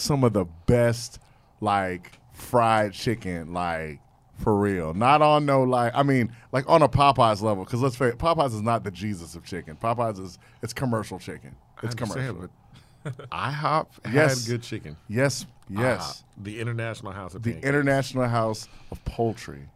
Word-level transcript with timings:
some 0.00 0.24
of 0.24 0.32
the 0.32 0.44
best 0.66 1.18
like 1.60 2.18
fried 2.32 2.92
chicken, 2.92 3.52
like 3.52 4.00
for 4.38 4.56
real. 4.56 4.94
Not 4.94 5.22
on 5.22 5.46
no 5.46 5.62
like 5.62 5.92
I 5.94 6.02
mean 6.02 6.32
like 6.52 6.68
on 6.68 6.82
a 6.82 6.88
Popeyes 6.88 7.42
level 7.42 7.64
because 7.64 7.80
let's 7.82 7.96
face 7.96 8.14
it, 8.14 8.18
Popeyes 8.18 8.54
is 8.54 8.62
not 8.62 8.84
the 8.84 8.90
Jesus 8.90 9.34
of 9.34 9.44
chicken. 9.44 9.76
Popeyes 9.76 10.18
is 10.18 10.38
it's 10.62 10.72
commercial 10.72 11.18
chicken. 11.18 11.54
It's 11.82 11.94
commercial. 11.94 12.48
but 13.04 13.30
IHOP 13.30 13.86
Yes. 14.12 14.40
had 14.44 14.50
good 14.50 14.62
chicken. 14.62 14.96
Yes, 15.08 15.46
yes. 15.68 16.22
IHOP, 16.38 16.44
the 16.44 16.60
International 16.60 17.12
House 17.12 17.34
of 17.34 17.42
the 17.42 17.50
Pancakes. 17.52 17.68
International 17.68 18.28
House 18.28 18.68
of 18.90 19.04
Poultry. 19.04 19.68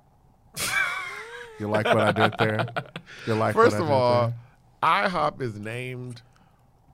you 1.58 1.68
like 1.68 1.86
what 1.86 1.98
I 1.98 2.12
did 2.12 2.34
there? 2.38 2.66
You 3.26 3.34
like 3.34 3.54
First 3.54 3.78
what 3.78 3.80
I 3.80 3.84
of 3.84 3.88
did 3.88 3.92
all, 3.94 4.26
there? 4.28 4.34
IHOP 5.10 5.40
is 5.40 5.58
named 5.58 6.22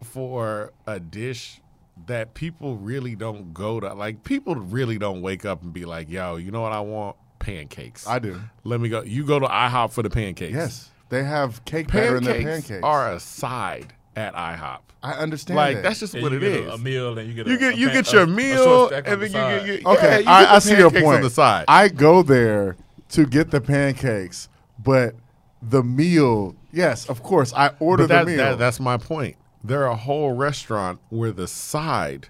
for 0.03 0.73
a 0.87 0.99
dish 1.01 1.60
that 2.07 2.35
people 2.35 2.77
really 2.77 3.15
don't 3.17 3.53
go 3.55 3.81
to. 3.81 3.93
Like 3.95 4.25
people 4.25 4.55
really 4.55 4.99
don't 4.99 5.23
wake 5.23 5.45
up 5.45 5.63
and 5.63 5.73
be 5.73 5.85
like, 5.85 6.09
"Yo, 6.11 6.37
you 6.37 6.51
know 6.51 6.61
what 6.63 6.73
I 6.73 6.81
want? 6.81 7.17
Pancakes." 7.39 8.07
I 8.07 8.19
do. 8.19 8.41
Let 8.65 8.81
me 8.81 8.89
go. 8.89 9.03
You 9.03 9.25
go 9.25 9.39
to 9.39 9.47
IHOP 9.47 9.93
for 9.93 10.03
the 10.03 10.11
pancakes. 10.11 10.55
Yes, 10.55 10.91
they 11.09 11.25
have 11.25 11.65
cake 11.65 11.89
batter 11.89 12.17
in 12.17 12.25
pancakes, 12.25 12.45
their 12.45 12.53
pancakes. 12.53 12.85
are 12.85 13.13
a 13.13 13.21
side 13.21 13.93
at 14.17 14.35
IHOP. 14.35 14.81
I 15.03 15.13
understand. 15.15 15.57
Like 15.57 15.77
that. 15.77 15.83
that's 15.85 16.01
just 16.01 16.13
Yeah, 16.15 16.23
what 16.23 16.33
you 16.33 16.39
it 16.39 16.41
get 16.41 16.53
is. 16.53 16.67
A, 16.69 16.75
a 16.75 16.79
meal 16.79 17.19
and 17.19 17.27
you 17.29 17.35
get 17.35 17.47
you 17.47 17.59
get 17.59 17.75
a 17.75 17.77
you 17.79 17.87
pan- 17.89 17.95
get 18.03 18.13
your 18.13 18.23
a 18.25 18.27
meal 18.27 18.65
short 18.65 18.91
stack 18.93 19.07
on 19.07 19.13
and 19.15 19.23
the 19.23 19.29
then 19.29 19.33
you 19.53 19.59
side. 19.61 19.67
get, 19.67 19.77
get 19.85 19.87
okay. 19.87 20.09
yeah, 20.11 20.19
you 20.19 20.25
I, 20.29 20.43
get 20.43 20.51
I 20.51 20.59
see 20.59 20.77
your 20.77 20.91
point. 20.91 21.05
on 21.07 21.21
the 21.23 21.31
side. 21.31 21.65
I 21.69 21.89
go 21.89 22.23
there 22.23 22.77
to 23.11 23.25
get 23.27 23.51
the 23.51 23.61
pancakes, 23.63 24.49
but 24.79 25.15
the 25.63 25.83
meal. 25.83 26.55
Yes, 26.73 27.09
of 27.09 27.23
course, 27.23 27.53
I 27.55 27.71
order 27.81 28.05
But 28.05 28.09
that, 28.11 28.25
the 28.27 28.31
meal. 28.33 28.37
that, 28.45 28.59
that's 28.59 28.79
my 28.79 28.97
point. 28.99 29.37
They're 29.63 29.87
a 29.87 29.97
whole 29.97 30.33
restaurant 30.33 31.01
where 31.11 31.33
the 31.33 31.47
side 31.47 32.29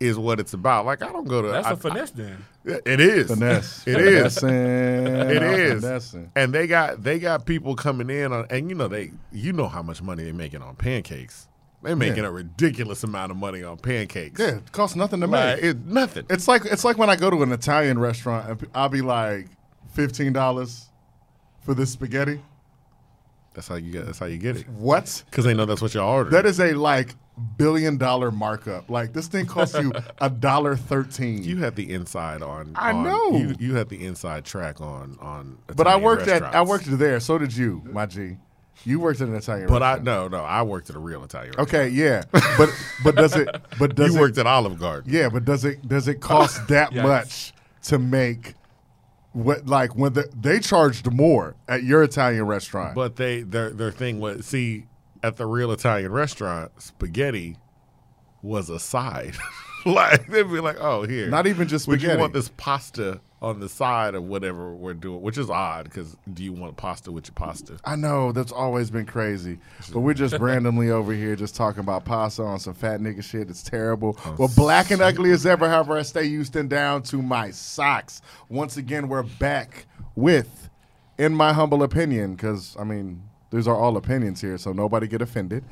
is 0.00 0.18
what 0.18 0.40
it's 0.40 0.52
about. 0.52 0.84
Like 0.86 1.02
I 1.02 1.12
don't 1.12 1.28
go 1.28 1.42
to. 1.42 1.48
That's 1.48 1.66
I- 1.66 1.72
a 1.72 1.76
finesse 1.76 2.10
then. 2.10 2.44
It 2.64 3.00
is 3.00 3.28
finesse. 3.28 3.84
It 3.86 4.00
is. 4.00 4.38
Finessing. 4.38 4.48
It 5.30 5.42
I'm 5.42 5.54
is. 5.54 5.82
finessing. 5.82 6.32
And 6.36 6.52
they 6.54 6.66
got 6.66 7.02
they 7.02 7.18
got 7.18 7.44
people 7.46 7.74
coming 7.76 8.08
in 8.10 8.32
on, 8.32 8.46
and 8.50 8.68
you 8.68 8.74
know 8.76 8.88
they 8.88 9.12
you 9.32 9.52
know 9.52 9.68
how 9.68 9.82
much 9.82 10.00
money 10.02 10.24
they're 10.24 10.32
making 10.34 10.62
on 10.62 10.76
pancakes. 10.76 11.48
They're 11.82 11.96
making 11.96 12.22
Yeah. 12.22 12.28
a 12.28 12.32
ridiculous 12.32 13.02
amount 13.02 13.32
of 13.32 13.36
money 13.36 13.64
on 13.64 13.76
pancakes. 13.76 14.40
Yeah, 14.40 14.56
it 14.58 14.70
costs 14.72 14.94
nothing 14.96 15.20
to 15.20 15.26
Like, 15.26 15.56
make. 15.56 15.64
it, 15.64 15.84
nothing. 15.84 16.24
It's 16.30 16.46
like 16.46 16.64
it's 16.64 16.84
like 16.84 16.96
when 16.98 17.10
I 17.10 17.16
go 17.16 17.28
to 17.28 17.42
an 17.42 17.50
Italian 17.52 17.98
restaurant 17.98 18.48
and 18.48 18.68
I'll 18.74 18.88
be 18.88 19.02
like 19.02 19.48
fifteen 19.92 20.32
dollars 20.32 20.88
for 21.60 21.74
this 21.74 21.90
spaghetti. 21.90 22.40
That's 23.54 23.68
how 23.68 23.74
you 23.76 23.92
get. 23.92 24.06
That's 24.06 24.18
how 24.18 24.26
you 24.26 24.38
get 24.38 24.56
it. 24.56 24.68
What? 24.68 25.22
Because 25.30 25.44
they 25.44 25.54
know 25.54 25.66
that's 25.66 25.82
what 25.82 25.92
you're 25.94 26.02
ordering. 26.04 26.32
That 26.32 26.46
is 26.46 26.58
a 26.60 26.72
like 26.72 27.14
billion 27.58 27.96
dollar 27.98 28.30
markup. 28.30 28.88
Like 28.90 29.12
this 29.12 29.26
thing 29.28 29.46
costs 29.46 29.78
you 29.78 29.92
a 30.20 30.30
dollar 30.30 30.76
thirteen. 30.76 31.42
you 31.44 31.58
had 31.58 31.76
the 31.76 31.92
inside 31.92 32.42
on. 32.42 32.72
I 32.76 32.92
on- 32.92 33.02
know. 33.04 33.36
You, 33.36 33.54
you 33.58 33.74
had 33.74 33.88
the 33.88 34.04
inside 34.04 34.44
track 34.44 34.80
on 34.80 35.18
on. 35.20 35.58
but 35.76 35.86
I 35.86 35.96
worked 35.96 36.28
at 36.28 36.42
I 36.42 36.62
worked 36.62 36.86
there. 36.98 37.20
So 37.20 37.38
did 37.38 37.54
you, 37.56 37.82
my 37.84 38.06
G. 38.06 38.36
You 38.84 38.98
worked 38.98 39.20
at 39.20 39.28
an 39.28 39.36
Italian 39.36 39.68
But 39.68 39.82
I 39.82 39.94
restaurant. 39.96 40.32
no 40.32 40.38
no 40.38 40.44
I 40.44 40.62
worked 40.62 40.90
at 40.90 40.96
a 40.96 40.98
real 40.98 41.22
Italian. 41.22 41.54
Okay, 41.58 41.88
yeah. 41.88 42.22
But 42.32 42.68
but 43.04 43.14
does 43.14 43.36
it 43.36 43.48
but 43.78 43.94
does 43.96 44.12
you 44.14 44.18
it 44.18 44.20
worked 44.22 44.38
at 44.38 44.46
Olive 44.46 44.78
Garden. 44.80 45.12
Yeah, 45.12 45.28
but 45.28 45.44
does 45.44 45.64
it 45.64 45.86
does 45.86 46.08
it 46.08 46.20
cost 46.20 46.66
that 46.68 46.90
Yikes. 46.90 47.02
much 47.02 47.52
to 47.84 47.98
make 47.98 48.54
what 49.32 49.66
like 49.66 49.96
when 49.96 50.12
the, 50.12 50.28
they 50.38 50.60
charged 50.60 51.10
more 51.12 51.56
at 51.68 51.82
your 51.82 52.02
Italian 52.02 52.44
restaurant? 52.46 52.94
But 52.94 53.16
they 53.16 53.42
their 53.42 53.70
their 53.70 53.90
thing 53.90 54.20
was 54.20 54.46
see 54.46 54.86
at 55.22 55.36
the 55.36 55.46
real 55.46 55.72
Italian 55.72 56.12
restaurant 56.12 56.72
spaghetti 56.80 57.56
was 58.42 58.68
a 58.68 58.78
side. 58.78 59.34
like 59.86 60.26
they'd 60.28 60.42
be 60.44 60.60
like, 60.60 60.76
oh 60.80 61.02
here, 61.04 61.28
Not 61.28 61.46
even 61.46 61.68
just 61.68 61.88
Would 61.88 62.02
you 62.02 62.16
want 62.16 62.32
this 62.32 62.50
pasta 62.56 63.20
on 63.42 63.58
the 63.58 63.68
side 63.68 64.14
of 64.14 64.22
whatever 64.22 64.72
we're 64.72 64.94
doing? 64.94 65.20
Which 65.20 65.36
is 65.36 65.50
odd 65.50 65.84
because 65.84 66.16
do 66.32 66.44
you 66.44 66.52
want 66.52 66.76
pasta 66.76 67.10
with 67.10 67.26
your 67.26 67.34
pasta? 67.34 67.76
I 67.84 67.96
know 67.96 68.32
that's 68.32 68.52
always 68.52 68.90
been 68.90 69.04
crazy, 69.04 69.58
but 69.92 70.00
we're 70.00 70.14
just 70.14 70.38
randomly 70.40 70.90
over 70.90 71.12
here 71.12 71.34
just 71.34 71.56
talking 71.56 71.80
about 71.80 72.04
pasta 72.04 72.42
on 72.42 72.60
some 72.60 72.72
fat 72.72 73.00
nigga 73.00 73.22
shit. 73.22 73.50
It's 73.50 73.62
terrible. 73.62 74.16
well, 74.38 74.50
black 74.56 74.92
and 74.92 75.02
ugly 75.02 75.32
as 75.32 75.44
ever. 75.44 75.68
However, 75.68 75.98
I 75.98 76.02
stay 76.02 76.28
Houston 76.28 76.68
down 76.68 77.02
to 77.04 77.20
my 77.20 77.50
socks. 77.50 78.22
Once 78.48 78.76
again, 78.76 79.08
we're 79.08 79.24
back 79.24 79.86
with, 80.14 80.70
in 81.18 81.34
my 81.34 81.52
humble 81.52 81.82
opinion, 81.82 82.34
because 82.34 82.76
I 82.78 82.84
mean, 82.84 83.22
these 83.50 83.66
are 83.66 83.76
all 83.76 83.96
opinions 83.96 84.40
here, 84.40 84.56
so 84.56 84.72
nobody 84.72 85.08
get 85.08 85.20
offended. 85.20 85.64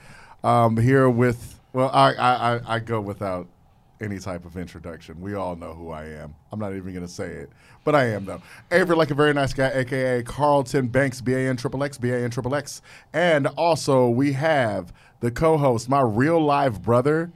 Um, 0.42 0.76
here 0.76 1.08
with, 1.08 1.60
well, 1.72 1.90
I, 1.92 2.14
I, 2.14 2.54
I, 2.54 2.60
I 2.74 2.78
go 2.80 3.00
without 3.00 3.46
any 4.00 4.18
type 4.18 4.44
of 4.44 4.56
introduction. 4.56 5.20
We 5.20 5.34
all 5.34 5.56
know 5.56 5.74
who 5.74 5.90
I 5.90 6.04
am. 6.06 6.34
I'm 6.52 6.58
not 6.58 6.74
even 6.74 6.92
going 6.92 7.06
to 7.06 7.12
say 7.12 7.28
it, 7.28 7.50
but 7.84 7.94
I 7.94 8.06
am 8.06 8.24
though. 8.24 8.40
Avery, 8.70 8.96
like 8.96 9.10
a 9.10 9.14
very 9.14 9.34
nice 9.34 9.52
guy, 9.52 9.70
aka 9.70 10.22
Carlton 10.22 10.88
Banks, 10.88 11.20
B 11.20 11.32
A 11.34 11.48
N 11.48 11.56
triple 11.56 11.84
X, 11.84 11.98
B 11.98 12.10
A 12.10 12.18
N 12.18 12.30
triple 12.30 12.54
X, 12.54 12.82
and 13.12 13.46
also 13.48 14.08
we 14.08 14.32
have 14.32 14.92
the 15.20 15.30
co-host, 15.30 15.88
my 15.88 16.00
real 16.00 16.40
live 16.40 16.82
brother, 16.82 17.30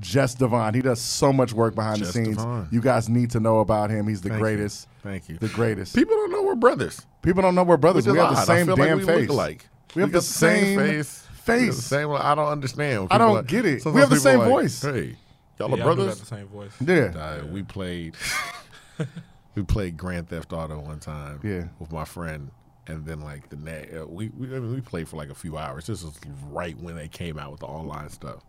Jess 0.00 0.34
Devon. 0.34 0.74
He 0.74 0.80
does 0.80 1.00
so 1.00 1.32
much 1.32 1.52
work 1.52 1.74
behind 1.74 1.98
Jess 1.98 2.08
the 2.08 2.12
scenes. 2.24 2.36
Devon. 2.38 2.68
You 2.70 2.80
guys 2.80 3.08
need 3.08 3.30
to 3.32 3.40
know 3.40 3.60
about 3.60 3.90
him. 3.90 4.08
He's 4.08 4.22
the 4.22 4.30
Thank 4.30 4.38
you. 4.38 4.44
greatest. 4.44 4.88
Thank 5.02 5.28
you. 5.28 5.38
The 5.38 5.48
greatest. 5.48 5.94
People 5.94 6.16
don't 6.16 6.32
know 6.32 6.42
we're 6.42 6.54
brothers. 6.54 7.06
People 7.22 7.42
don't 7.42 7.54
know 7.54 7.62
we're 7.62 7.76
brothers. 7.76 8.06
We 8.06 8.18
have 8.18 8.30
the 8.30 8.44
same 8.44 8.66
damn 8.66 8.78
like 8.78 8.96
we 8.96 9.04
face. 9.04 9.28
alike. 9.28 9.68
We 9.94 10.02
have 10.02 10.12
the 10.12 10.22
same 10.22 10.78
face. 10.78 11.20
Face. 11.44 11.76
the 11.76 11.82
same. 11.82 12.10
I 12.10 12.34
don't 12.34 12.48
understand. 12.48 13.08
I 13.10 13.18
don't 13.18 13.34
like- 13.34 13.46
get 13.46 13.66
it. 13.66 13.84
We 13.84 14.00
have 14.00 14.08
the 14.08 14.16
same 14.16 14.38
like, 14.38 14.48
voice. 14.48 14.80
Hey, 14.80 15.16
y'all 15.58 15.68
Yeah, 15.70 15.74
are 15.74 15.78
y'all 15.78 15.84
brothers. 15.94 16.14
got 16.14 16.18
the 16.18 16.26
same 16.26 16.46
voice. 16.48 16.72
Yeah. 16.80 17.12
Uh, 17.42 17.46
we 17.46 17.62
played 17.62 18.14
we 19.54 19.62
played 19.62 19.96
Grand 19.96 20.28
Theft 20.28 20.52
Auto 20.52 20.78
one 20.80 21.00
time 21.00 21.40
Yeah. 21.42 21.64
with 21.78 21.92
my 21.92 22.04
friend 22.04 22.50
and 22.86 23.04
then 23.06 23.20
like 23.20 23.48
the 23.48 23.56
next 23.56 23.94
uh, 23.94 24.06
we 24.06 24.28
we, 24.30 24.46
I 24.48 24.58
mean, 24.60 24.74
we 24.74 24.80
played 24.80 25.08
for 25.08 25.16
like 25.16 25.30
a 25.30 25.34
few 25.34 25.56
hours 25.56 25.86
this 25.86 26.02
was 26.04 26.18
right 26.50 26.76
when 26.78 26.96
they 26.96 27.08
came 27.08 27.38
out 27.38 27.50
with 27.50 27.60
the 27.60 27.66
online 27.66 28.10
stuff 28.10 28.42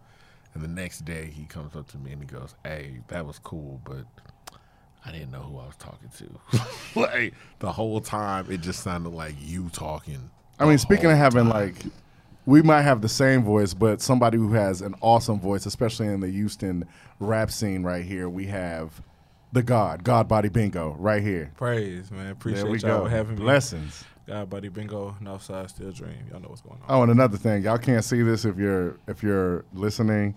and 0.54 0.64
the 0.64 0.68
next 0.68 1.06
day 1.06 1.32
he 1.34 1.46
comes 1.46 1.76
up 1.76 1.88
to 1.92 1.98
me 1.98 2.12
and 2.12 2.22
he 2.22 2.28
goes 2.28 2.54
hey 2.64 3.00
that 3.08 3.26
was 3.26 3.40
cool 3.40 3.80
but 3.86 4.06
I 5.06 5.12
didn't 5.12 5.32
know 5.32 5.40
who 5.42 5.58
I 5.60 5.68
was 5.68 5.76
talking 5.78 6.10
to 6.18 6.60
like 7.00 7.34
the 7.60 7.72
whole 7.72 8.02
time 8.02 8.48
it 8.52 8.60
just 8.62 8.84
sounded 8.84 9.10
like 9.14 9.36
you 9.40 9.70
talking 9.70 10.30
I 10.60 10.66
mean, 10.66 10.78
speaking 10.78 11.12
of 11.12 11.18
having 11.18 11.44
time. 11.44 11.50
like, 11.50 11.76
we 12.46 12.62
might 12.62 12.84
have 12.84 13.02
the 13.02 13.10
same 13.10 13.44
voice, 13.44 13.74
but 13.74 14.02
somebody 14.02 14.38
who 14.38 14.54
has 14.54 14.82
an 14.82 14.96
awesome 15.02 15.40
voice, 15.40 15.66
especially 15.66 16.08
in 16.08 16.20
the 16.20 16.30
Houston 16.30 16.86
rap 17.20 17.52
scene 17.52 17.84
right 17.84 18.06
here, 18.06 18.30
we 18.30 18.46
have 18.48 19.02
the 19.52 19.64
God, 19.64 20.04
God 20.04 20.28
Body 20.28 20.50
Bingo, 20.50 20.96
right 21.00 21.24
here. 21.24 21.52
Praise, 21.58 22.12
man. 22.12 22.20
There 22.20 22.26
we 22.26 22.32
Appreciate 22.32 22.82
y'all 22.84 23.04
go. 23.04 23.06
having 23.06 23.36
me. 23.36 23.42
Blessings. 23.42 24.04
God, 24.28 24.50
buddy, 24.50 24.70
bingo, 24.70 25.16
Northside, 25.22 25.70
still 25.70 25.92
dream. 25.92 26.18
Y'all 26.32 26.40
know 26.40 26.50
what's 26.50 26.62
going 26.62 26.80
on. 26.82 26.86
Oh, 26.90 27.04
and 27.04 27.12
another 27.12 27.38
thing, 27.38 27.62
y'all 27.62 27.78
can't 27.78 28.04
see 28.04 28.24
this 28.24 28.44
if 28.44 28.58
you're 28.58 28.98
if 29.08 29.22
you're 29.22 29.66
listening. 29.74 30.36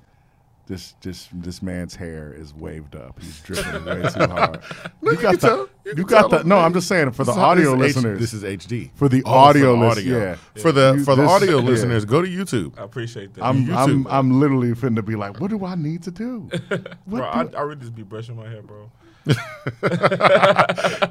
This 0.69 0.95
this 1.01 1.29
this 1.33 1.63
man's 1.63 1.95
hair 1.97 2.33
is 2.33 2.53
waved 2.53 2.95
up. 2.95 3.19
He's 3.21 3.41
dripping 3.45 3.85
way 3.87 4.03
too 4.03 4.27
hard. 4.27 4.61
No, 5.01 5.11
you 5.13 5.17
can 5.17 5.23
got 5.33 5.41
tell. 5.41 5.57
the 5.57 5.71
You 5.87 5.91
you 5.91 5.95
can 5.95 6.05
got 6.05 6.21
tell 6.21 6.29
the 6.29 6.45
no. 6.45 6.57
man. 6.57 6.65
I'm 6.67 6.73
just 6.75 6.89
saying 6.89 7.11
for 7.13 7.25
the 7.25 7.33
This 7.33 7.37
is- 7.39 7.43
audio 7.43 7.77
this 7.77 7.91
is 7.97 7.97
H- 7.97 8.05
listeners. 8.05 8.21
this 8.21 8.35
is 8.35 8.45
HD 8.45 8.91
For 8.95 9.09
the 9.09 9.23
Oh, 9.25 9.31
audio 9.33 9.75
for 9.75 9.81
the 9.81 9.89
list- 9.95 10.07
yeah. 10.07 10.35
for 10.63 10.71
the 10.73 10.95
You- 10.99 11.05
for 11.05 11.17
the 11.17 11.23
this- 11.23 11.31
audio 11.31 11.59
yeah. 11.59 11.65
listeners 11.65 12.05
go 12.05 12.21
to 12.21 12.29
YouTube 12.29 12.79
I 12.79 12.85
appreciate 12.85 13.33
that. 13.35 13.45
I'm 13.45 13.71
I'm 13.75 14.05
YouTube. 14.05 14.07
I'm 14.11 14.41
literally 14.41 14.73
finna 14.75 15.03
be 15.05 15.17
like, 15.17 15.41
what 15.41 15.49
do 15.51 15.65
I 15.65 15.75
need 15.75 16.03
to 16.03 16.11
do? 16.11 16.51
What 16.69 16.91
bro, 17.07 17.31
I, 17.33 17.45
do- 17.45 17.57
I 17.57 17.61
really 17.63 17.81
just 17.81 17.95
be 17.95 18.03
brushing 18.03 18.37
my 18.37 18.47
hair, 18.49 18.61
bro. 18.61 18.91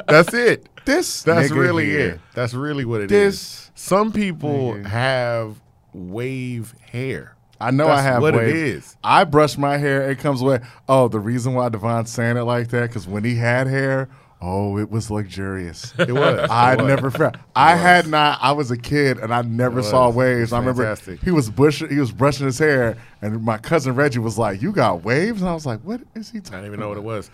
That's 0.07 0.33
it. 0.33 0.67
this 0.85 1.23
That's 1.23 1.49
nigga 1.51 1.55
really 1.55 1.85
here. 1.85 2.09
it. 2.09 2.19
That's 2.33 2.53
really 2.53 2.85
what 2.85 3.01
it 3.01 3.11
is. 3.11 3.33
This 3.35 3.71
Some 3.75 4.11
people 4.11 4.73
nigga. 4.75 4.85
have 4.87 5.61
wave 5.93 6.73
hair. 6.91 7.35
I 7.59 7.71
know 7.71 7.87
That's 7.87 7.99
I 7.99 8.03
have 8.03 8.21
what 8.21 8.35
it 8.35 8.37
wave. 8.37 8.55
is. 8.55 8.97
I 9.03 9.23
brush 9.23 9.57
my 9.57 9.77
hair. 9.77 10.09
It 10.09 10.19
comes 10.19 10.41
away. 10.41 10.59
Oh, 10.87 11.07
the 11.07 11.19
reason 11.19 11.53
why 11.53 11.69
Devon's 11.69 12.11
saying 12.11 12.37
it 12.37 12.43
like 12.43 12.69
that 12.69 12.87
because 12.89 13.07
when 13.07 13.23
he 13.23 13.35
had 13.35 13.65
hair, 13.67 14.09
oh, 14.41 14.77
it 14.77 14.91
was 14.91 15.09
luxurious. 15.09 15.93
It 15.99 16.11
was. 16.11 16.47
I 16.51 16.73
It 16.73 16.77
was. 16.81 16.87
never 16.87 17.09
felt. 17.09 17.35
I 17.55 17.75
had 17.75 18.07
not. 18.07 18.37
I 18.41 18.51
was 18.51 18.69
a 18.69 18.77
kid 18.77 19.17
and 19.17 19.33
I 19.33 19.41
never 19.41 19.81
saw 19.81 20.09
waves. 20.11 20.53
I 20.53 20.59
remember 20.59 20.83
fantastic. 20.83 21.23
he 21.23 21.31
was 21.31 21.49
bush. 21.49 21.81
He 21.89 21.99
was 21.99 22.11
brushing 22.11 22.45
his 22.45 22.59
hair, 22.59 22.95
and 23.23 23.41
my 23.43 23.57
cousin 23.57 23.95
Reggie 23.95 24.19
was 24.19 24.37
like, 24.37 24.61
"You 24.61 24.71
got 24.71 25.03
waves," 25.03 25.41
and 25.41 25.49
I 25.49 25.53
was 25.55 25.65
like, 25.65 25.79
"What 25.81 26.01
is 26.13 26.29
he?" 26.29 26.37
I 26.37 26.41
talking 26.41 26.59
didn't 26.59 26.67
even 26.67 26.79
know 26.79 26.89
what 26.89 26.97
it 26.97 27.03
was. 27.03 27.31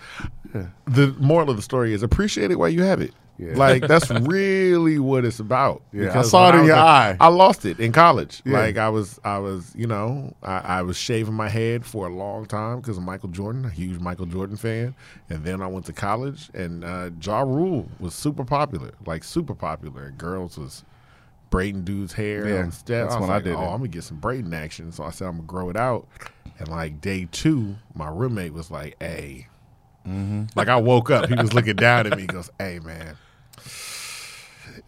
The 0.86 1.16
moral 1.20 1.50
of 1.50 1.56
the 1.58 1.62
story 1.62 1.94
is 1.94 2.04
appreciate 2.04 2.52
it 2.52 2.58
while 2.60 2.70
you 2.70 2.84
have 2.84 3.02
it. 3.02 3.14
Yeah. 3.38 3.56
Like 3.56 3.88
that's 3.88 4.10
really 4.22 5.00
what 5.00 5.26
it's 5.26 5.40
about. 5.40 5.82
Yeah, 5.92 6.18
I 6.18 6.22
saw 6.22 6.50
it 6.50 6.60
in 6.60 6.66
your 6.66 6.76
eye. 6.76 7.18
I 7.20 7.28
lost 7.30 7.66
it 7.66 7.80
in 7.80 7.92
college. 7.92 8.42
Yeah. 8.46 8.60
Like 8.60 8.78
I 8.78 8.90
was, 8.90 9.20
I 9.24 9.40
was, 9.40 9.74
you 9.76 9.88
know, 9.88 10.36
I, 10.44 10.58
I 10.58 10.82
was 10.84 10.98
shaving 10.98 11.34
my 11.34 11.50
head 11.50 11.86
for 11.86 12.08
a 12.08 12.14
long 12.14 12.46
time 12.46 12.80
because 12.80 12.98
of 12.98 13.04
Michael 13.04 13.30
Jordan, 13.30 13.66
a 13.66 13.70
huge 13.70 14.00
Michael 14.00 14.28
Jordan 14.28 14.56
fan. 14.56 14.94
And 15.30 15.44
then 15.44 15.62
I 15.62 15.68
went 15.68 15.86
to 15.88 15.94
college, 15.94 16.50
and 16.54 16.84
uh, 16.84 17.10
Ja 17.22 17.42
Rule 17.42 17.88
was 18.00 18.14
super 18.14 18.46
popular, 18.46 18.92
like 19.06 19.24
super 19.24 19.56
popular. 19.56 20.06
And 20.06 20.18
girls 20.18 20.58
was 20.58 20.84
braiding 21.50 21.84
dude's 21.84 22.14
hair. 22.14 22.48
Yeah, 22.48 22.64
on 22.64 22.74
that's 22.86 23.16
I 23.16 23.20
when 23.20 23.30
I 23.30 23.40
did 23.40 23.56
oh, 23.56 23.62
it. 23.62 23.66
I'm 23.66 23.78
gonna 23.78 23.88
get 23.88 24.04
some 24.04 24.18
braiding 24.18 24.54
action. 24.54 24.92
So 24.92 25.04
I 25.04 25.10
said 25.10 25.28
I'm 25.28 25.38
gonna 25.38 25.48
grow 25.48 25.70
it 25.70 25.78
out. 25.78 26.08
And 26.60 26.68
like 26.68 27.02
day 27.02 27.28
two, 27.32 27.76
my 27.96 28.10
roommate 28.10 28.54
was 28.54 28.70
like, 28.70 28.96
"Hey." 29.00 29.48
Mm-hmm. 30.08 30.46
Like 30.58 30.68
I 30.68 30.76
woke 30.76 31.10
up, 31.12 31.30
he 31.30 31.36
was 31.36 31.54
looking 31.54 31.78
down 31.78 32.08
at 32.08 32.18
me. 32.18 32.24
He 32.24 32.28
goes, 32.28 32.50
"Hey 32.60 32.80
man, 32.80 33.16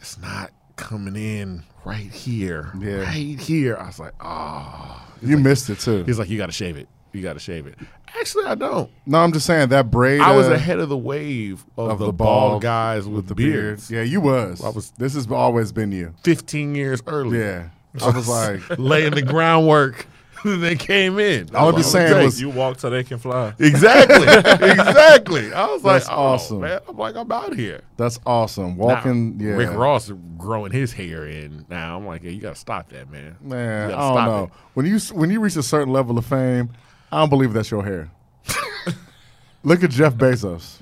it's 0.06 0.20
not 0.20 0.52
coming 0.76 1.16
in 1.16 1.64
right 1.84 2.12
here, 2.12 2.72
Yeah. 2.80 2.98
right 3.02 3.40
here." 3.40 3.76
I 3.78 3.88
was 3.88 3.98
like, 4.00 4.14
"Oh." 4.22 5.02
You 5.22 5.38
missed 5.40 5.70
it 5.72 5.80
too. 5.80 6.04
He's 6.04 6.20
like, 6.20 6.30
"You 6.30 6.38
got 6.38 6.46
to 6.48 6.52
shave 6.52 6.78
it. 6.78 6.88
You 7.12 7.24
got 7.24 7.34
to 7.34 7.40
shave 7.40 7.66
it." 7.66 7.76
Actually, 8.20 8.46
I 8.46 8.54
don't. 8.56 8.90
No, 9.08 9.18
I'm 9.18 9.32
just 9.32 9.46
saying 9.48 9.70
that 9.70 9.90
braid. 9.90 10.22
I 10.22 10.36
was 10.36 10.48
uh, 10.48 10.52
ahead 10.54 10.80
of 10.80 10.90
the 10.90 10.98
wave 10.98 11.66
of, 11.78 11.90
of 11.92 12.00
the, 12.00 12.06
the 12.08 12.14
bald 12.14 12.52
bald 12.52 12.62
guys 12.62 13.08
with, 13.08 13.28
the 13.28 13.34
beard. 13.36 13.52
beards. 13.54 13.90
Yeah, 13.92 14.04
you 14.04 14.22
was. 14.22 14.64
I 14.64 14.70
was- 14.70 14.92
This 14.92 15.16
has 15.16 15.30
always 15.30 15.72
been 15.72 15.92
you. 15.92 16.14
15 16.24 16.76
years 16.76 17.02
early. 17.08 17.40
Yeah, 17.40 17.70
I 18.02 18.10
was 18.12 18.28
like, 18.30 18.62
laying 18.78 19.12
the 19.16 19.22
groundwork. 19.24 20.06
they 20.60 20.76
came 20.76 21.18
in. 21.20 21.50
I 21.56 21.60
I'm 21.60 21.66
was 21.74 21.76
just 21.84 21.92
saying 21.92 22.24
was- 22.24 22.40
You 22.40 22.50
walk 22.50 22.80
so 22.80 22.90
they 22.90 23.04
can 23.04 23.18
fly. 23.18 23.54
exactly, 23.60 24.26
exactly. 24.70 25.54
I 25.54 25.66
was 25.68 25.84
like, 25.84 26.02
That's 26.04 26.10
oh, 26.10 26.14
awesome. 26.14 26.62
man. 26.62 26.80
I'm 26.88 26.98
like, 26.98 27.16
I'm 27.16 27.32
out 27.32 27.56
here. 27.56 27.82
that's 27.98 28.20
awesome. 28.26 28.78
Walking, 28.78 29.38
Now, 29.38 29.44
yeah. 29.46 29.56
Rick 29.56 29.72
Ross 29.72 30.12
growing 30.38 30.72
his 30.72 30.94
hair 30.94 31.28
in. 31.28 31.66
Now 31.70 31.98
I'm 31.98 32.06
like, 32.06 32.24
yeah, 32.24 32.32
you 32.32 32.40
gotta 32.42 32.56
stop 32.56 32.90
that, 32.90 33.10
man. 33.12 33.36
Man, 33.42 33.90
You 33.90 33.96
I 33.96 34.00
don't 34.00 34.14
stop 34.14 34.28
know. 34.28 34.44
it. 34.46 34.50
When 34.76 34.86
you 34.86 35.00
when 35.14 35.30
you 35.30 35.40
reach 35.40 35.56
a 35.56 35.64
certain 35.64 35.92
level 35.94 36.18
of 36.18 36.26
fame, 36.26 36.70
I 37.12 37.20
don't 37.20 37.30
believe 37.30 37.54
that's 37.54 37.72
your 37.72 37.84
hair. 37.84 38.10
Look 39.64 39.84
at 39.84 39.90
Jeff 39.90 40.14
Bezos. 40.14 40.80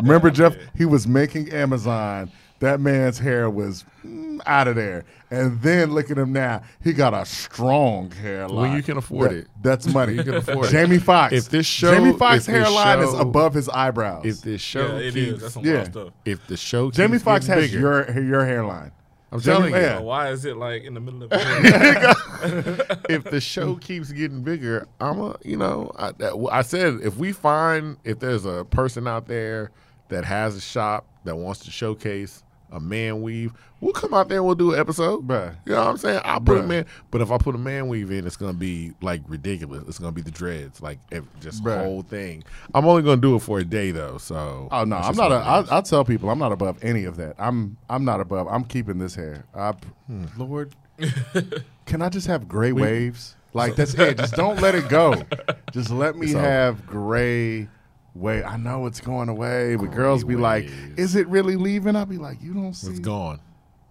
Remember 0.00 0.30
Jeff? 0.30 0.56
He 0.76 0.84
was 0.84 1.06
making 1.06 1.50
Amazon. 1.52 2.30
That 2.60 2.80
man's 2.80 3.18
hair 3.18 3.50
was 3.50 3.84
mm, 4.04 4.40
out 4.46 4.66
of 4.66 4.76
there. 4.76 5.04
And 5.30 5.60
then 5.60 5.92
look 5.92 6.10
at 6.10 6.16
him 6.16 6.32
now. 6.32 6.62
He 6.82 6.92
got 6.94 7.12
a 7.12 7.26
strong 7.26 8.10
hairline. 8.12 8.56
When 8.70 8.76
you 8.76 8.82
can 8.82 8.96
afford 8.96 9.30
That- 9.30 9.36
it. 9.38 9.48
That's 9.62 9.86
money. 9.92 10.14
You 10.14 10.22
can 10.24 10.34
afford 10.36 10.66
it. 10.66 10.70
Jamie 10.70 10.98
Foxx. 10.98 11.34
If 11.34 11.48
this 11.50 11.66
show- 11.66 11.92
Jamie 11.94 12.12
Foxx's 12.16 12.48
if 12.48 12.54
this 12.54 12.62
hairline 12.64 13.00
is 13.00 13.12
above 13.12 13.52
his 13.52 13.68
eyebrows. 13.68 14.24
If 14.24 14.40
this 14.42 14.60
show 14.62 14.96
Yeah, 14.96 15.02
it 15.08 15.14
keeps, 15.14 15.32
is. 15.36 15.40
That's 15.42 15.54
some 15.54 15.64
yeah. 15.66 15.74
wild 15.74 15.86
stuff. 15.88 16.08
if 16.24 16.46
the 16.46 16.56
show 16.56 16.86
keeps 16.86 16.96
Jamie 16.96 17.18
Foxx 17.18 17.46
has 17.46 17.70
bigger, 17.70 17.78
your 17.80 18.22
your 18.22 18.44
hairline. 18.46 18.92
I'm 19.32 19.40
Jamie- 19.40 19.56
telling 19.70 19.74
you, 19.74 19.80
yeah. 19.80 19.98
Why 19.98 20.30
is 20.30 20.44
it 20.44 20.56
like 20.56 20.84
in 20.84 20.94
the 20.94 21.00
middle 21.00 21.24
of 21.24 21.30
it? 21.34 23.00
if 23.10 23.24
the 23.24 23.40
show 23.40 23.74
keeps 23.74 24.12
getting 24.12 24.42
bigger, 24.42 24.86
I'm 25.00 25.20
a, 25.20 25.36
you 25.44 25.56
know, 25.56 25.90
I, 25.98 26.12
I 26.50 26.62
said 26.62 27.00
if 27.02 27.16
we 27.16 27.32
find 27.32 27.96
if 28.04 28.20
there's 28.20 28.44
a 28.46 28.64
person 28.64 29.06
out 29.08 29.26
there 29.26 29.72
that 30.08 30.24
has 30.24 30.54
a 30.56 30.60
shop 30.60 31.06
that 31.24 31.36
wants 31.36 31.60
to 31.64 31.70
showcase 31.72 32.44
a 32.70 32.80
man 32.80 33.22
weave, 33.22 33.52
we'll 33.80 33.92
come 33.92 34.12
out 34.14 34.28
there 34.28 34.38
and 34.38 34.46
we'll 34.46 34.54
do 34.54 34.74
an 34.74 34.80
episode. 34.80 35.26
Bruh. 35.26 35.54
You 35.64 35.72
know 35.72 35.84
what 35.84 35.90
I'm 35.90 35.96
saying? 35.96 36.20
I'll 36.24 36.40
put 36.40 36.58
a 36.58 36.62
man, 36.62 36.86
but 37.10 37.20
if 37.20 37.30
I 37.30 37.38
put 37.38 37.54
a 37.54 37.58
man 37.58 37.88
weave 37.88 38.10
in, 38.10 38.26
it's 38.26 38.36
gonna 38.36 38.52
be 38.52 38.92
like 39.00 39.22
ridiculous. 39.28 39.84
It's 39.88 39.98
gonna 39.98 40.12
be 40.12 40.22
the 40.22 40.30
dreads, 40.30 40.80
like 40.82 40.98
ev- 41.12 41.28
just 41.40 41.62
the 41.64 41.70
Bruh. 41.70 41.82
whole 41.84 42.02
thing. 42.02 42.44
I'm 42.74 42.86
only 42.86 43.02
gonna 43.02 43.20
do 43.20 43.36
it 43.36 43.40
for 43.40 43.58
a 43.58 43.64
day 43.64 43.90
though. 43.90 44.18
So 44.18 44.68
Oh 44.70 44.84
no, 44.84 44.96
I'm 44.96 45.14
not. 45.16 45.32
A, 45.32 45.34
what 45.36 45.58
it 45.60 45.64
is. 45.64 45.70
I, 45.70 45.78
I 45.78 45.80
tell 45.82 46.04
people 46.04 46.30
I'm 46.30 46.38
not 46.38 46.52
above 46.52 46.82
any 46.82 47.04
of 47.04 47.16
that. 47.16 47.36
I'm 47.38 47.76
I'm 47.88 48.04
not 48.04 48.20
above. 48.20 48.46
I'm 48.48 48.64
keeping 48.64 48.98
this 48.98 49.14
hair. 49.14 49.44
I, 49.54 49.72
hmm, 50.06 50.24
Lord, 50.36 50.74
can 51.86 52.02
I 52.02 52.08
just 52.08 52.26
have 52.26 52.48
gray 52.48 52.72
waves? 52.72 53.36
Like 53.52 53.74
that's 53.76 53.94
it. 53.94 54.18
Just 54.18 54.34
don't 54.34 54.60
let 54.60 54.74
it 54.74 54.88
go. 54.88 55.14
Just 55.72 55.90
let 55.90 56.16
me 56.16 56.32
have 56.32 56.86
gray 56.86 57.68
wave. 58.18 58.44
I 58.46 58.56
know 58.56 58.86
it's 58.86 59.00
going 59.00 59.28
away, 59.28 59.76
but 59.76 59.90
girls 59.92 60.24
be 60.24 60.36
like, 60.36 60.68
"Is 60.96 61.14
it 61.16 61.26
really 61.28 61.56
leaving?" 61.56 61.96
I'll 61.96 62.06
be 62.06 62.18
like, 62.18 62.42
"You 62.42 62.54
don't 62.54 62.74
see." 62.74 62.90
It's 62.90 63.00
gone. 63.00 63.40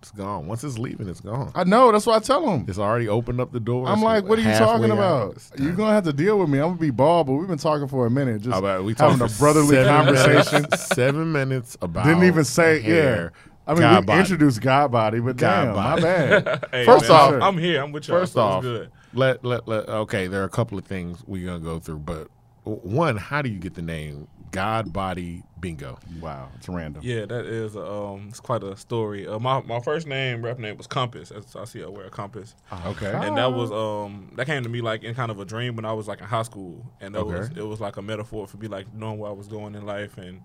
It's 0.01 0.11
gone. 0.11 0.45
Once 0.45 0.63
it's 0.63 0.77
leaving, 0.77 1.09
it's 1.09 1.19
gone. 1.21 1.51
I 1.55 1.63
know. 1.63 1.91
That's 1.91 2.05
what 2.05 2.15
I 2.15 2.19
tell 2.23 2.45
them. 2.45 2.65
It's 2.67 2.77
already 2.77 3.07
opened 3.07 3.41
up 3.41 3.51
the 3.51 3.59
door. 3.59 3.87
I'm 3.87 4.03
like, 4.03 4.25
"What 4.25 4.37
are 4.37 4.41
you 4.43 4.53
talking 4.55 4.91
about? 4.91 5.37
You're 5.57 5.71
gonna 5.73 5.93
have 5.93 6.03
to 6.03 6.13
deal 6.13 6.37
with 6.37 6.47
me. 6.49 6.59
I'm 6.59 6.69
gonna 6.69 6.77
be 6.77 6.91
bald, 6.91 7.25
but 7.27 7.33
we've 7.33 7.47
been 7.47 7.57
talking 7.57 7.87
for 7.87 8.05
a 8.05 8.11
minute. 8.11 8.41
Just 8.41 8.53
How 8.53 8.59
about 8.59 8.83
we 8.83 8.93
having 8.95 9.19
a 9.21 9.27
brotherly 9.39 9.69
seven 9.75 9.87
conversation." 10.05 10.61
minutes- 10.63 10.87
seven 10.95 11.31
minutes 11.31 11.77
about 11.81 12.05
Didn't 12.05 12.23
even 12.25 12.43
say 12.43 12.81
hair, 12.81 13.31
yeah. 13.33 13.51
I 13.67 13.71
mean, 13.73 13.81
God 13.81 13.99
we 14.01 14.05
body. 14.05 14.19
introduced 14.19 14.61
God 14.61 14.91
body, 14.91 15.19
but 15.19 15.37
God 15.37 15.65
damn, 15.65 15.73
body. 15.73 16.01
my 16.03 16.07
bad. 16.07 16.65
Hey, 16.71 16.85
First 16.85 17.09
man, 17.09 17.17
off- 17.19 17.41
I'm, 17.41 17.57
here. 17.57 17.81
I'm 17.81 17.91
with 17.91 18.07
y'all. 18.07 18.19
First 18.19 18.37
off, 18.37 18.61
good. 18.61 18.91
let, 19.15 19.43
let 19.43 19.67
let 19.67 19.89
okay. 19.89 20.27
There 20.27 20.41
are 20.41 20.45
a 20.45 20.49
couple 20.49 20.77
of 20.77 20.85
things 20.85 21.23
we're 21.25 21.47
gonna 21.47 21.59
go 21.63 21.79
through, 21.79 21.97
but 21.99 22.27
one, 22.65 23.17
how 23.17 23.41
do 23.41 23.49
you 23.49 23.59
get 23.59 23.75
the 23.75 23.81
name 23.81 24.27
God 24.51 24.91
Body 24.91 25.43
Bingo? 25.59 25.99
wow, 26.19 26.49
it's 26.55 26.67
random. 26.67 27.01
Yeah, 27.03 27.25
that 27.25 27.45
is 27.45 27.75
um, 27.75 28.27
it's 28.29 28.39
quite 28.39 28.63
a 28.63 28.75
story. 28.75 29.27
Uh, 29.27 29.39
my 29.39 29.61
my 29.61 29.79
first 29.79 30.07
name, 30.07 30.43
rap 30.43 30.59
name 30.59 30.77
was 30.77 30.87
Compass. 30.87 31.31
As 31.31 31.55
I 31.55 31.65
see, 31.65 31.83
I 31.83 31.87
wear 31.87 32.05
a 32.05 32.09
compass, 32.09 32.55
Okay, 32.87 33.11
and 33.11 33.37
that 33.37 33.53
was 33.53 33.71
um 33.71 34.31
that 34.35 34.45
came 34.45 34.63
to 34.63 34.69
me 34.69 34.81
like 34.81 35.03
in 35.03 35.13
kind 35.15 35.31
of 35.31 35.39
a 35.39 35.45
dream 35.45 35.75
when 35.75 35.85
I 35.85 35.93
was 35.93 36.07
like 36.07 36.19
in 36.21 36.25
high 36.25 36.43
school, 36.43 36.85
and 37.01 37.15
that 37.15 37.25
was 37.25 37.49
it 37.55 37.67
was 37.67 37.79
like 37.79 37.97
a 37.97 38.01
metaphor 38.01 38.47
for 38.47 38.57
me 38.57 38.67
like 38.67 38.93
knowing 38.93 39.19
where 39.19 39.29
I 39.29 39.33
was 39.33 39.47
going 39.47 39.75
in 39.75 39.85
life 39.85 40.17
and 40.17 40.41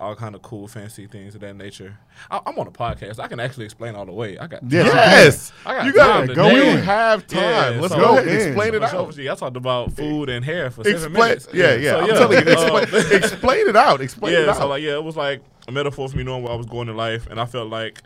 all 0.00 0.14
kind 0.16 0.34
of 0.34 0.42
cool, 0.42 0.66
fancy 0.66 1.06
things 1.06 1.34
of 1.34 1.40
that 1.42 1.54
nature. 1.56 1.98
I, 2.30 2.40
I'm 2.46 2.58
on 2.58 2.66
a 2.66 2.70
podcast. 2.70 3.20
I 3.20 3.28
can 3.28 3.38
actually 3.38 3.66
explain 3.66 3.94
all 3.94 4.06
the 4.06 4.12
way. 4.12 4.38
I 4.38 4.46
got 4.46 4.62
Yes, 4.68 4.86
you 4.86 4.92
yes, 4.92 5.52
I 5.66 5.74
got 5.74 5.84
you 5.86 5.92
got 5.92 6.26
time 6.26 6.34
go 6.34 6.48
You 6.50 6.62
in. 6.62 6.78
have 6.78 7.26
time. 7.26 7.40
Yeah, 7.74 7.80
Let's 7.80 7.92
so- 7.94 8.00
go 8.00 8.06
Go 8.06 8.18
ahead 8.18 8.28
in. 8.28 8.46
explain 8.48 8.74
it 8.74 8.82
out. 8.82 9.18
I 9.18 9.34
talked 9.34 9.56
about 9.56 9.92
food 9.92 10.28
and 10.28 10.44
hair 10.44 10.70
for 10.70 10.82
seven 10.84 10.96
Explain, 11.12 11.14
minutes. 11.28 11.48
yeah, 11.52 11.74
yeah. 11.74 11.90
So, 11.92 12.00
I'm 12.00 12.08
telling 12.08 12.46
you, 12.46 12.52
um, 12.54 12.82
explain, 12.82 13.12
explain 13.22 13.68
it 13.68 13.76
out. 13.76 14.00
Explain 14.00 14.34
it 14.34 14.44
yeah, 14.44 14.50
out. 14.50 14.56
so 14.56 14.68
like 14.68 14.82
yeah, 14.82 14.94
it 14.94 15.04
was 15.04 15.16
like 15.16 15.42
a 15.68 15.72
metaphor 15.72 16.08
for 16.08 16.16
me 16.16 16.24
knowing 16.24 16.42
where 16.42 16.52
I 16.52 16.56
was 16.56 16.66
going 16.66 16.88
in 16.88 16.96
life, 16.96 17.26
and 17.28 17.40
I 17.40 17.46
felt 17.46 17.68
like 17.68 18.02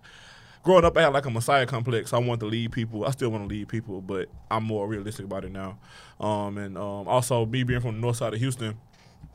growing 0.63 0.85
up 0.85 0.97
I 0.97 1.03
had 1.03 1.13
like 1.13 1.27
a 1.27 1.31
messiah 1.31 1.67
complex. 1.67 2.13
I 2.13 2.19
wanted 2.19 2.41
to 2.41 2.47
lead 2.47 2.73
people. 2.73 3.05
I 3.07 3.11
still 3.11 3.31
want 3.31 3.45
to 3.49 3.55
lead 3.55 3.69
people, 3.69 4.01
but 4.01 4.29
I'm 4.51 4.65
more 4.65 4.87
realistic 4.89 5.27
about 5.27 5.45
it 5.45 5.53
now. 5.53 5.79
Um, 6.21 6.59
and 6.59 6.77
um, 6.77 7.07
also 7.09 7.45
me 7.47 7.63
being 7.65 7.81
from 7.81 7.97
the 7.97 8.01
north 8.01 8.17
side 8.17 8.33
of 8.35 8.41
Houston, 8.41 8.77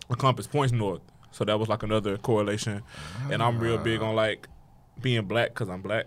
the 0.09 0.15
compass 0.15 0.47
points 0.47 0.73
north, 0.73 1.01
so 1.31 1.45
that 1.45 1.59
was 1.59 1.69
like 1.69 1.83
another 1.83 2.17
correlation. 2.17 2.81
And 3.29 3.41
I'm 3.43 3.59
real 3.59 3.77
big 3.77 4.01
on 4.01 4.15
like 4.15 4.47
being 5.01 5.25
black 5.25 5.49
because 5.49 5.69
I'm 5.69 5.81
black. 5.81 6.05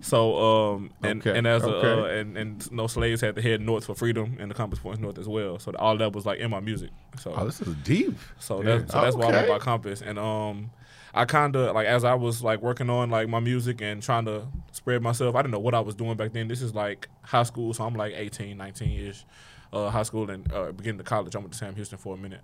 So 0.00 0.74
um 0.74 0.90
and, 1.02 1.20
Okay, 1.20 1.36
and 1.38 1.46
as 1.46 1.62
a 1.62 1.68
uh, 1.68 2.04
okay. 2.04 2.20
and 2.20 2.36
and 2.36 2.72
no 2.72 2.86
slaves 2.86 3.20
had 3.20 3.36
to 3.36 3.42
head 3.42 3.60
north 3.60 3.84
for 3.86 3.94
freedom, 3.94 4.36
and 4.40 4.50
the 4.50 4.54
compass 4.54 4.78
points 4.78 5.00
north 5.00 5.18
as 5.18 5.28
well. 5.28 5.58
So 5.58 5.72
all 5.78 5.96
that 5.98 6.12
was 6.12 6.26
like 6.26 6.38
in 6.38 6.50
my 6.50 6.60
music. 6.60 6.90
So 7.18 7.34
oh, 7.36 7.44
this 7.44 7.60
is 7.60 7.74
deep. 7.76 8.18
so 8.38 8.62
that's 8.62 8.92
so 8.92 9.00
that's 9.00 9.16
why 9.16 9.24
I 9.24 9.28
Okay. 9.28 9.36
went 9.36 9.48
by 9.48 9.58
Compass. 9.58 10.02
And 10.02 10.18
um 10.18 10.70
I 11.12 11.24
kinda 11.24 11.72
like 11.72 11.86
as 11.86 12.04
I 12.04 12.14
was 12.14 12.42
like 12.42 12.62
working 12.62 12.88
on 12.88 13.10
like 13.10 13.28
my 13.28 13.40
music 13.40 13.80
and 13.82 14.02
trying 14.02 14.24
to 14.26 14.46
spread 14.72 15.02
myself, 15.02 15.34
I 15.34 15.42
didn't 15.42 15.52
know 15.52 15.58
what 15.58 15.74
I 15.74 15.80
was 15.80 15.94
doing 15.94 16.16
back 16.16 16.32
then. 16.32 16.48
This 16.48 16.62
is 16.62 16.74
like 16.74 17.08
high 17.22 17.42
school, 17.42 17.74
so 17.74 17.84
I'm 17.84 17.94
like 17.94 18.12
18, 18.16 18.56
19 18.56 19.00
ish. 19.08 19.24
Uh, 19.72 19.88
high 19.88 20.02
school 20.02 20.28
and 20.30 20.50
uh, 20.52 20.72
beginning 20.72 20.98
to 20.98 21.04
college. 21.04 21.36
I 21.36 21.38
went 21.38 21.52
to 21.52 21.58
Sam 21.58 21.74
Houston 21.76 21.96
for 21.98 22.14
a 22.14 22.18
minute. 22.18 22.42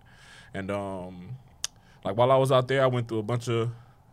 And 0.55 0.70
um 0.70 1.37
like 2.06 2.17
while 2.17 2.31
I 2.32 2.36
was 2.36 2.51
out 2.53 2.69
there 2.69 2.82
I 2.82 2.86
went 2.86 3.08
through 3.08 3.19
a 3.19 3.22
bunch 3.22 3.48
of 3.48 3.70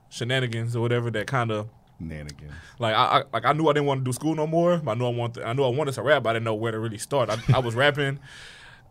shenanigans 0.10 0.76
or 0.76 0.82
whatever 0.82 1.10
that 1.12 1.28
kinda 1.28 1.68
Nannigan. 2.02 2.52
like 2.80 2.96
I, 2.96 3.20
I 3.20 3.24
like 3.32 3.46
I 3.46 3.54
knew 3.54 3.68
I 3.70 3.74
didn't 3.74 3.86
want 3.86 4.02
to 4.02 4.04
do 4.04 4.12
school 4.14 4.36
no 4.36 4.46
more. 4.48 4.82
I 4.86 4.94
knew 4.96 5.06
I 5.06 5.10
wanted 5.10 5.44
I 5.44 5.54
knew 5.54 5.64
I 5.64 5.70
wanted 5.70 5.94
to 5.94 6.02
rap. 6.02 6.24
But 6.24 6.32
I 6.32 6.34
didn't 6.34 6.46
know 6.46 6.56
where 6.56 6.72
to 6.72 6.80
really 6.80 6.98
start. 6.98 7.30
I, 7.30 7.38
I 7.56 7.60
was 7.60 7.76
rapping. 7.76 8.20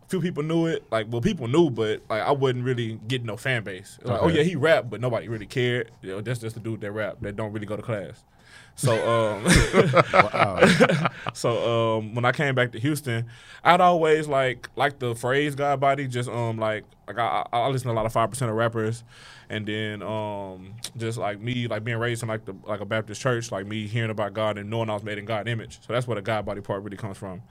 A 0.03 0.07
few 0.07 0.19
people 0.19 0.41
knew 0.43 0.65
it. 0.67 0.83
Like 0.91 1.07
well, 1.09 1.21
people 1.21 1.47
knew, 1.47 1.69
but 1.69 2.01
like 2.09 2.23
I 2.23 2.31
wasn't 2.31 2.63
really 2.65 2.99
getting 3.07 3.27
no 3.27 3.37
fan 3.37 3.63
base. 3.63 3.97
It 3.99 4.05
was 4.05 4.11
Like 4.11 4.23
oh 4.23 4.27
yeah, 4.29 4.43
he 4.43 4.55
rapped, 4.55 4.89
but 4.89 4.99
nobody 5.01 5.27
really 5.27 5.45
cared. 5.45 5.91
You 6.01 6.09
know, 6.11 6.21
that's 6.21 6.39
just 6.39 6.55
the 6.55 6.61
dude 6.61 6.81
that 6.81 6.91
rap 6.91 7.17
that 7.21 7.35
don't 7.35 7.51
really 7.51 7.67
go 7.67 7.75
to 7.75 7.83
class. 7.83 8.23
So 8.75 8.93
um, 9.09 9.47
so 11.33 11.97
um, 11.99 12.15
when 12.15 12.25
I 12.25 12.31
came 12.31 12.55
back 12.55 12.71
to 12.73 12.79
Houston, 12.79 13.27
I'd 13.63 13.81
always 13.81 14.27
like 14.27 14.69
like 14.75 14.99
the 14.99 15.15
phrase 15.15 15.55
"God 15.55 15.79
body." 15.79 16.07
Just 16.07 16.29
um 16.29 16.57
like 16.57 16.85
like 17.07 17.17
I, 17.19 17.45
I 17.53 17.59
I 17.59 17.67
listen 17.69 17.87
to 17.87 17.93
a 17.93 17.95
lot 17.95 18.05
of 18.05 18.13
five 18.13 18.29
percent 18.31 18.51
of 18.51 18.57
rappers, 18.57 19.03
and 19.49 19.65
then 19.67 20.01
um 20.03 20.75
just 20.97 21.17
like 21.19 21.39
me 21.41 21.67
like 21.67 21.83
being 21.83 21.99
raised 21.99 22.23
in 22.23 22.29
like 22.29 22.45
the 22.45 22.55
like 22.65 22.81
a 22.81 22.85
Baptist 22.85 23.21
church, 23.21 23.51
like 23.51 23.67
me 23.67 23.87
hearing 23.87 24.11
about 24.11 24.33
God 24.33 24.57
and 24.57 24.69
knowing 24.69 24.89
I 24.89 24.93
was 24.95 25.03
made 25.03 25.19
in 25.19 25.25
God 25.25 25.47
image. 25.47 25.79
So 25.85 25.93
that's 25.93 26.07
where 26.07 26.15
the 26.15 26.21
God 26.23 26.45
body 26.45 26.61
part 26.61 26.83
really 26.83 26.97
comes 26.97 27.17
from. 27.17 27.43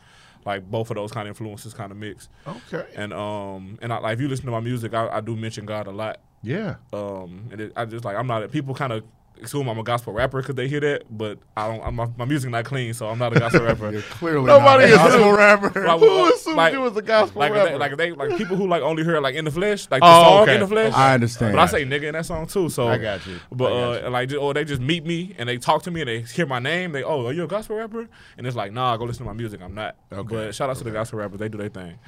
Like 0.45 0.71
both 0.71 0.91
of 0.91 0.97
those 0.97 1.12
kind 1.12 1.29
of 1.29 1.33
influences 1.33 1.75
kind 1.75 1.93
of 1.93 1.99
mix. 1.99 2.29
Okay. 2.47 2.87
And 2.97 3.12
um 3.12 3.79
and 3.83 3.93
I, 3.93 3.99
like 3.99 4.14
if 4.14 4.21
you 4.21 4.29
listen 4.29 4.47
to 4.47 4.52
my 4.52 4.61
music, 4.61 4.95
I, 4.95 5.09
I 5.09 5.21
do 5.21 5.37
mention 5.37 5.67
God 5.67 5.87
a 5.87 5.93
lot. 5.93 6.21
Yeah. 6.43 6.76
Um, 6.93 7.49
and 7.52 7.61
it, 7.61 7.73
I 7.76 7.85
just 7.87 8.05
like 8.05 8.17
I'm 8.17 8.26
not. 8.26 8.50
People 8.52 8.75
kind 8.75 8.93
of 8.93 9.05
assume 9.44 9.68
I'm 9.68 9.78
a 9.78 9.82
gospel 9.82 10.12
rapper 10.12 10.40
because 10.40 10.54
they 10.54 10.68
hear 10.68 10.80
that, 10.80 11.04
but 11.11 11.38
I 11.56 11.68
don't. 11.68 11.84
I'm, 11.87 11.94
my, 11.94 12.08
my 12.16 12.25
music 12.25 12.50
not 12.50 12.64
clean, 12.64 12.94
so 12.94 13.08
I'm 13.08 13.18
not 13.18 13.37
a 13.37 13.40
gospel 13.40 13.62
rapper. 13.62 13.90
You're 13.92 14.02
clearly 14.02 14.46
Nobody 14.46 14.84
not 14.84 14.88
is 14.88 14.92
a 14.94 14.96
gospel 14.96 15.18
doing- 15.20 15.34
rapper. 15.37 15.87
Like, 15.87 16.00
Who 16.00 16.32
assumed 16.34 16.56
like- 16.56 16.72
you 16.72 16.80
was 16.80 16.96
a 16.96 17.02
gospel 17.02 17.40
like 17.40 17.52
rapper? 17.52 17.68
they, 17.70 17.76
like 17.78 17.96
they 17.96 18.12
like 18.12 18.37
people 18.38 18.56
who 18.56 18.66
like 18.66 18.82
only 18.82 19.04
hear 19.04 19.20
like 19.20 19.34
in 19.34 19.44
the 19.44 19.50
flesh, 19.50 19.88
like 19.90 20.00
the 20.00 20.06
Oh, 20.06 20.22
song 20.22 20.42
okay. 20.42 20.54
in 20.54 20.61
the 20.61 20.66
flesh. 20.66 20.92
I 20.94 21.14
understand. 21.14 21.54
But 21.54 21.61
I 21.62 21.66
say 21.66 21.84
nigga 21.84 22.04
in 22.04 22.12
that 22.14 22.26
song 22.26 22.46
too. 22.46 22.68
So 22.68 22.88
I 22.88 22.99
got 22.99 23.26
you. 23.26 23.38
But 23.50 23.72
I 23.72 23.80
got 24.00 24.04
uh, 24.04 24.11
like, 24.11 24.28
just, 24.28 24.40
or 24.40 24.54
they 24.54 24.64
just 24.64 24.80
meet 24.82 25.04
me 25.04 25.34
and 25.38 25.49
they 25.49 25.58
talk 25.58 25.82
to 25.84 25.90
me 25.90 26.00
and 26.02 26.08
they 26.08 26.22
hear 26.22 26.46
my 26.46 26.58
name. 26.58 26.92
They 26.92 27.02
oh, 27.02 27.26
are 27.26 27.32
you 27.32 27.44
a 27.44 27.49
gospel 27.49 27.76
rapper? 27.76 28.08
And 28.38 28.46
it's 28.46 28.56
like, 28.56 28.72
nah, 28.72 28.96
go 28.96 29.04
listen 29.04 29.25
to 29.25 29.30
my 29.32 29.37
music. 29.37 29.61
I'm 29.62 29.75
not. 29.75 29.96
Okay. 30.12 30.34
But 30.34 30.54
shout 30.54 30.70
out 30.70 30.76
to 30.76 30.84
the 30.84 30.90
gospel 30.90 31.18
rappers. 31.18 31.38
They 31.38 31.49
do 31.49 31.58
their 31.58 31.68
thing. 31.68 31.99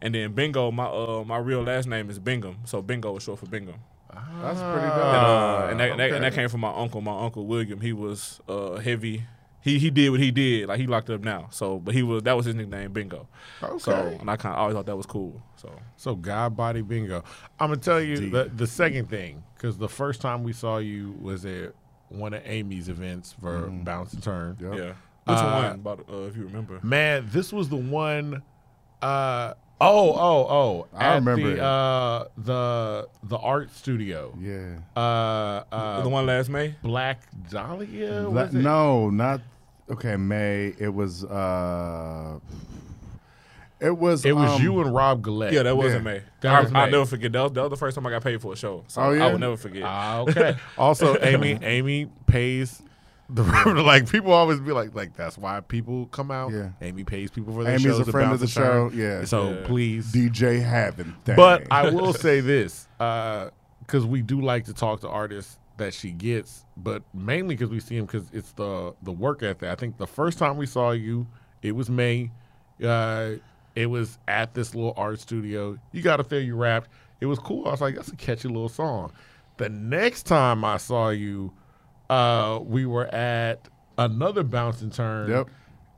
And 0.00 0.14
then 0.14 0.32
Bingo, 0.32 0.70
my 0.70 0.86
uh, 0.86 1.24
my 1.26 1.38
real 1.38 1.62
last 1.62 1.86
name 1.86 2.10
is 2.10 2.18
Bingham. 2.18 2.58
So 2.64 2.82
Bingo 2.82 3.16
is 3.16 3.22
short 3.22 3.38
for 3.38 3.46
Bingham. 3.46 3.76
That's 4.12 4.60
pretty 4.60 4.86
And, 4.86 4.94
dope. 4.94 5.04
uh, 5.04 5.66
and, 5.70 5.80
that, 5.80 5.90
and 5.92 6.00
that- 6.00 6.12
and 6.12 6.24
that 6.24 6.34
came 6.34 6.48
from 6.48 6.60
my 6.60 6.72
uncle. 6.74 7.00
My 7.00 7.18
uncle 7.24 7.46
William. 7.46 7.80
He 7.80 7.92
was 7.92 8.40
uh, 8.48 8.76
heavy 8.76 9.24
he 9.60 9.78
he 9.78 9.90
did 9.90 10.10
what 10.10 10.18
he 10.18 10.32
did. 10.32 10.68
Like 10.68 10.80
he 10.80 10.88
locked 10.88 11.08
up 11.08 11.20
now. 11.20 11.46
So, 11.50 11.78
but 11.78 11.94
he 11.94 12.02
was 12.02 12.24
that 12.24 12.32
was 12.36 12.46
his 12.46 12.54
nickname, 12.56 12.92
Bingo. 12.92 13.28
Okay. 13.62 13.78
So, 13.78 13.92
and 14.20 14.28
I 14.28 14.36
kind 14.36 14.54
of 14.54 14.58
always 14.58 14.74
thought 14.74 14.86
that 14.86 14.96
was 14.96 15.06
cool. 15.06 15.40
So, 15.56 15.70
So 15.96 16.16
God 16.16 16.56
Body 16.56 16.82
Bingo. 16.82 17.22
I'm 17.60 17.68
gonna 17.70 17.76
tell 17.76 18.00
you 18.00 18.28
the 18.30 18.50
the 18.54 18.66
second 18.66 19.08
thing 19.08 19.44
because 19.54 19.78
the 19.78 19.88
first 19.88 20.20
time 20.20 20.42
we 20.42 20.52
saw 20.52 20.78
you 20.78 21.12
was 21.20 21.44
at 21.46 21.74
one 22.08 22.34
of 22.34 22.42
Amy's 22.44 22.88
events 22.88 23.36
for 23.40 23.68
Bounce 23.68 24.12
and 24.14 24.22
Turn. 24.22 24.56
Yep. 24.60 24.72
yeah. 24.74 24.86
Which 25.24 25.38
Uh, 25.38 25.62
one? 25.62 25.72
About 25.76 26.06
uh, 26.12 26.22
if 26.22 26.36
you 26.36 26.42
remember. 26.44 26.80
Man, 26.82 27.28
this 27.30 27.52
was 27.52 27.68
the 27.68 27.76
one. 27.76 28.42
Uh, 29.00 29.54
oh, 29.80 30.12
oh, 30.12 30.46
oh! 30.48 30.86
I 30.96 31.04
at 31.06 31.14
remember 31.16 31.54
the 31.56 31.62
uh, 31.64 32.24
the 32.36 33.08
the 33.24 33.36
art 33.38 33.70
studio. 33.74 34.36
Yeah. 34.40 34.76
Uh, 34.96 35.64
uh, 35.72 36.02
the 36.02 36.08
one 36.08 36.26
last 36.26 36.48
May. 36.48 36.74
Black 36.82 37.20
Dahlia. 37.50 38.22
Le- 38.22 38.30
Was 38.30 38.54
it? 38.54 38.58
no, 38.58 39.10
not 39.10 39.40
okay. 39.90 40.16
May 40.16 40.74
it 40.78 40.92
was. 40.94 41.24
uh 41.24 42.38
It 43.80 43.98
was. 43.98 44.24
it 44.24 44.36
was 44.36 44.50
um, 44.52 44.62
you 44.62 44.80
and 44.80 44.94
Rob 44.94 45.24
Gillette. 45.24 45.52
Yeah, 45.52 45.64
that 45.64 45.76
wasn't 45.76 46.04
Yeah. 46.04 46.12
May. 46.12 46.22
That 46.42 46.54
I, 46.54 46.60
was 46.60 46.72
I'll 46.72 46.86
May. 46.86 46.92
never 46.92 47.06
forget. 47.06 47.32
That 47.32 47.42
was, 47.42 47.52
that 47.52 47.62
was 47.62 47.70
the 47.70 47.76
first 47.76 47.94
time 47.96 48.06
I 48.06 48.10
got 48.10 48.22
paid 48.22 48.40
for 48.40 48.52
a 48.52 48.56
show. 48.56 48.84
So 48.86 49.02
Oh, 49.02 49.10
yeah? 49.12 49.26
I 49.26 49.32
will 49.32 49.38
never 49.40 49.56
forget. 49.56 49.82
Ah, 49.84 50.20
okay. 50.20 50.56
also, 50.78 51.16
Amy, 51.22 51.58
Amy 51.62 52.06
pays 52.26 52.80
the 53.74 53.82
like 53.84 54.10
people 54.10 54.32
always 54.32 54.60
be 54.60 54.72
like, 54.72 54.94
like 54.94 55.16
that's 55.16 55.38
why 55.38 55.60
people 55.60 56.06
come 56.06 56.30
out. 56.30 56.52
Yeah. 56.52 56.70
Amy 56.80 57.04
pays 57.04 57.30
people 57.30 57.52
for 57.54 57.64
their 57.64 57.72
Amy's 57.74 57.82
shows 57.82 58.06
a 58.08 58.10
friend 58.10 58.32
of 58.32 58.40
the 58.40 58.44
and 58.44 58.52
turn. 58.52 58.90
show. 58.90 58.96
Yeah. 58.96 59.24
So 59.24 59.50
Yeah. 59.50 59.66
please, 59.66 60.12
DJ 60.12 60.62
Having. 60.62 61.14
Thing. 61.24 61.36
But 61.36 61.66
I 61.70 61.90
will 61.90 62.12
say 62.12 62.40
this, 62.40 62.88
because 62.98 64.06
we 64.06 64.22
do 64.22 64.40
like 64.40 64.64
to 64.66 64.74
talk 64.74 65.00
to 65.00 65.08
artists 65.08 65.58
that 65.78 65.94
she 65.94 66.10
gets, 66.12 66.64
but 66.76 67.02
mainly 67.14 67.54
because 67.54 67.70
we 67.70 67.80
see 67.80 67.96
them 67.96 68.06
because 68.06 68.28
it's 68.32 68.52
the 68.52 68.94
the 69.02 69.12
work 69.12 69.42
ethic. 69.42 69.68
I 69.68 69.74
think 69.74 69.96
the 69.96 70.06
first 70.06 70.38
time 70.38 70.56
we 70.56 70.66
saw 70.66 70.90
you, 70.90 71.26
it 71.62 71.72
was 71.72 71.88
May. 71.88 72.30
Uh, 72.82 73.32
it 73.74 73.86
was 73.86 74.18
at 74.28 74.52
this 74.54 74.74
little 74.74 74.92
art 74.96 75.18
studio. 75.20 75.78
You 75.92 76.02
got 76.02 76.16
to 76.18 76.24
feel 76.24 76.42
you 76.42 76.56
rapped. 76.56 76.90
It 77.20 77.26
was 77.26 77.38
cool. 77.38 77.66
I 77.66 77.70
was 77.70 77.80
like, 77.80 77.94
that's 77.94 78.08
a 78.08 78.16
catchy 78.16 78.48
little 78.48 78.68
song. 78.68 79.12
The 79.56 79.68
next 79.68 80.24
time 80.24 80.64
I 80.64 80.76
saw 80.76 81.08
you, 81.10 81.52
uh, 82.12 82.58
we 82.60 82.86
were 82.86 83.06
at 83.06 83.68
another 83.98 84.42
bounce 84.42 84.82
and 84.82 84.92
turn. 84.92 85.30
Yep. 85.30 85.48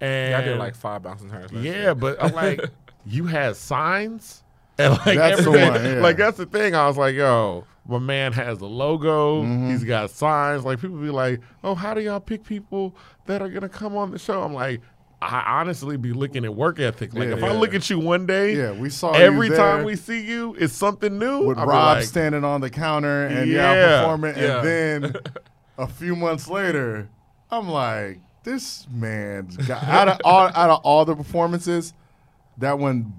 And 0.00 0.30
Yeah, 0.32 0.38
I 0.38 0.42
did 0.42 0.58
like 0.58 0.74
five 0.74 1.02
bouncing 1.02 1.30
turns. 1.30 1.52
last 1.52 1.64
yeah, 1.64 1.72
year. 1.72 1.94
but 1.94 2.22
I'm 2.22 2.32
like, 2.44 2.60
you 3.06 3.26
had 3.26 3.56
signs, 3.56 4.42
and 4.78 4.92
like 4.92 5.16
That's 5.16 5.44
the 5.44 5.50
everything- 5.50 5.72
one, 5.72 5.84
yeah. 5.84 6.00
like 6.00 6.16
that's 6.16 6.36
the 6.36 6.46
thing. 6.46 6.74
I 6.74 6.86
was 6.88 6.96
like, 6.96 7.14
yo, 7.14 7.64
my 7.86 7.98
man 7.98 8.32
has 8.32 8.60
a 8.60 8.66
logo. 8.66 9.42
Mm-hmm. 9.42 9.70
He's 9.70 9.84
got 9.84 10.10
signs. 10.10 10.64
Like 10.64 10.80
people 10.80 10.96
be 10.98 11.10
like, 11.10 11.40
oh, 11.62 11.74
how 11.74 11.94
do 11.94 12.00
y'all 12.00 12.20
pick 12.20 12.44
people 12.44 12.94
that 13.26 13.40
are 13.42 13.48
gonna 13.48 13.68
come 13.68 13.96
on 13.96 14.10
the 14.10 14.18
show? 14.18 14.42
I'm 14.42 14.52
like, 14.54 14.80
I 15.22 15.60
honestly 15.60 15.96
be 15.96 16.12
looking 16.12 16.44
at 16.44 16.54
work 16.54 16.80
ethic. 16.80 17.14
Like 17.14 17.28
Yeah. 17.28 17.36
if 17.36 17.44
I 17.44 17.52
look 17.52 17.72
at 17.72 17.88
you 17.88 17.98
one 17.98 18.26
day, 18.26 18.56
yeah, 18.56 18.72
we 18.72 18.90
saw 18.90 19.12
every 19.12 19.48
you 19.48 19.54
time 19.56 19.84
we 19.84 19.96
see 19.96 20.20
you, 20.26 20.54
it's 20.58 20.74
something 20.74 21.18
new. 21.18 21.44
with 21.46 21.58
I'll 21.58 21.66
Rob 21.66 21.98
like, 21.98 22.04
standing 22.04 22.44
on 22.44 22.60
the 22.60 22.68
counter 22.70 23.26
and 23.26 23.48
Yeah. 23.50 23.72
yeah, 23.74 24.00
performing, 24.00 24.36
Yeah. 24.36 24.58
and 24.58 24.66
then 25.04 25.16
a 25.78 25.86
few 25.86 26.14
months 26.16 26.48
later, 26.48 27.08
I'm 27.50 27.68
like, 27.68 28.20
this 28.44 28.86
man's 28.90 29.56
got 29.56 29.82
out 29.84 30.08
of 30.08 30.20
all 30.24 30.48
out 30.48 30.70
of 30.70 30.80
all 30.84 31.04
the 31.04 31.16
performances, 31.16 31.94
that 32.58 32.78
one 32.78 33.12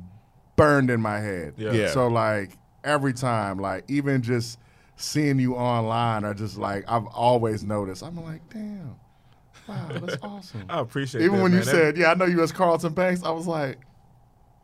burned 0.56 0.90
in 0.90 1.02
my 1.02 1.20
head. 1.20 1.54
Yeah. 1.58 1.72
Yeah. 1.72 1.90
So 1.92 2.08
like 2.08 2.52
every 2.84 3.14
time, 3.14 3.58
like 3.60 3.84
even 3.88 4.22
just 4.22 4.60
seeing 4.98 5.40
you 5.40 5.56
online, 5.56 6.24
or 6.24 6.34
just 6.34 6.58
like 6.58 6.86
I've 6.88 7.08
always 7.08 7.64
noticed, 7.64 8.04
I'm 8.04 8.22
like, 8.24 8.48
damn, 8.50 8.96
wow, 9.68 9.88
that's 9.92 10.18
awesome. 10.24 10.66
I 10.70 10.80
appreciate 10.80 11.22
it. 11.22 11.26
Even 11.26 11.38
that, 11.38 11.44
when 11.44 11.52
you 11.52 11.58
man. 11.60 11.66
That- 11.66 11.72
said, 11.72 11.98
yeah, 11.98 12.12
I 12.12 12.14
know 12.14 12.26
you 12.26 12.42
as 12.42 12.52
Carlton 12.52 12.94
Banks, 12.94 13.24
I 13.24 13.32
was 13.32 13.48
like, 13.48 13.80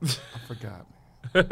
I 0.04 0.08
forgot. 0.48 0.86
man. 1.34 1.46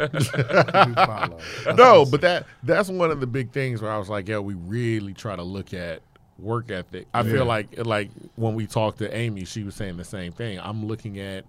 I 0.72 0.84
do 0.86 0.94
follow. 0.94 1.38
That's 1.64 1.76
no, 1.76 2.00
awesome. 2.02 2.10
but 2.10 2.20
that 2.22 2.46
that's 2.62 2.88
one 2.88 3.10
of 3.10 3.20
the 3.20 3.26
big 3.26 3.50
things 3.52 3.80
where 3.82 3.90
I 3.90 3.98
was 3.98 4.08
like, 4.08 4.28
yeah, 4.28 4.38
we 4.38 4.54
really 4.54 5.14
try 5.14 5.36
to 5.36 5.42
look 5.42 5.72
at 5.74 6.02
work 6.42 6.70
ethic. 6.70 7.06
I 7.14 7.22
Yeah. 7.22 7.32
feel 7.32 7.44
like 7.44 7.86
like 7.86 8.10
when 8.36 8.54
we 8.54 8.66
talked 8.66 8.98
to 8.98 9.14
Amy, 9.14 9.44
she 9.44 9.62
was 9.62 9.74
saying 9.74 9.96
the 9.96 10.04
same 10.04 10.32
thing. 10.32 10.58
I'm 10.60 10.86
looking 10.86 11.18
at 11.18 11.44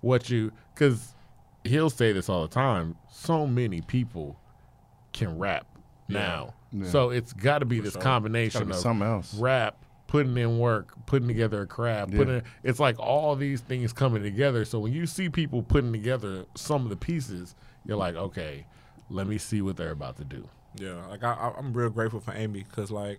what 0.00 0.28
you 0.30 0.52
because 0.74 1.14
he'll 1.64 1.90
say 1.90 2.12
this 2.12 2.28
all 2.28 2.42
the 2.42 2.52
time. 2.54 2.96
So 3.10 3.46
many 3.46 3.80
people 3.80 4.36
can 5.12 5.38
rap 5.38 5.66
now, 6.08 6.54
Yeah. 6.70 6.88
so 6.88 7.10
it's 7.10 7.32
got 7.32 7.58
to 7.60 7.64
be 7.66 7.80
this 7.80 7.94
sure. 7.94 8.02
combination 8.02 8.66
be 8.66 8.70
of 8.72 8.76
something 8.76 9.06
else. 9.06 9.34
rap, 9.34 9.76
putting 10.06 10.36
in 10.36 10.58
work, 10.58 10.94
putting 11.06 11.26
together 11.26 11.62
a 11.62 11.66
craft, 11.66 12.12
Yeah. 12.12 12.18
putting 12.18 12.42
it's 12.62 12.78
like 12.78 12.98
all 13.00 13.34
these 13.34 13.60
things 13.62 13.92
coming 13.92 14.22
together. 14.22 14.64
So 14.64 14.78
when 14.78 14.92
you 14.92 15.06
see 15.06 15.28
people 15.28 15.62
putting 15.62 15.90
together 15.92 16.44
some 16.54 16.82
of 16.84 16.90
the 16.90 16.96
pieces, 16.96 17.56
you're 17.84 17.96
like, 17.96 18.14
okay, 18.14 18.66
let 19.10 19.26
me 19.26 19.38
see 19.38 19.62
what 19.62 19.76
they're 19.76 19.90
about 19.92 20.16
to 20.18 20.24
do. 20.24 20.48
Yeah, 20.78 21.04
like 21.06 21.24
I, 21.24 21.32
I- 21.32 21.54
I'm 21.58 21.72
real 21.72 21.88
grateful 21.90 22.20
for 22.20 22.34
Amy 22.34 22.62
because 22.62 22.90
like, 22.92 23.18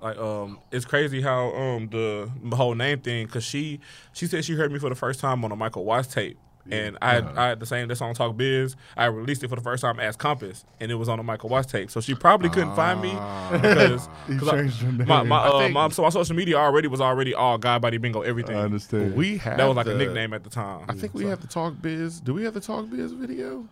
like 0.00 0.16
um, 0.18 0.58
it's 0.72 0.84
crazy 0.84 1.20
how 1.20 1.52
um 1.54 1.88
the, 1.88 2.30
the 2.44 2.56
whole 2.56 2.74
name 2.74 3.00
thing 3.00 3.26
because 3.26 3.44
she 3.44 3.80
she 4.12 4.26
said 4.26 4.44
she 4.44 4.54
heard 4.54 4.70
me 4.72 4.78
for 4.78 4.88
the 4.88 4.94
first 4.94 5.20
time 5.20 5.44
on 5.44 5.52
a 5.52 5.56
Michael 5.56 5.84
Watts 5.84 6.08
tape. 6.08 6.38
And 6.70 6.98
I, 7.00 7.14
had, 7.14 7.24
I 7.38 7.48
had 7.48 7.60
the 7.60 7.64
same 7.64 7.88
that 7.88 7.96
song 7.96 8.12
Talk 8.12 8.36
Biz. 8.36 8.76
I 8.94 9.06
released 9.06 9.42
it 9.42 9.48
for 9.48 9.56
the 9.56 9.62
first 9.62 9.80
time 9.80 9.98
as 9.98 10.16
Compass, 10.16 10.66
and 10.80 10.92
it 10.92 10.96
was 10.96 11.08
on 11.08 11.18
a 11.18 11.22
Michael 11.22 11.48
Watts 11.48 11.72
tape. 11.72 11.90
So 11.90 12.02
she 12.02 12.14
probably 12.14 12.50
couldn't 12.50 12.76
find 12.76 13.00
me 13.00 13.08
because 13.52 14.06
You 14.28 14.38
'cause 14.38 14.48
I- 14.50 14.62
my, 14.90 15.20
name. 15.20 15.28
my, 15.28 15.38
uh, 15.38 15.58
think- 15.60 15.72
my 15.72 15.88
so 15.88 16.02
my 16.02 16.10
social 16.10 16.36
media 16.36 16.56
already 16.58 16.86
was 16.86 17.00
already 17.00 17.32
all 17.32 17.56
God 17.56 17.80
Body 17.80 17.96
Bingo 17.96 18.20
everything. 18.20 18.54
I 18.58 18.64
understand. 18.64 19.14
We 19.16 19.38
have 19.38 19.56
that 19.56 19.64
was 19.66 19.76
like 19.78 19.86
the- 19.86 19.94
a 19.94 19.98
nickname 19.98 20.34
at 20.34 20.44
the 20.44 20.50
time. 20.50 20.84
I 20.90 20.92
think 20.92 21.14
we 21.14 21.24
have 21.24 21.40
the 21.40 21.46
Talk 21.46 21.80
Biz. 21.80 22.20
Do 22.20 22.34
we 22.34 22.44
have 22.44 22.52
the 22.52 22.60
Talk 22.60 22.90
Biz 22.90 23.12
video? 23.12 23.66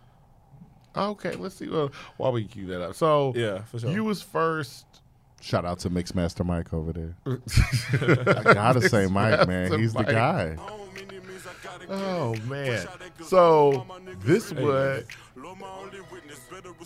Okay, 0.95 1.33
let's 1.35 1.53
see. 1.53 1.69
Uh, 1.71 1.89
while 2.17 2.31
we 2.31 2.45
cue 2.45 2.65
that 2.65 2.81
up, 2.81 2.95
so 2.95 3.31
Yeah, 3.35 3.61
for 3.65 3.77
sure. 3.77 3.91
you 3.91 4.03
was 4.03 4.23
first. 4.23 4.85
Shout 5.41 5.65
out 5.65 5.79
to 5.79 5.89
Mixmaster 5.89 6.45
Mike 6.45 6.73
over 6.73 6.93
there. 6.93 7.15
I 8.47 8.53
gotta 8.53 8.89
say, 8.89 9.07
Mike, 9.07 9.47
man, 9.47 9.79
he's 9.79 9.93
the 9.93 10.03
guy. 10.03 10.57
Oh, 10.59 10.89
oh 11.89 12.35
man! 12.47 12.87
So 13.23 13.85
this 14.23 14.51
was. 14.51 15.03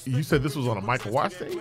You 0.05 0.24
said 0.24 0.43
this 0.43 0.55
was 0.55 0.67
on 0.67 0.77
a 0.77 0.81
Michael 0.81 1.12
Watts 1.12 1.38
tape. 1.38 1.60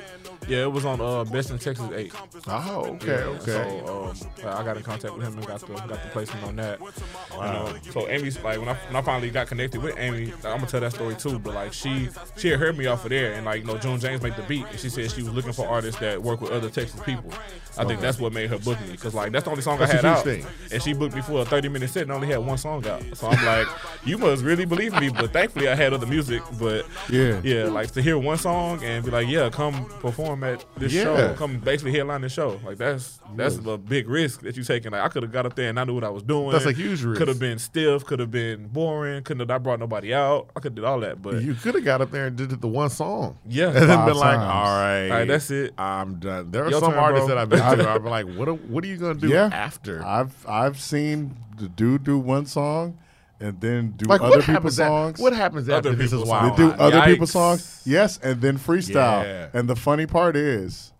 yeah, 0.48 0.62
it 0.62 0.72
was 0.72 0.84
on 0.84 1.00
uh, 1.00 1.24
Best 1.24 1.50
in 1.50 1.58
Texas 1.58 1.88
Eight. 1.94 2.12
Oh, 2.48 2.84
okay, 2.94 3.06
Yeah, 3.06 3.14
okay. 3.14 3.80
So 3.84 4.10
um, 4.44 4.48
I 4.48 4.64
got 4.64 4.76
in 4.76 4.82
contact 4.82 5.14
with 5.16 5.26
him 5.26 5.36
and 5.38 5.46
got 5.46 5.60
the 5.60 5.66
got 5.66 5.88
the 5.88 6.08
placement 6.12 6.44
on 6.46 6.56
that. 6.56 6.80
Wow. 6.80 7.74
so 7.90 8.08
Amy's 8.08 8.42
like 8.42 8.58
when 8.58 8.68
I 8.68 8.74
when 8.74 8.96
I 8.96 9.02
finally 9.02 9.30
got 9.30 9.46
connected 9.46 9.82
with 9.82 9.96
Amy, 9.98 10.32
I'm 10.44 10.58
gonna 10.58 10.66
tell 10.66 10.80
that 10.80 10.92
story 10.92 11.14
too. 11.14 11.38
But 11.38 11.54
like 11.54 11.72
she 11.72 12.08
she 12.36 12.48
had 12.48 12.58
heard 12.58 12.76
me 12.76 12.86
off 12.86 13.04
of 13.04 13.10
there, 13.10 13.34
and 13.34 13.44
like 13.44 13.60
you 13.60 13.66
know 13.66 13.78
June 13.78 14.00
James 14.00 14.22
made 14.22 14.36
the 14.36 14.42
beat, 14.42 14.66
and 14.66 14.78
she 14.78 14.88
said 14.88 15.10
she 15.10 15.22
was 15.22 15.32
looking 15.32 15.52
for 15.52 15.68
artists 15.68 16.00
that 16.00 16.20
work 16.22 16.40
with 16.40 16.50
other 16.50 16.70
Texas 16.70 17.00
people. 17.00 17.32
I 17.78 17.84
think 17.84 18.00
that's 18.00 18.18
what 18.18 18.32
made 18.32 18.50
her 18.50 18.58
book 18.58 18.80
me 18.80 18.92
because 18.92 19.14
like 19.14 19.32
that's 19.32 19.44
the 19.44 19.50
only 19.50 19.62
song 19.62 19.78
That's 19.78 19.92
I 19.92 19.96
had 19.96 20.04
out, 20.04 20.24
thing. 20.24 20.44
and 20.72 20.82
she 20.82 20.92
booked 20.92 21.14
me 21.14 21.22
for 21.22 21.42
a 21.42 21.44
30 21.44 21.68
minute 21.68 21.88
set 21.90 22.02
and 22.02 22.12
only 22.12 22.26
had 22.26 22.38
one 22.38 22.58
song 22.58 22.86
out. 22.86 23.02
So 23.14 23.28
I'm 23.28 23.44
like, 23.46 23.66
you 24.04 24.18
must 24.18 24.42
really 24.42 24.64
believe 24.64 24.92
me. 25.00 25.08
But 25.08 25.32
thankfully 25.32 25.68
I 25.68 25.74
had 25.74 25.92
other 25.92 26.06
music. 26.06 26.42
But 26.58 26.79
Yeah. 27.08 27.40
yeah, 27.42 27.64
like 27.64 27.90
to 27.92 28.02
hear 28.02 28.16
one 28.18 28.38
song 28.38 28.82
and 28.84 29.04
be 29.04 29.10
like, 29.10 29.28
yeah, 29.28 29.50
come 29.50 29.86
perform 30.00 30.44
at 30.44 30.64
this 30.76 30.92
Yeah. 30.92 31.04
show, 31.04 31.34
come 31.34 31.58
basically 31.58 31.92
headline 31.92 32.20
the 32.20 32.28
show. 32.28 32.60
Like 32.64 32.78
that's 32.78 33.18
that's 33.36 33.56
a 33.56 33.76
big 33.78 34.08
risk 34.08 34.40
that 34.42 34.56
you're 34.56 34.64
taking. 34.64 34.92
Like 34.92 35.02
I 35.02 35.08
could 35.08 35.22
have 35.22 35.32
got 35.32 35.46
up 35.46 35.54
there 35.56 35.68
and 35.68 35.78
I 35.78 35.84
knew 35.84 35.94
what 35.94 36.04
I 36.04 36.08
was 36.10 36.22
doing. 36.22 36.50
That's 36.50 36.66
a 36.66 36.72
huge 36.72 37.02
risk. 37.02 37.18
Could 37.18 37.28
have 37.28 37.38
been 37.38 37.58
stiff. 37.58 38.04
Could 38.04 38.18
have 38.20 38.30
been 38.30 38.66
boring. 38.68 39.22
Couldn't 39.22 39.40
have 39.40 39.50
I 39.50 39.58
brought 39.58 39.80
nobody 39.80 40.14
out. 40.14 40.48
I 40.56 40.60
could 40.60 40.74
did 40.74 40.84
all 40.84 41.00
that. 41.00 41.20
But 41.20 41.42
You 41.42 41.54
could 41.54 41.74
have 41.74 41.84
got 41.84 42.00
up 42.00 42.10
there 42.10 42.26
and 42.26 42.36
did 42.36 42.50
the 42.60 42.68
one 42.68 42.90
song, 42.90 43.38
yeah, 43.48 43.66
and 43.66 43.76
then 43.76 43.88
Five 43.88 44.06
been 44.06 44.16
like, 44.16 44.38
"All 44.38 44.44
right, 44.46 45.08
all 45.10 45.16
right, 45.18 45.28
that's 45.28 45.50
it. 45.50 45.74
I'm 45.78 46.18
done." 46.20 46.50
There 46.50 46.64
are 46.64 46.70
Your 46.70 46.80
some 46.80 46.90
turn, 46.92 46.98
artists 47.00 47.26
bro. 47.26 47.34
that 47.34 47.40
I've 47.42 47.48
been 47.48 47.58
to. 47.58 47.90
I've 47.90 48.02
been 48.02 48.10
like, 48.10 48.26
"What? 48.36 48.48
Are, 48.48 48.54
what 48.54 48.84
are 48.84 48.86
you 48.86 48.96
gonna 48.96 49.14
do 49.14 49.28
Yeah. 49.28 49.48
after?" 49.52 50.04
I've 50.04 50.34
I've 50.48 50.80
seen 50.80 51.36
the 51.58 51.68
dude 51.68 52.04
do 52.04 52.18
one 52.18 52.46
song 52.46 52.96
and 53.40 53.60
then 53.60 53.92
do 53.96 54.04
like, 54.06 54.20
other 54.20 54.36
people's 54.42 54.46
happens? 54.46 54.80
At, 54.80 54.86
songs. 54.88 55.18
what 55.18 55.32
happens 55.32 55.68
after 55.68 55.88
Other 55.90 55.96
this 55.96 56.06
is 56.06 56.12
people's 56.12 56.28
why 56.28 56.50
they 56.50 56.56
do 56.56 56.70
hot? 56.70 56.80
other 56.80 56.96
Yikes. 56.98 57.06
people's 57.06 57.30
songs, 57.32 57.82
yes, 57.86 58.18
and 58.22 58.40
then 58.40 58.58
freestyle. 58.58 59.24
Yeah. 59.24 59.48
And 59.52 59.68
the 59.68 59.76
funny 59.76 60.06
part 60.06 60.36
is, 60.36 60.92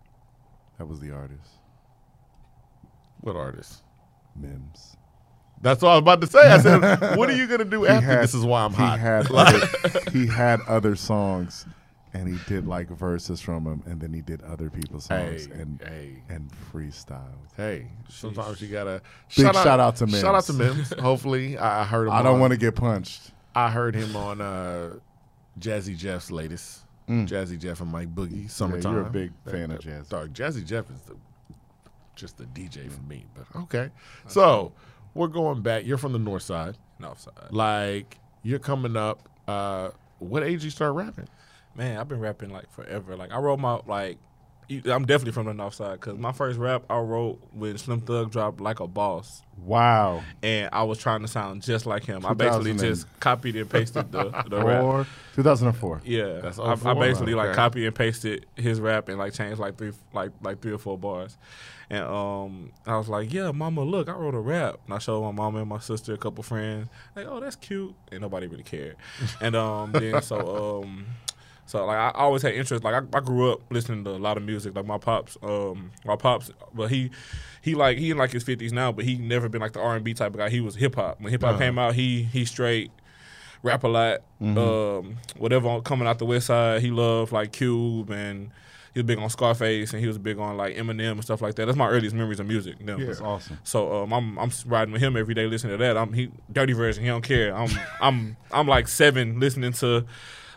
that 0.77 0.85
was 0.87 0.99
the 0.99 1.11
artist, 1.11 1.47
What 3.21 3.35
artist? 3.35 3.83
Mims. 4.35 4.97
That's 5.61 5.81
what 5.83 5.89
I 5.89 5.93
was 5.95 6.01
about 6.01 6.21
to 6.21 6.27
say. 6.27 6.39
I 6.39 6.57
said, 6.59 6.79
"What 7.17 7.29
are 7.29 7.35
you 7.35 7.45
gonna 7.45 7.65
do 7.65 7.85
after 7.85 8.03
had- 8.05 8.23
this 8.23 8.33
is 8.33 8.43
why 8.43 8.63
I'm 8.63 8.71
he 8.71 8.77
hot?" 8.77 8.99
Had 8.99 9.29
other, 9.31 9.67
he 10.11 10.25
had 10.25 10.59
other 10.61 10.95
songs, 10.95 11.65
and 12.13 12.27
he 12.27 12.37
did 12.47 12.67
like 12.67 12.89
verses 12.89 13.39
from 13.41 13.63
them, 13.63 13.83
and 13.85 13.99
then 14.01 14.13
he 14.13 14.21
did 14.21 14.41
other 14.43 14.69
people's 14.69 15.05
songs 15.05 15.45
Hey, 15.45 15.51
and 15.53 15.81
hey. 15.85 16.23
and 16.29 16.49
freestyled. 16.73 17.21
Hey, 17.55 17.87
sometimes 18.09 18.61
you 18.61 18.67
gotta 18.67 19.01
Big 19.35 19.45
shout 19.53 19.79
out 19.79 19.95
to 19.97 20.07
Shout 20.07 20.35
out 20.35 20.43
to 20.45 20.53
Mims. 20.53 20.93
Hopefully, 20.99 21.57
I 21.57 21.81
I 21.81 21.83
heard 21.85 22.07
him. 22.07 22.13
I 22.13 22.21
don't 22.21 22.39
want 22.39 22.51
to 22.51 22.57
get 22.57 22.75
punched. 22.75 23.31
I 23.55 23.69
heard 23.69 23.95
him 23.95 24.15
on 24.15 24.39
uh, 24.41 24.95
Jazzy 25.59 25.97
Jeff's 25.97 26.31
latest. 26.31 26.81
Jazzy 27.09 27.59
Jeff 27.59 27.81
and 27.81 27.91
Mike 27.91 28.15
Boogie. 28.15 28.49
Summertime. 28.49 28.93
Mm. 28.93 28.95
you're 28.95 29.07
a 29.07 29.09
big 29.09 29.31
fan 29.45 29.71
of 29.71 29.79
Jazzy. 29.79 30.07
Dog, 30.07 30.33
Jazzy 30.33 30.65
Jeff 30.65 30.89
is 30.89 31.01
the, 31.01 31.15
just 32.15 32.37
the 32.37 32.45
DJ 32.45 32.89
for 32.89 33.01
me. 33.01 33.25
But 33.35 33.59
okay, 33.63 33.89
so 34.27 34.71
we're 35.13 35.27
going 35.27 35.61
back. 35.61 35.85
You're 35.85 35.97
from 35.97 36.13
the 36.13 36.19
north 36.19 36.43
side. 36.43 36.77
North 36.99 37.19
side. 37.19 37.51
Like 37.51 38.17
you're 38.43 38.59
coming 38.59 38.95
up. 38.95 39.27
Uh, 39.47 39.89
what 40.19 40.43
age 40.43 40.63
you 40.63 40.69
start 40.69 40.93
rapping? 40.93 41.27
Man, 41.75 41.97
I've 41.97 42.07
been 42.07 42.19
rapping 42.19 42.49
like 42.51 42.71
forever. 42.71 43.15
Like 43.15 43.31
I 43.31 43.39
wrote 43.39 43.59
my 43.59 43.79
like. 43.85 44.17
I'm 44.85 45.03
definitely 45.05 45.33
from 45.33 45.47
the 45.47 45.53
north 45.53 45.73
side 45.73 45.99
because 45.99 46.17
my 46.17 46.31
first 46.31 46.57
rap 46.57 46.83
I 46.89 46.97
wrote 46.99 47.41
when 47.51 47.77
Slim 47.77 47.99
Thug 47.99 48.31
dropped 48.31 48.61
like 48.61 48.79
a 48.79 48.87
boss, 48.87 49.41
Wow. 49.57 50.23
and 50.41 50.69
I 50.71 50.83
was 50.83 50.97
trying 50.97 51.19
to 51.23 51.27
sound 51.27 51.61
just 51.61 51.85
like 51.85 52.05
him. 52.05 52.25
I 52.25 52.33
basically 52.33 52.75
just 52.75 53.05
copied 53.19 53.57
and 53.57 53.69
pasted 53.69 54.13
the, 54.13 54.29
the 54.47 54.63
rap. 54.63 55.07
2004. 55.35 56.03
Yeah, 56.05 56.39
That's 56.39 56.57
I, 56.57 56.71
I 56.71 56.75
04, 56.77 56.95
basically 56.95 57.33
like 57.35 57.47
okay. 57.49 57.55
copy 57.57 57.85
and 57.85 57.93
pasted 57.93 58.45
his 58.55 58.79
rap 58.79 59.09
and 59.09 59.17
like 59.17 59.33
changed 59.33 59.59
like 59.59 59.77
three 59.77 59.91
like 60.13 60.31
like 60.41 60.61
three 60.61 60.71
or 60.71 60.77
four 60.77 60.97
bars, 60.97 61.37
and 61.89 62.05
um 62.05 62.71
I 62.87 62.95
was 62.95 63.09
like, 63.09 63.33
yeah, 63.33 63.51
mama, 63.51 63.83
look, 63.83 64.07
I 64.07 64.13
wrote 64.13 64.35
a 64.35 64.39
rap, 64.39 64.79
and 64.85 64.93
I 64.93 64.99
showed 64.99 65.21
my 65.21 65.31
mama 65.31 65.59
and 65.59 65.67
my 65.67 65.79
sister, 65.79 66.13
a 66.13 66.17
couple 66.17 66.43
friends, 66.45 66.87
like, 67.13 67.27
oh, 67.27 67.41
that's 67.41 67.57
cute, 67.57 67.93
and 68.09 68.21
nobody 68.21 68.47
really 68.47 68.63
cared, 68.63 68.95
and 69.41 69.53
um 69.57 69.91
then 69.91 70.21
so 70.21 70.81
um. 70.85 71.07
So 71.65 71.85
like 71.85 71.97
I 71.97 72.11
always 72.15 72.41
had 72.41 72.53
interest. 72.53 72.83
Like 72.83 72.95
I, 72.95 73.17
I 73.17 73.21
grew 73.21 73.51
up 73.53 73.61
listening 73.69 74.03
to 74.05 74.11
a 74.11 74.17
lot 74.19 74.35
of 74.37 74.43
music. 74.43 74.75
Like 74.75 74.85
my 74.85 74.97
pops, 74.97 75.37
um, 75.41 75.91
my 76.05 76.15
pops, 76.15 76.51
but 76.73 76.89
he, 76.91 77.11
he 77.61 77.75
like 77.75 77.97
he 77.97 78.11
in 78.11 78.17
like 78.17 78.31
his 78.31 78.43
fifties 78.43 78.73
now, 78.73 78.91
but 78.91 79.05
he 79.05 79.17
never 79.17 79.47
been 79.47 79.61
like 79.61 79.73
the 79.73 79.79
R 79.79 79.95
and 79.95 80.03
B 80.03 80.13
type 80.13 80.33
of 80.33 80.37
guy. 80.37 80.49
He 80.49 80.59
was 80.59 80.75
hip 80.75 80.95
hop. 80.95 81.21
When 81.21 81.31
hip 81.31 81.41
hop 81.41 81.51
Uh-huh. 81.51 81.59
came 81.59 81.79
out, 81.79 81.93
he 81.95 82.23
he 82.23 82.43
straight 82.45 82.91
rap 83.63 83.83
a 83.83 83.87
lot. 83.87 84.21
Um, 84.41 85.17
whatever 85.37 85.81
coming 85.81 86.07
out 86.07 86.19
the 86.19 86.25
West 86.25 86.47
Side, 86.47 86.81
he 86.81 86.89
loved 86.91 87.31
like 87.31 87.51
Cube 87.53 88.09
and 88.11 88.49
he 88.93 88.99
was 88.99 89.05
big 89.05 89.19
on 89.19 89.29
Scarface 89.29 89.93
and 89.93 90.01
he 90.01 90.07
was 90.07 90.17
big 90.17 90.37
on 90.39 90.57
like 90.57 90.75
Eminem 90.75 91.11
and 91.11 91.23
stuff 91.23 91.41
like 91.41 91.55
that. 91.55 91.65
That's 91.67 91.77
my 91.77 91.87
earliest 91.87 92.13
memories 92.13 92.41
of 92.41 92.47
music. 92.47 92.83
Them. 92.85 93.05
That's 93.05 93.21
awesome. 93.21 93.59
So 93.63 94.03
um, 94.03 94.11
I'm 94.11 94.37
I'm 94.37 94.51
riding 94.65 94.91
with 94.91 95.01
him 95.01 95.15
every 95.15 95.33
day, 95.35 95.45
listening 95.45 95.77
to 95.77 95.83
that. 95.85 95.95
I'm 95.95 96.11
he 96.11 96.29
dirty 96.51 96.73
version. 96.73 97.03
He 97.03 97.09
don't 97.09 97.23
care. 97.23 97.55
I'm 97.55 97.69
I'm 98.01 98.35
I'm 98.51 98.67
like 98.67 98.89
seven 98.89 99.39
listening 99.39 99.71
to 99.73 100.05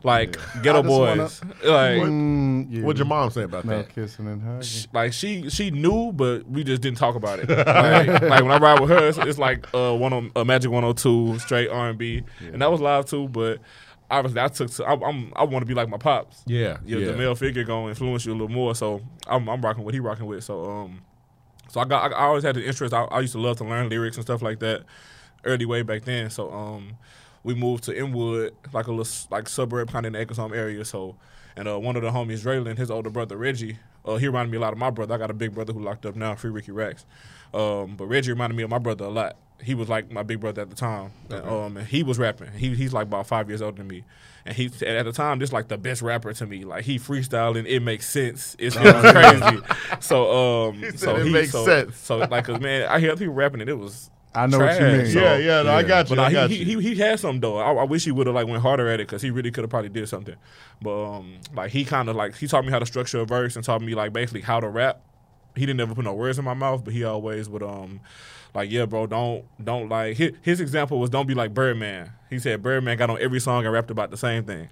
like 0.04 0.36
Ghetto 0.62 0.80
I 0.80 0.82
just 0.82 0.88
wanna- 0.88 1.22
Boys. 1.22 1.40
Like 1.64 2.02
Mm, 2.02 2.66
yeah. 2.70 2.82
What'd 2.82 2.98
your 2.98 3.06
mom 3.06 3.30
say 3.30 3.42
about 3.42 3.64
No 3.64 3.78
that? 3.78 3.88
kissing 3.94 4.28
and 4.28 4.42
hugging. 4.42 4.62
sh- 4.62 4.86
like 4.92 5.12
she 5.12 5.48
she 5.50 5.70
knew, 5.70 6.12
but 6.12 6.46
we 6.48 6.62
just 6.62 6.82
didn't 6.82 6.98
talk 6.98 7.16
about 7.16 7.38
it. 7.40 7.48
like, 7.48 8.22
like, 8.22 8.42
when 8.42 8.52
I 8.52 8.58
ride 8.58 8.80
with 8.80 8.90
her, 8.90 9.08
it's, 9.08 9.18
it's 9.18 9.38
like 9.38 9.66
uh, 9.74 9.94
one 9.96 10.12
on 10.12 10.30
uh, 10.36 10.44
Majic 10.44 10.68
102, 10.68 11.38
straight 11.40 11.68
R 11.70 11.88
and 11.88 11.98
B, 11.98 12.22
and 12.40 12.60
that 12.62 12.70
was 12.70 12.80
live 12.80 13.06
too. 13.06 13.28
But 13.28 13.60
obviously, 14.10 14.40
I 14.40 14.48
took 14.48 14.70
to, 14.72 14.84
I, 14.84 14.92
I'm 15.08 15.32
I 15.34 15.44
want 15.44 15.62
to 15.62 15.66
be 15.66 15.74
like 15.74 15.88
my 15.88 15.96
pops. 15.98 16.42
Yeah, 16.46 16.76
Yeah, 16.84 16.98
yeah. 16.98 17.06
the 17.12 17.16
male 17.16 17.34
figure 17.34 17.64
gonna 17.64 17.88
influence 17.88 18.26
you 18.26 18.32
a 18.32 18.34
little 18.34 18.48
more. 18.48 18.74
So 18.74 19.00
I'm 19.26 19.48
I'm 19.48 19.60
rocking 19.62 19.84
what 19.84 19.94
he 19.94 20.00
rocking 20.00 20.26
with. 20.26 20.44
So 20.44 20.64
um, 20.70 21.00
so 21.70 21.80
I 21.80 21.84
got 21.86 22.12
I, 22.12 22.14
I 22.14 22.22
always 22.26 22.44
had 22.44 22.54
the 22.56 22.64
interest. 22.64 22.92
I, 22.92 23.04
I 23.04 23.20
used 23.20 23.32
to 23.32 23.40
love 23.40 23.56
to 23.58 23.64
learn 23.64 23.88
lyrics 23.88 24.16
and 24.16 24.24
stuff 24.24 24.42
like 24.42 24.60
that, 24.60 24.82
early 25.44 25.64
way 25.64 25.82
back 25.82 26.04
then. 26.04 26.28
So 26.30 26.52
um, 26.52 26.96
we 27.44 27.54
moved 27.54 27.84
to 27.84 27.96
Inwood, 27.96 28.54
like 28.72 28.88
a 28.88 28.92
little 28.92 29.12
like 29.30 29.48
suburb 29.48 29.92
kind 29.92 30.06
of 30.06 30.08
in 30.08 30.12
the 30.14 30.20
Acres 30.20 30.38
area. 30.38 30.84
So 30.84 31.16
and 31.56 31.68
uh, 31.68 31.78
one 31.78 31.96
of 31.96 32.02
the 32.02 32.10
homies, 32.10 32.44
Raylan, 32.44 32.76
his 32.76 32.90
older 32.90 33.10
brother 33.10 33.36
Reggie, 33.36 33.78
uh, 34.04 34.16
he 34.16 34.26
reminded 34.26 34.50
me 34.50 34.58
a 34.58 34.60
lot 34.60 34.72
of 34.72 34.78
my 34.78 34.90
brother. 34.90 35.14
I 35.14 35.18
got 35.18 35.30
a 35.30 35.34
big 35.34 35.54
brother 35.54 35.72
who 35.72 35.82
locked 35.82 36.04
up 36.04 36.16
now, 36.16 36.34
Free 36.34 36.50
Ricky 36.50 36.72
Rex. 36.72 37.06
Um, 37.52 37.94
but 37.96 38.06
Reggie 38.06 38.32
reminded 38.32 38.56
me 38.56 38.64
of 38.64 38.70
my 38.70 38.78
brother 38.78 39.04
a 39.04 39.10
lot. 39.10 39.36
He 39.62 39.74
was 39.74 39.88
like 39.88 40.10
my 40.10 40.24
big 40.24 40.40
brother 40.40 40.62
at 40.62 40.70
the 40.70 40.76
time. 40.76 41.12
And, 41.30 41.48
um, 41.48 41.76
and 41.76 41.86
he 41.86 42.02
was 42.02 42.18
rapping. 42.18 42.50
He, 42.52 42.74
he's 42.74 42.92
like 42.92 43.06
about 43.06 43.28
five 43.28 43.48
years 43.48 43.62
older 43.62 43.78
than 43.78 43.86
me. 43.86 44.04
And 44.44 44.54
he 44.54 44.66
and 44.66 44.96
at 44.98 45.04
the 45.04 45.12
time, 45.12 45.38
this 45.38 45.52
like 45.52 45.68
the 45.68 45.78
best 45.78 46.02
rapper 46.02 46.32
to 46.34 46.46
me. 46.46 46.64
Like 46.64 46.84
he 46.84 46.98
freestyling, 46.98 47.64
it 47.66 47.80
makes 47.80 48.08
sense. 48.08 48.56
It's, 48.58 48.76
crazy. 48.76 49.60
So 50.00 50.68
um, 50.68 50.80
said 50.80 50.98
so 50.98 51.16
it 51.16 51.26
he, 51.26 51.32
makes 51.32 51.52
so, 51.52 51.64
sense. 51.64 51.96
So 51.96 52.18
like, 52.18 52.44
'cause, 52.44 52.60
man, 52.60 52.88
I 52.88 52.98
hear 52.98 53.16
people 53.16 53.32
rapping 53.32 53.60
and 53.60 53.70
it 53.70 53.78
was 53.78 54.10
I 54.34 54.46
know 54.46 54.58
what 54.58 54.80
you 54.80 54.86
mean. 54.86 55.06
So- 55.06 55.20
yeah, 55.20 55.36
yeah, 55.36 55.62
no, 55.62 55.72
I 55.72 55.82
got 55.82 56.10
you. 56.10 56.16
but 56.16 56.22
I 56.22 56.28
nah, 56.28 56.40
got 56.40 56.50
he, 56.50 56.56
you. 56.56 56.78
he, 56.78 56.88
he 56.88 56.94
he 56.94 57.00
had 57.00 57.20
some 57.20 57.40
though. 57.40 57.58
I, 57.58 57.72
I 57.72 57.84
wish 57.84 58.04
he 58.04 58.10
would 58.10 58.26
have 58.26 58.34
like 58.34 58.46
went 58.46 58.62
harder 58.62 58.88
at 58.88 59.00
it 59.00 59.06
because 59.06 59.22
he 59.22 59.30
really 59.30 59.50
could 59.50 59.62
have 59.62 59.70
probably 59.70 59.90
did 59.90 60.08
something. 60.08 60.36
But 60.82 61.04
um, 61.04 61.38
like 61.54 61.70
he 61.70 61.84
kind 61.84 62.08
of 62.08 62.16
like 62.16 62.36
he 62.36 62.46
taught 62.46 62.64
me 62.64 62.70
how 62.70 62.80
to 62.80 62.86
structure 62.86 63.20
a 63.20 63.24
verse 63.24 63.56
and 63.56 63.64
taught 63.64 63.80
me 63.80 63.94
like 63.94 64.12
basically 64.12 64.40
how 64.40 64.60
to 64.60 64.68
rap. 64.68 65.00
He 65.54 65.66
didn't 65.66 65.80
ever 65.80 65.94
put 65.94 66.04
no 66.04 66.14
words 66.14 66.38
in 66.38 66.44
my 66.44 66.54
mouth, 66.54 66.84
but 66.84 66.92
he 66.92 67.04
always 67.04 67.48
would 67.48 67.62
um, 67.62 68.00
like 68.54 68.70
yeah, 68.70 68.86
bro, 68.86 69.06
don't 69.06 69.44
don't 69.62 69.88
like 69.88 70.16
his, 70.16 70.32
his 70.42 70.60
example 70.60 70.98
was 70.98 71.10
don't 71.10 71.26
be 71.26 71.34
like 71.34 71.54
Birdman. 71.54 72.10
He 72.28 72.38
said 72.38 72.62
Birdman 72.62 72.96
got 72.96 73.10
on 73.10 73.20
every 73.20 73.40
song 73.40 73.64
and 73.64 73.72
rapped 73.72 73.90
about 73.90 74.10
the 74.10 74.16
same 74.16 74.44
thing. 74.44 74.68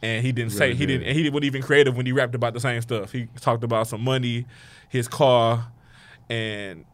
And 0.00 0.24
he 0.24 0.30
didn't 0.30 0.52
say 0.52 0.74
he 0.74 0.86
did. 0.86 0.98
didn't 0.98 1.08
and 1.08 1.16
he 1.16 1.28
wasn't 1.28 1.44
even 1.44 1.62
creative 1.62 1.96
when 1.96 2.06
he 2.06 2.12
rapped 2.12 2.34
about 2.34 2.54
the 2.54 2.60
same 2.60 2.80
stuff. 2.82 3.10
He 3.10 3.28
talked 3.40 3.64
about 3.64 3.88
some 3.88 4.02
money, 4.02 4.46
his 4.88 5.08
car, 5.08 5.72
and 6.28 6.84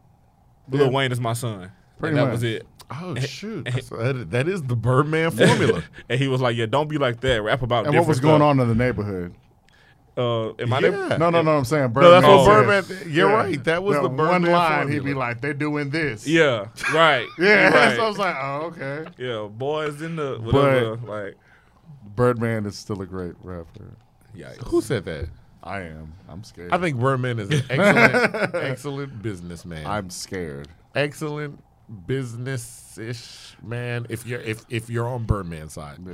Lil 0.69 0.91
Wayne 0.91 1.11
is 1.11 1.19
my 1.19 1.33
son. 1.33 1.71
Pretty 1.99 2.17
and 2.17 2.27
that 2.27 2.31
was 2.31 2.43
it. 2.43 2.65
Oh 2.91 3.15
shoot, 3.15 3.65
That's- 3.65 3.89
that, 3.89 4.27
that 4.31 4.47
is 4.47 4.61
the 4.63 4.75
Birdman 4.75 5.31
formula. 5.37 5.83
and 6.07 6.19
he 6.19 6.27
was 6.27 6.39
like, 6.41 6.55
"Yeah, 6.55 6.67
don't 6.67 6.87
be 6.87 6.97
like 6.99 7.19
that. 7.21 7.41
Rap 7.41 7.61
about." 7.63 7.87
And 7.87 7.95
what 7.97 8.07
was 8.07 8.19
going 8.19 8.39
stuff." 8.39 8.47
on 8.47 8.59
in 8.59 8.67
the 8.67 8.75
neighborhood? 8.75 9.33
Uh, 10.17 10.53
in 10.59 10.69
my 10.69 10.77
Yeah. 10.79 10.89
neighborhood? 10.91 11.19
No, 11.19 11.29
no, 11.29 11.41
no. 11.41 11.57
I'm 11.57 11.65
saying 11.65 11.81
no, 11.83 11.87
Birdman. 11.89 12.11
that's 12.21 12.25
what 12.27 12.39
Oh. 12.39 12.45
Birdman. 12.45 13.11
You're 13.11 13.29
right. 13.29 13.61
That 13.65 13.83
was 13.83 13.97
the 13.97 14.03
one 14.03 14.15
Birdman 14.15 14.51
line. 14.51 14.71
formula. 14.77 14.91
He'd 14.93 15.03
be 15.03 15.13
like, 15.15 15.41
"They're 15.41 15.53
doing 15.53 15.89
this." 15.89 16.27
Yeah, 16.27 16.67
right. 16.93 17.25
yeah. 17.39 17.63
You're 17.63 17.71
right. 17.71 17.95
So 17.97 18.05
I 18.05 18.07
was 18.07 18.17
like, 18.19 18.35
"Oh, 18.39 18.71
okay." 18.77 19.09
yeah, 19.17 19.47
boys 19.51 20.01
in 20.01 20.15
the 20.15 20.37
whatever. 20.41 20.97
like, 21.07 21.35
Birdman 22.15 22.65
is 22.65 22.77
still 22.77 23.01
a 23.01 23.05
great 23.05 23.33
rapper. 23.43 23.95
yeah, 24.33 24.53
Who 24.67 24.81
said 24.81 25.05
that? 25.05 25.27
I 25.63 25.81
am. 25.81 26.13
I'm 26.29 26.43
scared. 26.43 26.71
I 26.71 26.77
think 26.77 26.97
Birdman 26.99 27.39
is 27.39 27.49
an 27.49 27.63
excellent, 27.71 28.55
excellent 28.55 29.21
businessman. 29.23 29.85
I'm 29.87 30.09
scared. 30.11 30.67
excellent 30.93 31.59
business-ish 32.07 33.55
man. 33.61 34.05
If 34.09 34.25
you're 34.25 34.41
if 34.41 34.63
if 34.69 34.89
you're 34.89 35.07
on 35.07 35.25
Birdman's 35.25 35.73
side, 35.73 35.99
Yeah. 36.05 36.13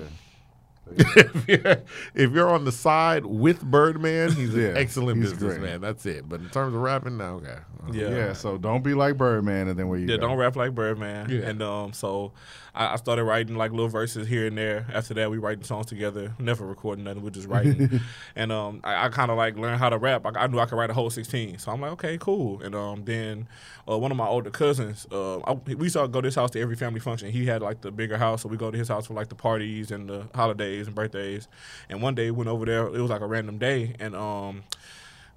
If, 0.93 1.47
you're, 1.47 1.77
if 2.15 2.31
you're 2.31 2.49
on 2.49 2.65
the 2.65 2.71
side 2.71 3.25
with 3.25 3.61
Birdman, 3.63 4.31
he's 4.33 4.53
Yeah, 4.53 4.69
an 4.69 4.77
excellent 4.77 5.21
he's 5.21 5.31
businessman. 5.31 5.81
That's 5.81 6.05
it. 6.05 6.27
But 6.27 6.41
in 6.41 6.49
terms 6.49 6.73
of 6.75 6.81
rapping, 6.81 7.17
no, 7.17 7.35
okay. 7.35 7.57
yeah. 7.93 8.09
Yeah. 8.09 8.33
So 8.33 8.57
don't 8.57 8.83
be 8.83 8.93
like 8.93 9.17
Birdman, 9.17 9.67
and 9.67 9.77
then 9.79 9.87
where 9.87 9.97
you 9.99 10.07
Yeah, 10.07 10.17
go. 10.17 10.27
don't 10.27 10.37
rap 10.37 10.55
like 10.55 10.75
Birdman. 10.75 11.29
Yeah. 11.29 11.47
And 11.49 11.61
um, 11.61 11.93
so 11.93 12.33
I, 12.75 12.93
I 12.93 12.95
started 12.97 13.23
writing 13.23 13.55
like 13.55 13.71
little 13.71 13.87
verses 13.87 14.27
here 14.27 14.47
and 14.47 14.57
there. 14.57 14.85
After 14.93 15.13
that, 15.13 15.29
we 15.31 15.37
writing 15.37 15.63
songs 15.63 15.85
together. 15.85 16.33
Never 16.39 16.65
recording 16.65 17.05
nothing. 17.05 17.23
We're 17.23 17.29
just 17.29 17.47
writing. 17.47 18.01
and 18.35 18.51
um, 18.51 18.81
I, 18.83 19.05
I 19.05 19.09
kind 19.09 19.31
of 19.31 19.37
like 19.37 19.57
learned 19.57 19.79
how 19.79 19.89
to 19.89 19.97
rap. 19.97 20.25
I, 20.25 20.31
I 20.41 20.47
knew 20.47 20.59
I 20.59 20.65
could 20.65 20.77
write 20.77 20.89
a 20.89 20.93
whole 20.93 21.09
sixteen. 21.09 21.57
So 21.57 21.71
I'm 21.71 21.79
like, 21.79 21.91
okay, 21.93 22.17
cool. 22.17 22.61
And 22.61 22.75
um, 22.75 23.05
then 23.05 23.47
uh, 23.89 23.97
one 23.97 24.11
of 24.11 24.17
my 24.17 24.27
older 24.27 24.49
cousins, 24.49 25.07
uh, 25.11 25.39
I, 25.41 25.53
we 25.53 25.85
used 25.85 25.95
to 25.95 26.07
go 26.07 26.21
to 26.21 26.25
his 26.27 26.35
house 26.35 26.51
to 26.51 26.59
every 26.59 26.75
family 26.75 26.99
function. 26.99 27.29
He 27.31 27.45
had 27.45 27.61
like 27.61 27.81
the 27.81 27.91
bigger 27.91 28.17
house, 28.17 28.41
so 28.41 28.49
we 28.49 28.57
go 28.57 28.71
to 28.71 28.77
his 28.77 28.87
house 28.89 29.07
for 29.07 29.13
like 29.13 29.29
the 29.29 29.35
parties 29.35 29.91
and 29.91 30.09
the 30.09 30.27
holidays 30.35 30.70
and 30.79 30.95
birthdays. 30.95 31.47
And 31.89 32.01
one 32.01 32.15
day 32.15 32.31
went 32.31 32.49
over 32.49 32.65
there. 32.65 32.87
It 32.87 33.01
was 33.01 33.09
like 33.09 33.21
a 33.21 33.27
random 33.27 33.57
day, 33.57 33.95
and 33.99 34.15
um, 34.15 34.63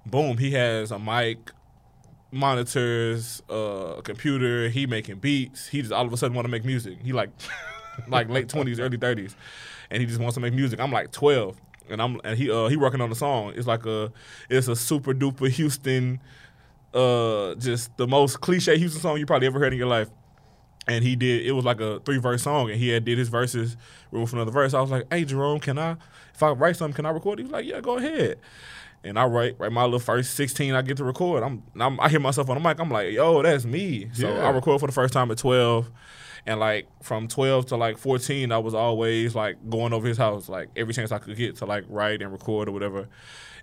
boom, 0.05 0.37
he 0.37 0.51
has 0.51 0.91
a 0.91 0.99
mic 0.99 1.51
monitors, 2.31 3.41
uh, 3.49 3.95
a 3.97 4.01
computer. 4.01 4.69
He 4.69 4.85
making 4.85 5.19
beats. 5.19 5.67
He 5.67 5.81
just 5.81 5.93
all 5.93 6.05
of 6.05 6.13
a 6.13 6.17
sudden 6.17 6.35
want 6.35 6.45
to 6.45 6.51
make 6.51 6.65
music. 6.65 6.99
He 7.01 7.13
like, 7.13 7.29
like 8.07 8.29
late 8.29 8.49
twenties, 8.49 8.79
early 8.79 8.97
thirties, 8.97 9.35
and 9.89 10.01
he 10.01 10.07
just 10.07 10.19
wants 10.19 10.35
to 10.35 10.41
make 10.41 10.53
music. 10.53 10.79
I'm 10.79 10.91
like 10.91 11.11
twelve, 11.11 11.59
and 11.89 12.01
I'm 12.01 12.19
and 12.23 12.37
he 12.37 12.51
uh 12.51 12.67
he 12.67 12.77
working 12.77 13.01
on 13.01 13.09
the 13.09 13.15
song. 13.15 13.53
It's 13.55 13.67
like 13.67 13.85
a 13.85 14.11
it's 14.49 14.67
a 14.67 14.75
super 14.75 15.13
duper 15.13 15.49
Houston, 15.49 16.19
uh, 16.93 17.55
just 17.55 17.95
the 17.97 18.07
most 18.07 18.41
cliche 18.41 18.77
Houston 18.77 19.01
song 19.01 19.17
you 19.17 19.25
probably 19.25 19.47
ever 19.47 19.59
heard 19.59 19.73
in 19.73 19.79
your 19.79 19.87
life. 19.87 20.09
And 20.87 21.03
he 21.03 21.15
did. 21.15 21.45
It 21.45 21.53
was 21.53 21.65
like 21.65 21.81
a 21.81 21.99
three 22.01 22.19
verse 22.19 22.43
song, 22.43 22.69
and 22.69 22.79
he 22.79 22.89
had 22.89 23.05
did 23.05 23.17
his 23.17 23.29
verses. 23.29 23.75
For 24.11 24.23
another 24.33 24.51
verse. 24.51 24.73
I 24.73 24.81
was 24.81 24.91
like, 24.91 25.05
"Hey, 25.11 25.25
Jerome, 25.25 25.59
can 25.59 25.77
I? 25.77 25.97
If 26.33 26.43
I 26.43 26.51
write 26.51 26.77
something, 26.77 26.95
can 26.95 27.05
I 27.05 27.09
record?" 27.09 27.39
He 27.39 27.43
was 27.43 27.51
like, 27.51 27.65
"Yeah, 27.65 27.81
go 27.81 27.97
ahead." 27.97 28.37
and 29.05 29.19
I 29.19 29.25
write 29.25 29.55
write 29.59 29.71
my 29.71 29.83
little 29.83 29.99
first 29.99 30.33
sixteen. 30.33 30.73
I 30.73 30.81
get 30.81 30.97
to 30.97 31.03
record. 31.03 31.43
I'm, 31.43 31.63
I'm 31.79 31.99
I 31.99 32.09
hear 32.09 32.19
myself 32.19 32.49
on 32.49 32.61
the 32.61 32.67
mic. 32.67 32.79
I'm 32.79 32.89
like, 32.89 33.11
yo, 33.13 33.41
that's 33.43 33.63
me. 33.65 34.09
So 34.13 34.27
Yeah. 34.27 34.47
I 34.47 34.49
record 34.49 34.79
for 34.79 34.87
the 34.87 34.93
first 34.93 35.13
time 35.13 35.29
at 35.31 35.37
twelve, 35.37 35.91
and 36.45 36.59
like 36.59 36.87
from 37.03 37.27
twelve 37.27 37.67
to 37.67 37.77
like 37.77 37.97
fourteen, 37.97 38.51
I 38.51 38.57
was 38.57 38.73
always 38.73 39.35
like 39.35 39.69
going 39.69 39.93
over 39.93 40.07
his 40.07 40.17
house 40.17 40.49
like 40.49 40.69
every 40.75 40.93
chance 40.93 41.11
I 41.11 41.19
could 41.19 41.37
get 41.37 41.55
to 41.57 41.65
like 41.65 41.85
write 41.87 42.21
and 42.21 42.31
record 42.31 42.67
or 42.67 42.71
whatever. 42.71 43.07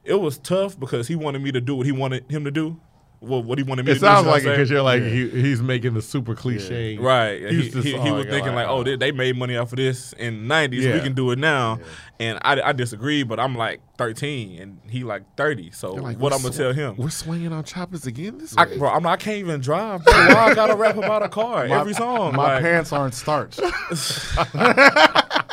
It 0.05 0.15
was 0.15 0.39
tough 0.39 0.79
because 0.79 1.09
he 1.09 1.17
wanted 1.17 1.43
me 1.43 1.53
to 1.53 1.61
do 1.61 1.75
what 1.75 1.87
he 1.87 1.93
wanted 1.93 2.31
him 2.31 2.45
to 2.45 2.51
do. 2.51 2.81
What, 3.23 3.45
what 3.45 3.57
he 3.59 3.63
wanted 3.63 3.87
me 3.87 3.93
It 3.93 3.95
to 3.95 4.01
do. 4.01 4.07
It 4.07 4.09
sounds 4.09 4.27
like 4.27 4.43
it 4.43 4.47
because 4.51 4.69
you're 4.69 4.83
like 4.83 5.01
Yeah. 5.01 5.09
he, 5.09 5.29
he's 5.31 5.63
making 5.63 5.95
the 5.95 6.03
super 6.03 6.35
cliche. 6.35 6.99
Right. 6.99 7.41
He, 7.51 7.69
he, 7.71 7.97
he 7.99 8.11
was 8.11 8.27
thinking 8.27 8.55
like, 8.55 8.67
oh, 8.69 8.83
they, 8.83 8.97
they 8.97 9.13
made 9.13 9.37
money 9.37 9.57
off 9.57 9.73
of 9.73 9.77
this 9.77 10.13
in 10.15 10.49
the 10.49 10.55
90s. 10.55 10.81
Yeah. 10.83 10.95
We 10.95 11.01
can 11.01 11.15
do 11.15 11.31
it 11.31 11.39
now. 11.39 11.79
And 12.19 12.39
I, 12.43 12.61
I 12.61 12.73
disagree, 12.73 13.23
but 13.23 13.39
I'm 13.41 13.55
like 13.55 13.81
13 13.99 14.61
and 14.61 14.79
he 14.89 15.05
like 15.05 15.23
30. 15.37 15.71
So 15.71 15.93
like, 15.95 16.19
what 16.19 16.33
I'm 16.33 16.41
going 16.43 16.53
to 16.53 16.57
sw- 16.57 16.61
tell 16.61 16.73
him? 16.73 16.97
We're 16.97 17.11
swinging 17.11 17.53
on 17.53 17.63
choppers 17.65 18.07
again 18.07 18.39
this 18.39 18.57
I, 18.57 18.67
week. 18.67 18.79
bro, 18.79 18.91
I'm 18.91 19.03
not, 19.05 19.13
I 19.13 19.17
can't 19.17 19.39
even 19.39 19.61
drive. 19.61 20.05
Bro. 20.05 20.13
Why 20.15 20.35
I 20.51 20.55
got 20.55 20.67
to 20.67 20.77
rap 20.77 20.97
about 20.97 21.23
a 21.23 21.29
car 21.29 21.67
My- 21.69 21.81
every 21.81 21.95
song? 21.95 22.35
My 22.35 22.55
like, 22.55 22.63
pants 22.63 22.93
aren't 22.93 23.15
starched. 23.15 23.61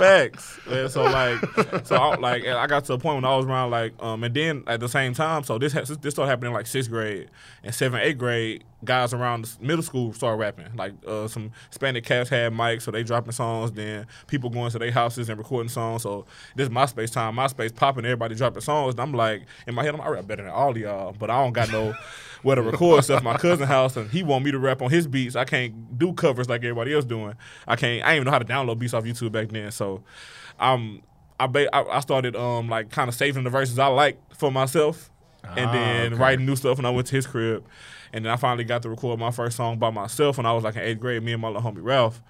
Facts. 0.00 0.58
And 0.68 0.90
so 0.90 1.04
like, 1.04 1.38
so 1.84 1.96
I, 1.96 2.16
like 2.16 2.46
I 2.46 2.66
got 2.66 2.84
to 2.86 2.94
a 2.94 2.98
point 2.98 3.16
when 3.16 3.24
I 3.24 3.36
was 3.36 3.46
around 3.46 3.70
like, 3.70 3.92
um, 4.02 4.24
and 4.24 4.34
then 4.34 4.64
at 4.66 4.80
the 4.80 4.88
same 4.88 5.14
time, 5.14 5.44
so 5.44 5.58
this 5.58 5.72
ha- 5.72 5.84
this 6.00 6.14
started 6.14 6.30
happening 6.30 6.52
like 6.52 6.66
sixth 6.66 6.90
grade 6.90 7.28
and 7.62 7.74
seventh, 7.74 8.02
eighth 8.02 8.18
grade. 8.18 8.64
Guys 8.82 9.12
around 9.12 9.44
the 9.44 9.64
middle 9.66 9.82
school 9.82 10.12
started 10.14 10.38
rapping. 10.38 10.74
Like 10.74 10.94
uh, 11.06 11.28
some 11.28 11.52
Hispanic 11.68 12.04
cats 12.04 12.30
had 12.30 12.52
mics, 12.52 12.82
so 12.82 12.90
they 12.90 13.02
dropping 13.02 13.32
songs. 13.32 13.72
Then 13.72 14.06
people 14.26 14.48
going 14.48 14.70
to 14.70 14.78
their 14.78 14.90
houses 14.90 15.28
and 15.28 15.36
recording 15.36 15.68
songs. 15.68 16.02
So 16.02 16.24
this 16.56 16.68
is 16.68 16.74
MySpace 16.74 17.12
time. 17.12 17.34
MySpace 17.36 17.74
popping, 17.74 18.04
everybody 18.06 18.34
dropping 18.34 18.62
songs. 18.62 18.94
And 18.94 19.00
I'm 19.00 19.12
like, 19.12 19.42
in 19.66 19.74
my 19.74 19.84
head, 19.84 19.94
I'm 19.94 20.00
I 20.00 20.08
rap 20.08 20.26
better 20.26 20.42
than 20.44 20.52
all 20.52 20.70
of 20.70 20.76
y'all, 20.78 21.14
but 21.18 21.28
I 21.30 21.42
don't 21.42 21.52
got 21.52 21.70
no 21.70 21.94
where 22.42 22.56
to 22.56 22.62
record 22.62 23.04
stuff. 23.04 23.22
My 23.22 23.36
cousin 23.36 23.66
house, 23.66 23.96
and 23.98 24.10
he 24.10 24.22
want 24.22 24.44
me 24.46 24.50
to 24.50 24.58
rap 24.58 24.80
on 24.80 24.90
his 24.90 25.06
beats. 25.06 25.36
I 25.36 25.44
can't 25.44 25.98
do 25.98 26.14
covers 26.14 26.48
like 26.48 26.62
everybody 26.64 26.94
else 26.94 27.04
doing. 27.04 27.34
I 27.68 27.76
can't. 27.76 28.02
I 28.02 28.14
didn't 28.14 28.16
even 28.16 28.24
know 28.26 28.30
how 28.32 28.38
to 28.38 28.44
download 28.46 28.78
beats 28.78 28.94
off 28.94 29.04
YouTube 29.04 29.32
back 29.32 29.48
then. 29.50 29.70
So, 29.72 30.02
um, 30.58 31.02
I 31.38 31.46
ba- 31.46 31.74
I, 31.74 31.96
I 31.96 32.00
started 32.00 32.34
um 32.34 32.68
like 32.70 32.90
kind 32.90 33.08
of 33.08 33.14
saving 33.14 33.44
the 33.44 33.50
verses 33.50 33.78
I 33.78 33.88
like 33.88 34.18
for 34.34 34.50
myself, 34.50 35.10
and 35.44 35.68
Ah, 35.68 35.72
then 35.72 36.12
okay. 36.14 36.22
writing 36.22 36.46
new 36.46 36.56
stuff. 36.56 36.78
And 36.78 36.86
I 36.86 36.90
went 36.90 37.06
to 37.08 37.16
his 37.16 37.26
crib, 37.26 37.64
and 38.12 38.24
then 38.24 38.32
I 38.32 38.36
finally 38.36 38.64
got 38.64 38.82
to 38.82 38.90
record 38.90 39.18
my 39.18 39.30
first 39.30 39.56
song 39.56 39.78
by 39.78 39.90
myself 39.90 40.36
when 40.36 40.46
I 40.46 40.52
was 40.52 40.64
like 40.64 40.76
in 40.76 40.82
eighth 40.82 41.00
grade. 41.00 41.22
Me 41.22 41.32
and 41.32 41.42
my 41.42 41.48
little 41.48 41.62
homie 41.62 41.82
Ralph, 41.82 42.22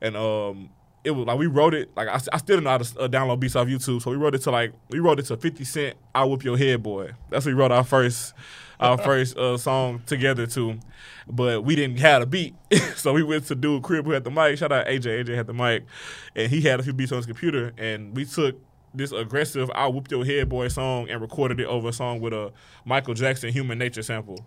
and 0.00 0.16
um. 0.16 0.70
It 1.04 1.10
was 1.10 1.26
like 1.26 1.36
we 1.36 1.48
wrote 1.48 1.74
it 1.74 1.90
like 1.96 2.06
I, 2.06 2.14
I 2.14 2.36
still 2.38 2.58
didn't 2.58 2.62
know 2.62 2.70
how 2.70 2.78
to 2.78 3.00
uh, 3.00 3.08
download 3.08 3.40
beats 3.40 3.56
off 3.56 3.66
YouTube, 3.66 4.00
so 4.00 4.12
we 4.12 4.16
wrote 4.16 4.36
it 4.36 4.42
to 4.42 4.52
like 4.52 4.72
we 4.88 5.00
wrote 5.00 5.18
it 5.18 5.24
to 5.24 5.36
Fifty 5.36 5.64
Cent. 5.64 5.96
I 6.14 6.24
whip 6.24 6.44
your 6.44 6.56
head, 6.56 6.80
boy. 6.80 7.10
That's 7.28 7.44
what 7.44 7.50
we 7.56 7.60
wrote 7.60 7.72
our 7.72 7.82
first 7.82 8.34
our 8.78 8.96
first 9.02 9.36
uh, 9.36 9.56
song 9.56 10.02
together 10.06 10.46
to, 10.46 10.78
but 11.26 11.64
we 11.64 11.74
didn't 11.74 11.98
have 11.98 12.22
a 12.22 12.26
beat, 12.26 12.54
so 12.94 13.12
we 13.12 13.24
went 13.24 13.46
to 13.46 13.56
dude 13.56 13.82
crib 13.82 14.04
who 14.04 14.12
had 14.12 14.22
the 14.22 14.30
mic. 14.30 14.58
Shout 14.58 14.70
out 14.70 14.86
AJ. 14.86 15.24
AJ 15.24 15.34
had 15.34 15.48
the 15.48 15.52
mic, 15.52 15.86
and 16.36 16.50
he 16.50 16.60
had 16.60 16.78
a 16.78 16.84
few 16.84 16.92
beats 16.92 17.10
on 17.10 17.16
his 17.16 17.26
computer, 17.26 17.72
and 17.78 18.14
we 18.14 18.24
took 18.24 18.60
this 18.94 19.12
aggressive 19.12 19.70
"I 19.74 19.86
whoop 19.88 20.10
your 20.10 20.24
head, 20.24 20.48
boy" 20.48 20.68
song 20.68 21.08
and 21.08 21.20
recorded 21.20 21.60
it 21.60 21.66
over 21.66 21.88
a 21.88 21.92
song 21.92 22.20
with 22.20 22.32
a 22.32 22.52
Michael 22.84 23.14
Jackson 23.14 23.52
"Human 23.52 23.78
Nature" 23.78 24.02
sample. 24.02 24.44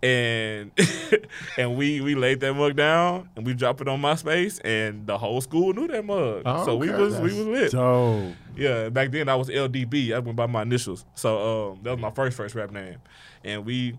And 0.00 0.70
and 1.58 1.76
we 1.76 2.00
we 2.00 2.14
laid 2.14 2.38
that 2.40 2.54
mug 2.54 2.76
down 2.76 3.28
and 3.34 3.44
we 3.44 3.52
dropped 3.54 3.80
it 3.80 3.88
on 3.88 4.00
MySpace 4.00 4.60
and 4.64 5.06
the 5.06 5.18
whole 5.18 5.40
school 5.40 5.72
knew 5.72 5.88
that 5.88 6.04
mug. 6.04 6.42
Oh, 6.46 6.64
so 6.64 6.76
we 6.76 6.88
okay. 6.88 7.00
was 7.02 7.16
we 7.16 7.22
was 7.22 7.46
lit. 7.46 7.72
Dope. 7.72 8.34
Yeah, 8.56 8.90
back 8.90 9.10
then 9.10 9.28
I 9.28 9.34
was 9.34 9.48
LDB. 9.48 10.12
I 10.14 10.20
went 10.20 10.36
by 10.36 10.46
my 10.46 10.62
initials. 10.62 11.04
So 11.14 11.72
um, 11.72 11.80
that 11.82 11.90
was 11.90 12.00
my 12.00 12.10
first 12.10 12.36
first 12.36 12.54
rap 12.54 12.70
name, 12.70 12.98
and 13.44 13.64
we 13.64 13.98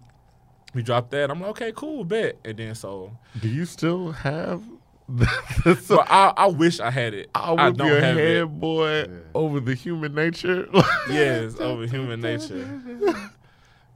we 0.73 0.83
dropped 0.83 1.11
that. 1.11 1.29
I'm 1.31 1.41
like, 1.41 1.49
okay, 1.51 1.73
cool, 1.75 2.03
bet. 2.03 2.37
And 2.45 2.57
then 2.57 2.75
so, 2.75 3.17
Do 3.41 3.49
you 3.49 3.65
still 3.65 4.11
have? 4.11 4.63
The, 5.09 5.75
so 5.75 6.01
I, 6.01 6.33
I 6.37 6.45
wish 6.45 6.79
I 6.79 6.91
had 6.91 7.15
it. 7.15 7.31
I'll 7.33 7.59
I 7.59 7.69
whip 7.69 7.77
don't 7.77 7.87
your 7.87 7.99
have 7.99 8.15
head, 8.15 8.37
it. 8.43 8.45
boy, 8.45 9.07
over 9.33 9.59
the 9.59 9.73
human 9.73 10.13
nature. 10.13 10.67
Yes, 11.09 11.59
over 11.59 11.87
human 11.87 12.21
nature. 12.21 12.79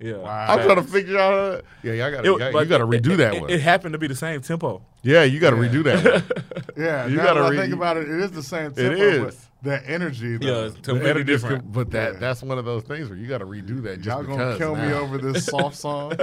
Yeah, 0.03 0.17
Wow. 0.17 0.45
I'm 0.49 0.59
trying 0.65 0.75
to 0.75 0.81
Facts. 0.81 0.91
figure 0.93 1.17
out. 1.17 1.31
How 1.33 1.39
to, 1.57 1.63
yeah, 1.83 1.93
y'all 1.93 2.11
gotta, 2.11 2.23
It- 2.27 2.31
you 2.31 2.37
gotta, 2.39 2.51
but 2.53 2.59
you 2.59 2.65
gotta 2.69 2.85
redo 2.87 3.13
it- 3.13 3.17
that 3.17 3.33
it- 3.35 3.41
one. 3.41 3.49
It 3.49 3.61
happened 3.61 3.93
to 3.93 3.99
be 3.99 4.07
the 4.07 4.15
same 4.15 4.41
tempo. 4.41 4.81
yeah, 5.01 5.23
you 5.23 5.39
gotta 5.39 5.55
Yeah. 5.55 5.61
redo 5.69 5.83
that. 5.85 6.23
Yeah, 6.77 7.05
You 7.05 7.17
gotta 7.17 7.39
that 7.39 7.45
I 7.45 7.49
read- 7.51 7.59
think 7.61 7.73
about 7.73 7.97
it, 7.97 8.09
it 8.09 8.19
is 8.19 8.31
the 8.31 8.41
same 8.43 8.71
tempo, 8.71 8.97
is. 8.99 9.19
but 9.23 9.35
the 9.61 9.89
energy. 9.89 10.31
Yeah, 10.31 10.51
Though. 10.51 10.65
it's 10.65 10.75
The 10.75 10.81
completely 10.81 11.09
energy 11.11 11.23
different. 11.31 11.61
com- 11.63 11.71
But 11.71 11.91
that 11.91 12.13
Yeah. 12.13 12.19
that's 12.19 12.41
one 12.43 12.57
of 12.57 12.65
those 12.65 12.83
things 12.83 13.07
where 13.09 13.17
you 13.17 13.27
gotta 13.27 13.45
redo 13.45 13.81
that 13.83 14.01
just 14.01 14.07
Y'all 14.07 14.23
gonna 14.23 14.53
because. 14.53 14.57
kill 14.57 14.75
me 14.75 14.91
over 14.91 15.17
this 15.19 15.45
soft 15.53 15.75
song? 15.77 16.13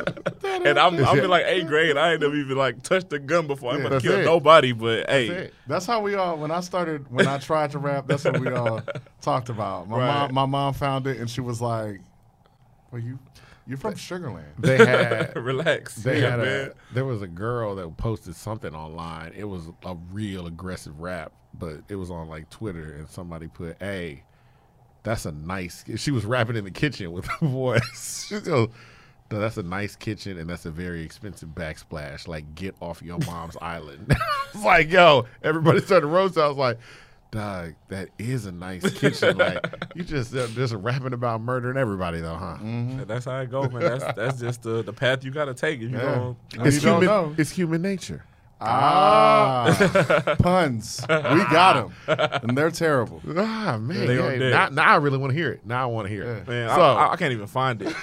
And 0.45 0.79
I'm 0.79 1.03
I'm 1.05 1.19
in 1.21 1.31
like 1.31 1.45
eighth 1.47 1.69
grade. 1.69 1.97
I 1.97 2.13
ain't 2.13 2.21
never 2.21 2.35
even 2.35 2.57
like 2.59 2.83
touched 2.83 3.09
the 3.11 3.19
gun 3.21 3.47
before. 3.47 3.71
I'm 3.73 3.79
Yeah, 3.79 3.87
about 3.87 3.91
that's 3.93 4.03
to 4.05 4.11
kill 4.11 4.19
it. 4.21 4.25
nobody, 4.25 4.73
but 4.73 5.07
That's 5.07 5.11
hey, 5.13 5.27
it. 5.29 5.55
That's 5.69 5.87
how 5.87 6.01
we 6.01 6.17
all. 6.17 6.37
When 6.37 6.51
I 6.51 6.61
started, 6.61 7.07
when 7.11 7.27
I 7.29 7.39
tried 7.39 7.71
to 7.71 7.79
rap, 7.79 8.07
that's 8.09 8.25
what 8.25 8.41
we 8.41 8.51
all 8.51 8.83
talked 9.23 9.49
about. 9.49 9.89
My 9.89 9.99
Right. 9.99 10.07
mom, 10.07 10.35
my 10.35 10.47
mom 10.47 10.75
found 10.75 11.07
it, 11.07 11.19
and 11.19 11.31
she 11.31 11.41
was 11.41 11.61
like, 11.63 12.01
"Well, 12.91 13.01
you, 13.01 13.19
you're 13.71 13.79
from 13.79 13.95
Sugarland." 13.95 14.45
They 14.59 14.77
had 14.77 15.37
relax. 15.37 15.95
They 15.95 16.21
yeah, 16.21 16.31
had 16.31 16.41
man. 16.41 16.71
a, 16.71 16.95
there 16.95 17.05
was 17.05 17.23
a 17.23 17.29
girl 17.29 17.77
that 17.77 17.97
posted 17.97 18.35
something 18.35 18.75
online. 18.75 19.33
It 19.37 19.45
was 19.45 19.69
a 19.85 19.95
real 20.13 20.49
aggressive 20.49 20.99
rap, 20.99 21.33
but 21.55 21.85
it 21.89 21.95
was 21.95 22.11
on 22.11 22.29
like 22.29 22.51
Twitter, 22.51 22.95
and 22.95 23.09
somebody 23.09 23.47
put, 23.47 23.77
"Hey, 23.81 24.25
that's 25.05 25.25
a 25.25 25.31
nice." 25.33 25.85
She 25.97 26.11
was 26.11 26.25
rapping 26.25 26.57
in 26.57 26.65
the 26.65 26.73
kitchen 26.73 27.13
with 27.13 27.27
her 27.27 27.47
voice. 27.47 28.27
She 28.29 28.41
goes, 28.41 28.71
"No, 29.31 29.39
"That's 29.39 29.57
a 29.57 29.63
nice 29.63 29.95
kitchen, 29.95 30.37
and 30.37 30.51
that's 30.51 30.67
a 30.67 30.73
very 30.73 31.03
expensive 31.03 31.51
backsplash. 31.51 32.27
Like, 32.27 32.57
get 32.57 32.75
off 32.81 33.03
your 33.03 33.19
mom's 33.21 33.57
island." 33.63 34.13
It's 34.53 34.65
like, 34.65 34.91
yo, 34.91 35.27
everybody 35.45 35.81
started 35.81 36.09
roast. 36.09 36.37
I 36.37 36.49
was 36.49 36.57
like. 36.57 36.79
Dog, 37.31 37.75
that 37.89 38.09
is 38.19 38.47
a 38.47 38.53
nice 38.53 38.91
kitchen. 38.99 39.37
Like 39.39 39.65
you 39.95 40.03
just 40.03 40.35
uh, 40.35 40.49
just 40.49 40.75
rapping 40.75 41.13
about 41.13 41.41
murdering 41.41 41.77
everybody 41.77 42.21
though, 42.21 42.35
huh? 42.35 42.57
And 42.61 43.01
that's 43.03 43.25
how 43.27 43.39
it 43.39 43.51
goes, 43.51 43.71
man. 43.71 43.83
That's 43.83 44.05
that's 44.17 44.41
just 44.41 44.63
the, 44.65 44.83
the 44.83 44.93
path 44.93 45.23
you 45.25 45.31
gotta 45.31 45.55
take. 45.55 45.77
If 45.81 45.91
you 45.93 45.97
Yeah. 45.99 46.15
don't, 46.17 46.37
When 46.57 46.67
It's 46.67 46.77
you 46.77 46.83
don't 46.83 47.03
human. 47.03 47.07
know. 47.07 47.35
It's 47.39 47.51
human 47.51 47.83
nature. 47.83 48.25
Ah, 48.61 50.35
puns. 50.41 51.01
We 51.09 51.15
got 51.17 51.75
them, 52.07 52.19
and 52.43 52.59
they're 52.59 52.71
terrible. 52.71 53.23
Ah 53.37 53.79
man, 53.79 54.07
They 54.07 54.17
yeah, 54.17 54.23
are 54.23 54.39
dead. 54.39 54.51
now, 54.51 54.69
now 54.71 54.93
I 54.93 54.97
really 54.97 55.19
want 55.19 55.31
to 55.33 55.37
hear 55.39 55.53
it. 55.53 55.65
Now 55.65 55.85
I 55.85 55.87
want 55.87 56.09
to 56.09 56.13
hear 56.13 56.25
it. 56.25 56.49
man, 56.49 56.69
so 56.69 56.81
I, 56.83 57.07
I, 57.07 57.13
I 57.13 57.17
can't 57.17 57.33
even 57.33 57.47
find 57.47 57.81
it. 57.83 57.95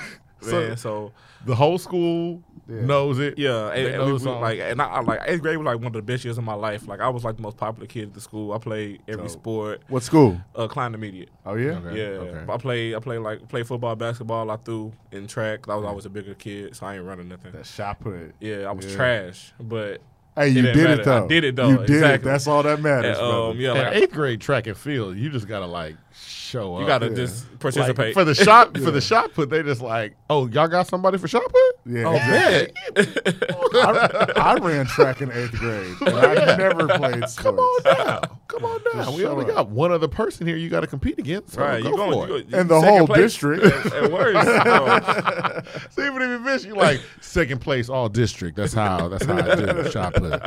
So- 0.41 0.51
Man, 0.51 0.77
so 0.77 1.11
the 1.45 1.53
whole 1.55 1.77
school 1.77 2.41
Yeah. 2.69 2.81
knows 2.85 3.17
it. 3.19 3.37
yeah, 3.37 3.69
and, 3.71 3.87
and 3.95 4.05
we, 4.05 4.11
we, 4.13 4.19
like, 4.19 4.59
and 4.59 4.81
I, 4.81 4.85
I 4.87 4.99
like 5.01 5.21
eighth 5.25 5.41
grade 5.41 5.57
was 5.57 5.65
like 5.65 5.77
one 5.77 5.87
of 5.87 5.93
the 5.93 6.01
best 6.01 6.25
years 6.25 6.37
of 6.37 6.43
my 6.43 6.53
life. 6.53 6.87
Like 6.87 6.99
I 6.99 7.07
was 7.09 7.23
like 7.23 7.37
the 7.37 7.41
most 7.41 7.55
popular 7.57 7.87
kid 7.87 8.09
at 8.09 8.13
the 8.13 8.21
school. 8.21 8.51
I 8.53 8.57
played 8.57 9.01
every 9.07 9.23
Dope. 9.23 9.31
sport. 9.31 9.81
What 9.87 10.03
school? 10.03 10.39
Uh, 10.55 10.67
Klein 10.67 10.93
Immediate. 10.93 11.29
Oh 11.45 11.55
yeah. 11.55 11.71
Okay. 11.79 11.97
Yeah, 11.97 12.03
okay. 12.19 12.51
I 12.51 12.57
played. 12.57 12.95
I 12.95 12.99
played 12.99 13.19
like 13.19 13.47
played 13.47 13.67
football, 13.67 13.95
basketball. 13.95 14.51
I 14.51 14.57
threw 14.57 14.91
in 15.11 15.27
track. 15.27 15.67
I 15.69 15.75
was 15.75 15.85
always 15.85 16.05
a 16.05 16.09
bigger 16.09 16.33
kid, 16.33 16.75
so 16.75 16.85
I 16.87 16.95
ain't 16.95 17.05
running 17.05 17.29
nothing. 17.29 17.53
That 17.53 17.65
shot 17.65 17.99
put. 18.01 18.33
Yeah, 18.41 18.67
I 18.67 18.71
was 18.73 18.85
Yeah. 18.85 18.95
trash, 18.95 19.53
but 19.59 20.01
Hey, 20.35 20.49
you 20.49 20.61
didn't 20.61 20.75
did 20.77 20.83
matter. 20.83 21.01
it 21.01 21.05
though. 21.05 21.23
I 21.23 21.27
did 21.27 21.43
it, 21.45 21.55
though. 21.55 21.69
You 21.69 21.77
did 21.87 22.03
it. 22.03 22.21
That's 22.21 22.45
all 22.45 22.61
that 22.61 22.79
matters, 22.79 23.17
and, 23.17 23.25
um, 23.27 23.57
yeah, 23.57 23.71
In 23.71 23.77
like 23.77 23.95
eighth 23.95 24.11
grade 24.13 24.39
track 24.39 24.67
and 24.67 24.77
field, 24.77 25.17
you 25.17 25.31
just 25.31 25.47
gotta 25.47 25.65
like 25.65 25.95
show 26.25 26.75
up. 26.75 26.81
you 26.81 26.87
gotta 26.87 27.07
yeah. 27.09 27.15
just 27.15 27.49
Like, 27.49 27.59
participate. 27.59 28.13
for 28.13 28.23
the 28.23 28.33
shot 28.35 28.71
Yeah. 28.75 28.83
for 28.85 28.91
the 28.91 29.01
shot 29.01 29.33
put. 29.33 29.49
They 29.49 29.63
just 29.63 29.81
like, 29.81 30.15
oh, 30.29 30.47
y'all 30.47 30.67
got 30.67 30.87
somebody 30.87 31.17
for 31.17 31.27
shot 31.27 31.43
put? 31.43 31.91
yeah. 31.93 32.03
oh 32.05 32.15
exactly. 32.15 33.33
I, 33.81 34.31
I 34.35 34.55
ran 34.55 34.85
track 34.85 35.21
in 35.21 35.31
eighth 35.31 35.51
grade. 35.53 35.95
And 36.01 36.09
I 36.17 36.55
never 36.57 36.87
played 36.87 37.27
sports. 37.29 37.33
Come 37.37 37.59
on 37.59 37.83
now, 37.83 38.21
come 38.47 38.65
on 38.65 38.79
now. 38.93 39.03
Just 39.05 39.17
We 39.17 39.25
only 39.25 39.45
up. 39.45 39.51
got 39.55 39.69
one 39.69 39.91
other 39.91 40.07
person 40.07 40.47
here. 40.47 40.55
You 40.57 40.69
got 40.69 40.79
to 40.81 40.87
compete 40.87 41.19
against. 41.19 41.53
So 41.53 41.61
right? 41.61 41.83
go 41.83 41.89
You 41.89 41.95
going 41.97 42.11
for 42.11 42.27
you 42.29 42.35
it. 42.37 42.49
go, 42.51 42.59
And 42.59 42.69
the 42.69 42.81
whole 42.81 43.05
place 43.07 43.19
district. 43.33 43.63
at, 43.65 43.93
at 43.93 44.11
worst. 44.11 44.47
So, 44.47 45.79
So 45.91 46.01
even 46.05 46.21
if 46.21 46.29
you 46.29 46.39
miss, 46.39 46.65
you 46.65 46.75
like 46.75 47.01
second 47.21 47.59
place 47.61 47.89
all 47.89 48.09
district. 48.09 48.55
That's 48.57 48.73
how. 48.73 49.07
That's 49.09 49.25
how 49.25 49.37
I 49.37 49.55
did 49.55 49.91
shot 49.91 50.13
put. 50.13 50.41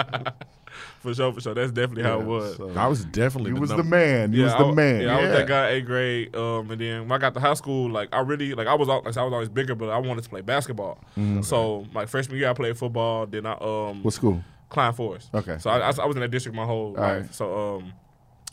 for 1.01 1.15
sure, 1.15 1.33
for 1.33 1.41
sure. 1.41 1.55
That's 1.55 1.73
definitely 1.73 2.03
how 2.05 2.21
it 2.21 2.27
was. 2.27 2.57
so- 2.57 2.71
I 2.77 2.87
was 2.87 3.05
definitely 3.05 3.51
You 3.51 3.55
the 3.57 3.61
was 3.61 3.71
the 3.71 3.77
number- 3.79 3.97
man. 3.97 4.33
You 4.33 4.45
was 4.45 4.55
the 4.55 4.73
man. 4.73 5.01
Yeah, 5.03 5.17
I 5.17 5.21
was 5.23 5.31
that 5.33 5.47
guy 5.49 5.69
eighth 5.71 5.87
grade. 5.87 6.37
Um, 6.37 6.71
and 6.71 6.81
then 6.81 7.01
when 7.03 7.13
I 7.13 7.19
got 7.19 7.35
to 7.35 7.41
high 7.41 7.55
school, 7.55 7.91
like 7.91 8.09
I 8.13 8.21
really 8.21 8.55
like 8.55 8.67
I 8.67 8.75
was 8.75 8.89
al- 8.89 9.03
like 9.05 9.17
I 9.17 9.23
was 9.23 9.33
always 9.33 9.49
bigger, 9.49 9.75
but 9.75 9.89
I 9.91 9.99
wanted 9.99 10.25
to 10.25 10.31
play 10.31 10.41
basketball. 10.41 10.99
So 11.43 11.87
my 11.93 12.07
freshman 12.07 12.39
year, 12.39 12.51
I 12.51 12.55
played 12.55 12.77
football. 12.79 13.27
Then 13.27 13.47
I 13.47 13.53
um 13.55 14.03
What 14.03 14.15
school? 14.15 14.43
Klein 14.69 14.93
Forest. 14.93 15.31
Okay. 15.35 15.59
So 15.59 15.69
I, 15.69 15.79
I, 15.79 15.91
I 16.03 16.07
was 16.07 16.15
in 16.17 16.21
that 16.23 16.31
district 16.31 16.55
my 16.57 16.65
whole 16.65 16.95
All 16.97 17.03
life. 17.03 17.23
right. 17.23 17.35
So 17.35 17.77
um, 17.79 17.93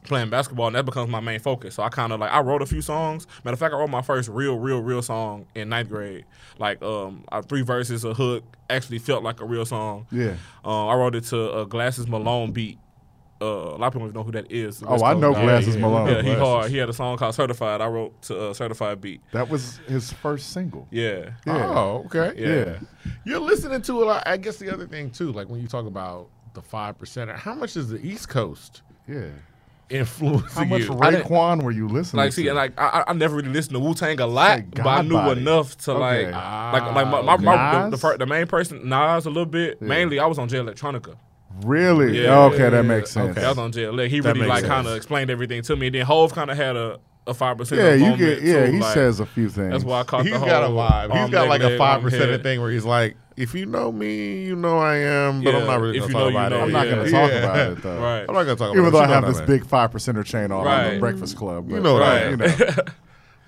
playing 0.07 0.29
basketball 0.29 0.67
and 0.67 0.75
that 0.75 0.85
becomes 0.85 1.09
my 1.09 1.19
main 1.19 1.39
focus. 1.39 1.75
So 1.75 1.83
I 1.83 1.89
kind 1.89 2.11
of 2.11 2.19
like 2.19 2.31
I 2.31 2.39
wrote 2.41 2.61
a 2.61 2.65
few 2.65 2.81
songs. 2.81 3.27
Matter 3.43 3.53
of 3.53 3.59
fact, 3.59 3.73
I 3.73 3.77
wrote 3.77 3.89
my 3.89 4.01
first 4.01 4.29
real, 4.29 4.57
real, 4.57 4.79
real 4.81 5.01
song 5.01 5.45
in 5.55 5.69
ninth 5.69 5.89
grade. 5.89 6.25
Like 6.57 6.81
um, 6.81 7.23
I, 7.31 7.41
three 7.41 7.61
verses, 7.61 8.03
a 8.03 8.13
hook, 8.13 8.43
actually 8.69 8.99
felt 8.99 9.23
like 9.23 9.39
a 9.41 9.45
real 9.45 9.65
song. 9.65 10.07
Yeah. 10.11 10.35
Um, 10.65 10.87
I 10.89 10.95
wrote 10.95 11.15
it 11.15 11.25
to 11.25 11.59
a 11.59 11.65
Glasses 11.65 12.07
Malone 12.07 12.51
beat. 12.51 12.79
Uh, 13.39 13.45
a 13.45 13.77
lot 13.77 13.87
of 13.87 13.93
people 13.93 14.07
don't 14.07 14.15
know 14.15 14.23
who 14.23 14.31
that 14.31 14.51
is. 14.51 14.81
Oh, 14.85 15.03
I 15.03 15.13
know 15.13 15.31
guy. 15.31 15.43
Glasses 15.43 15.75
yeah. 15.75 15.81
Malone. 15.81 16.07
Yeah, 16.07 16.15
he 16.17 16.21
Glasses. 16.23 16.39
hard. 16.39 16.71
He 16.71 16.77
had 16.77 16.89
a 16.89 16.93
song 16.93 17.17
called 17.17 17.35
Certified. 17.35 17.81
I 17.81 17.85
wrote 17.87 18.19
to 18.23 18.47
uh, 18.49 18.53
Certified 18.55 18.99
beat. 18.99 19.21
That 19.31 19.47
was 19.47 19.77
his 19.87 20.11
first 20.11 20.53
single. 20.53 20.87
Yeah. 20.89 21.29
Yeah. 21.45 21.67
Oh, 21.69 22.03
okay. 22.07 22.33
Yeah. 22.35 22.79
You're 23.25 23.39
listening 23.39 23.83
to 23.83 23.93
a 23.93 24.05
lot. 24.05 24.23
I 24.25 24.37
guess 24.37 24.57
the 24.57 24.73
other 24.73 24.87
thing 24.87 25.11
too, 25.11 25.31
like 25.31 25.49
when 25.49 25.61
you 25.61 25.67
talk 25.67 25.85
about 25.85 26.29
the 26.55 26.63
five 26.63 26.97
percenter, 26.97 27.35
how 27.37 27.53
much 27.53 27.77
is 27.77 27.89
the 27.89 28.03
East 28.03 28.27
Coast 28.29 28.81
Yeah. 29.07 29.27
Influencing 29.89 30.49
How 30.49 30.65
much 30.65 30.81
you? 30.81 30.93
I 31.01 31.13
Raekwon 31.13 31.63
were 31.63 31.71
you 31.71 31.87
listening 31.87 32.17
Like, 32.17 32.31
to? 32.31 32.35
see, 32.35 32.47
and 32.47 32.57
like 32.57 32.73
I, 32.77 32.87
I- 32.87 33.03
I 33.07 33.13
never 33.13 33.35
really 33.37 33.49
listened 33.49 33.73
to 33.75 33.79
Wu 33.79 33.93
Tang 33.93 34.19
a 34.19 34.27
lot, 34.27 34.57
Say 34.59 34.65
but 34.71 34.85
I 34.87 35.01
knew 35.01 35.15
Godbody. 35.15 35.37
enough 35.37 35.77
to 35.79 35.91
Okay. 35.91 36.25
like, 36.25 36.35
Ah, 36.35 36.71
like, 36.73 36.83
like 36.83 36.93
my, 37.07 37.21
my, 37.21 37.37
my 37.37 37.89
the, 37.89 37.95
the, 37.97 38.15
the 38.19 38.25
main 38.25 38.47
person 38.47 38.87
Nas 38.89 39.25
a 39.25 39.29
little 39.29 39.45
bit. 39.45 39.81
Mainly, 39.81 40.19
I 40.19 40.25
was 40.25 40.37
on 40.39 40.49
Jay 40.49 40.57
Electronica. 40.57 41.15
really? 41.63 42.21
Yeah, 42.21 42.37
okay, 42.45 42.57
yeah, 42.63 42.69
that 42.71 42.75
yeah. 42.77 42.81
makes 42.81 43.11
sense. 43.11 43.37
Okay. 43.37 43.45
I 43.45 43.49
was 43.49 43.57
on 43.57 43.71
J 43.71 43.85
Ele- 43.85 43.97
He 44.09 44.19
That 44.19 44.35
really 44.35 44.47
like 44.47 44.65
kind 44.65 44.87
of 44.87 44.95
explained 44.95 45.29
everything 45.29 45.61
to 45.63 45.75
me. 45.75 45.87
And 45.87 45.95
then 45.95 46.05
Hov 46.05 46.33
kind 46.33 46.51
of 46.51 46.57
had 46.57 46.75
a 46.75 46.99
a 47.27 47.33
five 47.33 47.57
percent. 47.57 47.81
Yeah, 47.81 47.93
you 48.11 48.17
get. 48.17 48.41
Yeah, 48.41 48.67
he 48.67 48.81
says 48.81 49.19
a 49.19 49.25
few 49.25 49.49
things. 49.49 49.71
That's 49.71 49.83
why 49.83 49.99
I 49.99 50.03
caught 50.03 50.23
He's 50.23 50.33
the 50.33 50.39
whole. 50.39 50.47
got 50.47 50.63
a 50.63 50.67
vibe. 50.67 51.11
He's 51.11 51.21
arm, 51.21 51.31
got 51.31 51.47
like 51.49 51.61
a 51.61 51.77
five 51.77 52.01
percent 52.01 52.41
thing 52.43 52.61
where 52.61 52.71
he's 52.71 52.85
like, 52.85 53.15
if 53.35 53.53
you 53.53 53.65
know 53.65 53.91
me, 53.91 54.43
you 54.43 54.55
know 54.55 54.77
I 54.79 54.95
am, 54.95 55.43
but 55.43 55.53
I'm 55.53 55.67
not 55.67 55.79
really 55.79 55.97
if 55.97 56.03
gonna 56.11 56.13
talk 56.13 56.31
about 56.31 56.51
it. 56.53 56.55
I'm 56.55 56.71
not 56.71 56.85
going 56.85 57.05
to 57.05 57.11
talk 57.11 57.31
about 57.31 57.57
it 57.71 57.81
though. 57.83 57.99
Right. 58.01 58.25
I'm 58.27 58.33
not 58.33 58.43
gonna 58.43 58.55
talk 58.55 58.59
about 58.71 58.75
it. 58.75 58.79
Even 58.79 58.91
though 58.93 58.99
I 58.99 59.07
have 59.07 59.25
this 59.27 59.41
big 59.41 59.65
five 59.65 59.91
percenter 59.91 60.25
chain 60.25 60.51
on 60.51 60.65
Right. 60.65 60.93
the 60.95 60.99
Breakfast 60.99 61.35
Club, 61.37 61.69
You 61.69 61.75
but, 61.75 61.83
know 61.83 61.99
that. 61.99 62.31
You 62.31 62.37
know, 62.37 62.47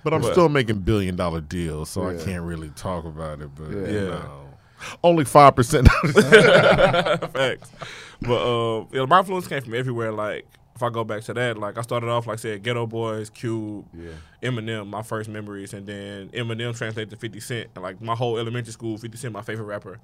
But 0.04 0.14
I'm 0.14 0.22
But- 0.22 0.32
still 0.32 0.48
making 0.48 0.78
billion 0.80 1.16
dollar 1.16 1.40
deals, 1.40 1.90
so 1.90 2.08
I 2.08 2.14
can't 2.16 2.42
really 2.44 2.70
talk 2.70 3.04
about 3.04 3.40
it. 3.40 3.50
But 3.54 3.70
Yeah. 3.70 3.86
you 3.88 4.00
know, 4.10 4.46
only 5.04 5.24
five 5.24 5.56
percent. 5.56 5.88
Facts. 6.02 7.70
But 8.22 8.32
uh, 8.80 8.84
yeah, 8.92 9.04
my 9.06 9.18
influence 9.20 9.46
came 9.46 9.62
from 9.62 9.74
everywhere. 9.74 10.12
Like 10.12 10.46
if 10.80 10.82
I 10.82 10.88
go 10.88 11.04
back 11.04 11.22
to 11.24 11.34
that, 11.34 11.58
like 11.58 11.76
I 11.76 11.82
started 11.82 12.08
off 12.08 12.26
like 12.26 12.38
I 12.38 12.40
said, 12.40 12.62
Geto 12.62 12.88
Boys, 12.88 13.28
Cube, 13.28 13.84
Yeah. 13.92 14.12
Eminem, 14.42 14.86
my 14.86 15.02
first 15.02 15.28
memories, 15.28 15.74
and 15.74 15.86
then 15.86 16.30
Eminem 16.30 16.74
translated 16.74 17.10
to 17.10 17.16
Fifty 17.16 17.38
Cent. 17.38 17.68
And 17.74 17.82
like 17.82 18.00
my 18.00 18.14
whole 18.14 18.38
elementary 18.38 18.72
school, 18.72 18.96
Fifty 18.96 19.18
Cent 19.18 19.34
my 19.34 19.42
favorite 19.42 19.66
rapper. 19.66 19.98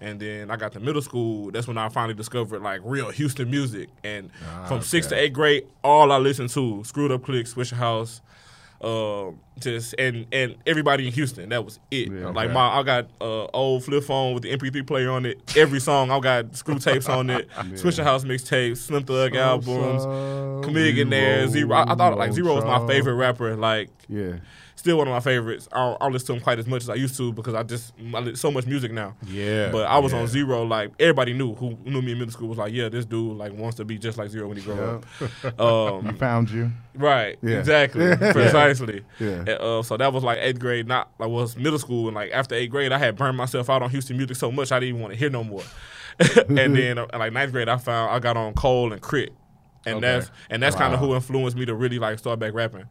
And 0.00 0.18
then 0.18 0.50
I 0.50 0.56
got 0.56 0.72
to 0.72 0.80
middle 0.80 1.02
school. 1.02 1.50
That's 1.50 1.68
when 1.68 1.76
I 1.76 1.90
finally 1.90 2.14
discovered 2.14 2.62
like 2.62 2.80
real 2.84 3.10
Houston 3.10 3.50
music. 3.50 3.90
And 4.02 4.30
ah, 4.48 4.64
from 4.66 4.80
sixth 4.80 5.10
to 5.10 5.14
okay. 5.14 5.26
eighth 5.26 5.34
grade, 5.34 5.66
all 5.82 6.10
I 6.10 6.16
listened 6.16 6.48
to 6.50 6.82
Screwed 6.84 7.12
Up 7.12 7.22
Click, 7.22 7.44
Swishahouse, 7.44 8.22
uh, 8.84 9.30
just 9.60 9.94
and 9.98 10.26
and 10.32 10.56
everybody 10.66 11.06
in 11.06 11.12
Houston. 11.12 11.48
That 11.48 11.64
was 11.64 11.78
it. 11.90 12.12
Yeah. 12.12 12.26
like 12.28 12.46
Okay. 12.46 12.54
my 12.54 12.68
I 12.78 12.82
got 12.82 13.08
uh, 13.20 13.44
old 13.46 13.84
flip 13.84 14.04
phone 14.04 14.34
with 14.34 14.42
the 14.42 14.56
MP3 14.56 14.86
player 14.86 15.10
on 15.10 15.24
it. 15.26 15.56
Every 15.56 15.80
song 15.80 16.10
I 16.10 16.20
got 16.20 16.54
screw 16.56 16.78
tapes 16.78 17.08
on 17.08 17.30
it. 17.30 17.48
Swishahouse 17.74 18.24
mixtapes, 18.24 18.78
Slim 18.78 19.04
Thug 19.04 19.34
albums, 19.36 20.04
Chamillionaire, 20.66 21.48
Z-Ro. 21.48 21.76
I, 21.76 21.92
I 21.92 21.94
thought 21.94 22.18
like 22.18 22.32
Z-Ro 22.32 22.54
was 22.56 22.64
my 22.64 22.86
favorite 22.86 23.14
rapper. 23.14 23.56
Like 23.56 23.90
Yeah. 24.08 24.34
Still 24.84 24.98
one 24.98 25.08
of 25.08 25.14
my 25.14 25.20
favorites. 25.20 25.66
I 25.72 25.78
don't, 25.78 25.94
I 25.98 26.04
don't 26.04 26.12
listen 26.12 26.26
to 26.26 26.32
him 26.34 26.40
quite 26.40 26.58
as 26.58 26.66
much 26.66 26.82
as 26.82 26.90
I 26.90 26.94
used 26.96 27.16
to 27.16 27.32
because 27.32 27.54
I 27.54 27.62
just 27.62 27.94
I 28.14 28.18
li- 28.20 28.34
so 28.34 28.50
much 28.50 28.66
music 28.66 28.92
now. 28.92 29.16
Yeah, 29.26 29.70
But 29.72 29.86
I 29.86 29.96
was 29.98 30.12
yeah. 30.12 30.18
on 30.20 30.26
Z-Ro. 30.26 30.64
Like 30.64 30.92
everybody 31.00 31.32
knew 31.32 31.54
who 31.54 31.70
knew 31.86 32.02
me 32.02 32.12
in 32.12 32.18
middle 32.18 32.30
school 32.32 32.48
was 32.48 32.58
like, 32.58 32.70
yeah, 32.74 32.90
this 32.90 33.06
dude 33.06 33.38
like 33.38 33.54
wants 33.54 33.78
to 33.78 33.86
be 33.86 33.96
just 33.96 34.18
like 34.18 34.28
Z-Ro 34.28 34.46
when 34.46 34.58
he 34.58 34.62
grow 34.62 34.96
up. 34.96 35.58
Um, 35.58 36.14
Found 36.18 36.50
you. 36.50 36.70
Right. 36.94 37.38
Yeah. 37.42 37.60
Exactly. 37.60 38.14
Precisely. 38.32 39.04
Yeah. 39.18 39.28
And, 39.38 39.48
uh, 39.48 39.82
so 39.82 39.96
that 39.96 40.12
was 40.12 40.22
like 40.22 40.36
eighth 40.42 40.58
grade, 40.58 40.86
not 40.86 41.10
like 41.18 41.30
was 41.30 41.56
middle 41.56 41.78
school, 41.78 42.08
and 42.08 42.14
like 42.14 42.30
after 42.32 42.54
eighth 42.54 42.70
grade, 42.70 42.92
I 42.92 42.98
had 42.98 43.16
burned 43.16 43.38
myself 43.38 43.70
out 43.70 43.82
on 43.82 43.88
Houston 43.88 44.18
music 44.18 44.36
so 44.36 44.52
much 44.52 44.70
I 44.70 44.80
didn't 44.80 44.90
even 44.90 45.00
want 45.00 45.14
to 45.14 45.18
hear 45.18 45.30
no 45.30 45.42
more. 45.44 45.62
and 46.48 46.76
then 46.76 46.98
uh, 46.98 47.06
like 47.14 47.32
ninth 47.32 47.52
grade, 47.52 47.70
I 47.70 47.78
found 47.78 48.10
I 48.14 48.18
got 48.18 48.36
on 48.36 48.52
Cole 48.52 48.92
and 48.92 49.00
K.R.I.T., 49.02 49.32
and 49.86 49.96
Okay. 49.96 50.00
that's 50.06 50.30
and 50.50 50.62
that's 50.62 50.76
kind 50.76 50.92
of 50.94 51.00
who 51.00 51.14
influenced 51.14 51.56
me 51.56 51.64
to 51.66 51.74
really 51.74 51.98
like 51.98 52.18
start 52.18 52.38
back 52.38 52.52
rapping. 52.54 52.84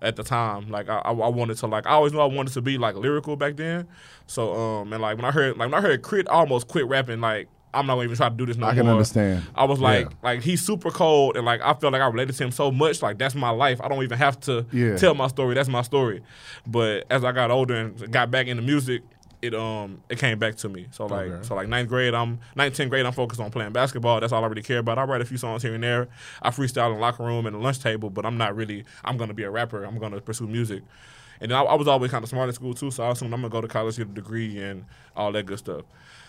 At 0.00 0.14
the 0.14 0.22
time, 0.22 0.68
like 0.70 0.88
I, 0.88 0.98
I 0.98 1.10
wanted 1.10 1.56
to 1.58 1.66
like 1.66 1.84
I 1.86 1.90
always 1.90 2.12
knew 2.12 2.20
I 2.20 2.24
wanted 2.26 2.52
to 2.52 2.62
be 2.62 2.78
like 2.78 2.94
lyrical 2.94 3.34
back 3.34 3.56
then. 3.56 3.88
So 4.28 4.54
um 4.54 4.92
and 4.92 5.02
like 5.02 5.16
when 5.16 5.24
I 5.24 5.32
heard 5.32 5.56
like 5.56 5.72
when 5.72 5.74
I 5.74 5.80
heard 5.80 6.02
K.R.I.T., 6.04 6.28
almost 6.28 6.68
quit 6.68 6.86
rapping. 6.86 7.20
Like 7.20 7.48
I'm 7.74 7.86
not 7.86 7.94
gonna 7.96 8.04
even 8.04 8.16
try 8.16 8.28
to 8.28 8.34
do 8.34 8.46
this 8.46 8.56
no 8.56 8.66
I 8.68 8.74
can 8.74 8.84
more. 8.84 8.92
understand. 8.94 9.42
I 9.56 9.64
was 9.64 9.80
like, 9.80 10.06
Yeah. 10.06 10.16
like 10.22 10.42
he's 10.42 10.64
super 10.64 10.90
cold, 10.90 11.36
and 11.36 11.44
like 11.44 11.60
I 11.62 11.74
felt 11.74 11.92
like 11.92 12.00
I 12.00 12.06
related 12.06 12.34
to 12.36 12.44
him 12.44 12.50
so 12.52 12.70
much. 12.70 13.02
Like 13.02 13.18
that's 13.18 13.34
my 13.34 13.50
life. 13.50 13.80
I 13.82 13.88
don't 13.88 14.02
even 14.04 14.16
have 14.18 14.38
to 14.42 14.64
Yeah. 14.72 14.96
tell 14.96 15.14
my 15.14 15.26
story. 15.26 15.54
That's 15.56 15.68
my 15.68 15.82
story. 15.82 16.22
But 16.66 17.04
as 17.10 17.24
I 17.24 17.32
got 17.32 17.50
older 17.50 17.74
and 17.74 18.12
got 18.12 18.30
back 18.30 18.46
into 18.46 18.62
music, 18.62 19.02
it 19.40 19.54
um 19.54 20.02
it 20.08 20.18
came 20.18 20.38
back 20.38 20.56
to 20.56 20.68
me. 20.68 20.86
So 20.90 21.06
like 21.06 21.28
Okay. 21.28 21.42
so 21.46 21.54
like 21.54 21.68
ninth 21.68 21.88
grade, 21.88 22.14
I'm 22.14 22.40
ninth 22.56 22.74
tenth 22.76 22.90
grade. 22.90 23.06
I'm 23.06 23.12
focused 23.12 23.40
on 23.40 23.50
playing 23.50 23.72
basketball. 23.72 24.20
That's 24.20 24.32
all 24.32 24.42
I 24.42 24.46
really 24.48 24.62
care 24.62 24.78
about. 24.78 24.98
I 24.98 25.04
write 25.04 25.20
a 25.20 25.24
few 25.24 25.36
songs 25.38 25.62
here 25.62 25.74
and 25.74 25.82
there. 25.84 26.08
I 26.42 26.50
freestyle 26.50 26.88
in 26.88 26.94
the 26.94 27.00
locker 27.00 27.22
room 27.22 27.46
and 27.46 27.54
the 27.54 27.60
lunch 27.60 27.78
table, 27.80 28.10
but 28.10 28.26
I'm 28.26 28.36
not 28.36 28.56
really. 28.56 28.84
I'm 29.04 29.16
gonna 29.16 29.34
be 29.34 29.44
a 29.44 29.50
rapper. 29.50 29.84
I'm 29.84 29.98
gonna 29.98 30.20
pursue 30.20 30.46
music. 30.46 30.82
And 31.40 31.52
then 31.52 31.58
I, 31.58 31.62
I 31.62 31.74
was 31.74 31.86
always 31.86 32.10
kind 32.10 32.24
of 32.24 32.28
smart 32.28 32.48
in 32.48 32.54
school 32.54 32.74
too, 32.74 32.90
so 32.90 33.04
I 33.04 33.10
assumed 33.12 33.32
I'm 33.32 33.40
gonna 33.40 33.50
go 33.50 33.60
to 33.60 33.68
college, 33.68 33.96
get 33.96 34.08
a 34.08 34.10
degree, 34.10 34.60
and 34.60 34.84
all 35.16 35.30
that 35.32 35.46
good 35.46 35.58
stuff. 35.60 35.84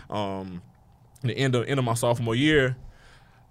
Um, 0.09 0.61
the 1.23 1.35
end 1.35 1.55
of 1.55 1.67
end 1.67 1.79
of 1.79 1.85
my 1.85 1.95
sophomore 1.95 2.35
year, 2.35 2.77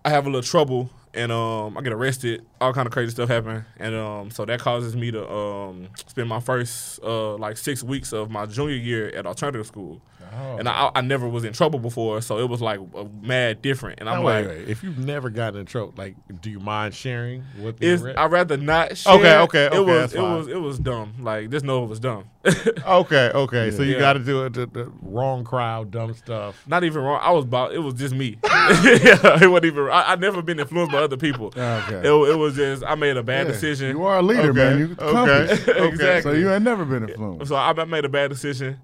I 0.05 0.11
have 0.11 0.27
a 0.27 0.31
little 0.31 0.43
trouble 0.43 0.91
and 1.15 1.33
um, 1.33 1.77
I 1.77 1.83
get 1.83 1.93
arrested. 1.93 2.45
All 2.61 2.73
kind 2.73 2.87
of 2.87 2.93
crazy 2.93 3.11
stuff 3.11 3.29
happen, 3.29 3.65
and 3.79 3.95
um, 3.95 4.31
so 4.31 4.45
that 4.45 4.61
causes 4.61 4.95
me 4.95 5.11
to 5.11 5.29
um, 5.31 5.89
spend 6.07 6.29
my 6.29 6.41
first 6.41 7.01
uh, 7.03 7.37
like 7.37 7.57
six 7.57 7.83
weeks 7.83 8.13
of 8.13 8.31
my 8.31 8.47
junior 8.47 8.77
year 8.77 9.09
at 9.09 9.27
alternative 9.27 9.67
school. 9.67 10.01
Oh. 10.33 10.57
And 10.59 10.69
I, 10.69 10.91
I 10.95 11.01
never 11.01 11.29
was 11.29 11.45
in 11.45 11.53
trouble 11.53 11.79
before, 11.79 12.21
so 12.21 12.39
it 12.39 12.49
was 12.49 12.61
like 12.61 12.81
a 12.95 13.05
mad 13.23 13.63
different. 13.63 14.01
And 14.01 14.09
I'm 14.09 14.25
like, 14.25 14.47
wait. 14.47 14.69
If 14.69 14.83
you've 14.83 14.99
never 14.99 15.31
gotten 15.31 15.61
in 15.61 15.67
trouble, 15.67 15.95
like, 15.97 16.17
do 16.41 16.51
you 16.51 16.61
mind 16.61 16.95
sharing 16.95 17.43
what 17.59 17.79
the 17.79 17.91
arrest- 17.93 18.19
I'd 18.19 18.31
rather 18.33 18.57
not. 18.57 18.97
Share. 18.97 19.15
Okay, 19.15 19.37
okay, 19.39 19.65
It 19.67 19.73
okay, 19.73 19.81
was 19.81 20.01
that's 20.01 20.15
it 20.15 20.21
was 20.21 20.49
it 20.49 20.61
was 20.61 20.79
dumb. 20.79 21.15
Like 21.21 21.51
just 21.51 21.65
know 21.65 21.85
it 21.85 21.89
was 21.89 22.01
dumb. 22.01 22.25
Okay, 22.87 23.31
okay. 23.35 23.71
So 23.71 23.83
you 23.83 23.95
Yeah. 23.95 23.99
got 23.99 24.13
to 24.15 24.21
do 24.21 24.45
it. 24.47 24.55
The, 24.55 24.67
the 24.67 24.91
wrong 25.03 25.45
crowd, 25.45 25.91
dumb 25.91 26.15
stuff. 26.15 26.63
Not 26.67 26.85
even 26.85 27.03
wrong. 27.03 27.21
I 27.23 27.31
was 27.33 27.45
about. 27.45 27.75
It 27.75 27.79
was 27.81 27.95
just 27.95 28.15
me. 28.15 28.39
yeah, 28.45 29.43
it 29.43 29.51
wasn't 29.51 29.67
even. 29.67 29.89
I, 29.91 30.13
I 30.13 30.17
never 30.17 30.41
been 30.43 30.59
influenced 30.59 30.93
by 30.93 30.99
other 30.99 31.17
people. 31.17 31.49
Okay. 31.49 31.97
It, 31.99 32.07
it 32.07 32.37
was 32.39 32.57
just 32.57 32.83
I 32.85 32.95
made 32.95 33.17
a 33.17 33.23
bad 33.23 33.47
Yeah. 33.47 33.53
decision. 33.53 33.91
You 33.97 34.05
are 34.05 34.19
a 34.19 34.23
leader, 34.23 34.51
Okay, 34.51 34.53
man. 34.53 34.79
You 34.79 34.97
okay, 34.99 35.53
okay. 35.53 35.89
Exactly. 35.89 36.33
So 36.33 36.39
you 36.39 36.51
ain't 36.51 36.63
never 36.65 36.85
been 36.85 37.09
influenced. 37.09 37.49
So 37.49 37.57
I 37.57 37.73
made 37.85 38.05
a 38.05 38.09
bad 38.09 38.31
decision, 38.31 38.79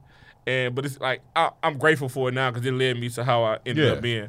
and 0.47 0.75
but 0.75 0.85
it's 0.85 1.01
like 1.01 1.23
I, 1.35 1.51
I'm 1.63 1.79
grateful 1.79 2.09
for 2.09 2.29
it 2.29 2.33
now 2.33 2.51
because 2.51 2.67
it 2.67 2.73
led 2.73 2.99
me 2.99 3.09
to 3.11 3.25
how 3.25 3.43
I 3.45 3.59
ended 3.67 3.85
Yeah. 3.87 3.93
up 3.93 4.01
being. 4.03 4.29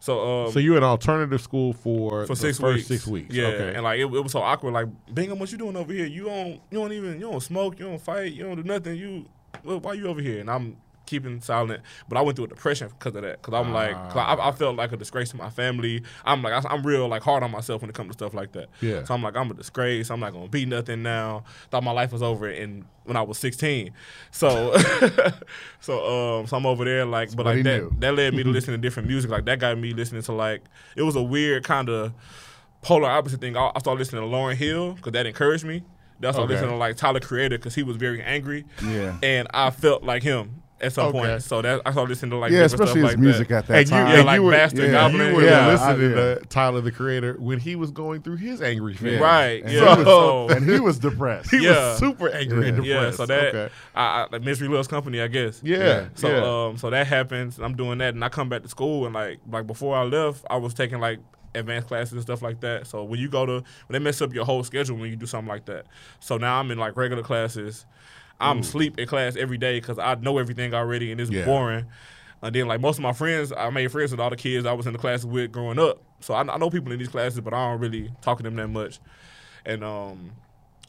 So 0.00 0.44
um, 0.46 0.52
So 0.52 0.58
you 0.58 0.76
in 0.76 0.84
alternative 0.84 1.40
school 1.40 1.72
for, 1.72 2.26
for 2.26 2.34
the 2.34 2.36
six 2.40 2.58
first 2.58 2.76
weeks. 2.76 2.86
six 2.88 3.06
weeks. 3.06 3.34
Yeah, 3.34 3.46
Okay. 3.46 3.74
and 3.74 3.82
like 3.82 3.98
it, 3.98 4.04
it 4.04 4.22
was 4.22 4.32
so 4.32 4.40
awkward. 4.40 4.74
Like 4.74 4.86
Bingham, 5.12 5.38
what 5.38 5.50
you 5.50 5.58
doing 5.58 5.76
over 5.76 5.92
here? 5.92 6.06
You 6.06 6.24
don't 6.24 6.48
you 6.70 6.78
don't 6.78 6.92
even 6.92 7.14
you 7.14 7.30
don't 7.30 7.40
smoke. 7.42 7.78
You 7.78 7.86
don't 7.86 8.00
fight. 8.00 8.32
You 8.32 8.44
don't 8.44 8.56
do 8.56 8.62
nothing. 8.62 8.96
You 8.96 9.26
why 9.62 9.94
you 9.94 10.06
over 10.06 10.20
here? 10.20 10.40
And 10.40 10.50
I'm 10.50 10.76
keeping 11.06 11.40
silent. 11.40 11.82
But 12.08 12.18
I 12.18 12.20
went 12.22 12.36
through 12.36 12.46
a 12.46 12.48
depression 12.48 12.88
because 12.88 13.14
of 13.16 13.22
that. 13.22 13.40
Because 13.40 13.54
I'm 13.54 13.72
like, 13.72 13.94
'cause 14.10 14.16
I, 14.16 14.48
I 14.48 14.52
felt 14.52 14.76
like 14.76 14.92
a 14.92 14.96
disgrace 14.96 15.30
to 15.30 15.36
my 15.36 15.48
family. 15.50 16.02
I'm 16.24 16.42
like, 16.42 16.52
I, 16.64 16.74
am 16.74 16.86
real 16.86 17.08
like 17.08 17.22
hard 17.22 17.42
on 17.42 17.50
myself 17.50 17.80
when 17.82 17.88
it 17.90 17.94
comes 17.94 18.08
to 18.08 18.12
stuff 18.14 18.34
like 18.34 18.52
that. 18.52 18.68
Yeah. 18.80 19.04
So 19.04 19.14
I'm 19.14 19.22
like, 19.22 19.36
I'm 19.36 19.50
a 19.50 19.54
disgrace. 19.54 20.10
I'm 20.10 20.20
not 20.20 20.32
gonna 20.32 20.48
be 20.48 20.66
nothing 20.66 21.02
now. 21.02 21.44
Thought 21.70 21.84
my 21.84 21.92
life 21.92 22.12
was 22.12 22.22
over 22.22 22.48
in 22.50 22.84
when 23.04 23.16
I 23.16 23.22
was 23.22 23.38
16. 23.38 23.92
So, 24.32 24.76
so 25.80 26.38
um, 26.40 26.46
so 26.46 26.56
I'm 26.56 26.66
over 26.66 26.84
there 26.84 27.04
like, 27.04 27.34
but 27.36 27.46
like 27.46 27.62
that 27.62 27.80
knew. 27.82 27.92
that 28.00 28.14
led 28.14 28.34
me 28.34 28.42
to 28.42 28.48
listen 28.56 28.72
to 28.72 28.78
different 28.78 29.08
music. 29.08 29.30
Like 29.30 29.44
that 29.46 29.58
got 29.58 29.78
me 29.78 29.92
listening 29.92 30.22
to 30.22 30.32
like 30.32 30.62
it 30.96 31.02
was 31.02 31.16
a 31.16 31.22
weird 31.22 31.64
kind 31.64 31.88
of 31.88 32.12
polar 32.82 33.08
opposite 33.08 33.40
thing. 33.40 33.56
I, 33.56 33.70
I 33.74 33.78
started 33.78 33.98
listening 33.98 34.22
to 34.22 34.28
Lauryn 34.28 34.54
Hill 34.54 34.92
because 34.94 35.12
that 35.12 35.26
encouraged 35.26 35.64
me. 35.64 35.82
That's 36.18 36.34
I 36.36 36.38
started 36.38 36.44
Okay. 36.44 36.54
listening 36.54 36.70
to 36.70 36.76
like 36.78 36.96
Tyler 36.96 37.20
Creator 37.20 37.58
because 37.58 37.74
he 37.74 37.82
was 37.82 37.96
very 37.96 38.22
angry. 38.22 38.64
Yeah. 38.82 39.18
And 39.22 39.48
I 39.52 39.70
felt 39.70 40.02
like 40.02 40.22
him 40.22 40.62
at 40.80 40.92
some 40.92 41.06
Okay. 41.06 41.18
point. 41.18 41.42
So 41.42 41.62
that 41.62 41.80
I 41.86 41.92
started 41.92 42.10
listening 42.10 42.30
to 42.32 42.36
like 42.36 42.52
yeah, 42.52 42.60
especially 42.64 42.86
stuff 42.86 42.94
his 42.96 43.04
like 43.04 43.18
music 43.18 43.48
that. 43.48 43.56
at 43.58 43.66
that 43.68 43.78
And 43.78 43.88
you. 43.90 43.96
Yeah, 43.96 44.16
and 44.18 44.26
like 44.26 44.36
you 44.36 44.42
were, 44.42 44.50
Bastard 44.52 44.78
yeah, 44.84 44.90
Goblin. 44.92 45.28
you 45.30 45.34
were 45.36 45.42
Yeah, 45.44 45.66
listening 45.68 46.12
I- 46.12 46.16
yeah. 46.16 46.34
to 46.34 46.40
Tyler 46.48 46.80
the 46.82 46.92
Creator 46.92 47.36
when 47.38 47.58
he 47.58 47.76
was 47.76 47.90
going 47.90 48.20
through 48.22 48.36
his 48.36 48.60
angry 48.60 48.94
phase. 48.94 49.20
Right. 49.20 49.62
And 49.62 49.72
Yeah. 49.72 49.80
he 49.80 49.86
was- 50.02 50.06
so, 50.06 50.48
and 50.50 50.68
he 50.70 50.78
was 50.80 50.98
depressed. 50.98 51.50
He 51.56 51.64
Yeah. 51.64 51.70
was 51.90 51.98
super 51.98 52.28
angry 52.28 52.68
and 52.68 52.84
Yeah. 52.84 52.94
yeah. 52.94 52.94
depressed. 53.00 53.16
So 53.16 53.26
that 53.26 53.54
okay. 53.54 53.74
I, 53.94 54.02
I 54.04 54.26
like 54.32 54.42
Misery 54.42 54.68
Loves 54.68 54.88
Company, 54.88 55.20
I 55.22 55.28
guess. 55.28 55.60
Yeah. 55.64 56.06
So 56.14 56.28
yeah. 56.28 56.66
um, 56.70 56.76
so 56.76 56.90
that 56.90 57.06
happens. 57.06 57.56
and 57.56 57.64
I'm 57.64 57.74
doing 57.76 57.98
that, 57.98 58.14
and 58.14 58.22
I 58.24 58.28
come 58.28 58.48
back 58.48 58.62
to 58.62 58.68
school, 58.68 59.06
and 59.06 59.14
like 59.14 59.40
like 59.50 59.66
before 59.66 59.96
I 59.96 60.02
left, 60.04 60.44
I 60.50 60.56
was 60.56 60.74
taking 60.74 61.00
like 61.00 61.20
advanced 61.54 61.88
classes 61.88 62.12
and 62.12 62.20
stuff 62.20 62.42
like 62.42 62.60
that. 62.60 62.86
So 62.86 63.02
when 63.02 63.18
you 63.18 63.30
go 63.30 63.46
to 63.46 63.52
when 63.52 63.62
they 63.92 63.98
mess 63.98 64.20
up 64.20 64.34
your 64.34 64.44
whole 64.44 64.62
schedule 64.62 64.98
when 64.98 65.08
you 65.08 65.16
do 65.16 65.24
something 65.24 65.48
like 65.48 65.64
that. 65.64 65.86
So 66.20 66.36
now 66.36 66.60
I'm 66.60 66.70
in 66.70 66.76
like 66.76 66.98
regular 66.98 67.22
classes. 67.22 67.86
I'm 68.40 68.62
sleep 68.62 68.98
in 68.98 69.06
class 69.06 69.36
every 69.36 69.58
day 69.58 69.80
because 69.80 69.98
I 69.98 70.14
know 70.16 70.38
everything 70.38 70.74
already, 70.74 71.12
and 71.12 71.20
it's 71.20 71.30
Yeah. 71.30 71.44
boring. 71.44 71.86
And 72.42 72.54
then 72.54 72.68
like 72.68 72.80
most 72.80 72.98
of 72.98 73.02
my 73.02 73.12
friends, 73.12 73.52
I 73.56 73.70
made 73.70 73.90
friends 73.90 74.10
with 74.10 74.20
all 74.20 74.30
the 74.30 74.36
kids 74.36 74.66
I 74.66 74.72
was 74.72 74.86
in 74.86 74.92
the 74.92 74.98
classes 74.98 75.26
with 75.26 75.50
growing 75.52 75.78
up. 75.78 76.02
So 76.20 76.34
I, 76.34 76.40
I 76.40 76.58
know 76.58 76.70
people 76.70 76.92
in 76.92 76.98
these 76.98 77.08
classes, 77.08 77.40
but 77.40 77.54
I 77.54 77.70
don't 77.70 77.80
really 77.80 78.10
talk 78.20 78.36
to 78.38 78.42
them 78.42 78.56
that 78.56 78.68
much. 78.68 79.00
And 79.64 79.82
um, 79.82 80.32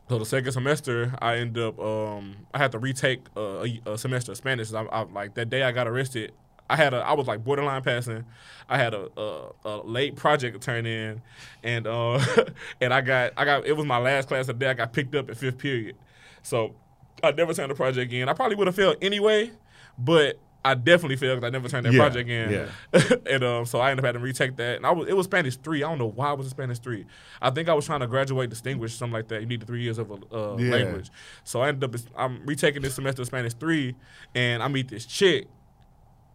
so 0.09 0.19
the 0.19 0.25
second 0.25 0.51
semester, 0.51 1.15
I 1.21 1.37
end 1.37 1.57
up 1.57 1.79
um, 1.79 2.35
I 2.53 2.57
had 2.57 2.71
to 2.73 2.79
retake 2.79 3.21
uh, 3.35 3.65
a, 3.65 3.81
a 3.93 3.97
semester 3.97 4.33
of 4.33 4.37
Spanish. 4.37 4.73
I, 4.73 4.81
I 4.83 5.03
like 5.03 5.35
that 5.35 5.49
day 5.49 5.63
I 5.63 5.71
got 5.71 5.87
arrested. 5.87 6.33
I 6.69 6.75
had 6.75 6.93
a 6.93 6.97
I 6.97 7.13
was 7.13 7.27
like 7.27 7.45
borderline 7.45 7.81
passing. 7.81 8.25
I 8.67 8.77
had 8.77 8.93
a, 8.93 9.07
a, 9.17 9.51
a 9.63 9.77
late 9.87 10.17
project 10.17 10.59
to 10.59 10.65
turn 10.65 10.85
in, 10.85 11.21
and 11.63 11.87
uh, 11.87 12.19
and 12.81 12.93
I 12.93 12.99
got 13.01 13.33
I 13.37 13.45
got 13.45 13.65
it 13.65 13.71
was 13.73 13.85
my 13.85 13.99
last 13.99 14.27
class 14.27 14.49
of 14.49 14.59
the 14.59 14.65
day. 14.65 14.69
I 14.69 14.73
got 14.73 14.91
picked 14.91 15.15
up 15.15 15.29
at 15.29 15.37
fifth 15.37 15.57
period, 15.57 15.95
so 16.43 16.75
I 17.23 17.31
never 17.31 17.53
turned 17.53 17.71
the 17.71 17.75
project 17.75 18.11
in. 18.13 18.29
I 18.29 18.33
probably 18.33 18.55
would 18.55 18.67
have 18.67 18.75
failed 18.75 18.97
anyway, 19.01 19.51
but 19.97 20.39
I 20.65 20.73
definitely 20.73 21.15
failed 21.15 21.39
because 21.39 21.47
I 21.47 21.51
never 21.51 21.69
turned 21.69 21.85
that 21.85 21.93
Yeah, 21.93 21.99
project 22.01 22.29
in. 22.29 22.51
yeah. 22.51 23.15
and 23.29 23.43
um, 23.43 23.65
so 23.65 23.79
I 23.79 23.91
ended 23.91 24.03
up 24.03 24.09
having 24.09 24.19
to 24.21 24.25
retake 24.25 24.57
that. 24.57 24.77
And 24.77 24.85
I 24.85 24.91
was 24.91 25.07
it 25.07 25.15
was 25.15 25.25
Spanish 25.25 25.55
three. 25.57 25.81
I 25.83 25.87
don't 25.89 25.97
know 25.97 26.07
why 26.09 26.31
it 26.33 26.37
was 26.37 26.49
Spanish 26.49 26.79
three. 26.79 27.05
I 27.41 27.49
think 27.51 27.69
I 27.69 27.73
was 27.73 27.85
trying 27.85 28.01
to 28.01 28.07
graduate 28.07 28.49
distinguished, 28.49 28.97
something 28.97 29.13
like 29.13 29.29
that. 29.29 29.39
You 29.41 29.47
need 29.47 29.61
the 29.61 29.65
three 29.65 29.81
years 29.81 29.97
of 29.97 30.11
a 30.11 30.15
uh, 30.35 30.57
Yeah. 30.57 30.71
language. 30.71 31.09
So 31.43 31.61
I 31.61 31.69
ended 31.69 31.83
up 31.95 31.99
I'm 32.17 32.45
retaking 32.45 32.81
this 32.81 32.95
semester 32.95 33.21
of 33.21 33.27
Spanish 33.27 33.53
three, 33.53 33.95
and 34.35 34.61
I 34.61 34.67
meet 34.67 34.89
this 34.89 35.05
chick. 35.05 35.47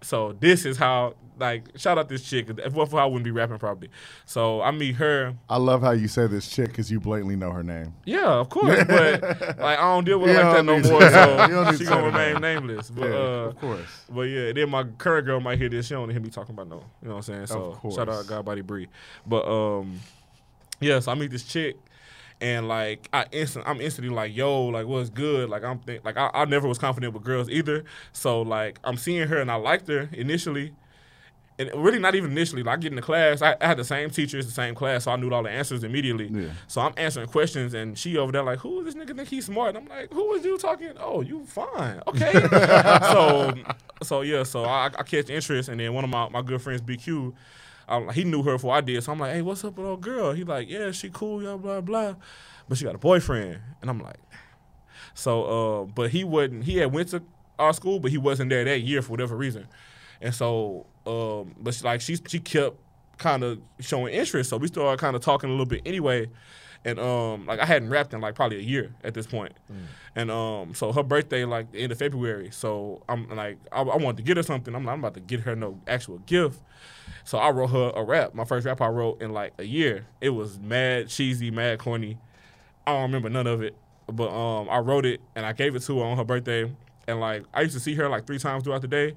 So 0.03 0.37
this 0.39 0.65
is 0.67 0.77
how 0.77 1.15
like 1.39 1.69
shout 1.77 1.99
out 1.99 2.09
this 2.09 2.23
chick. 2.23 2.49
If 2.49 2.73
what 2.73 2.93
I 2.95 3.05
wouldn't 3.05 3.25
be 3.25 3.31
rapping 3.31 3.59
probably. 3.59 3.89
So 4.25 4.63
I 4.63 4.71
meet 4.71 4.97
her. 4.97 5.35
I 5.49 5.57
love 5.57 5.83
how 5.83 5.91
you 5.91 6.09
say 6.09 6.27
this 6.27 6.49
chick 6.49 6.69
because 6.69 6.91
you 6.91 7.01
blatantly 7.01 7.37
know 7.37 7.51
her 7.51 7.63
name. 7.63 7.95
Yeah, 8.05 8.27
of 8.27 8.49
course. 8.49 8.85
but 8.89 9.23
like 9.23 9.79
I 9.79 9.83
don't 9.83 10.05
deal 10.05 10.19
with 10.19 10.35
her 10.35 10.43
like 10.43 10.57
that 10.57 10.65
no 10.65 10.79
more. 10.79 11.01
So 11.11 11.73
she 11.77 11.85
gonna 11.85 12.07
remain 12.07 12.41
nameless. 12.41 12.91
But 12.91 13.11
yeah, 13.11 13.17
uh, 13.17 13.49
of 13.49 13.59
course. 13.59 14.05
but 14.11 14.23
yeah, 14.23 14.53
then 14.53 14.71
my 14.71 14.85
current 14.85 15.27
girl 15.27 15.41
might 15.41 15.59
hear 15.59 15.69
this. 15.69 15.87
She 15.87 15.95
don't 15.95 16.11
hear 16.11 16.21
me 16.21 16.31
talking 16.31 16.55
about 16.55 16.69
no. 16.69 16.85
You 17.03 17.09
know 17.09 17.17
what 17.17 17.29
I'm 17.29 17.35
saying? 17.35 17.47
So 17.47 17.73
course. 17.73 17.95
shout 17.95 18.09
out 18.09 18.27
God 18.27 18.45
Body 18.45 18.63
Bree. 18.63 18.89
But 19.27 19.47
um, 19.47 20.01
yeah. 20.81 21.01
So 21.01 21.13
I 21.13 21.15
meet 21.15 21.31
this 21.31 21.45
chick, 21.45 21.77
and 22.43 22.67
like 22.67 23.09
I 23.13 23.25
instant, 23.31 23.65
I'm 23.69 23.81
instantly 23.81 24.13
like, 24.13 24.37
yo, 24.37 24.65
like 24.65 24.87
what's 24.87 25.11
good? 25.11 25.49
Like 25.49 25.63
I'm 25.63 25.79
think, 25.79 26.05
like 26.05 26.17
I, 26.17 26.29
I 26.35 26.45
never 26.45 26.67
was 26.67 26.77
confident 26.77 27.15
with 27.15 27.23
girls 27.23 27.49
either. 27.49 27.85
So 28.13 28.43
like 28.43 28.81
I'm 28.83 28.97
seeing 28.97 29.29
her 29.29 29.41
and 29.41 29.51
I 29.51 29.55
liked 29.55 29.87
her 29.89 30.11
initially. 30.13 30.75
And 31.59 31.71
really 31.75 32.01
not 32.01 32.17
even 32.17 32.33
initially. 32.33 32.65
Like 32.65 32.79
I 32.79 32.81
get 32.81 32.93
in 32.93 32.97
the 32.97 33.03
class, 33.03 33.43
I, 33.43 33.55
I 33.61 33.67
had 33.69 33.77
the 33.77 33.85
same 33.85 34.11
teachers, 34.11 34.47
the 34.47 34.53
same 34.53 34.75
class, 34.75 35.05
so 35.05 35.13
I 35.13 35.17
knew 35.17 35.31
all 35.31 35.45
the 35.45 35.51
answers 35.51 35.85
immediately. 35.85 36.27
Yeah. 36.27 36.49
So 36.67 36.81
I'm 36.81 36.95
answering 36.97 37.29
questions, 37.29 37.75
and 37.75 37.97
she 37.97 38.17
over 38.17 38.33
there 38.33 38.43
like, 38.43 38.59
"Who 38.61 38.81
is 38.81 38.87
this 38.87 38.95
nigga 38.95 39.15
think 39.15 39.29
he's 39.29 39.47
smart?" 39.47 39.77
And 39.77 39.79
I'm 39.79 39.89
like, 39.89 40.13
"Who 40.13 40.33
is 40.33 40.45
you 40.45 40.57
talking? 40.59 40.93
Oh, 40.99 41.21
you 41.21 41.45
fine, 41.45 42.03
okay." 42.09 42.33
so, 43.13 43.55
so 44.03 44.23
yeah, 44.23 44.43
so 44.45 44.65
I, 44.65 44.87
I 44.87 45.03
catch 45.03 45.29
interest, 45.29 45.69
and 45.69 45.79
then 45.79 45.93
one 45.93 46.05
of 46.05 46.11
my, 46.11 46.29
my 46.31 46.41
good 46.41 46.61
friends, 46.61 46.81
BQ, 46.81 47.35
um, 47.89 48.09
he 48.11 48.25
knew 48.25 48.43
her 48.43 48.53
before 48.53 48.75
I 48.75 48.81
did, 48.81 49.03
so 49.03 49.13
I'm 49.13 49.19
like, 49.19 49.33
"Hey, 49.35 49.43
what's 49.43 49.65
up 49.65 49.77
with 49.77 49.87
old 49.87 50.01
girl?" 50.01 50.33
He 50.33 50.45
like, 50.45 50.69
"Yeah, 50.69 50.91
she 50.93 51.11
cool, 51.11 51.43
yeah, 51.43 51.57
blah 51.57 51.81
blah," 51.81 52.15
but 52.69 52.79
she 52.79 52.85
got 52.85 52.95
a 52.95 52.99
boyfriend, 52.99 53.61
and 53.81 53.91
I'm 53.91 54.01
like, 54.01 54.21
so, 55.15 55.45
uh, 55.45 55.85
but 55.85 56.11
he 56.11 56.25
wasn't. 56.25 56.65
He 56.65 56.77
had 56.79 56.93
went 56.93 57.09
to 57.09 57.23
our 57.59 57.73
school, 57.73 58.01
but 58.01 58.11
he 58.11 58.19
wasn't 58.19 58.51
there 58.51 58.65
that 58.65 58.81
year 58.81 59.03
for 59.03 59.11
whatever 59.11 59.37
reason, 59.37 59.67
and 60.21 60.35
so, 60.35 60.87
um, 61.07 61.55
but 61.61 61.75
she, 61.75 61.85
like 61.85 62.01
she 62.01 62.17
she 62.27 62.39
kept 62.39 62.77
kind 63.19 63.43
of 63.43 63.61
showing 63.81 64.15
interest, 64.15 64.51
so 64.51 64.57
we 64.57 64.69
started 64.69 64.99
kind 65.01 65.15
of 65.17 65.23
talking 65.23 65.49
a 65.49 65.53
little 65.53 65.67
bit 65.67 65.83
anyway. 65.85 66.29
And 66.85 66.99
um, 66.99 67.47
like 67.47 67.61
I 67.61 67.65
hadn't 67.65 67.91
rapped 67.91 68.13
in 68.13 68.21
like 68.21 68.35
probably 68.35 68.57
a 68.59 68.63
year 68.63 68.93
at 69.05 69.15
this 69.15 69.25
point. 69.25 69.53
and 70.17 70.33
um, 70.33 70.75
so 70.75 70.91
her 70.93 71.05
birthday 71.05 71.45
like 71.45 71.71
the 71.71 71.79
end 71.79 71.93
of 71.93 71.99
February. 71.99 72.51
So 72.51 73.05
I'm 73.09 73.29
like 73.37 73.59
I, 73.71 73.83
I 73.83 73.97
wanted 73.99 74.17
to 74.17 74.23
get 74.25 74.37
her 74.37 74.43
something. 74.43 74.75
I'm, 74.75 74.89
I'm 74.89 74.99
about 74.99 75.15
to 75.15 75.21
get 75.21 75.41
her 75.43 75.55
no 75.55 75.79
actual 75.87 76.19
gift. 76.19 76.61
So 77.25 77.39
I 77.39 77.51
wrote 77.51 77.69
her 77.69 77.93
a 77.95 78.03
rap. 78.05 78.35
My 78.35 78.45
first 78.45 78.67
rap 78.67 78.81
I 78.81 78.89
wrote 78.89 79.23
in 79.23 79.33
like 79.33 79.53
a 79.59 79.65
year. 79.65 80.07
It 80.21 80.31
was 80.31 80.59
mad 80.59 81.09
cheesy, 81.09 81.51
mad 81.51 81.79
corny. 81.79 82.19
I 82.87 82.93
don't 82.93 83.03
remember 83.03 83.31
none 83.31 83.47
of 83.47 83.63
it, 83.63 83.77
but 84.09 84.29
um, 84.29 84.69
I 84.69 84.79
wrote 84.79 85.07
it 85.07 85.21
and 85.37 85.47
I 85.47 85.53
gave 85.53 85.77
it 85.77 85.83
to 85.83 85.99
her 86.01 86.05
on 86.05 86.17
her 86.17 86.25
birthday. 86.25 86.71
And 87.07 87.21
like 87.21 87.45
I 87.55 87.63
used 87.63 87.75
to 87.75 87.81
see 87.81 87.95
her 87.95 88.09
like 88.09 88.27
three 88.27 88.39
times 88.39 88.65
throughout 88.65 88.83
the 88.83 88.89
day, 88.89 89.15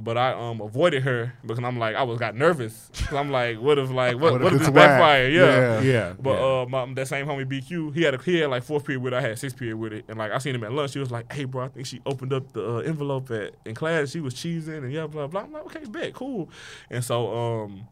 but 0.00 0.16
I 0.16 0.32
um 0.32 0.60
avoided 0.60 1.02
her 1.02 1.34
because 1.44 1.58
I'm 1.58 1.76
like 1.78 1.96
I 1.96 2.04
was 2.04 2.18
got 2.20 2.36
nervous. 2.36 2.88
'Cause 2.94 3.14
I'm 3.14 3.30
like, 3.30 3.60
what 3.60 3.78
if 3.78 3.90
like 3.90 4.14
what, 4.14 4.32
What 4.34 4.42
what, 4.42 4.52
if 4.52 4.60
if 4.60 4.66
this 4.66 4.70
backfire? 4.70 5.28
Yeah. 5.28 5.80
Yeah. 5.80 6.12
But 6.18 6.38
yeah. 6.38 6.62
uh, 6.62 6.66
my, 6.68 6.94
that 6.94 7.08
same 7.08 7.26
homie 7.26 7.44
BQ, 7.44 7.94
he 7.94 8.02
had 8.04 8.14
a, 8.14 8.22
he 8.22 8.38
had 8.38 8.48
like 8.50 8.62
fourth 8.62 8.84
period 8.84 9.02
with 9.02 9.12
it. 9.12 9.16
I 9.16 9.20
had 9.22 9.38
sixth 9.38 9.56
period 9.58 9.76
with 9.76 9.92
it, 9.92 10.04
and 10.08 10.16
like 10.16 10.30
I 10.30 10.38
seen 10.38 10.54
him 10.54 10.62
at 10.62 10.72
lunch. 10.72 10.92
He 10.94 11.00
was 11.00 11.10
like, 11.10 11.32
"Hey, 11.32 11.44
bro, 11.44 11.64
I 11.64 11.68
think 11.68 11.86
she 11.86 12.00
opened 12.06 12.32
up 12.32 12.52
the 12.52 12.76
uh, 12.76 12.78
envelope 12.78 13.30
at 13.32 13.54
in 13.64 13.74
class. 13.74 14.10
She 14.10 14.20
was 14.20 14.34
cheesing 14.34 14.78
and 14.84 14.92
yeah, 14.92 15.06
blah 15.08 15.26
blah." 15.26 15.42
I'm 15.42 15.52
like, 15.52 15.64
"Okay, 15.66 15.84
bet, 15.88 16.14
cool." 16.14 16.48
And 16.90 17.02
so 17.04 17.34
um, 17.36 17.88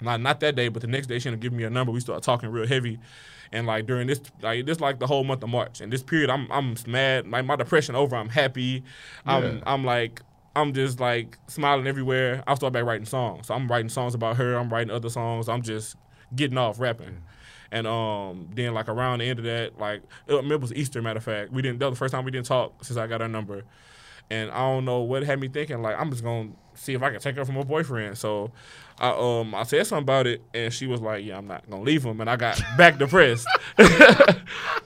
not 0.00 0.20
not 0.20 0.40
that 0.40 0.56
day, 0.56 0.68
but 0.68 0.82
the 0.82 0.88
next 0.88 1.06
day 1.06 1.18
she 1.20 1.28
ended 1.28 1.38
up 1.38 1.42
giving 1.42 1.58
me 1.58 1.64
a 1.64 1.70
number. 1.70 1.92
We 1.92 2.00
started 2.00 2.24
talking 2.24 2.50
real 2.50 2.66
heavy, 2.66 2.98
and 3.52 3.66
like 3.68 3.86
during 3.86 4.08
this 4.08 4.20
like 4.42 4.66
this 4.66 4.80
like 4.80 4.98
the 4.98 5.06
whole 5.06 5.22
month 5.22 5.42
of 5.44 5.48
March. 5.48 5.80
And 5.80 5.92
this 5.92 6.02
period, 6.02 6.28
I'm 6.28 6.50
I'm 6.50 6.74
mad. 6.88 7.24
My 7.26 7.40
my 7.42 7.54
depression 7.56 7.94
over. 7.94 8.16
I'm 8.16 8.28
happy. 8.30 8.82
I'm 9.24 9.42
Yeah. 9.44 9.60
I'm 9.64 9.84
like. 9.84 10.22
I'm 10.56 10.72
just 10.72 10.98
like 10.98 11.38
smiling 11.48 11.86
everywhere. 11.86 12.42
I 12.46 12.54
started 12.54 12.72
back 12.72 12.84
writing 12.84 13.04
songs. 13.04 13.48
So 13.48 13.54
I'm 13.54 13.68
writing 13.68 13.90
songs 13.90 14.14
about 14.14 14.36
her. 14.38 14.54
I'm 14.56 14.70
writing 14.70 14.90
other 14.90 15.10
songs. 15.10 15.48
I'm 15.48 15.60
just 15.60 15.96
getting 16.34 16.56
off 16.56 16.80
rapping. 16.80 17.22
And 17.70 17.86
um, 17.86 18.48
then 18.54 18.72
like 18.72 18.88
around 18.88 19.18
the 19.18 19.26
end 19.26 19.38
of 19.38 19.44
that, 19.44 19.78
like 19.78 20.02
it, 20.26 20.34
it 20.34 20.60
was 20.60 20.72
Easter. 20.72 21.02
Matter 21.02 21.18
of 21.18 21.24
fact, 21.24 21.52
we 21.52 21.60
didn't. 21.60 21.78
That 21.80 21.90
was 21.90 21.98
the 21.98 21.98
first 21.98 22.12
time 22.12 22.24
we 22.24 22.30
didn't 22.30 22.46
talk 22.46 22.82
since 22.84 22.96
I 22.96 23.06
got 23.06 23.20
her 23.20 23.28
number. 23.28 23.64
And 24.30 24.50
I 24.50 24.58
don't 24.58 24.86
know 24.86 25.00
what 25.00 25.24
had 25.24 25.38
me 25.38 25.48
thinking. 25.48 25.82
Like 25.82 25.96
I'm 25.98 26.10
just 26.10 26.24
gonna 26.24 26.50
see 26.74 26.94
if 26.94 27.02
I 27.02 27.10
can 27.10 27.20
take 27.20 27.36
her 27.36 27.44
from 27.44 27.56
her 27.56 27.64
boyfriend. 27.64 28.16
So 28.16 28.50
I 28.98 29.10
um 29.10 29.54
I 29.54 29.62
said 29.64 29.86
something 29.86 30.04
about 30.04 30.26
it, 30.26 30.42
and 30.54 30.72
she 30.72 30.86
was 30.86 31.00
like, 31.02 31.24
"Yeah, 31.24 31.36
I'm 31.36 31.46
not 31.46 31.68
gonna 31.68 31.82
leave 31.82 32.02
him." 32.04 32.20
And 32.20 32.30
I 32.30 32.36
got 32.36 32.58
back 32.78 32.96
depressed. 32.98 33.46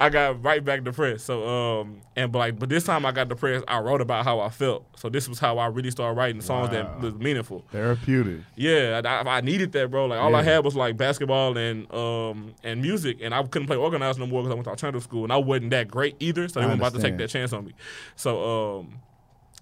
I 0.01 0.09
got 0.11 0.43
right 0.43 0.65
back 0.65 0.83
depressed. 0.85 1.27
So 1.27 1.47
um 1.81 2.01
and 2.17 2.33
but 2.33 2.39
like 2.39 2.59
but 2.59 2.69
this 2.69 2.85
time 2.85 3.07
I 3.07 3.13
got 3.13 3.29
depressed. 3.29 3.65
I 3.69 3.79
wrote 3.81 4.01
about 4.01 4.25
how 4.25 4.41
I 4.41 4.49
felt. 4.49 4.85
So 4.97 5.09
this 5.09 5.29
was 5.29 5.39
how 5.39 5.59
I 5.59 5.67
really 5.67 5.91
started 5.91 6.19
writing 6.19 6.41
songs 6.41 6.71
Wow. 6.71 6.75
that 6.75 7.01
was 7.01 7.15
meaningful. 7.15 7.65
Therapeutic. 7.71 8.41
Yeah, 8.57 9.01
I, 9.05 9.37
I 9.37 9.41
needed 9.43 9.73
that, 9.73 9.91
bro. 9.91 10.07
Like 10.07 10.21
all 10.21 10.35
I 10.35 10.43
had 10.43 10.65
was 10.65 10.75
like 10.75 10.97
basketball 10.97 11.57
and 11.57 11.93
um 11.95 12.55
and 12.65 12.83
music, 12.83 13.19
and 13.21 13.35
I 13.35 13.43
couldn't 13.45 13.67
play 13.67 13.77
organized 13.77 14.19
no 14.19 14.27
more 14.27 14.43
because 14.43 14.53
I 14.53 14.55
went 14.55 14.65
to 14.65 14.71
alternative 14.71 15.03
school, 15.03 15.23
and 15.25 15.33
I 15.33 15.37
wasn't 15.37 15.71
that 15.71 15.89
great 15.89 16.17
either. 16.21 16.49
So 16.49 16.61
they 16.61 16.67
weren't 16.67 16.81
about 16.81 16.95
to 16.95 17.01
take 17.01 17.17
that 17.19 17.29
chance 17.29 17.53
on 17.53 17.67
me. 17.67 17.75
So 18.17 18.79
um, 18.81 18.99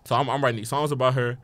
so 0.05 0.15
I'm, 0.17 0.29
I'm 0.31 0.43
writing 0.43 0.57
these 0.59 0.71
songs 0.71 0.91
about 0.91 1.15
her, 1.15 1.37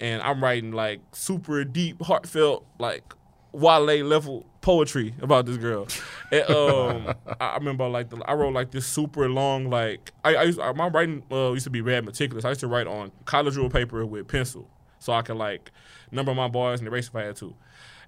and 0.00 0.22
I'm 0.22 0.42
writing 0.42 0.72
like 0.72 1.00
super 1.12 1.64
deep, 1.64 2.02
heartfelt, 2.02 2.66
like 2.78 3.14
Wale 3.52 4.04
level 4.04 4.44
poetry 4.60 5.14
about 5.20 5.46
this 5.46 5.56
girl. 5.56 5.86
And, 6.32 6.50
um, 6.50 7.14
I 7.40 7.54
remember 7.56 7.88
like 7.88 8.10
the, 8.10 8.16
I 8.26 8.34
wrote 8.34 8.52
like 8.52 8.72
this 8.72 8.86
super 8.86 9.28
long 9.28 9.70
like 9.70 10.10
I, 10.24 10.34
I 10.34 10.42
used 10.44 10.58
my 10.58 10.88
writing 10.88 11.22
uh, 11.30 11.52
used 11.52 11.64
to 11.64 11.70
be 11.70 11.80
rad 11.80 12.04
meticulous. 12.04 12.44
I 12.44 12.48
used 12.48 12.60
to 12.60 12.66
write 12.66 12.86
on 12.86 13.12
college 13.26 13.56
rule 13.56 13.70
paper 13.70 14.04
with 14.04 14.26
pencil, 14.26 14.68
so 14.98 15.12
I 15.12 15.22
could 15.22 15.36
like 15.36 15.70
number 16.10 16.34
my 16.34 16.48
bars 16.48 16.80
and 16.80 16.88
erase 16.88 17.08
if 17.08 17.14
I 17.14 17.22
had 17.22 17.36
to. 17.36 17.54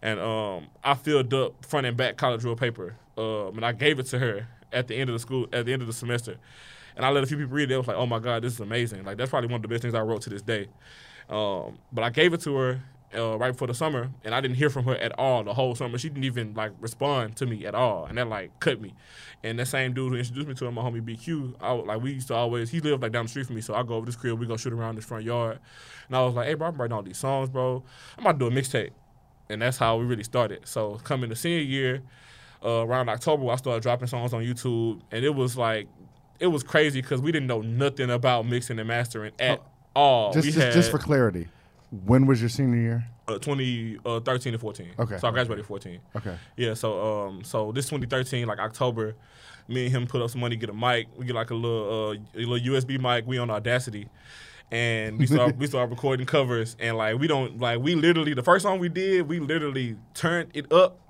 And 0.02 0.18
um, 0.18 0.66
I 0.82 0.94
filled 0.94 1.32
up 1.32 1.64
front 1.64 1.86
and 1.86 1.96
back 1.96 2.16
college 2.16 2.42
rule 2.42 2.56
paper, 2.56 2.96
um, 3.16 3.52
and 3.56 3.64
I 3.64 3.72
gave 3.72 3.98
it 3.98 4.06
to 4.06 4.18
her 4.18 4.48
at 4.72 4.88
the 4.88 4.96
end 4.96 5.08
of 5.10 5.14
the 5.14 5.20
school 5.20 5.46
at 5.52 5.66
the 5.66 5.72
end 5.72 5.82
of 5.82 5.86
the 5.86 5.94
semester. 5.94 6.38
And 6.96 7.04
I 7.04 7.10
let 7.10 7.22
a 7.22 7.26
few 7.26 7.36
people 7.36 7.54
read 7.54 7.64
it. 7.64 7.68
They 7.68 7.76
was 7.76 7.86
like, 7.86 7.96
"Oh 7.96 8.06
my 8.06 8.18
god, 8.18 8.42
this 8.42 8.54
is 8.54 8.60
amazing! 8.60 9.04
Like 9.04 9.16
that's 9.16 9.30
probably 9.30 9.48
one 9.48 9.56
of 9.56 9.62
the 9.62 9.68
best 9.68 9.82
things 9.82 9.94
I 9.94 10.00
wrote 10.00 10.22
to 10.22 10.30
this 10.30 10.42
day." 10.42 10.68
Um, 11.28 11.78
but 11.92 12.04
I 12.04 12.10
gave 12.10 12.32
it 12.32 12.40
to 12.42 12.56
her 12.56 12.80
uh, 13.16 13.38
right 13.38 13.52
before 13.52 13.68
the 13.68 13.74
summer, 13.74 14.10
and 14.24 14.34
I 14.34 14.40
didn't 14.40 14.56
hear 14.56 14.70
from 14.70 14.84
her 14.84 14.96
at 14.96 15.12
all 15.18 15.42
the 15.44 15.54
whole 15.54 15.74
summer. 15.74 15.98
She 15.98 16.08
didn't 16.08 16.24
even 16.24 16.54
like 16.54 16.72
respond 16.80 17.36
to 17.36 17.46
me 17.46 17.66
at 17.66 17.74
all, 17.74 18.06
and 18.06 18.18
that 18.18 18.28
like 18.28 18.58
cut 18.60 18.80
me. 18.80 18.94
And 19.42 19.58
that 19.58 19.66
same 19.68 19.92
dude 19.92 20.12
who 20.12 20.18
introduced 20.18 20.48
me 20.48 20.54
to 20.54 20.64
her, 20.66 20.72
my 20.72 20.82
homie 20.82 21.02
BQ, 21.02 21.54
I 21.60 21.72
like 21.72 22.02
we 22.02 22.12
used 22.12 22.28
to 22.28 22.34
always. 22.34 22.70
He 22.70 22.80
lived 22.80 23.02
like 23.02 23.12
down 23.12 23.24
the 23.24 23.28
street 23.28 23.46
from 23.46 23.56
me, 23.56 23.62
so 23.62 23.74
I 23.74 23.82
go 23.82 23.94
over 23.94 24.06
this 24.06 24.16
crib, 24.16 24.38
we 24.38 24.46
go 24.46 24.56
shoot 24.56 24.72
around 24.72 24.96
this 24.96 25.04
front 25.04 25.24
yard, 25.24 25.58
and 26.08 26.16
I 26.16 26.24
was 26.24 26.34
like, 26.34 26.46
"Hey, 26.46 26.54
bro, 26.54 26.68
I'm 26.68 26.76
writing 26.76 26.94
all 26.94 27.02
these 27.02 27.18
songs, 27.18 27.48
bro. 27.48 27.82
I'm 28.16 28.24
about 28.24 28.38
to 28.38 28.50
do 28.50 28.56
a 28.56 28.60
mixtape," 28.60 28.90
and 29.48 29.62
that's 29.62 29.78
how 29.78 29.96
we 29.96 30.04
really 30.04 30.24
started. 30.24 30.66
So 30.66 30.96
coming 31.04 31.30
to 31.30 31.36
senior 31.36 31.62
year, 31.62 32.02
uh, 32.64 32.86
around 32.86 33.08
October, 33.08 33.48
I 33.50 33.56
started 33.56 33.82
dropping 33.82 34.08
songs 34.08 34.32
on 34.32 34.42
YouTube, 34.42 35.00
and 35.10 35.24
it 35.24 35.34
was 35.34 35.56
like. 35.56 35.88
It 36.38 36.48
was 36.48 36.62
crazy 36.62 37.00
because 37.00 37.22
we 37.22 37.32
didn't 37.32 37.46
know 37.46 37.62
nothing 37.62 38.10
about 38.10 38.44
mixing 38.44 38.78
and 38.78 38.86
mastering 38.86 39.32
at 39.38 39.62
all. 39.96 40.32
Just, 40.32 40.46
just, 40.46 40.58
had, 40.58 40.72
just 40.72 40.90
for 40.90 40.98
clarity, 40.98 41.48
when 41.90 42.26
was 42.26 42.40
your 42.40 42.50
senior 42.50 42.78
year? 42.78 43.08
uh, 43.28 43.38
2013 43.38 44.52
to 44.52 44.58
14. 44.58 44.88
Okay. 44.98 45.18
So 45.18 45.28
I 45.28 45.30
graduated 45.30 45.66
14. 45.66 45.98
Okay. 46.16 46.36
Yeah. 46.56 46.74
So 46.74 47.26
um, 47.26 47.44
so 47.44 47.72
this 47.72 47.86
2013, 47.86 48.46
like 48.46 48.58
October, 48.58 49.14
me 49.68 49.86
and 49.86 49.94
him 49.94 50.06
put 50.06 50.22
up 50.22 50.30
some 50.30 50.40
money, 50.40 50.56
get 50.56 50.70
a 50.70 50.74
mic. 50.74 51.08
We 51.16 51.26
get 51.26 51.34
like 51.34 51.50
a 51.50 51.54
little 51.54 52.10
uh, 52.10 52.38
a 52.38 52.44
little 52.44 52.58
USB 52.58 53.00
mic. 53.00 53.26
We 53.26 53.38
on 53.38 53.50
Audacity, 53.50 54.08
and 54.70 55.18
we 55.18 55.26
start 55.26 55.56
we 55.58 55.66
start 55.66 55.90
recording 55.90 56.26
covers. 56.26 56.76
And 56.78 56.96
like 56.96 57.18
we 57.18 57.26
don't 57.26 57.58
like 57.58 57.80
we 57.80 57.94
literally 57.94 58.34
the 58.34 58.42
first 58.42 58.62
song 58.62 58.78
we 58.78 58.88
did, 58.88 59.28
we 59.28 59.40
literally 59.40 59.96
turned 60.14 60.50
it 60.54 60.72
up 60.72 61.00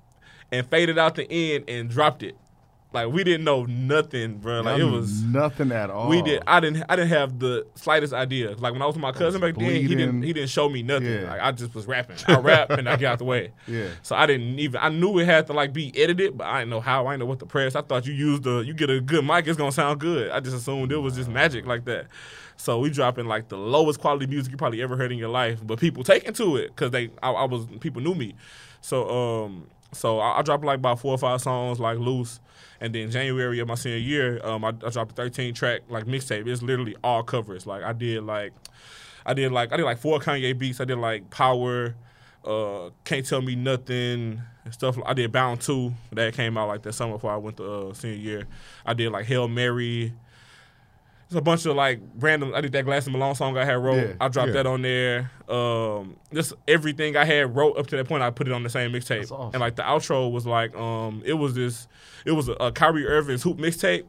and 0.51 0.67
faded 0.69 0.97
out 0.97 1.15
the 1.15 1.31
end 1.31 1.65
and 1.67 1.89
dropped 1.89 2.23
it. 2.23 2.35
Like 2.93 3.09
we 3.11 3.23
didn't 3.25 3.43
know 3.43 3.65
nothing, 3.65 4.37
bro. 4.37 4.61
Like 4.61 4.79
it 4.79 4.85
was. 4.85 5.21
nothing 5.21 5.73
at 5.73 5.89
all. 5.89 6.07
We 6.07 6.21
did. 6.21 6.41
I 6.47 6.61
didn't. 6.61 6.83
I 6.87 6.95
didn't 6.95 7.09
have 7.09 7.37
the 7.37 7.67
slightest 7.75 8.13
idea. 8.13 8.51
Like 8.55 8.71
when 8.71 8.81
I 8.81 8.85
was 8.85 8.95
with 8.95 9.01
my 9.01 9.11
cousin 9.11 9.41
back 9.41 9.55
then, 9.55 9.69
he 9.69 9.87
didn't. 9.87 10.21
He 10.21 10.31
didn't 10.31 10.49
show 10.49 10.69
me 10.69 10.83
nothing. 10.83 11.11
Yeah. 11.11 11.29
Like 11.29 11.41
I 11.41 11.51
just 11.51 11.75
was 11.75 11.85
rapping. 11.85 12.15
I 12.27 12.39
rap 12.39 12.69
and 12.69 12.87
I 12.87 12.95
get 12.95 13.11
out 13.11 13.19
the 13.19 13.25
way. 13.25 13.51
Yeah. 13.67 13.89
So 14.01 14.15
I 14.15 14.25
didn't 14.25 14.57
even. 14.59 14.79
I 14.81 14.87
knew 14.87 15.19
it 15.19 15.25
had 15.25 15.47
to 15.47 15.53
like 15.53 15.73
be 15.73 15.91
edited, 16.01 16.37
but 16.37 16.47
I 16.47 16.59
didn't 16.59 16.69
know 16.69 16.79
how. 16.79 17.07
I 17.07 17.13
didn't 17.13 17.19
know 17.21 17.25
what 17.25 17.39
to 17.39 17.45
press. 17.45 17.75
I 17.75 17.81
thought 17.81 18.05
you 18.05 18.13
use 18.13 18.39
the. 18.39 18.59
You 18.59 18.73
get 18.73 18.89
a 18.89 19.01
good 19.01 19.25
mic, 19.25 19.45
it's 19.47 19.57
gonna 19.57 19.71
sound 19.73 19.99
good. 19.99 20.31
I 20.31 20.39
just 20.39 20.55
assumed 20.55 20.91
it 20.93 20.97
was 20.97 21.15
just 21.15 21.29
magic 21.29 21.65
like 21.65 21.83
that. 21.85 22.07
So 22.55 22.79
we 22.79 22.89
dropping 22.89 23.25
like 23.27 23.49
the 23.49 23.57
lowest 23.57 23.99
quality 23.99 24.25
music 24.27 24.51
you 24.51 24.57
probably 24.57 24.81
ever 24.81 24.95
heard 24.95 25.11
in 25.11 25.17
your 25.17 25.29
life, 25.29 25.59
but 25.61 25.79
people 25.79 26.03
taking 26.03 26.33
to 26.33 26.55
it 26.55 26.67
because 26.69 26.91
they. 26.91 27.09
I, 27.21 27.31
I 27.31 27.43
was 27.45 27.65
people 27.81 28.01
knew 28.01 28.15
me. 28.15 28.35
So 28.79 29.09
um. 29.09 29.67
So 29.93 30.19
I, 30.19 30.39
I 30.39 30.41
dropped 30.41 30.63
like 30.63 30.79
about 30.79 30.99
four 30.99 31.13
or 31.13 31.17
five 31.17 31.41
songs 31.41 31.79
like 31.79 31.97
loose. 31.97 32.39
And 32.79 32.93
then 32.93 33.09
January 33.09 33.59
of 33.59 33.67
my 33.67 33.75
senior 33.75 33.97
year, 33.97 34.45
um, 34.45 34.63
I, 34.63 34.69
I 34.69 34.89
dropped 34.89 35.11
a 35.11 35.15
13 35.15 35.53
track 35.53 35.81
like 35.89 36.05
mixtape. 36.05 36.47
It's 36.47 36.61
literally 36.61 36.95
all 37.03 37.23
covers. 37.23 37.65
Like 37.65 37.83
I 37.83 37.93
did 37.93 38.23
like, 38.23 38.53
I 39.25 39.33
did 39.33 39.51
like 39.51 39.73
I 39.73 39.77
did 39.77 39.83
like 39.83 39.97
four 39.97 40.19
Kanye 40.19 40.57
beats. 40.57 40.79
I 40.79 40.85
did 40.85 40.97
like 40.97 41.29
Power, 41.29 41.95
uh, 42.45 42.89
Can't 43.03 43.25
Tell 43.25 43.41
Me 43.41 43.55
Nothing, 43.55 44.41
and 44.63 44.73
stuff. 44.73 44.97
I 45.05 45.13
did 45.13 45.31
Bound 45.31 45.61
Two 45.61 45.93
that 46.11 46.33
came 46.33 46.57
out 46.57 46.67
like 46.67 46.83
that 46.83 46.93
summer 46.93 47.13
before 47.13 47.31
I 47.31 47.37
went 47.37 47.57
to 47.57 47.71
uh, 47.71 47.93
senior 47.93 48.17
year. 48.17 48.43
I 48.85 48.93
did 48.93 49.11
like 49.11 49.25
Hail 49.25 49.47
Mary, 49.47 50.13
There's 51.29 51.39
a 51.39 51.41
bunch 51.41 51.65
of 51.65 51.75
like 51.75 51.99
random. 52.19 52.53
I 52.55 52.61
did 52.61 52.71
that 52.71 52.85
Glass 52.85 53.05
and 53.05 53.13
Malone 53.13 53.35
song 53.35 53.57
I 53.57 53.65
had 53.65 53.73
wrote. 53.73 53.97
Yeah, 53.97 54.13
I 54.21 54.29
dropped 54.29 54.49
yeah. 54.49 54.53
that 54.53 54.65
on 54.65 54.81
there. 54.81 55.31
Um, 55.49 56.15
just 56.33 56.53
everything 56.67 57.17
I 57.17 57.25
had 57.25 57.53
wrote 57.53 57.77
up 57.77 57.87
to 57.87 57.97
that 57.97 58.07
point, 58.07 58.23
I 58.23 58.29
put 58.29 58.47
it 58.47 58.53
on 58.53 58.63
the 58.63 58.69
same 58.69 58.93
mixtape. 58.93 59.23
Awesome. 59.23 59.51
And 59.53 59.59
like 59.59 59.75
the 59.75 59.83
outro 59.83 60.31
was 60.31 60.45
like, 60.45 60.73
um, 60.75 61.21
it 61.25 61.33
was 61.33 61.53
this, 61.53 61.87
it 62.25 62.31
was 62.31 62.47
a, 62.47 62.53
a 62.53 62.71
Kyrie 62.71 63.05
Irving's 63.05 63.43
hoop 63.43 63.57
mixtape. 63.57 64.05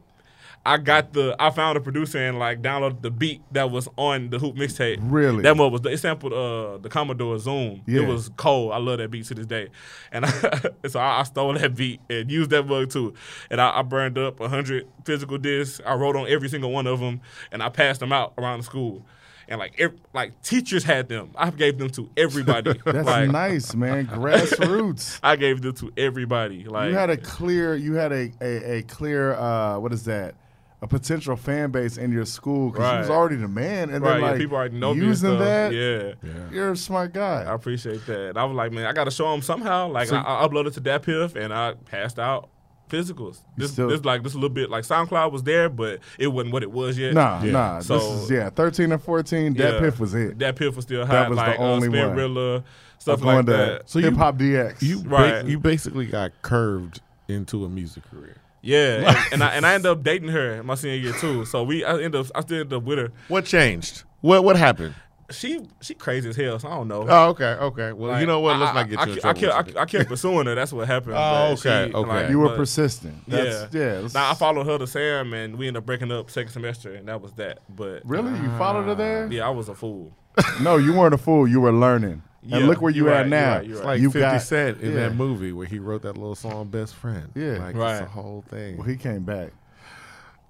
I 0.69 0.77
got 0.77 1.13
the, 1.13 1.35
I 1.39 1.49
found 1.49 1.79
a 1.79 1.81
producer 1.81 2.19
and 2.19 2.37
like 2.37 2.61
downloaded 2.61 3.01
the 3.01 3.09
beat 3.09 3.41
that 3.53 3.71
was 3.71 3.87
on 3.97 4.29
the 4.29 4.37
hoop 4.37 4.55
mixtape. 4.55 4.99
Really? 5.01 5.41
That 5.41 5.57
one 5.57 5.71
was 5.71 5.83
it 5.83 5.97
sampled 5.97 6.31
uh 6.31 6.77
the 6.77 6.89
Commodore 6.89 7.39
Zoom. 7.39 7.81
Yeah. 7.87 8.01
It 8.01 8.07
was 8.07 8.29
cold. 8.37 8.73
I 8.73 8.77
love 8.77 8.99
that 8.99 9.09
beat 9.09 9.25
to 9.25 9.33
this 9.33 9.47
day, 9.47 9.69
and 10.11 10.27
I, 10.27 10.29
so 10.87 10.99
I, 10.99 11.21
I 11.21 11.23
stole 11.23 11.53
that 11.53 11.73
beat 11.75 12.01
and 12.07 12.29
used 12.29 12.51
that 12.51 12.67
bug 12.67 12.91
too. 12.91 13.15
And 13.49 13.59
I, 13.59 13.79
I 13.79 13.81
burned 13.81 14.19
up 14.19 14.39
hundred 14.39 14.87
physical 15.05 15.39
discs. 15.39 15.81
I 15.87 15.95
wrote 15.95 16.15
on 16.15 16.27
every 16.27 16.49
single 16.49 16.71
one 16.71 16.85
of 16.85 16.99
them, 16.99 17.21
and 17.51 17.63
I 17.63 17.69
passed 17.69 17.99
them 17.99 18.13
out 18.13 18.33
around 18.37 18.59
the 18.59 18.65
school. 18.65 19.03
And 19.47 19.57
like 19.57 19.73
ev- 19.79 19.99
like 20.13 20.39
teachers 20.43 20.83
had 20.83 21.09
them. 21.09 21.31
I 21.35 21.49
gave 21.49 21.79
them 21.79 21.89
to 21.91 22.07
everybody. 22.15 22.79
That's 22.85 23.07
like, 23.07 23.31
nice, 23.31 23.73
man. 23.73 24.05
Grassroots. 24.05 25.19
I 25.23 25.35
gave 25.35 25.63
them 25.63 25.73
to 25.73 25.91
everybody. 25.97 26.65
Like 26.65 26.91
you 26.91 26.95
had 26.95 27.09
a 27.09 27.17
clear, 27.17 27.75
you 27.75 27.95
had 27.95 28.11
a 28.11 28.31
a, 28.39 28.73
a 28.77 28.81
clear, 28.83 29.33
uh, 29.33 29.79
what 29.79 29.93
is 29.93 30.05
that? 30.05 30.35
A 30.81 30.87
potential 30.87 31.35
fan 31.35 31.71
base 31.71 31.97
in 31.97 32.09
your 32.09 32.23
school 32.25 32.69
because 32.69 32.93
you 32.93 32.99
was 32.99 33.09
already 33.09 33.35
the 33.35 33.49
man, 33.49 33.89
and 33.89 34.01
right, 34.01 34.13
then 34.13 34.21
yeah, 34.21 34.29
like 34.29 34.37
people 34.37 34.55
already 34.55 34.77
know 34.77 34.93
me 34.93 34.99
and 35.01 35.09
using 35.09 35.29
stuff. 35.31 35.39
that. 35.39 35.73
Yeah. 35.73 36.13
Yeah. 36.23 36.33
You're 36.53 36.71
a 36.71 36.77
smart 36.77 37.11
guy. 37.13 37.43
I 37.43 37.53
appreciate 37.53 38.05
that. 38.05 38.37
I 38.37 38.45
was 38.45 38.55
like, 38.55 38.71
man, 38.71 38.85
I 38.85 38.93
got 38.93 39.03
to 39.03 39.11
show 39.11 39.29
them 39.29 39.41
somehow. 39.41 39.89
Like, 39.89 40.07
So- 40.07 40.15
I, 40.15 40.41
I 40.43 40.47
uploaded 40.47 40.73
to 40.75 40.81
DatPiff 40.81 41.35
and 41.35 41.53
I 41.53 41.73
passed 41.73 42.17
out 42.17 42.47
physicals. 42.89 43.39
This, 43.57 43.73
still- 43.73 43.89
this 43.89 44.05
like 44.05 44.23
this 44.23 44.33
a 44.33 44.37
little 44.37 44.49
bit 44.49 44.69
like 44.69 44.85
SoundCloud 44.85 45.33
was 45.33 45.43
there, 45.43 45.67
but 45.67 45.99
it 46.17 46.27
wasn't 46.27 46.53
what 46.53 46.63
it 46.63 46.71
was 46.71 46.97
yet. 46.97 47.13
Nah, 47.13 47.43
Yeah. 47.43 47.51
nah. 47.51 47.79
So- 47.81 47.95
this 47.99 48.23
is 48.23 48.31
yeah, 48.31 48.49
thirteen 48.49 48.93
and 48.93 49.03
fourteen. 49.03 49.55
That 49.55 49.73
Yeah. 49.73 49.79
piff 49.81 49.99
was 49.99 50.15
it. 50.15 50.37
DatPiff 50.37 50.77
was 50.77 50.85
still 50.85 51.05
hot. 51.05 51.11
That 51.11 51.29
was 51.29 51.37
the 51.39 51.57
only 51.57 51.87
uh, 51.89 52.07
one. 52.07 52.15
Spinrilla, 52.17 52.63
stuff 52.99 53.19
I'm 53.19 53.25
like 53.25 53.33
going 53.35 53.45
to 53.47 53.51
that. 53.51 53.89
So 53.89 53.99
hip 53.99 54.13
hop 54.15 54.37
DX. 54.37 54.81
You 54.81 55.01
ba- 55.03 55.43
you 55.45 55.59
basically 55.59 56.05
got 56.05 56.31
curved 56.41 57.01
into 57.27 57.65
a 57.65 57.69
music 57.69 58.09
career. 58.09 58.37
Yeah, 58.61 59.09
and, 59.09 59.17
and 59.33 59.43
I 59.43 59.47
and 59.55 59.65
I 59.65 59.73
ended 59.73 59.91
up 59.91 60.03
dating 60.03 60.29
her 60.29 60.61
my 60.63 60.75
senior 60.75 60.97
year 60.97 61.13
too. 61.13 61.45
So 61.45 61.63
we 61.63 61.83
I 61.85 61.93
ended 61.93 62.15
up 62.15 62.27
I 62.35 62.41
still 62.41 62.59
ended 62.61 62.73
up 62.73 62.83
with 62.83 62.97
her. 62.99 63.11
What 63.27 63.45
changed? 63.45 64.03
What 64.21 64.43
what 64.43 64.55
happened? 64.57 64.95
She 65.31 65.61
she 65.79 65.93
crazy 65.93 66.27
as 66.29 66.35
hell. 66.35 66.57
So 66.57 66.67
I 66.67 66.75
don't 66.75 66.87
know. 66.87 67.05
Oh, 67.07 67.27
okay, 67.29 67.51
okay. 67.51 67.93
Well, 67.93 68.11
Like, 68.11 68.21
you 68.21 68.25
know 68.27 68.39
what? 68.39 68.57
Let's 68.57 68.71
I- 68.71 68.73
not 68.73 68.89
get 68.89 68.99
I, 68.99 69.05
you 69.05 69.21
I. 69.23 69.29
I, 69.29 69.33
kept, 69.33 69.77
I, 69.77 69.81
I 69.81 69.85
kept 69.85 70.09
pursuing 70.09 70.47
her. 70.47 70.55
That's 70.55 70.73
what 70.73 70.87
happened. 70.87 71.13
Oh, 71.13 71.51
but 71.51 71.55
she, 71.59 71.69
okay, 71.69 71.93
okay. 71.93 72.09
like, 72.09 72.29
you 72.31 72.39
were 72.39 72.47
but- 72.49 72.57
persistent. 72.57 73.15
That's, 73.27 73.71
yeah. 73.73 73.79
that's- 73.91 74.13
Now 74.15 74.31
I 74.31 74.33
followed 74.33 74.65
her 74.65 74.79
to 74.79 74.87
Sam, 74.87 75.31
and 75.35 75.55
we 75.57 75.67
ended 75.67 75.81
up 75.81 75.85
breaking 75.85 76.11
up 76.11 76.31
second 76.31 76.51
semester, 76.51 76.95
and 76.95 77.07
that 77.09 77.21
was 77.21 77.31
that. 77.33 77.59
But 77.69 78.01
really, 78.05 78.31
you 78.39 78.49
followed 78.57 78.85
her 78.85 78.95
there? 78.95 79.31
yeah, 79.31 79.45
I 79.45 79.51
was 79.51 79.69
a 79.69 79.75
fool. 79.75 80.11
No, 80.61 80.77
you 80.77 80.93
weren't 80.93 81.13
a 81.13 81.17
fool. 81.19 81.47
You 81.47 81.61
were 81.61 81.73
learning. 81.73 82.23
Yeah, 82.41 82.57
and 82.57 82.67
look 82.67 82.81
where 82.81 82.91
you 82.91 83.03
you're 83.05 83.13
at 83.13 83.17
right, 83.23 83.27
you're 83.27 83.29
now. 83.29 83.55
right, 83.55 83.65
you're 83.65 83.75
It's 83.77 83.79
right. 83.85 83.91
like 83.93 84.01
You 84.01 84.09
50 84.11 84.19
got- 84.21 84.41
Cent 84.41 84.81
in 84.81 84.93
yeah. 84.93 84.99
that 85.09 85.15
movie 85.15 85.51
where 85.51 85.65
he 85.67 85.77
wrote 85.79 86.03
that 86.03 86.17
little 86.17 86.35
song 86.35 86.67
"Best 86.67 86.95
Friend." 86.95 87.29
Yeah. 87.35 87.57
like 87.57 87.75
Right. 87.75 87.91
it's 87.91 87.99
the 88.01 88.05
whole 88.07 88.43
thing. 88.49 88.77
Well, 88.77 88.87
he 88.87 88.95
came 88.95 89.23
back 89.23 89.51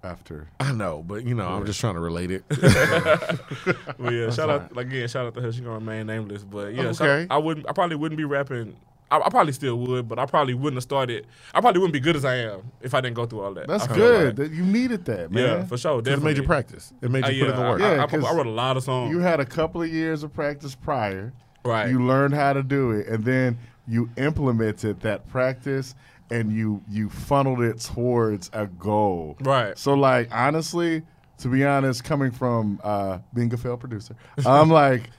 after. 0.04 0.48
I 0.60 0.72
know, 0.72 1.04
but 1.06 1.26
you 1.26 1.36
know, 1.36 1.48
I'm 1.48 1.66
just 1.66 1.80
trying 1.80 1.96
to 1.96 2.00
relate 2.00 2.32
it. 2.32 2.44
Well, 3.98 4.14
yeah, 4.14 4.30
shout 4.30 4.50
out 4.50 4.76
like 4.76 4.88
again, 4.88 5.08
shout 5.08 5.26
out 5.26 5.34
to 5.36 5.42
her. 5.42 5.52
She 5.52 5.62
gonna 5.62 5.74
remain 5.76 6.08
nameless, 6.08 6.44
but 6.44 6.74
yeah, 6.74 6.92
shout- 6.94 7.08
Okay. 7.10 7.28
I 7.30 7.38
wouldn't. 7.38 7.68
I 7.70 7.74
probably 7.74 7.96
wouldn't 7.98 8.18
be 8.18 8.24
rapping. 8.26 8.76
I, 9.12 9.18
I 9.20 9.30
probably 9.30 9.54
still 9.54 9.76
would, 9.80 10.08
but 10.08 10.20
I 10.20 10.26
probably 10.28 10.54
wouldn't 10.54 10.76
have 10.78 10.84
started. 10.84 11.26
I 11.54 11.62
probably 11.62 11.80
wouldn't 11.80 11.94
be 11.94 12.00
good 12.00 12.16
as 12.16 12.24
I 12.24 12.36
am 12.36 12.62
if 12.80 12.94
I 12.94 13.02
didn't 13.02 13.16
go 13.16 13.26
through 13.26 13.42
all 13.42 13.54
that. 13.56 13.68
That's 13.68 13.88
good. 13.88 14.38
like. 14.38 14.52
You 14.52 14.64
needed 14.64 15.04
that, 15.06 15.32
man. 15.32 15.44
Yeah, 15.44 15.66
for 15.66 15.78
sure. 15.78 16.02
'Cause 16.02 16.14
it 16.14 16.22
made 16.24 16.38
you 16.38 16.44
practice. 16.44 16.94
It 17.02 17.10
made 17.10 17.26
Uh, 17.26 17.30
you 17.30 17.46
put 17.46 17.50
in 17.50 17.56
the 17.56 17.62
yeah, 17.64 17.70
work. 17.72 17.82
I, 17.82 17.96
Yeah, 17.96 18.04
I, 18.04 18.08
'cause 18.08 18.24
I 18.24 18.34
wrote 18.36 18.46
a 18.46 18.52
lot 18.52 18.78
of 18.78 18.84
songs. 18.84 19.10
You 19.12 19.20
had 19.20 19.40
a 19.40 19.46
couple 19.46 19.82
of 19.82 19.90
years 19.90 20.22
of 20.24 20.32
practice 20.32 20.76
prior. 20.76 21.34
Right. 21.64 21.90
You 21.90 22.06
learned 22.06 22.34
how 22.34 22.54
to 22.54 22.64
do 22.64 22.92
it, 22.92 23.08
and 23.08 23.24
then 23.24 23.58
you 23.88 24.10
implemented 24.18 25.02
that 25.02 25.28
practice, 25.30 25.96
and 26.30 26.52
you 26.52 26.82
you 26.90 27.10
funneled 27.10 27.62
it 27.62 27.80
towards 27.80 28.50
a 28.54 28.68
goal. 28.68 29.36
right. 29.42 29.78
So, 29.78 29.94
like, 29.94 30.30
honestly, 30.32 31.04
to 31.40 31.48
be 31.48 31.66
honest, 31.66 32.04
coming 32.04 32.32
from 32.32 32.80
uh, 32.84 33.20
being 33.34 33.54
a 33.54 33.58
failed 33.58 33.80
producer, 33.80 34.16
I'm 34.46 34.70
like, 34.70 35.10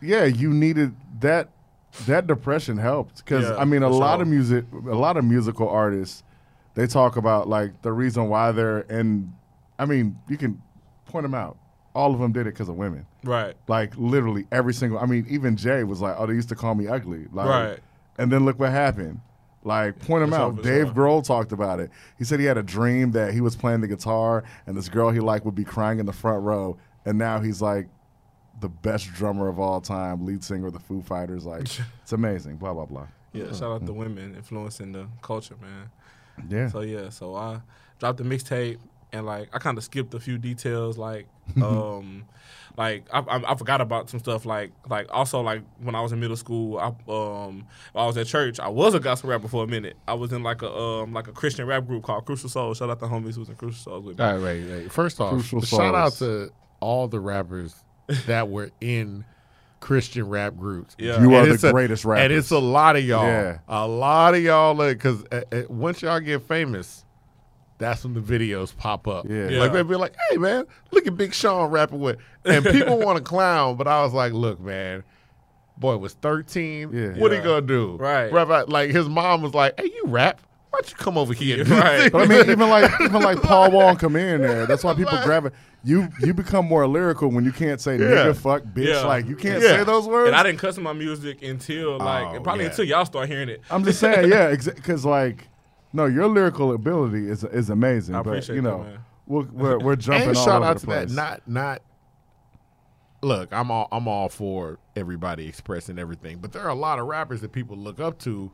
yeah, 0.00 0.24
you 0.24 0.52
needed 0.52 0.94
that. 1.20 1.48
That 2.06 2.28
depression 2.28 2.76
helped 2.78 3.16
because 3.24 3.48
Yeah, 3.50 3.56
I 3.56 3.64
mean, 3.64 3.82
a 3.82 3.88
lot 3.88 4.16
sure. 4.18 4.22
of 4.22 4.28
music, 4.28 4.64
a 4.72 4.94
lot 4.94 5.16
of 5.16 5.24
musical 5.24 5.68
artists, 5.68 6.22
they 6.74 6.86
talk 6.86 7.16
about 7.16 7.48
like 7.48 7.82
the 7.82 7.90
reason 7.90 8.28
why 8.28 8.52
they're 8.52 8.82
in. 8.82 9.32
I 9.76 9.86
mean, 9.86 10.16
you 10.28 10.36
can 10.36 10.62
point 11.06 11.24
them 11.24 11.34
out. 11.34 11.56
All 11.94 12.14
of 12.14 12.20
them 12.20 12.32
did 12.32 12.42
it 12.46 12.54
because 12.54 12.68
of 12.68 12.76
women. 12.76 13.06
Right. 13.24 13.54
Like 13.66 13.96
literally 13.96 14.46
every 14.52 14.74
single. 14.74 14.98
I 14.98 15.06
mean, 15.06 15.26
even 15.28 15.56
Jay 15.56 15.84
was 15.84 16.00
like, 16.00 16.14
"Oh, 16.18 16.26
they 16.26 16.34
used 16.34 16.48
to 16.50 16.54
call 16.54 16.74
me 16.74 16.86
ugly." 16.86 17.26
Like, 17.32 17.48
Right. 17.48 17.78
And 18.18 18.30
then 18.30 18.44
look 18.44 18.58
what 18.58 18.70
happened. 18.70 19.20
Like, 19.62 19.98
point 19.98 20.24
him 20.24 20.32
out. 20.32 20.62
Dave. 20.62 20.94
Grohl 20.94 21.24
talked 21.24 21.52
about 21.52 21.80
it. 21.80 21.90
He 22.18 22.24
said 22.24 22.40
he 22.40 22.46
had 22.46 22.56
a 22.56 22.62
dream 22.62 23.12
that 23.12 23.34
he 23.34 23.40
was 23.40 23.56
playing 23.56 23.82
the 23.82 23.88
guitar 23.88 24.44
and 24.66 24.76
this 24.76 24.88
girl 24.88 25.10
he 25.10 25.20
liked 25.20 25.44
would 25.44 25.54
be 25.54 25.64
crying 25.64 25.98
in 25.98 26.06
the 26.06 26.12
front 26.12 26.42
row, 26.42 26.78
and 27.04 27.18
now 27.18 27.40
he's 27.40 27.60
like 27.60 27.88
the 28.60 28.68
best 28.68 29.12
drummer 29.14 29.48
of 29.48 29.58
all 29.58 29.80
time, 29.80 30.24
lead 30.24 30.44
singer 30.44 30.68
of 30.68 30.72
the 30.72 30.78
Foo 30.78 31.02
Fighters. 31.02 31.44
Like, 31.44 31.62
it's 32.02 32.12
amazing. 32.12 32.56
Blah 32.56 32.74
blah 32.74 32.86
blah. 32.86 33.06
Yeah. 33.32 33.52
Shout 33.52 33.62
out 33.62 33.86
to 33.86 33.92
hmm. 33.92 33.98
women 33.98 34.34
influencing 34.34 34.92
the 34.92 35.06
culture, 35.22 35.56
man. 35.60 35.90
Yeah. 36.48 36.68
So 36.68 36.80
yeah, 36.80 37.10
so 37.10 37.34
I 37.34 37.60
dropped 37.98 38.18
the 38.18 38.24
mixtape 38.24 38.78
and 39.12 39.26
like 39.26 39.48
I 39.52 39.58
kind 39.58 39.76
of 39.78 39.84
skipped 39.84 40.14
a 40.14 40.20
few 40.20 40.38
details, 40.38 40.96
like 40.98 41.26
um, 41.62 42.24
like 42.76 43.04
I, 43.12 43.18
I, 43.20 43.52
I 43.52 43.54
forgot 43.56 43.80
about 43.80 44.08
some 44.10 44.20
stuff, 44.20 44.44
like 44.46 44.72
like 44.88 45.08
also 45.10 45.40
like 45.40 45.62
when 45.80 45.94
I 45.94 46.00
was 46.00 46.12
in 46.12 46.20
middle 46.20 46.36
school, 46.36 46.78
I 46.78 46.86
um 47.10 47.66
I 47.94 48.06
was 48.06 48.16
at 48.16 48.26
church, 48.26 48.60
I 48.60 48.68
was 48.68 48.94
a 48.94 49.00
gospel 49.00 49.30
rapper 49.30 49.48
for 49.48 49.64
a 49.64 49.66
minute. 49.66 49.96
I 50.06 50.14
was 50.14 50.32
in 50.32 50.42
like 50.42 50.62
a 50.62 50.72
um 50.72 51.12
like 51.12 51.28
a 51.28 51.32
Christian 51.32 51.66
rap 51.66 51.86
group 51.86 52.04
called 52.04 52.24
Crucial 52.26 52.48
Souls. 52.48 52.78
Shout 52.78 52.90
out 52.90 53.00
to 53.00 53.06
homies 53.06 53.34
who 53.34 53.40
was 53.40 53.48
in 53.48 53.56
Crucial 53.56 53.82
Souls 53.92 54.04
with 54.04 54.18
me. 54.18 54.24
All 54.24 54.36
right, 54.38 54.60
right, 54.60 54.66
wait. 54.66 54.92
First 54.92 55.20
off, 55.20 55.32
Crucial 55.32 55.60
shout 55.62 55.94
out 55.94 56.12
to 56.14 56.50
all 56.80 57.08
the 57.08 57.20
rappers 57.20 57.74
that 58.26 58.48
were 58.48 58.70
in 58.80 59.24
Christian 59.80 60.28
rap 60.28 60.56
groups. 60.56 60.94
Yeah. 60.98 61.20
You 61.22 61.34
And 61.34 61.48
are 61.50 61.56
the 61.56 61.68
a- 61.68 61.72
greatest 61.72 62.04
rapper, 62.04 62.22
And 62.22 62.32
it's 62.32 62.50
a 62.50 62.58
lot 62.58 62.96
of 62.96 63.04
y'all. 63.04 63.24
Yeah. 63.24 63.58
A 63.68 63.86
lot 63.86 64.34
of 64.34 64.42
y'all, 64.42 64.74
because 64.74 65.24
uh, 65.32 65.42
uh, 65.52 65.62
once 65.68 66.02
y'all 66.02 66.20
get 66.20 66.42
famous, 66.42 67.04
that's 67.80 68.04
when 68.04 68.14
the 68.14 68.20
videos 68.20 68.76
pop 68.76 69.08
up. 69.08 69.26
Yeah. 69.28 69.48
Yeah. 69.48 69.58
Like 69.60 69.72
they'd 69.72 69.88
be 69.88 69.96
like, 69.96 70.14
hey, 70.30 70.36
man, 70.36 70.64
look 70.92 71.06
at 71.08 71.16
Big 71.16 71.34
Sean 71.34 71.70
rapping 71.70 71.98
with. 71.98 72.18
And 72.44 72.64
people 72.64 72.98
want 73.04 73.18
to 73.18 73.24
clown, 73.24 73.74
but 73.76 73.88
I 73.88 74.02
was 74.04 74.12
like, 74.12 74.32
look, 74.32 74.60
man. 74.60 75.02
Boy 75.76 75.96
was 75.96 76.12
13. 76.14 76.90
Yeah. 76.92 77.08
What 77.18 77.32
he 77.32 77.38
Yeah. 77.38 77.44
gonna 77.44 77.62
do? 77.62 77.96
Right. 77.98 78.30
Rap 78.32 78.68
Like 78.68 78.90
his 78.90 79.08
mom 79.08 79.42
was 79.42 79.54
like, 79.54 79.80
hey, 79.80 79.86
you 79.86 80.04
rap? 80.06 80.40
Why 80.70 80.78
don't 80.80 80.90
you 80.90 80.96
come 80.98 81.18
over 81.18 81.32
here 81.34 81.62
and 81.62 81.68
Right. 81.70 82.12
But 82.12 82.20
I 82.22 82.26
mean, 82.26 82.50
even 82.50 82.68
like 82.68 82.92
even 83.00 83.22
like 83.22 83.42
Paul 83.42 83.70
Wall 83.72 83.96
come 83.96 84.14
in 84.14 84.42
there. 84.42 84.66
That's 84.66 84.84
why 84.84 84.94
people 84.94 85.18
grab 85.24 85.46
it. 85.46 85.54
You 85.82 86.08
you 86.20 86.34
become 86.34 86.66
more 86.66 86.86
lyrical 86.86 87.30
when 87.30 87.44
you 87.46 87.50
can't 87.50 87.80
say 87.80 87.94
Yeah. 87.94 88.04
nigga, 88.26 88.36
fuck, 88.36 88.62
bitch. 88.64 88.88
Yeah. 88.88 89.00
Like 89.06 89.26
you 89.26 89.34
can't 89.36 89.62
Yeah. 89.62 89.78
say 89.78 89.84
those 89.84 90.06
words. 90.06 90.28
And 90.28 90.36
I 90.36 90.42
didn't 90.42 90.58
cuss 90.60 90.76
my 90.78 90.92
music 90.92 91.42
until 91.42 91.98
like 91.98 92.26
Oh, 92.36 92.40
probably 92.40 92.64
yeah. 92.64 92.70
until 92.70 92.84
y'all 92.84 93.06
start 93.06 93.28
hearing 93.28 93.48
it. 93.48 93.62
I'm 93.70 93.82
just 93.82 93.98
saying, 93.98 94.30
yeah, 94.30 94.54
because 94.64 95.04
like, 95.06 95.48
no, 95.92 96.06
your 96.06 96.26
lyrical 96.28 96.72
ability 96.72 97.28
is 97.28 97.44
is 97.44 97.70
amazing. 97.70 98.14
I 98.14 98.22
but 98.22 98.30
appreciate 98.30 98.56
you 98.56 98.62
that, 98.62 98.68
know, 98.70 98.78
man. 98.84 98.98
we're, 99.26 99.42
we're 99.44 99.78
we're 99.78 99.96
jumping 99.96 100.28
and 100.30 100.36
all 100.36 100.44
shout 100.44 100.56
over 100.62 100.64
out 100.66 100.74
the 100.74 100.80
to 100.80 100.86
place. 100.86 101.08
that. 101.10 101.14
Not 101.14 101.48
not. 101.48 101.82
Look, 103.22 103.52
I'm 103.52 103.70
all 103.70 103.86
I'm 103.92 104.08
all 104.08 104.28
for 104.30 104.78
everybody 104.96 105.46
expressing 105.46 105.98
everything, 105.98 106.38
but 106.38 106.52
there 106.52 106.62
are 106.62 106.70
a 106.70 106.74
lot 106.74 106.98
of 106.98 107.06
rappers 107.06 107.42
that 107.42 107.52
people 107.52 107.76
look 107.76 108.00
up 108.00 108.18
to 108.20 108.50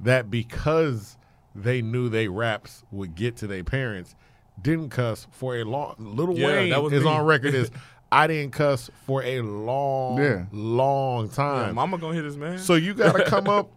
that 0.00 0.30
because 0.30 1.18
they 1.54 1.82
knew 1.82 2.08
they 2.08 2.28
raps 2.28 2.82
would 2.90 3.14
get 3.14 3.36
to 3.38 3.46
their 3.46 3.62
parents, 3.64 4.14
didn't 4.60 4.88
cuss 4.90 5.26
for 5.32 5.56
a 5.56 5.64
long. 5.64 5.96
Little 5.98 6.38
Yeah, 6.38 6.46
Wayne 6.46 6.70
that 6.70 6.82
was 6.82 6.94
is 6.94 7.04
me. 7.04 7.10
on 7.10 7.26
record 7.26 7.54
as 7.54 7.70
I 8.12 8.26
didn't 8.26 8.52
cuss 8.52 8.88
for 9.04 9.22
a 9.22 9.42
long, 9.42 10.16
Yeah. 10.18 10.46
long 10.50 11.26
Yeah, 11.26 11.32
time. 11.32 11.74
mama 11.74 11.98
gonna 11.98 12.14
hit 12.14 12.22
this 12.22 12.36
man. 12.36 12.58
so 12.58 12.74
you 12.74 12.94
got 12.94 13.16
to 13.16 13.24
come 13.24 13.48
up. 13.48 13.68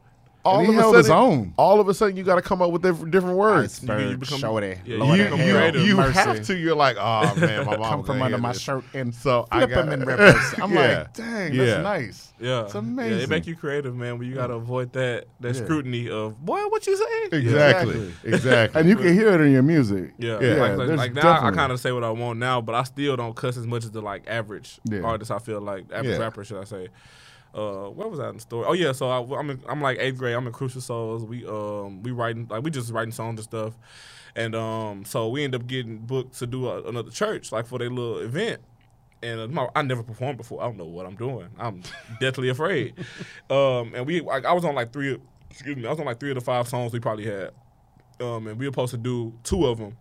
All 0.46 0.60
And 0.60 0.70
of 0.70 0.74
he 0.74 0.80
a 0.80 0.84
sudden, 0.84 0.98
his 1.00 1.10
own. 1.10 1.54
all 1.58 1.82
of 1.82 1.90
a 1.90 1.94
sudden, 1.94 2.16
you 2.16 2.24
got 2.24 2.36
to 2.36 2.42
come 2.42 2.62
up 2.62 2.72
with 2.72 2.82
different, 2.82 3.12
different 3.12 3.36
words. 3.38 3.84
You- 3.84 3.94
you 4.00 4.18
become- 4.18 4.40
shorty, 4.40 4.78
yeah, 4.86 4.98
Lord 4.98 5.18
you 5.20 5.26
you, 5.26 5.84
you 5.84 5.98
have 5.98 6.42
to. 6.46 6.58
You're 6.58 6.76
like, 6.78 6.96
oh 6.98 7.36
man, 7.36 7.66
my 7.66 7.76
mom 7.78 7.90
come 7.92 8.04
from 8.06 8.22
under 8.22 8.38
my 8.38 8.54
shirt 8.54 8.86
and 8.94 9.14
So 9.14 9.48
I 9.52 9.66
got, 9.66 9.86
them 9.86 9.92
in 9.92 10.00
reverse. 10.08 10.54
I'm 10.62 10.72
Yeah. 10.74 10.80
like, 11.00 11.14
dang, 11.14 11.54
Yeah. 11.54 11.66
that's 11.66 11.84
nice. 11.84 12.34
Yeah, 12.40 12.64
It's 12.64 12.74
Yeah, 12.74 12.80
amazing. 12.80 13.20
it 13.20 13.30
make 13.30 13.48
you 13.48 13.56
creative, 13.58 13.94
man. 13.98 14.18
But 14.18 14.28
you 14.28 14.34
gotta 14.34 14.54
avoid 14.54 14.94
that 14.94 15.26
that 15.42 15.56
Yeah. 15.56 15.62
scrutiny 15.62 16.10
of 16.10 16.40
boy, 16.44 16.62
what 16.70 16.88
you 16.88 16.96
saying? 16.96 17.44
Exactly, 17.44 18.14
exactly. 18.24 18.80
And 18.80 18.90
you 18.90 18.96
can 18.96 19.14
hear 19.14 19.30
it 19.34 19.42
in 19.42 19.52
your 19.52 19.62
music. 19.62 20.14
Yeah, 20.18 20.40
Yeah. 20.40 20.54
like, 20.54 20.78
like, 20.78 20.98
like 20.98 21.14
now 21.16 21.46
I 21.46 21.52
kind 21.52 21.74
of 21.74 21.82
say 21.82 21.92
what 21.92 22.06
I 22.06 22.12
want 22.12 22.40
now, 22.40 22.62
but 22.62 22.76
I 22.76 22.84
still 22.84 23.18
don't 23.18 23.36
cuss 23.36 23.58
as 23.58 23.68
much 23.68 23.84
as 23.84 23.92
the 23.92 24.02
like 24.02 24.24
average 24.26 24.80
Yeah. 24.86 25.02
artist. 25.02 25.32
I 25.32 25.40
feel 25.40 25.60
like 25.60 25.86
average 25.94 26.18
rapper, 26.18 26.46
should 26.46 26.62
I 26.62 26.64
say? 26.64 26.88
Uh, 27.54 27.90
where 27.90 28.08
was 28.08 28.20
I 28.20 28.30
in 28.30 28.36
the 28.36 28.42
story? 28.42 28.66
Oh 28.68 28.74
yeah, 28.74 28.92
so 28.92 29.10
I, 29.10 29.40
I'm 29.40 29.50
in, 29.50 29.62
I'm 29.68 29.82
like 29.82 29.98
eighth 30.00 30.18
grade. 30.18 30.36
I'm 30.36 30.46
in 30.48 30.54
Crucial 30.54 30.82
Souls. 30.82 31.24
We 31.24 31.46
um 31.46 32.04
we 32.04 32.12
writing 32.12 32.48
like 32.50 32.64
we 32.64 32.72
just 32.72 32.92
writing 32.92 33.12
songs 33.12 33.40
and 33.40 33.44
stuff, 33.44 33.78
and 34.36 34.56
um 34.56 35.06
so 35.06 35.30
we 35.30 35.44
end 35.44 35.56
up 35.56 35.66
getting 35.68 35.98
booked 36.00 36.38
to 36.40 36.48
do 36.48 36.68
a, 36.68 36.84
another 36.84 37.12
church 37.12 37.52
like 37.52 37.66
for 37.66 37.80
their 37.80 37.90
little 37.90 38.20
event. 38.20 38.62
And 39.22 39.40
uh, 39.42 39.48
my, 39.48 39.68
I 39.76 39.82
never 39.82 40.02
performed 40.02 40.38
before. 40.38 40.62
I 40.62 40.66
don't 40.66 40.78
know 40.78 40.86
what 40.86 41.06
I'm 41.06 41.16
doing. 41.16 41.50
I'm 41.58 41.84
deathly 42.20 42.50
afraid. 42.50 42.94
Um, 43.50 43.94
and 43.96 44.06
we, 44.06 44.22
I, 44.30 44.38
I 44.38 44.54
was 44.54 44.64
on 44.64 44.76
like 44.76 44.94
three. 44.94 45.18
Excuse 45.50 45.76
me. 45.76 45.88
I 45.88 45.90
was 45.90 46.00
on 46.00 46.06
like 46.06 46.20
three 46.20 46.30
of 46.30 46.36
the 46.36 46.42
five 46.42 46.68
songs 46.68 46.94
we 46.94 47.00
probably 47.00 47.26
had. 47.26 47.50
Um, 48.22 48.46
and 48.46 48.60
we 48.60 48.68
were 48.68 48.72
supposed 48.72 48.92
to 48.92 48.98
do 48.98 49.34
two 49.44 49.66
of 49.66 49.80
them, 49.80 49.98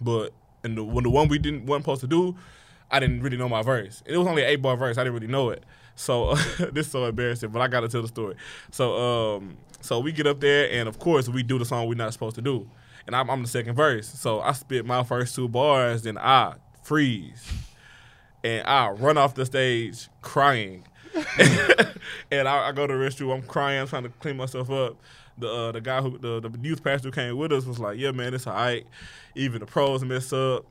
but 0.00 0.32
and 0.62 0.76
the, 0.76 0.84
when 0.84 1.04
the 1.04 1.10
one 1.10 1.28
we 1.28 1.38
didn't 1.38 1.64
wasn't 1.64 1.84
supposed 1.84 2.00
to 2.02 2.06
do, 2.06 2.36
I 2.90 3.00
didn't 3.00 3.22
really 3.22 3.36
know 3.36 3.48
my 3.48 3.62
verse. 3.62 4.02
It 4.04 4.16
was 4.16 4.26
only 4.26 4.42
an 4.42 4.48
eight 4.50 4.62
bar 4.62 4.76
verse. 4.76 4.98
I 4.98 5.04
didn't 5.04 5.14
really 5.14 5.26
know 5.26 5.50
it. 5.50 5.64
So 6.00 6.34
this 6.72 6.86
is 6.86 6.92
so 6.92 7.04
embarrassing, 7.04 7.50
but 7.50 7.60
I 7.60 7.68
got 7.68 7.80
to 7.80 7.88
tell 7.88 8.02
the 8.02 8.08
story. 8.08 8.34
So 8.70 8.96
um, 9.36 9.56
so 9.82 10.00
we 10.00 10.12
get 10.12 10.26
up 10.26 10.40
there, 10.40 10.70
and 10.70 10.88
of 10.88 10.98
course 10.98 11.28
we 11.28 11.42
do 11.42 11.58
the 11.58 11.64
song 11.64 11.88
we're 11.88 11.94
not 11.94 12.12
supposed 12.12 12.36
to 12.36 12.42
do, 12.42 12.68
and 13.06 13.14
I'm, 13.14 13.30
I'm 13.30 13.42
the 13.42 13.48
second 13.48 13.74
verse. 13.74 14.08
So 14.08 14.40
I 14.40 14.52
spit 14.52 14.86
my 14.86 15.02
first 15.04 15.34
two 15.34 15.48
bars, 15.48 16.02
then 16.02 16.16
I 16.16 16.54
freeze, 16.82 17.52
and 18.42 18.66
I 18.66 18.90
run 18.90 19.18
off 19.18 19.34
the 19.34 19.44
stage 19.44 20.08
crying, 20.22 20.84
and 22.30 22.48
I, 22.48 22.68
I 22.68 22.72
go 22.72 22.86
to 22.86 22.94
the 22.94 22.98
restroom. 22.98 23.34
I'm 23.34 23.42
crying, 23.42 23.80
I'm 23.80 23.86
trying 23.86 24.04
to 24.04 24.08
clean 24.08 24.38
myself 24.38 24.70
up. 24.70 24.96
The 25.36 25.48
uh, 25.48 25.72
the 25.72 25.82
guy 25.82 26.00
who 26.00 26.16
the, 26.16 26.40
the 26.40 26.58
youth 26.62 26.82
pastor 26.82 27.08
who 27.08 27.12
came 27.12 27.36
with 27.36 27.52
us 27.52 27.66
was 27.66 27.78
like, 27.78 27.98
"Yeah, 27.98 28.12
man, 28.12 28.32
it's 28.32 28.46
alright. 28.46 28.86
Even 29.34 29.60
the 29.60 29.66
pros 29.66 30.02
mess 30.02 30.32
up." 30.32 30.64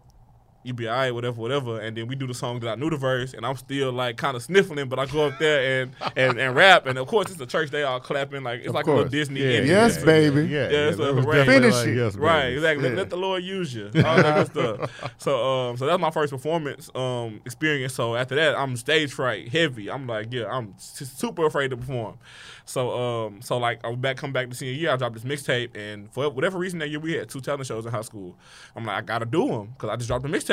You 0.64 0.74
be 0.74 0.88
all 0.88 0.96
right, 0.98 1.12
whatever, 1.12 1.40
whatever. 1.40 1.80
And 1.80 1.96
then 1.96 2.08
we 2.08 2.16
do 2.16 2.28
the 2.28 2.34
song 2.34 2.60
that 2.60 2.70
I 2.70 2.76
knew 2.76 2.90
the 2.90 2.98
verse, 2.98 3.34
and 3.34 3.46
I'm 3.46 3.56
still 3.56 3.92
like 3.94 4.18
kind 4.18 4.36
of 4.36 4.44
sniffling, 4.44 4.90
but 4.90 5.00
I 5.00 5.06
go 5.06 5.28
up 5.28 5.40
there 5.40 5.82
and, 5.84 5.96
and, 6.18 6.38
and 6.40 6.56
rap. 6.56 6.86
And 6.86 6.98
of 6.98 7.08
course, 7.08 7.32
it's 7.32 7.40
a 7.40 7.46
church, 7.46 7.70
they 7.72 7.84
all 7.84 8.00
clapping. 8.00 8.44
Like, 8.44 8.60
it's 8.60 8.68
Of 8.70 8.76
like 8.76 8.88
a 8.88 8.92
little. 8.92 9.10
Disney. 9.10 9.40
Yeah, 9.40 9.50
ending. 9.52 9.68
Yes, 9.72 9.98
yeah, 10.00 10.06
baby. 10.06 10.42
Yeah, 10.44 10.48
yeah, 10.48 10.70
Yeah, 10.70 10.88
it's 10.90 10.98
that 10.98 11.10
a 11.10 11.14
was 11.14 11.26
parade. 11.26 11.46
Finish 11.48 11.76
it. 11.86 11.96
yes, 11.96 12.16
Right, 12.16 12.48
exactly. 12.48 12.84
Let, 12.84 12.92
Yeah. 12.92 12.98
let 13.00 13.10
the 13.10 13.18
Lord 13.18 13.44
use 13.44 13.74
you. 13.74 13.86
All 13.86 13.92
that 14.18 14.52
good 14.54 14.78
stuff. 14.78 15.14
So, 15.18 15.44
um, 15.70 15.78
so 15.78 15.86
that's 15.86 16.00
my 16.00 16.12
first 16.12 16.32
performance 16.34 16.90
um, 16.94 17.42
experience. 17.46 17.94
So 17.94 18.16
after 18.16 18.36
that, 18.36 18.56
I'm 18.58 18.76
stage 18.76 19.14
fright 19.14 19.50
heavy. 19.50 19.90
I'm 19.90 20.08
like, 20.08 20.28
yeah, 20.32 20.46
I'm 20.52 20.76
super 20.78 21.46
afraid 21.46 21.70
to 21.72 21.78
perform. 21.78 22.18
So, 22.66 22.92
um, 22.92 23.42
so 23.42 23.58
like, 23.58 23.80
I 23.84 23.88
was 23.88 23.98
back, 23.98 24.18
come 24.18 24.32
back 24.32 24.48
to 24.50 24.56
senior 24.56 24.74
year. 24.76 24.92
I 24.92 24.96
dropped 24.98 25.16
this 25.16 25.24
mixtape, 25.24 25.76
and 25.76 26.12
for 26.14 26.30
whatever 26.30 26.60
reason 26.60 26.78
that 26.80 26.90
year, 26.90 27.00
we 27.00 27.14
had 27.14 27.28
two 27.28 27.42
talent 27.42 27.66
shows 27.66 27.84
in 27.86 27.92
high 27.92 28.02
school. 28.02 28.38
I'm 28.76 28.86
like, 28.86 28.98
I 28.98 29.02
gotta 29.02 29.26
do 29.26 29.48
them 29.48 29.70
because 29.74 29.90
I 29.90 29.96
just 29.96 30.08
dropped 30.08 30.24
a 30.26 30.28
mixtape. 30.28 30.49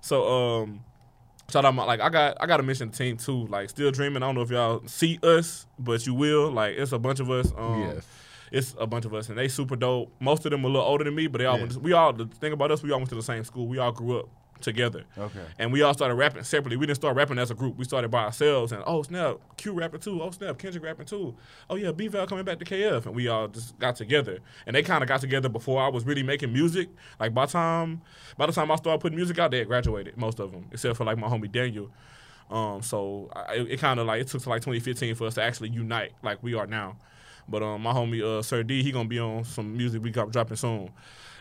So, 0.00 0.28
um, 0.62 0.80
shout 1.50 1.64
out 1.64 1.74
my 1.74 1.84
like 1.84 2.00
I 2.00 2.08
got 2.08 2.36
I 2.40 2.46
got 2.46 2.58
to 2.58 2.62
mention 2.62 2.90
the 2.90 2.96
team 2.96 3.16
too. 3.16 3.46
Like, 3.46 3.68
still 3.70 3.90
dreaming. 3.90 4.22
I 4.22 4.26
don't 4.26 4.34
know 4.36 4.42
if 4.42 4.50
y'all 4.50 4.82
see 4.86 5.18
us, 5.22 5.66
but 5.78 6.06
you 6.06 6.14
will. 6.14 6.50
Like, 6.50 6.76
it's 6.76 6.92
a 6.92 6.98
bunch 6.98 7.20
of 7.20 7.30
us. 7.30 7.52
Um, 7.56 7.80
Yes. 7.82 8.06
it's 8.52 8.74
a 8.78 8.86
bunch 8.86 9.04
of 9.04 9.14
us, 9.14 9.28
and 9.28 9.36
they 9.38 9.48
super 9.48 9.76
dope. 9.76 10.12
Most 10.20 10.44
of 10.46 10.50
them 10.52 10.64
a 10.64 10.68
little 10.68 10.82
older 10.82 11.04
than 11.04 11.14
me, 11.14 11.26
but 11.26 11.38
they 11.38 11.46
all 11.46 11.56
Yeah. 11.56 11.62
went 11.62 11.72
to, 11.72 11.80
we 11.80 11.92
all 11.92 12.12
the 12.12 12.26
thing 12.26 12.52
about 12.52 12.70
us, 12.70 12.82
we 12.82 12.92
all 12.92 12.98
went 12.98 13.08
to 13.10 13.14
the 13.16 13.22
same 13.22 13.44
school. 13.44 13.66
We 13.66 13.78
all 13.78 13.92
grew 13.92 14.20
up 14.20 14.28
together, 14.60 15.04
Okay. 15.16 15.44
and 15.58 15.72
we 15.72 15.82
all 15.82 15.94
started 15.94 16.14
rapping 16.14 16.42
separately. 16.44 16.76
We 16.76 16.86
didn't 16.86 16.96
start 16.98 17.16
rapping 17.16 17.38
as 17.38 17.50
a 17.50 17.54
group. 17.54 17.76
We 17.76 17.84
started 17.84 18.10
by 18.10 18.24
ourselves, 18.24 18.72
and 18.72 18.82
oh 18.86 19.02
snap, 19.02 19.36
Q 19.56 19.72
rapping 19.72 20.00
too. 20.00 20.20
Oh 20.22 20.30
snap, 20.30 20.58
Kendrick 20.58 20.84
rapping 20.84 21.06
too. 21.06 21.34
Oh 21.70 21.76
yeah, 21.76 21.92
B 21.92 22.08
Val 22.08 22.26
coming 22.26 22.44
back 22.44 22.58
to 22.58 22.64
KF, 22.64 23.06
and 23.06 23.14
we 23.14 23.28
all 23.28 23.48
just 23.48 23.78
got 23.78 23.96
together. 23.96 24.38
And 24.66 24.74
they 24.76 24.82
kind 24.82 25.02
of 25.02 25.08
got 25.08 25.20
together 25.20 25.48
before 25.48 25.82
I 25.82 25.88
was 25.88 26.04
really 26.04 26.22
making 26.22 26.52
music. 26.52 26.88
Like 27.18 27.34
by 27.34 27.46
time 27.46 28.02
by 28.36 28.46
the 28.46 28.52
time 28.52 28.70
I 28.70 28.76
started 28.76 29.00
putting 29.00 29.16
music 29.16 29.38
out, 29.38 29.50
they 29.50 29.58
had 29.58 29.68
graduated, 29.68 30.16
most 30.16 30.38
of 30.40 30.52
them, 30.52 30.66
except 30.72 30.96
for 30.96 31.04
like 31.04 31.18
my 31.18 31.28
homie 31.28 31.50
Daniel. 31.50 31.90
Um, 32.50 32.80
so 32.82 33.30
I, 33.34 33.54
it, 33.56 33.72
it 33.72 33.80
kind 33.80 34.00
of 34.00 34.06
like 34.06 34.22
it 34.22 34.28
took 34.28 34.42
to 34.42 34.48
like 34.48 34.62
2015 34.62 35.14
for 35.16 35.26
us 35.26 35.34
to 35.34 35.42
actually 35.42 35.68
unite 35.70 36.12
like 36.22 36.42
we 36.42 36.54
are 36.54 36.66
now. 36.66 36.96
But 37.50 37.62
um, 37.62 37.82
my 37.82 37.92
homie 37.92 38.22
uh, 38.22 38.42
Sir 38.42 38.62
D, 38.62 38.82
he 38.82 38.92
gonna 38.92 39.08
be 39.08 39.18
on 39.18 39.44
some 39.44 39.76
music 39.76 40.02
we 40.02 40.10
got 40.10 40.30
dropping 40.30 40.56
soon, 40.56 40.90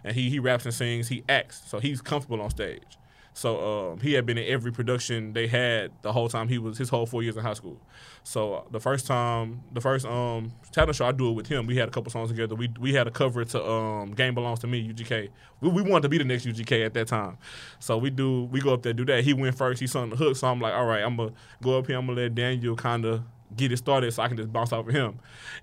and 0.03 0.15
he 0.15 0.29
he 0.29 0.39
raps 0.39 0.65
and 0.65 0.73
sings, 0.73 1.07
he 1.09 1.23
acts, 1.27 1.61
so 1.67 1.79
he's 1.79 2.01
comfortable 2.01 2.41
on 2.41 2.49
stage. 2.49 2.97
So 3.37 3.91
um, 3.91 3.99
he 3.99 4.13
had 4.13 4.25
been 4.25 4.39
in 4.39 4.51
every 4.51 4.71
production 4.71 5.33
they 5.33 5.45
had 5.45 5.91
the 6.01 6.11
whole 6.11 6.27
time 6.27 6.47
he 6.47 6.57
was 6.57 6.75
his 6.75 6.89
whole 6.89 7.05
four 7.05 7.21
years 7.21 7.37
in 7.37 7.43
high 7.43 7.53
school. 7.53 7.79
So 8.23 8.55
uh, 8.55 8.63
the 8.71 8.79
first 8.79 9.05
time, 9.05 9.61
the 9.71 9.79
first 9.79 10.07
um 10.07 10.53
talent 10.71 10.95
show 10.95 11.05
I 11.05 11.11
do 11.11 11.29
it 11.29 11.33
with 11.33 11.45
him. 11.45 11.67
We 11.67 11.77
had 11.77 11.87
a 11.87 11.91
couple 11.91 12.11
songs 12.11 12.31
together. 12.31 12.55
We 12.55 12.73
we 12.79 12.95
had 12.95 13.05
a 13.05 13.11
cover 13.11 13.45
to 13.45 13.63
um 13.63 14.13
Game 14.13 14.33
Belongs 14.33 14.57
to 14.61 14.67
Me 14.67 14.91
UGK. 14.91 15.29
We, 15.61 15.69
we 15.69 15.83
wanted 15.83 16.01
to 16.01 16.09
be 16.09 16.17
the 16.17 16.23
next 16.23 16.47
UGK 16.47 16.83
at 16.83 16.95
that 16.95 17.09
time. 17.09 17.37
So 17.77 17.99
we 17.99 18.09
do 18.09 18.45
we 18.45 18.59
go 18.59 18.73
up 18.73 18.81
there 18.81 18.93
do 18.93 19.05
that. 19.05 19.23
He 19.23 19.35
went 19.35 19.55
first. 19.55 19.79
He 19.81 19.85
sung 19.85 20.09
the 20.09 20.15
hook. 20.15 20.35
So 20.35 20.47
I'm 20.47 20.59
like, 20.59 20.73
all 20.73 20.87
right, 20.87 21.03
I'm 21.03 21.15
gonna 21.15 21.33
go 21.61 21.77
up 21.77 21.85
here. 21.85 21.99
I'm 21.99 22.07
gonna 22.07 22.19
let 22.19 22.33
Daniel 22.33 22.75
kind 22.75 23.05
of 23.05 23.21
get 23.55 23.71
it 23.71 23.77
started 23.77 24.11
so 24.13 24.23
I 24.23 24.27
can 24.27 24.37
just 24.37 24.51
bounce 24.51 24.73
off 24.73 24.87
of 24.87 24.93
him. 24.93 25.19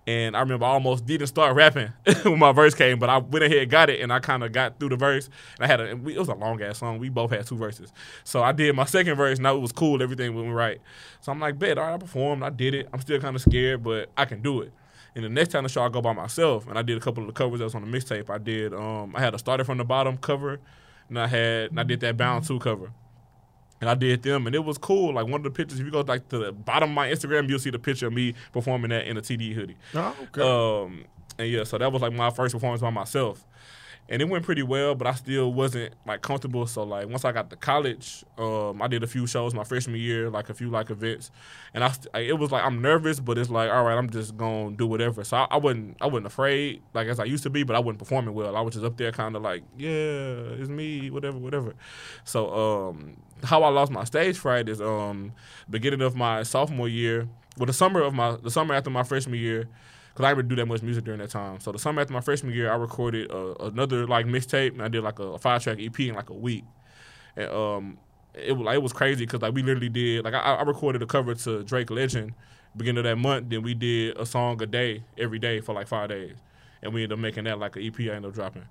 And 0.07 0.37
I 0.37 0.41
remember 0.41 0.64
I 0.64 0.70
almost 0.70 1.07
didn't 1.07 1.26
start 1.26 1.55
rapping 1.55 1.93
when 2.22 2.39
my 2.39 2.53
verse 2.53 2.74
came, 2.74 2.99
but 2.99 3.11
I 3.11 3.18
went 3.18 3.45
ahead 3.45 3.59
and 3.59 3.70
got 3.70 3.91
it, 3.91 4.01
and 4.01 4.12
I 4.12 4.20
kind 4.20 4.43
of 4.43 4.53
got 4.53 4.78
through 4.78 4.91
the 4.91 4.97
verse. 4.97 5.28
And 5.57 5.64
I 5.64 5.66
had 5.66 5.80
a, 5.80 5.91
it 5.91 6.18
was 6.18 6.28
a 6.28 6.35
long 6.35 6.61
ass 6.62 6.78
song. 6.78 6.99
We 6.99 7.09
both 7.09 7.30
had 7.30 7.47
two 7.47 7.57
verses, 7.57 7.93
so 8.24 8.43
I 8.43 8.53
did 8.53 8.74
my 8.74 8.85
second 8.85 9.16
verse. 9.16 9.39
Now 9.39 9.57
it 9.57 9.61
was 9.61 9.72
cool. 9.72 10.03
Everything 10.03 10.35
went 10.35 10.53
right. 10.53 10.80
So 11.20 11.32
I'm 11.32 11.41
like, 11.41 11.59
bet, 11.59 11.78
all 11.78 11.85
right, 11.85 11.95
I 11.95 11.99
performed. 11.99 12.43
I 12.43 12.51
did 12.51 12.74
it. 12.74 12.89
I'm 12.93 13.01
still 13.01 13.20
kind 13.20 13.37
of 13.37 13.43
scared, 13.43 13.82
but 13.82 14.11
I 14.16 14.24
can 14.24 14.43
do 14.43 14.62
it. 14.62 14.72
And 15.14 15.24
the 15.24 15.28
next 15.28 15.53
time 15.53 15.62
the 15.62 15.68
show, 15.68 15.82
I 15.82 15.89
go 15.89 16.01
by 16.03 16.12
myself, 16.12 16.66
and 16.66 16.76
I 16.76 16.82
did 16.82 16.97
a 16.97 17.01
couple 17.01 17.22
of 17.22 17.28
the 17.28 17.32
covers 17.32 17.61
that 17.61 17.64
was 17.64 17.74
on 17.74 17.89
the 17.89 17.99
mixtape. 17.99 18.28
I 18.30 18.39
did, 18.39 18.74
um, 18.74 19.14
I 19.14 19.20
had 19.20 19.35
a 19.35 19.39
started 19.39 19.64
from 19.64 19.78
the 19.78 19.85
bottom 19.85 20.16
cover, 20.16 20.59
and 21.09 21.18
I 21.18 21.28
had, 21.28 21.70
and 21.70 21.78
I 21.78 21.85
did 21.85 22.01
that 22.01 22.16
bound 22.16 22.45
two 22.47 22.59
cover. 22.59 22.91
And 23.81 23.91
I 23.91 23.95
did 23.95 24.22
them, 24.22 24.47
and 24.47 24.55
it 24.55 24.64
was 24.64 24.79
cool. 24.79 25.14
Like 25.14 25.27
one 25.27 25.41
of 25.41 25.43
the 25.43 25.51
pictures, 25.51 25.79
if 25.79 25.85
you 25.85 25.93
go 25.93 26.01
like 26.01 26.29
to 26.29 26.39
the 26.39 26.53
bottom 26.53 26.91
of 26.91 26.95
my 26.95 27.11
Instagram, 27.11 27.49
you'll 27.49 27.59
see 27.59 27.70
the 27.70 27.79
picture 27.79 28.07
of 28.07 28.12
me 28.12 28.35
performing 28.53 28.91
that 28.91 29.07
in 29.07 29.16
a 29.16 29.20
TD 29.20 29.53
hoodie. 29.53 29.77
Oh, 29.95 30.16
okay. 30.22 30.43
Um, 30.43 31.05
and 31.39 31.51
yeah, 31.51 31.64
so 31.64 31.79
that 31.79 31.93
was 31.93 32.01
like 32.01 32.12
my 32.12 32.31
first 32.31 32.55
performance 32.55 32.81
by 32.81 32.91
myself, 32.91 33.45
and 34.09 34.20
it 34.20 34.28
went 34.28 34.44
pretty 34.44 34.62
well. 34.62 34.94
But 34.94 35.07
I 35.07 35.14
still 35.14 35.52
wasn't 35.52 35.94
like 36.07 36.22
comfortable. 36.22 36.66
So 36.66 36.82
like 36.82 37.09
once 37.09 37.24
I 37.24 37.32
got 37.32 37.50
to 37.50 37.57
college, 37.57 38.24
um, 38.38 38.82
I 38.82 38.88
did 38.88 39.02
a 39.02 39.07
few 39.07 39.26
shows 39.26 39.55
my 39.55 39.64
freshman 39.64 40.00
year, 40.00 40.30
like 40.30 40.50
a 40.50 40.55
few 40.55 40.70
like 40.70 40.90
events, 40.90 41.30
and 41.72 41.84
I 41.84 41.90
st- 41.90 42.14
it 42.14 42.38
was 42.38 42.50
like 42.50 42.64
I'm 42.64 42.82
nervous, 42.82 43.20
but 43.20 43.38
it's 43.38 43.50
like 43.50 43.70
all 43.70 43.84
right, 43.84 43.96
I'm 43.96 44.11
just 44.11 44.36
gonna 44.36 44.72
do 44.72 44.86
whatever. 44.86 45.24
So 45.24 45.36
I, 45.38 45.46
I 45.50 45.57
wasn't 45.57 45.96
I 46.00 46.07
wasn't 46.07 46.26
afraid 46.26 46.82
like 46.92 47.09
as 47.09 47.18
I 47.18 47.24
used 47.24 47.42
to 47.44 47.50
be, 47.50 47.62
but 47.62 47.76
I 47.76 47.78
wasn't 47.78 47.98
performing 47.98 48.34
well. 48.34 48.57
I 48.57 48.61
was 48.61 48.74
just 48.74 48.84
up 48.84 48.96
there 48.96 49.12
kind 49.12 49.36
of 49.36 49.42
like 49.42 49.62
yeah, 49.78 49.88
it's 49.88 50.68
me, 50.68 51.11
whatever, 51.11 51.38
whatever. 51.38 51.74
So 52.24 52.88
um, 52.90 53.16
how 53.42 53.62
I 53.62 53.68
lost 53.68 53.90
my 53.90 54.05
stage 54.05 54.38
fright 54.38 54.68
is 54.68 54.80
um 54.80 55.32
beginning 55.68 56.02
of 56.02 56.14
my 56.14 56.42
sophomore 56.42 56.88
year, 56.88 57.28
well 57.57 57.66
the 57.66 57.72
summer 57.72 58.02
of 58.02 58.14
my 58.14 58.36
the 58.36 58.50
summer 58.50 58.74
after 58.74 58.90
my 58.90 59.02
freshman 59.02 59.38
year 59.38 59.68
because 60.15 60.27
I 60.31 60.35
didn't 60.35 60.49
do 60.49 60.57
that 60.57 60.67
much 60.67 60.81
music 60.83 61.05
during 61.05 61.19
that 61.21 61.31
time. 61.31 61.59
So 61.59 61.73
the 61.73 61.79
summer 61.79 62.01
after 62.01 62.12
my 62.15 62.21
freshman 62.21 62.55
year, 62.55 62.71
I 62.73 62.77
recorded 62.77 63.31
uh, 63.33 63.55
another 63.55 64.07
like 64.07 64.27
mixtape, 64.27 64.73
and 64.73 64.83
I 64.83 64.89
did 64.89 65.03
like 65.03 65.19
a, 65.19 65.25
a 65.25 65.39
five 65.39 65.62
track 65.62 65.79
EP 65.81 65.99
in 66.01 66.15
like 66.15 66.31
a 66.31 66.35
week. 66.35 66.65
And 67.37 67.51
um, 67.51 67.99
it 68.33 68.53
was 68.53 68.65
like 68.65 68.77
it 68.77 68.83
was 68.83 68.93
crazy 68.93 69.27
because 69.27 69.43
like 69.43 69.55
we 69.55 69.62
literally 69.62 69.89
did 69.89 70.25
like 70.25 70.35
I, 70.35 70.39
I 70.39 70.62
recorded 70.62 71.03
a 71.03 71.07
cover 71.07 71.35
to 71.35 71.65
Drake 71.65 71.91
Legend 71.91 72.33
beginning 72.77 72.99
of 72.99 73.05
that 73.05 73.17
month. 73.17 73.49
Then 73.49 73.62
we 73.62 73.75
did 73.75 74.17
a 74.17 74.25
song 74.25 74.62
a 74.62 74.67
day 74.67 75.03
every 75.19 75.39
day 75.41 75.61
for 75.61 75.75
like 75.75 75.89
five 75.89 76.11
days, 76.11 76.37
and 76.83 76.95
we 76.95 77.03
ended 77.03 77.19
up 77.19 77.23
making 77.23 77.45
that 77.45 77.59
like 77.59 77.75
an 77.77 77.83
EP. 77.83 77.99
I 78.01 78.15
ended 78.15 78.27
up 78.27 78.35
dropping. 78.35 78.65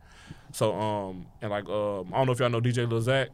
So 0.54 0.74
um 0.74 1.26
and 1.42 1.52
like 1.52 1.68
um 1.68 2.08
I 2.14 2.18
don't 2.18 2.28
know 2.28 2.32
if 2.32 2.40
y'all 2.40 2.50
know 2.50 2.62
DJ 2.62 2.90
Lil 2.90 3.02
Zach. 3.02 3.30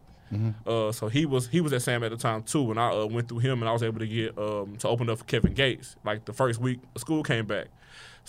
Uh, 0.68 0.91
so 0.91 1.07
he 1.10 1.26
was 1.26 1.47
he 1.47 1.60
was 1.60 1.74
at 1.74 1.82
Sam 1.82 2.03
at 2.03 2.12
the 2.12 2.18
time 2.18 2.43
too, 2.43 2.70
and 2.70 2.80
I 2.80 2.91
uh, 2.91 3.07
went 3.07 3.28
through 3.28 3.39
him, 3.39 3.64
and 3.64 3.70
I 3.70 3.74
was 3.74 3.82
able 3.82 3.99
to 3.99 4.07
get 4.07 4.38
um 4.38 4.78
to 4.78 4.88
open 4.88 5.10
up 5.10 5.18
for 5.18 5.26
Kevin 5.26 5.53
Gates 5.53 5.95
like 6.05 6.26
the 6.26 6.34
first 6.34 6.60
week 6.62 6.80
school 6.97 7.24
came 7.24 7.45
back. 7.47 7.68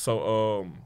So 0.00 0.60
um, 0.60 0.78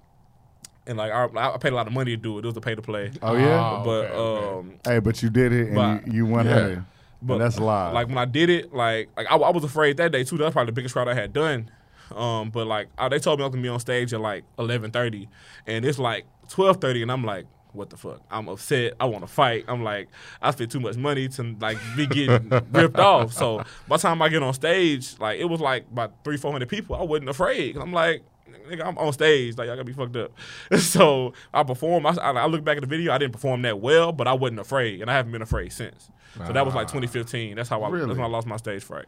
and 0.86 0.98
like 0.98 1.12
I, 1.12 1.26
I 1.54 1.56
paid 1.58 1.72
a 1.72 1.76
lot 1.76 1.86
of 1.86 1.92
money 1.92 2.10
to 2.12 2.16
do 2.16 2.36
it. 2.38 2.44
It 2.44 2.46
was 2.48 2.56
a 2.56 2.60
pay 2.60 2.74
to 2.74 2.82
play. 2.82 3.10
Oh 3.22 3.36
yeah. 3.36 3.60
Oh, 3.60 3.82
but 3.84 4.04
okay, 4.10 4.14
okay. 4.14 4.58
um, 4.58 4.74
Hey, 4.84 4.98
but 4.98 5.22
you 5.22 5.30
did 5.30 5.52
it 5.52 5.66
and 5.68 5.74
But- 5.76 6.06
you, 6.08 6.12
you 6.14 6.26
won 6.26 6.46
Yeah. 6.46 6.52
hundred. 6.54 6.84
but 7.22 7.26
But 7.34 7.38
that's 7.38 7.58
live. 7.58 7.94
Like 7.94 8.08
when 8.08 8.18
I 8.18 8.24
did 8.24 8.50
it, 8.50 8.74
like 8.74 9.08
like 9.16 9.26
I, 9.30 9.36
I 9.36 9.50
was 9.50 9.64
afraid 9.64 9.96
that 9.98 10.12
day 10.12 10.24
too. 10.24 10.36
That's 10.36 10.52
probably 10.52 10.70
the 10.70 10.74
biggest 10.74 10.94
crowd 10.94 11.08
I 11.08 11.14
had 11.14 11.32
done. 11.32 11.70
Um, 12.14 12.50
but 12.50 12.66
like 12.66 12.88
I, 12.98 13.08
they 13.08 13.18
told 13.18 13.38
me 13.38 13.44
I 13.44 13.46
was 13.46 13.52
gonna 13.54 13.62
be 13.62 13.68
on 13.68 13.80
stage 13.80 14.12
at 14.12 14.20
like 14.20 14.44
eleven 14.58 14.90
thirty, 14.90 15.28
and 15.66 15.84
it's 15.84 15.98
like 15.98 16.26
twelve 16.50 16.78
thirty, 16.80 17.00
and 17.00 17.10
I'm 17.10 17.24
like, 17.24 17.46
what 17.72 17.88
the 17.88 17.96
fuck? 17.96 18.20
I'm 18.30 18.48
upset. 18.48 18.92
I 19.00 19.06
want 19.06 19.22
to 19.26 19.32
fight. 19.32 19.64
I'm 19.68 19.82
like, 19.82 20.08
I 20.42 20.50
spent 20.50 20.70
too 20.70 20.80
much 20.80 20.96
money 20.96 21.28
to 21.28 21.56
like 21.60 21.78
be 21.96 22.06
getting 22.06 22.48
ripped 22.72 22.98
off. 22.98 23.32
So 23.32 23.64
by 23.88 23.96
the 23.96 24.02
time 24.02 24.20
I 24.20 24.28
get 24.28 24.42
on 24.42 24.52
stage, 24.52 25.18
like 25.18 25.38
it 25.40 25.46
was 25.46 25.60
like 25.60 25.86
about 25.90 26.12
three, 26.24 26.36
four 26.36 26.52
hundred 26.52 26.68
people. 26.68 26.94
I 26.96 27.02
wasn't 27.04 27.30
afraid. 27.30 27.76
I'm 27.78 27.92
like, 27.92 28.22
nigga, 28.70 28.84
I'm 28.86 28.98
on 28.98 29.12
stage. 29.12 29.56
Like 29.56 29.68
I 29.68 29.72
gotta 29.72 29.84
be 29.84 29.92
fucked 29.92 30.16
up. 30.16 30.32
so 30.78 31.32
I 31.52 31.62
perform. 31.62 32.06
I, 32.06 32.12
I 32.12 32.46
look 32.46 32.64
back 32.64 32.76
at 32.76 32.80
the 32.82 32.86
video. 32.86 33.12
I 33.12 33.18
didn't 33.18 33.32
perform 33.32 33.62
that 33.62 33.80
well, 33.80 34.12
but 34.12 34.26
I 34.26 34.32
wasn't 34.32 34.60
afraid, 34.60 35.00
and 35.00 35.10
I 35.10 35.14
haven't 35.14 35.32
been 35.32 35.42
afraid 35.42 35.72
since. 35.72 36.10
So 36.46 36.52
that 36.52 36.64
was 36.66 36.74
like 36.74 36.88
2015. 36.88 37.54
That's 37.54 37.68
how 37.68 37.80
I 37.84 37.88
Really? 37.88 38.06
that's 38.06 38.18
when 38.18 38.26
I 38.26 38.28
lost 38.28 38.48
my 38.48 38.56
stage 38.56 38.82
fright. 38.82 39.06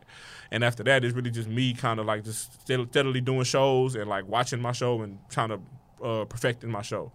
And 0.53 0.63
after 0.63 0.85
that, 0.85 1.05
it's 1.05 1.13
really 1.13 1.33
just 1.33 1.49
me 1.49 1.75
kind 1.75 1.99
of 1.99 2.07
like 2.07 2.23
just 2.23 2.53
steadily 2.63 3.21
doing 3.21 3.43
shows 3.43 3.97
and 3.97 4.09
like 4.09 4.29
watching 4.29 4.61
my 4.61 4.71
show 4.71 5.03
and 5.03 5.19
trying 5.29 5.49
to 5.49 5.61
uh, 6.05 6.25
perfecting 6.27 6.71
my 6.71 6.83
show. 6.83 7.11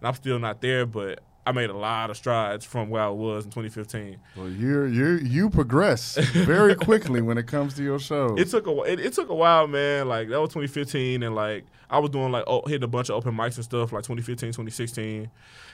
And 0.00 0.06
I'm 0.06 0.12
still 0.14 0.38
not 0.38 0.60
there, 0.60 0.84
but 0.84 1.20
I 1.46 1.52
made 1.52 1.68
a 1.68 1.76
lot 1.76 2.10
of 2.10 2.16
strides 2.16 2.64
from 2.64 2.88
where 2.88 3.02
I 3.02 3.08
was 3.08 3.44
in 3.44 3.50
2015. 3.50 4.16
Well, 4.36 4.48
you're 4.48 4.86
you 4.86 5.16
you 5.16 5.50
progress 5.50 6.16
very 6.16 6.74
quickly 6.86 7.20
when 7.20 7.36
it 7.36 7.46
comes 7.46 7.74
to 7.74 7.82
your 7.82 7.98
shows. 7.98 8.40
It 8.40 8.48
took 8.48 8.66
a 8.66 8.82
it, 8.82 9.00
it 9.00 9.12
took 9.12 9.28
a 9.28 9.34
while, 9.34 9.66
man. 9.66 10.08
Like 10.08 10.28
that 10.30 10.40
was 10.40 10.50
2015, 10.50 11.22
and 11.22 11.34
like 11.34 11.66
I 11.90 11.98
was 11.98 12.10
doing 12.10 12.32
like 12.32 12.44
oh, 12.46 12.62
hitting 12.66 12.84
a 12.84 12.88
bunch 12.88 13.10
of 13.10 13.16
open 13.16 13.34
mics 13.34 13.56
and 13.56 13.64
stuff 13.64 13.92
like 13.92 14.04
2015, 14.04 14.48
2016, 14.50 15.30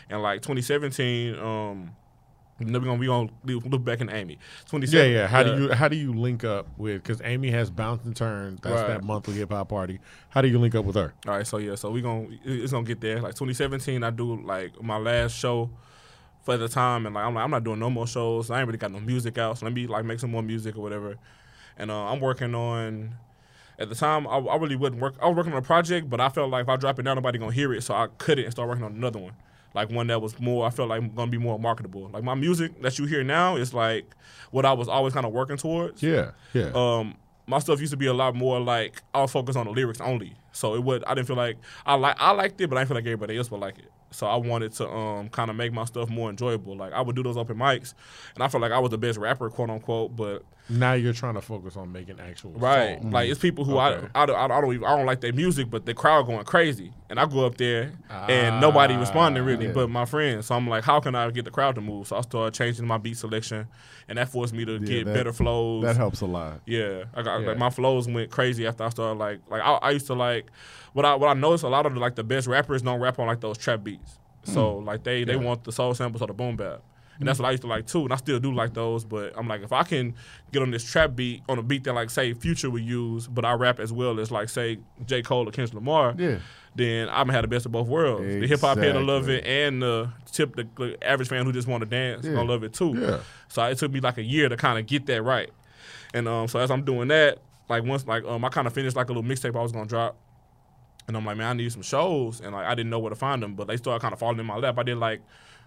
and 0.08 0.22
like 0.22 0.42
2017. 0.42 1.38
Um, 1.38 1.90
and 2.60 2.74
then 2.74 2.82
we're 2.82 2.88
gonna 2.88 3.00
we 3.44 3.54
gonna 3.54 3.68
look 3.68 3.84
back 3.84 4.00
in 4.00 4.10
Amy. 4.10 4.34
Yeah, 4.34 4.68
27. 4.70 5.12
yeah. 5.12 5.26
How 5.26 5.40
uh, 5.40 5.42
do 5.42 5.62
you 5.62 5.72
how 5.72 5.88
do 5.88 5.96
you 5.96 6.12
link 6.12 6.44
up 6.44 6.66
with? 6.76 7.02
Because 7.02 7.20
Amy 7.24 7.50
has 7.50 7.70
Bounce 7.70 8.04
and 8.04 8.14
Turn. 8.14 8.58
That's 8.62 8.82
Right. 8.82 8.88
that 8.88 9.04
monthly 9.04 9.34
hip 9.34 9.50
hop 9.50 9.68
party. 9.70 9.98
How 10.28 10.40
do 10.40 10.48
you 10.48 10.58
link 10.58 10.74
up 10.74 10.84
with 10.84 10.96
her? 10.96 11.14
All 11.26 11.34
right, 11.34 11.46
so 11.46 11.58
yeah, 11.58 11.74
so 11.74 11.90
we 11.90 12.02
gonna 12.02 12.28
it's 12.44 12.72
gonna 12.72 12.86
get 12.86 13.00
there. 13.00 13.20
Like 13.20 13.34
2017, 13.34 14.02
I 14.02 14.10
do 14.10 14.40
like 14.42 14.80
my 14.82 14.98
last 14.98 15.36
show 15.36 15.70
for 16.42 16.56
the 16.56 16.68
time, 16.68 17.06
and 17.06 17.14
like 17.14 17.24
I'm 17.24 17.34
like 17.34 17.44
I'm 17.44 17.50
not 17.50 17.64
doing 17.64 17.78
no 17.78 17.90
more 17.90 18.06
shows. 18.06 18.50
I 18.50 18.60
ain't 18.60 18.66
really 18.66 18.78
got 18.78 18.92
no 18.92 19.00
music 19.00 19.38
out, 19.38 19.58
so 19.58 19.66
let 19.66 19.74
me 19.74 19.86
like 19.86 20.04
make 20.04 20.20
some 20.20 20.30
more 20.30 20.42
music 20.42 20.76
or 20.76 20.80
whatever. 20.82 21.16
And 21.76 21.90
uh, 21.90 22.06
I'm 22.06 22.20
working 22.20 22.54
on. 22.54 23.14
At 23.78 23.88
the 23.88 23.94
time, 23.94 24.26
I, 24.26 24.36
I 24.36 24.56
really 24.56 24.76
wouldn't 24.76 25.00
work. 25.00 25.14
I 25.22 25.26
was 25.26 25.34
working 25.38 25.54
on 25.54 25.58
a 25.58 25.62
project, 25.62 26.10
but 26.10 26.20
I 26.20 26.28
felt 26.28 26.50
like 26.50 26.64
if 26.64 26.68
I 26.68 26.76
drop 26.76 26.98
it 26.98 27.02
down, 27.04 27.16
nobody 27.16 27.38
gonna 27.38 27.52
hear 27.52 27.72
it, 27.72 27.82
so 27.82 27.94
I 27.94 28.08
couldn't 28.18 28.44
and 28.44 28.52
start 28.52 28.68
working 28.68 28.84
on 28.84 28.92
another 28.92 29.18
one. 29.18 29.32
Like 29.74 29.90
one 29.90 30.08
that 30.08 30.20
was 30.20 30.38
more, 30.40 30.66
I 30.66 30.70
felt 30.70 30.88
like 30.88 31.14
gonna 31.14 31.30
be 31.30 31.38
more 31.38 31.58
marketable. 31.58 32.08
Like 32.12 32.24
my 32.24 32.34
music 32.34 32.80
that 32.82 32.98
you 32.98 33.06
hear 33.06 33.22
now 33.22 33.56
is 33.56 33.72
like 33.72 34.04
what 34.50 34.66
I 34.66 34.72
was 34.72 34.88
always 34.88 35.14
kind 35.14 35.24
of 35.24 35.32
working 35.32 35.56
towards. 35.56 36.02
Yeah, 36.02 36.32
yeah. 36.52 36.70
Um, 36.74 37.16
my 37.46 37.58
stuff 37.58 37.80
used 37.80 37.92
to 37.92 37.96
be 37.96 38.06
a 38.06 38.14
lot 38.14 38.34
more 38.34 38.60
like 38.60 39.02
I'll 39.14 39.26
focus 39.26 39.56
on 39.56 39.66
the 39.66 39.72
lyrics 39.72 40.00
only. 40.00 40.34
So 40.52 40.74
it 40.74 40.82
would 40.82 41.04
I 41.04 41.14
didn't 41.14 41.26
feel 41.28 41.36
like 41.36 41.56
I 41.86 41.94
like 41.94 42.16
I 42.18 42.32
liked 42.32 42.60
it, 42.60 42.68
but 42.68 42.76
I 42.76 42.80
didn't 42.80 42.88
feel 42.88 42.96
like 42.96 43.06
everybody 43.06 43.36
else 43.36 43.50
would 43.50 43.60
like 43.60 43.78
it. 43.78 43.90
So 44.12 44.26
I 44.26 44.36
wanted 44.36 44.72
to 44.74 44.88
um 44.88 45.28
kind 45.28 45.50
of 45.50 45.56
make 45.56 45.72
my 45.72 45.84
stuff 45.84 46.08
more 46.10 46.30
enjoyable. 46.30 46.76
Like 46.76 46.92
I 46.92 47.00
would 47.00 47.14
do 47.14 47.22
those 47.22 47.36
open 47.36 47.56
mics, 47.56 47.94
and 48.34 48.42
I 48.42 48.48
felt 48.48 48.62
like 48.62 48.72
I 48.72 48.78
was 48.78 48.90
the 48.90 48.98
best 48.98 49.18
rapper, 49.18 49.50
quote 49.50 49.70
unquote. 49.70 50.16
But 50.16 50.44
now 50.68 50.92
you're 50.92 51.12
trying 51.12 51.34
to 51.34 51.40
focus 51.40 51.76
on 51.76 51.90
making 51.90 52.20
actual 52.20 52.52
right, 52.52 53.00
songs. 53.00 53.12
like 53.12 53.28
it's 53.28 53.38
mm-hmm. 53.38 53.46
people 53.46 53.64
who 53.64 53.78
Okay. 53.78 54.06
I, 54.14 54.22
I 54.22 54.26
don't 54.26 54.36
I 54.36 54.60
don't 54.60 54.74
even, 54.74 54.86
I 54.86 54.96
don't 54.96 55.06
like 55.06 55.20
their 55.20 55.32
music, 55.32 55.68
but 55.70 55.86
the 55.86 55.94
crowd 55.94 56.26
going 56.26 56.44
crazy, 56.44 56.92
and 57.08 57.18
I 57.18 57.26
go 57.26 57.44
up 57.44 57.56
there 57.56 57.92
and 58.10 58.60
nobody 58.60 58.94
ah, 58.94 59.00
responding 59.00 59.42
really, 59.44 59.66
yeah. 59.66 59.72
but 59.72 59.90
my 59.90 60.04
friends. 60.04 60.46
So 60.46 60.54
I'm 60.54 60.68
like, 60.68 60.84
how 60.84 61.00
can 61.00 61.14
I 61.14 61.30
get 61.30 61.44
the 61.44 61.50
crowd 61.50 61.74
to 61.74 61.80
move? 61.80 62.06
So 62.06 62.16
I 62.16 62.20
started 62.20 62.54
changing 62.54 62.86
my 62.86 62.98
beat 62.98 63.16
selection, 63.16 63.66
and 64.08 64.18
that 64.18 64.28
forced 64.28 64.54
me 64.54 64.64
to 64.64 64.78
get 64.78 65.06
that- 65.06 65.14
better 65.14 65.32
flows. 65.32 65.84
that 65.84 65.96
helps 65.96 66.20
a 66.20 66.26
lot. 66.26 66.60
Yeah, 66.66 67.04
I 67.14 67.22
got 67.22 67.40
Yeah. 67.40 67.48
like 67.48 67.58
my 67.58 67.70
flows 67.70 68.06
went 68.06 68.30
crazy 68.30 68.66
after 68.66 68.84
I 68.84 68.90
started 68.90 69.18
like 69.18 69.40
like 69.48 69.62
I, 69.62 69.74
I 69.74 69.90
used 69.90 70.06
to 70.06 70.14
like 70.14 70.46
what 70.92 71.04
I 71.04 71.14
what 71.14 71.28
I 71.28 71.34
noticed 71.34 71.64
a 71.64 71.68
lot 71.68 71.86
of 71.86 71.94
the, 71.94 72.00
like 72.00 72.14
the 72.14 72.24
best 72.24 72.46
rappers 72.46 72.82
don't 72.82 73.00
rap 73.00 73.18
on 73.18 73.26
like 73.26 73.40
those 73.40 73.58
trap 73.58 73.82
beats. 73.82 74.18
So 74.44 74.76
mm. 74.76 74.86
like 74.86 75.02
they 75.04 75.24
they. 75.24 75.36
Want 75.40 75.64
the 75.64 75.72
soul 75.72 75.94
samples 75.94 76.22
or 76.22 76.26
the 76.26 76.34
boom 76.34 76.56
bap. 76.56 76.82
And 77.20 77.28
that's 77.28 77.38
what 77.38 77.46
I 77.46 77.50
used 77.50 77.60
to 77.62 77.68
like 77.68 77.86
too, 77.86 78.02
and 78.04 78.12
I 78.12 78.16
still 78.16 78.40
do 78.40 78.50
like 78.52 78.72
those. 78.74 79.04
But 79.04 79.34
I'm 79.36 79.46
like, 79.46 79.62
if 79.62 79.72
I 79.72 79.82
can 79.82 80.14
get 80.52 80.62
on 80.62 80.70
this 80.70 80.82
trap 80.82 81.14
beat, 81.14 81.42
on 81.48 81.58
a 81.58 81.62
beat 81.62 81.84
that 81.84 81.92
like 81.92 82.08
say 82.10 82.32
Future 82.32 82.70
would 82.70 82.82
use, 82.82 83.26
but 83.28 83.44
I 83.44 83.52
rap 83.52 83.78
as 83.78 83.92
well 83.92 84.18
as 84.18 84.30
like 84.30 84.48
say 84.48 84.78
J 85.06 85.20
Cole 85.22 85.46
or 85.46 85.52
Kendrick 85.52 85.74
Lamar, 85.74 86.14
Yeah. 86.16 86.38
then 86.74 87.08
I'm 87.10 87.26
gonna 87.26 87.34
have 87.34 87.42
the 87.42 87.48
best 87.48 87.66
of 87.66 87.72
both 87.72 87.88
worlds. 87.88 88.22
The 88.24 88.46
hip 88.46 88.60
hop 88.60 88.78
head 88.78 88.94
will 88.96 89.04
love 89.04 89.28
it, 89.28 89.44
and 89.44 89.82
the 89.82 90.08
tip 90.32 90.56
the, 90.56 90.66
the 90.76 90.96
average 91.06 91.28
fan 91.28 91.44
who 91.44 91.52
just 91.52 91.68
want 91.68 91.82
to 91.82 91.88
dance 91.90 92.24
Yeah. 92.24 92.32
gonna 92.32 92.48
love 92.50 92.64
it 92.64 92.72
too. 92.72 92.94
Yeah. 92.96 93.18
So 93.48 93.62
it 93.64 93.76
took 93.76 93.92
me 93.92 94.00
like 94.00 94.16
a 94.16 94.22
year 94.24 94.48
to 94.48 94.56
kind 94.56 94.78
of 94.78 94.86
get 94.86 95.04
that 95.06 95.22
right. 95.22 95.50
And 96.14 96.26
um, 96.26 96.48
so 96.48 96.58
as 96.58 96.70
I'm 96.70 96.84
doing 96.86 97.08
that, 97.08 97.38
like 97.68 97.84
once 97.84 98.06
like 98.06 98.24
um, 98.24 98.42
I 98.46 98.48
kind 98.48 98.66
of 98.66 98.72
finished 98.72 98.96
like 98.96 99.10
a 99.10 99.12
little 99.12 99.28
mixtape 99.30 99.54
I 99.54 99.62
was 99.62 99.72
gonna 99.72 99.84
drop, 99.84 100.16
and 101.06 101.16
I'm 101.18 101.26
like, 101.26 101.36
man, 101.36 101.48
I 101.48 101.52
need 101.52 101.70
some 101.70 101.82
shows, 101.82 102.40
and 102.40 102.54
like 102.54 102.66
I 102.66 102.74
didn't 102.74 102.88
know 102.88 102.98
where 102.98 103.10
to 103.10 103.14
find 103.16 103.42
them, 103.42 103.54
but 103.56 103.66
they 103.68 103.76
started 103.76 104.00
kind 104.00 104.14
of 104.14 104.18
falling 104.18 104.38
in 104.38 104.46
my 104.46 104.56
lap. 104.56 104.78
I 104.78 104.84
did 104.84 104.96
like 104.96 105.20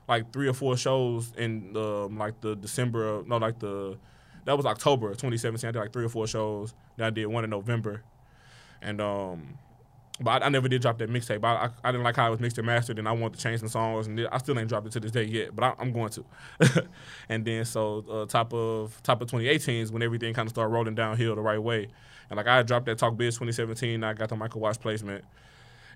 like 0.08 0.32
three 0.34 0.48
or 0.48 0.54
four 0.54 0.78
shows 0.78 1.34
in 1.38 1.76
um, 1.78 2.18
like 2.18 2.40
the 2.42 2.56
December, 2.56 3.08
of, 3.08 3.28
no, 3.28 3.38
like 3.38 3.60
the 3.60 3.98
that 4.46 4.58
was 4.58 4.66
October 4.66 5.10
of 5.10 5.18
2017. 5.18 5.68
I 5.68 5.72
did 5.72 5.80
like 5.80 5.94
three 5.94 6.06
or 6.06 6.10
four 6.10 6.28
shows. 6.28 6.74
Then 6.98 7.08
I 7.08 7.10
did 7.10 7.26
one 7.28 7.44
in 7.44 7.50
November, 7.50 8.04
and 8.82 9.02
um. 9.02 9.58
But 10.22 10.44
I, 10.44 10.46
I 10.46 10.50
never 10.50 10.68
did 10.70 10.84
drop 10.84 11.00
that 11.00 11.10
mixtape. 11.10 11.44
I, 11.44 11.66
I 11.66 11.70
I 11.84 11.92
didn't 11.92 12.04
like 12.04 12.16
how 12.16 12.28
it 12.28 12.32
was 12.32 12.40
mixed 12.40 12.60
and 12.60 12.68
mastered, 12.68 13.00
and 13.00 13.08
I 13.08 13.12
wanted 13.14 13.38
to 13.38 13.44
change 13.44 13.62
some 13.62 13.70
songs, 13.70 14.06
and 14.06 14.28
I 14.32 14.38
still 14.38 14.58
ain't 14.60 14.70
dropped 14.70 14.86
it 14.86 14.94
to 14.94 15.00
this 15.00 15.12
day 15.12 15.24
yet. 15.24 15.56
But 15.56 15.64
I, 15.64 15.74
I'm 15.80 15.92
going 15.92 16.12
to. 16.12 16.26
and 17.30 17.44
then 17.44 17.66
so 17.66 18.06
uh, 18.10 18.26
top 18.28 18.54
of 18.54 19.02
top 19.02 19.22
of 19.22 19.28
2018 19.28 19.82
is 19.82 19.92
when 19.92 20.04
everything 20.04 20.32
kind 20.36 20.46
of 20.46 20.52
started 20.52 20.72
rolling 20.72 20.94
downhill 20.94 21.36
the 21.36 21.42
right 21.42 21.58
way. 21.58 21.88
And 22.30 22.38
like 22.38 22.48
I 22.48 22.62
dropped 22.62 22.86
that 22.86 23.00
Talk 23.00 23.18
Biz 23.18 23.36
2017, 23.36 24.04
I 24.04 24.14
got 24.14 24.30
the 24.30 24.36
Michael 24.36 24.62
Watts 24.62 24.78
placement, 24.78 25.26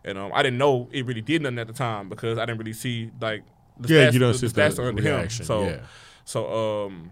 and 0.03 0.17
um, 0.17 0.31
I 0.33 0.41
didn't 0.41 0.57
know 0.57 0.89
it 0.91 1.05
really 1.05 1.21
did 1.21 1.43
nothing 1.43 1.59
at 1.59 1.67
the 1.67 1.73
time 1.73 2.09
because 2.09 2.39
I 2.39 2.45
didn't 2.47 2.57
really 2.57 2.73
see 2.73 3.11
like 3.21 3.43
the 3.79 3.87
Yeah, 3.93 4.09
stats, 4.09 4.13
you 4.13 4.19
don't 4.19 4.31
the, 4.33 4.37
see 4.39 4.47
the 4.47 4.61
stats 4.61 4.75
the 4.75 4.87
under 4.87 5.01
him. 5.01 5.15
reaction, 5.15 5.45
So 5.45 5.63
yeah. 5.63 5.79
so 6.25 6.85
um, 6.85 7.11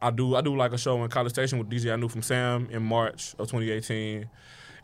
I 0.00 0.10
do 0.10 0.34
I 0.36 0.40
do 0.40 0.56
like 0.56 0.72
a 0.72 0.78
show 0.78 1.02
in 1.02 1.10
College 1.10 1.32
Station 1.32 1.58
with 1.58 1.68
DJ 1.68 1.92
I 1.92 1.96
knew 1.96 2.08
from 2.08 2.22
Sam 2.22 2.68
in 2.70 2.82
March 2.82 3.34
of 3.38 3.48
2018, 3.50 4.28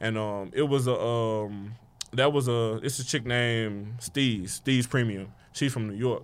and 0.00 0.18
um, 0.18 0.50
it 0.54 0.62
was 0.62 0.86
a 0.86 0.98
um, 0.98 1.74
that 2.12 2.32
was 2.32 2.48
a 2.48 2.80
it's 2.82 2.98
a 2.98 3.04
chick 3.04 3.24
named 3.26 3.98
Steez 3.98 4.60
Steez 4.60 4.88
Premium. 4.88 5.32
She's 5.52 5.72
from 5.72 5.88
New 5.88 5.94
York, 5.94 6.22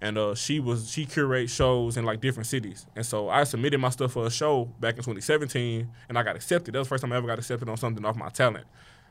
and 0.00 0.18
uh, 0.18 0.34
she 0.34 0.60
was 0.60 0.90
she 0.90 1.06
curates 1.06 1.52
shows 1.52 1.96
in 1.96 2.04
like 2.04 2.20
different 2.20 2.46
cities, 2.46 2.86
and 2.94 3.06
so 3.06 3.28
I 3.28 3.44
submitted 3.44 3.78
my 3.78 3.88
stuff 3.90 4.12
for 4.12 4.26
a 4.26 4.30
show 4.30 4.66
back 4.80 4.94
in 4.96 5.02
2017, 5.02 5.88
and 6.08 6.18
I 6.18 6.22
got 6.22 6.36
accepted. 6.36 6.74
That 6.74 6.78
was 6.80 6.88
the 6.88 6.90
first 6.90 7.02
time 7.02 7.12
I 7.12 7.16
ever 7.16 7.26
got 7.26 7.38
accepted 7.38 7.68
on 7.68 7.76
something 7.76 8.04
off 8.04 8.16
my 8.16 8.28
talent. 8.28 8.66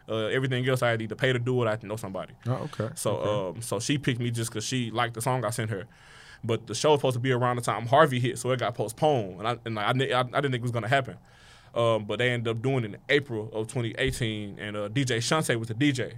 Uh, 0.08 0.28
everything 0.28 0.68
else 0.70 0.84
I 0.84 0.90
had 0.92 1.00
to 1.00 1.04
either 1.06 1.16
pay 1.16 1.34
to 1.34 1.40
do 1.40 1.64
it, 1.64 1.68
I 1.68 1.72
had 1.72 1.82
to 1.82 1.88
know 1.88 1.96
somebody. 1.96 2.34
Oh, 2.48 2.70
okay. 2.74 2.90
So 2.96 3.54
um, 3.56 3.62
so 3.62 3.80
she 3.80 3.98
picked 3.98 4.20
me 4.20 4.30
just 4.32 4.52
because 4.52 4.64
she 4.66 4.92
liked 4.92 5.16
the 5.16 5.22
song 5.22 5.44
I 5.44 5.50
sent 5.50 5.72
her. 5.72 5.86
But 6.44 6.68
the 6.68 6.76
show 6.76 6.92
was 6.92 7.00
supposed 7.00 7.16
to 7.16 7.20
be 7.20 7.32
around 7.32 7.56
the 7.56 7.64
time 7.64 7.88
Harvey 7.88 8.20
hit, 8.20 8.38
so 8.38 8.52
it 8.52 8.60
got 8.60 8.76
postponed, 8.76 9.40
and 9.40 9.48
I 9.48 9.58
and 9.66 9.80
I, 9.80 9.84
I, 9.84 10.20
I 10.20 10.24
didn't 10.24 10.52
think 10.52 10.56
it 10.56 10.62
was 10.62 10.72
gonna 10.72 10.88
happen. 10.88 11.18
Um, 11.74 12.06
but 12.06 12.20
they 12.20 12.30
ended 12.30 12.48
up 12.56 12.62
doing 12.62 12.86
it 12.86 12.94
in 12.94 12.98
April 13.10 13.50
of 13.52 13.68
2018, 13.68 14.60
and 14.60 14.78
uh, 14.78 14.90
DJ 14.90 15.18
Shante 15.18 15.58
was 15.58 15.68
the 15.68 15.74
DJ. 15.74 16.14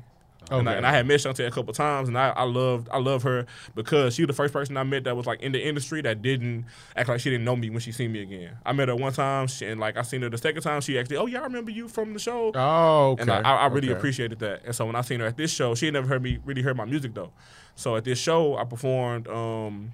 And, 0.50 0.70
I, 0.70 0.74
and 0.76 0.86
I 0.88 0.92
had 0.92 1.06
met 1.06 1.20
Shante 1.20 1.46
a 1.46 1.52
couple 1.52 1.74
times, 1.74 2.08
and 2.08 2.18
I, 2.18 2.30
I 2.30 2.44
loved 2.44 2.88
I 2.90 3.00
love 3.00 3.24
her 3.24 3.46
because 3.76 4.16
she 4.16 4.22
was 4.24 4.28
the 4.28 4.34
first 4.34 4.54
person 4.54 4.78
I 4.78 4.84
met 4.84 5.04
that 5.04 5.16
was 5.18 5.26
like 5.26 5.42
in 5.42 5.52
the 5.52 5.62
industry 5.62 6.02
that 6.04 6.22
didn't 6.22 6.66
act 6.96 7.10
like 7.10 7.20
she 7.20 7.30
didn't 7.30 7.44
know 7.44 7.56
me 7.58 7.70
when 7.70 7.80
she 7.82 7.92
seen 7.92 8.12
me 8.14 8.22
again. 8.22 8.58
I 8.66 8.72
met 8.72 8.88
her 8.88 8.96
one 8.96 9.12
time, 9.12 9.48
she, 9.48 9.66
and 9.66 9.80
like 9.80 9.98
I 9.98 10.04
seen 10.04 10.22
her 10.22 10.30
the 10.30 10.38
second 10.38 10.62
time, 10.62 10.80
she 10.82 10.98
actually, 10.98 11.18
oh 11.18 11.26
yeah, 11.26 11.40
I 11.42 11.44
remember 11.44 11.72
you 11.72 11.88
from 11.90 12.14
the 12.14 12.20
show. 12.20 12.52
Oh, 12.56 13.10
okay. 13.12 13.24
And 13.24 13.32
I, 13.32 13.42
I 13.42 13.66
really 13.68 13.90
Okay. 13.90 13.98
appreciated 13.98 14.40
that. 14.40 14.64
And 14.64 14.74
so 14.74 14.86
when 14.86 14.96
I 14.96 15.02
seen 15.02 15.20
her 15.20 15.26
at 15.26 15.36
this 15.38 15.52
show, 15.52 15.76
she 15.76 15.86
had 15.88 15.94
never 15.94 16.08
heard 16.08 16.24
me 16.24 16.40
really 16.46 16.62
heard 16.62 16.78
my 16.78 16.86
music 16.86 17.14
though. 17.14 17.32
So 17.76 17.96
at 17.98 18.06
this 18.06 18.18
show, 18.20 18.56
I 18.58 18.64
performed. 18.64 19.28
Um, 19.28 19.92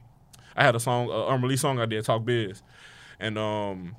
I 0.56 0.64
had 0.64 0.76
a 0.76 0.80
song, 0.80 1.10
uh, 1.10 1.34
unreleased 1.34 1.64
song 1.64 1.80
I 1.80 1.88
did, 1.88 2.06
Talk 2.06 2.26
Biz, 2.26 2.62
and 3.20 3.40
um, 3.40 3.96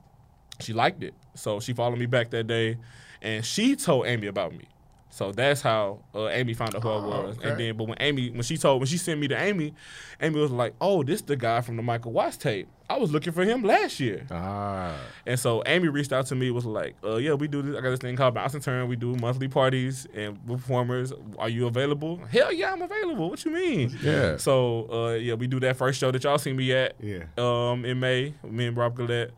she 0.61 0.73
liked 0.73 1.03
it. 1.03 1.15
So 1.35 1.59
she 1.59 1.73
followed 1.73 1.99
me 1.99 2.07
back 2.07 2.31
that 2.31 2.47
day, 2.47 2.79
and 3.21 3.45
she 3.45 3.75
told 3.75 4.07
Amy 4.07 4.29
about 4.29 4.53
me. 4.53 4.69
So 5.15 5.31
that's 5.31 5.61
how 5.62 6.01
uh, 6.12 6.27
Amy 6.31 6.55
found 6.55 6.75
out 6.75 6.83
who 6.83 6.89
I 6.89 6.97
was. 6.97 7.39
okay. 7.39 7.51
And 7.51 7.61
then, 7.61 7.77
but 7.77 7.87
when 7.87 7.97
Amy, 8.01 8.31
when 8.31 8.43
she 8.43 8.57
told, 8.57 8.81
when 8.81 8.89
she 8.89 8.99
sent 8.99 9.21
me 9.21 9.29
to 9.29 9.41
Amy, 9.41 9.73
Amy 10.21 10.41
was 10.41 10.51
like, 10.51 10.75
"Oh, 10.81 11.05
this 11.05 11.23
the 11.23 11.37
guy 11.37 11.61
from 11.61 11.77
the 11.77 11.85
Michael 11.85 12.11
Watts 12.11 12.37
tape. 12.37 12.67
I 12.91 12.99
was 12.99 13.12
looking 13.12 13.33
for 13.33 13.45
him 13.45 13.62
last 13.62 14.01
year." 14.01 14.27
Ah, 14.33 14.97
And 15.25 15.39
so 15.39 15.62
Amy 15.67 15.87
reached 15.87 16.12
out 16.12 16.27
to 16.27 16.35
me, 16.35 16.51
was 16.51 16.65
like, 16.67 16.97
uh, 17.05 17.15
"Yeah, 17.19 17.35
we 17.35 17.47
do 17.47 17.62
this. 17.62 17.77
I 17.77 17.81
got 17.81 17.91
this 17.91 18.01
thing 18.01 18.17
called 18.17 18.35
Bounce 18.35 18.55
and 18.55 18.62
Turn. 18.65 18.89
We 18.89 18.97
do 18.97 19.15
monthly 19.15 19.47
parties 19.47 20.05
and 20.12 20.45
performers. 20.49 21.12
Are 21.39 21.49
you 21.49 21.69
available? 21.69 22.17
Hell 22.33 22.53
yeah, 22.53 22.73
I'm 22.73 22.83
available. 22.83 23.31
What 23.31 23.45
you 23.45 23.53
mean? 23.53 23.97
Yeah. 24.03 24.37
So 24.39 24.89
uh, 24.93 25.12
yeah, 25.15 25.35
we 25.35 25.47
do 25.47 25.61
that 25.61 25.77
first 25.77 26.01
show 26.01 26.11
that 26.11 26.25
y'all 26.25 26.39
seen 26.39 26.57
me 26.57 26.73
at. 26.73 26.97
Yeah. 27.01 27.23
Um, 27.39 27.85
in 27.85 28.01
May, 28.01 28.35
me 28.43 28.67
and 28.67 28.77
Rob 28.77 28.97
Gillette, 28.97 29.31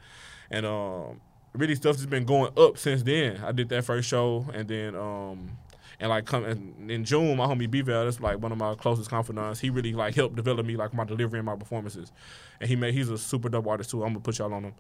and 0.50 0.64
um, 0.64 1.20
really 1.52 1.74
stuff 1.74 1.96
has 1.96 2.06
been 2.06 2.24
going 2.24 2.50
up 2.56 2.78
since 2.78 3.02
then. 3.02 3.42
I 3.44 3.52
did 3.52 3.68
that 3.68 3.84
first 3.84 4.08
show, 4.08 4.46
and 4.54 4.66
then 4.66 4.96
um. 4.96 5.50
And 5.98 6.10
like 6.10 6.26
come 6.26 6.44
in, 6.44 6.90
in 6.90 7.04
June, 7.04 7.36
my 7.36 7.46
homie 7.46 7.70
Bevel, 7.70 8.04
that's 8.04 8.20
like 8.20 8.38
one 8.38 8.52
of 8.52 8.58
my 8.58 8.74
closest 8.74 9.08
confidants. 9.08 9.60
He 9.60 9.70
really 9.70 9.92
like 9.92 10.14
helped 10.14 10.36
develop 10.36 10.66
me 10.66 10.76
like 10.76 10.92
my 10.92 11.04
delivery 11.04 11.38
and 11.38 11.46
my 11.46 11.56
performances. 11.56 12.12
And 12.60 12.68
he 12.68 12.76
made 12.76 12.94
he's 12.94 13.08
a 13.08 13.18
super 13.18 13.48
dope 13.48 13.66
artist 13.66 13.90
too. 13.90 14.02
I'm 14.02 14.10
gonna 14.10 14.20
put 14.20 14.38
y'all 14.38 14.52
on 14.52 14.64
him. 14.64 14.74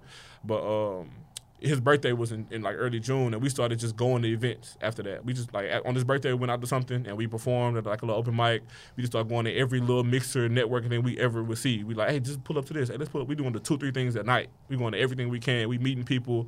But 0.44 0.62
um 0.62 1.10
his 1.58 1.80
birthday 1.80 2.12
was 2.12 2.32
in, 2.32 2.46
in 2.50 2.60
like 2.60 2.76
early 2.76 3.00
June 3.00 3.32
and 3.32 3.42
we 3.42 3.48
started 3.48 3.78
just 3.78 3.96
going 3.96 4.22
to 4.22 4.28
events 4.28 4.76
after 4.82 5.02
that. 5.04 5.24
We 5.24 5.32
just 5.32 5.54
like 5.54 5.70
on 5.86 5.94
his 5.94 6.04
birthday 6.04 6.30
we 6.30 6.34
went 6.34 6.50
out 6.50 6.60
to 6.60 6.66
something 6.66 7.06
and 7.06 7.16
we 7.16 7.26
performed 7.26 7.78
at 7.78 7.86
like 7.86 8.02
a 8.02 8.06
little 8.06 8.20
open 8.20 8.36
mic. 8.36 8.62
We 8.94 9.02
just 9.02 9.12
started 9.12 9.30
going 9.30 9.46
to 9.46 9.54
every 9.54 9.80
little 9.80 10.04
mixer 10.04 10.44
and 10.44 10.56
networking 10.56 10.90
thing 10.90 11.02
we 11.02 11.18
ever 11.18 11.42
would 11.42 11.58
see. 11.58 11.82
We 11.82 11.94
like, 11.94 12.10
hey, 12.10 12.20
just 12.20 12.44
pull 12.44 12.58
up 12.58 12.66
to 12.66 12.74
this. 12.74 12.90
Hey, 12.90 12.98
let's 12.98 13.10
pull 13.10 13.22
up. 13.22 13.28
We 13.28 13.34
doing 13.34 13.52
the 13.52 13.60
two, 13.60 13.78
three 13.78 13.90
things 13.90 14.16
at 14.16 14.26
night. 14.26 14.50
We 14.68 14.76
going 14.76 14.92
to 14.92 14.98
everything 14.98 15.30
we 15.30 15.40
can. 15.40 15.68
We 15.68 15.78
meeting 15.78 16.04
people 16.04 16.46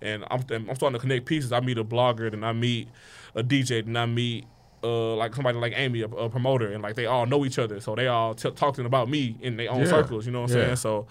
and 0.00 0.24
I'm 0.30 0.44
I'm 0.50 0.74
starting 0.74 0.94
to 0.94 0.98
connect 1.00 1.26
pieces. 1.26 1.52
I 1.52 1.60
meet 1.60 1.78
a 1.78 1.84
blogger, 1.84 2.30
then 2.30 2.44
I 2.44 2.52
meet 2.52 2.88
a 3.34 3.42
DJ, 3.42 3.84
then 3.84 3.96
I 3.96 4.06
meet 4.06 4.46
uh, 4.82 5.14
like 5.16 5.34
somebody 5.34 5.58
like 5.58 5.72
Amy, 5.76 6.02
a, 6.02 6.06
a 6.06 6.30
promoter, 6.30 6.72
and 6.72 6.82
like 6.82 6.94
they 6.94 7.06
all 7.06 7.26
know 7.26 7.44
each 7.44 7.58
other, 7.58 7.80
so 7.80 7.94
they 7.96 8.06
all 8.06 8.34
t- 8.34 8.50
talking 8.52 8.86
about 8.86 9.08
me 9.08 9.36
in 9.40 9.56
their 9.56 9.70
own 9.72 9.80
Yeah. 9.80 9.86
circles. 9.86 10.24
You 10.24 10.30
know 10.32 10.42
what 10.42 10.52
I'm 10.52 10.56
Yeah. 10.56 10.64
saying? 10.66 10.76
So 10.76 11.06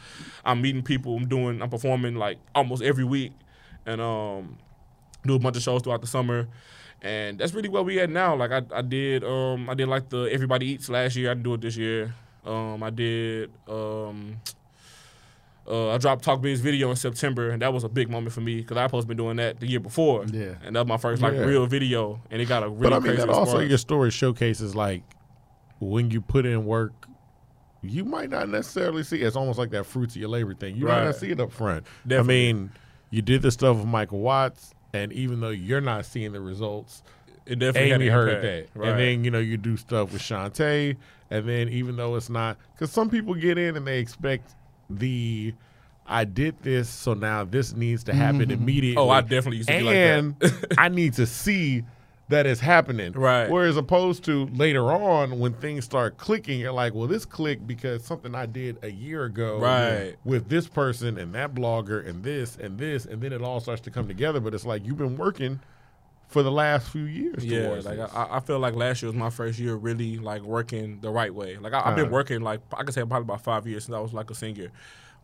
I'm 0.46 0.62
meeting 0.62 0.84
people. 0.84 1.18
I'm 1.18 1.28
doing. 1.28 1.62
I'm 1.62 1.70
performing 1.70 2.16
like 2.16 2.38
almost 2.56 2.82
every 2.82 3.04
week, 3.04 3.34
and 3.86 4.00
um, 4.00 4.58
do 5.26 5.36
a 5.36 5.40
bunch 5.40 5.58
of 5.58 5.64
shows 5.64 5.82
throughout 5.82 6.00
the 6.02 6.08
summer. 6.08 6.48
And 7.02 7.38
that's 7.40 7.54
really 7.54 7.68
where 7.70 7.84
we 7.84 8.00
at 8.00 8.10
now. 8.10 8.36
Like 8.36 8.52
I, 8.52 8.62
I 8.74 8.82
did, 8.82 9.24
um, 9.24 9.70
I 9.70 9.74
did 9.74 9.88
like 9.90 10.10
the 10.10 10.30
Everybody 10.32 10.66
Eats 10.68 10.90
last 10.90 11.16
year. 11.18 11.30
I 11.32 11.34
didn't 11.34 11.44
do 11.44 11.54
it 11.56 11.62
this 11.62 11.76
year. 11.78 12.16
Um, 12.46 12.82
I 12.82 12.90
did. 12.90 13.52
Um, 13.68 14.38
uh, 15.68 15.92
I 15.92 15.98
dropped 15.98 16.24
Talk 16.24 16.42
Biz 16.42 16.62
video 16.62 16.90
in 16.90 16.96
September, 16.96 17.50
and 17.50 17.62
that 17.62 17.74
was 17.74 17.84
a 17.84 17.90
big 17.90 18.10
moment 18.10 18.34
for 18.34 18.42
me 18.42 18.58
because 18.58 18.78
I 18.78 18.86
supposed 18.88 19.04
to 19.04 19.08
been 19.08 19.18
doing 19.18 19.38
that 19.38 19.60
the 19.60 19.68
year 19.68 19.80
before. 19.80 20.26
Yeah. 20.32 20.54
and 20.64 20.76
that 20.76 20.82
was 20.82 20.88
my 20.88 20.98
first 20.98 21.22
like 21.22 21.34
Yeah. 21.34 21.42
real 21.42 21.66
video, 21.66 22.22
and 22.32 22.42
it 22.42 22.46
got 22.48 22.64
a 22.64 22.70
really 22.70 22.84
But 22.90 22.94
I 22.94 22.96
mean, 23.00 23.04
crazy 23.04 23.18
that 23.18 23.30
also 23.30 23.52
response. 23.54 23.70
your 23.70 23.78
story 23.78 24.12
showcases 24.12 24.76
like 24.76 25.04
when 25.80 26.10
you 26.12 26.22
put 26.22 26.46
in 26.46 26.66
work, 26.66 27.08
you 27.84 28.04
might 28.06 28.30
not 28.30 28.50
necessarily 28.50 29.04
see. 29.04 29.22
It's 29.22 29.36
almost 29.36 29.60
like 29.60 29.70
that 29.72 29.86
fruits 29.86 30.16
of 30.16 30.22
your 30.22 30.30
labor 30.30 30.54
thing. 30.54 30.76
You 30.76 30.86
might 30.86 31.04
not 31.04 31.16
see 31.16 31.30
it 31.32 31.40
up 31.40 31.52
front. 31.52 31.86
Definitely. 32.08 32.50
I 32.50 32.54
mean, 32.54 32.72
you 33.12 33.22
did 33.22 33.42
the 33.42 33.52
stuff 33.52 33.78
with 33.78 33.86
Michael 33.86 34.20
Watts, 34.20 34.74
and 34.94 35.14
even 35.14 35.40
though 35.42 35.50
you're 35.52 35.82
not 35.82 36.06
seeing 36.06 36.32
the 36.32 36.42
results, 36.42 37.04
It 37.46 37.60
definitely 37.60 37.92
had 37.92 38.02
Amy 38.02 38.08
an 38.08 38.14
heard 38.14 38.30
impact. 38.44 38.74
that. 38.74 38.80
Right. 38.80 38.90
And 38.90 39.00
then, 39.00 39.24
you 39.24 39.32
know, 39.32 39.40
you 39.40 39.58
do 39.58 39.78
stuff 39.78 40.12
with 40.12 40.22
Shantae. 40.22 40.98
And 41.30 41.48
then, 41.48 41.70
even 41.70 41.96
though 41.98 42.16
it's 42.16 42.30
not, 42.30 42.58
because 42.74 42.90
some 42.92 43.10
people 43.10 43.34
get 43.36 43.58
in 43.58 43.76
and 43.78 43.86
they 43.86 44.00
expect 44.00 44.54
the, 44.90 45.54
I 46.06 46.26
did 46.26 46.62
this, 46.62 46.90
so 46.90 47.14
now 47.14 47.44
this 47.44 47.76
needs 47.76 48.04
to 48.06 48.14
happen 48.14 48.42
mm-hmm. 48.42 48.52
immediately. 48.52 49.02
Oh, 49.02 49.10
I 49.10 49.22
definitely 49.22 49.58
used 49.58 49.70
to 49.70 49.78
be 49.78 49.84
like 49.84 49.96
And. 49.96 50.36
I 50.78 50.90
need 50.90 51.14
to 51.14 51.26
see 51.26 51.84
that 52.30 52.46
it's 52.46 52.60
happening. 52.60 53.14
Right. 53.14 53.50
Whereas 53.50 53.78
opposed 53.78 54.26
to 54.26 54.48
later 54.48 54.92
on 54.92 55.40
when 55.40 55.54
things 55.54 55.86
start 55.86 56.18
clicking, 56.18 56.60
you're 56.60 56.74
like, 56.74 56.94
well, 56.94 57.08
this 57.08 57.26
clicked 57.26 57.66
because 57.66 58.04
something 58.04 58.36
I 58.36 58.46
did 58.46 58.78
a 58.84 58.92
year 58.92 59.24
ago 59.26 59.60
Right. 59.60 60.16
with 60.26 60.50
this 60.50 60.68
person 60.68 61.18
and 61.18 61.34
that 61.36 61.56
blogger 61.56 62.06
and 62.06 62.24
this 62.24 62.58
and 62.58 62.78
this, 62.78 63.06
and 63.06 63.22
then 63.22 63.32
it 63.32 63.42
all 63.42 63.60
starts 63.60 63.82
to 63.82 63.92
come 63.92 64.08
together. 64.08 64.40
But 64.40 64.54
it's 64.54 64.66
like 64.66 64.86
you've 64.86 64.98
been 64.98 65.18
working 65.18 65.60
for 66.28 66.44
the 66.44 66.52
last 66.52 66.90
few 66.90 67.04
years 67.04 67.46
Yeah, 67.46 67.80
like. 67.84 68.00
I, 68.00 68.38
I 68.38 68.40
feel 68.42 68.60
like 68.60 68.76
last 68.76 69.02
year 69.02 69.08
was 69.12 69.18
my 69.18 69.30
first 69.30 69.60
year 69.60 69.76
really 69.76 70.18
like 70.18 70.42
working 70.44 71.00
the 71.02 71.10
right 71.10 71.34
way. 71.34 71.58
Like 71.58 71.74
I, 71.74 71.82
I've 71.86 71.96
been 71.96 72.06
Uh-huh. 72.06 72.14
working 72.16 72.42
like 72.42 72.62
I 72.74 72.84
could 72.84 72.94
say 72.94 73.02
probably 73.02 73.22
about 73.24 73.42
five 73.42 73.68
years 73.68 73.86
since 73.86 73.96
I 73.96 74.00
was 74.00 74.14
like 74.14 74.30
a 74.32 74.36
senior. 74.36 74.72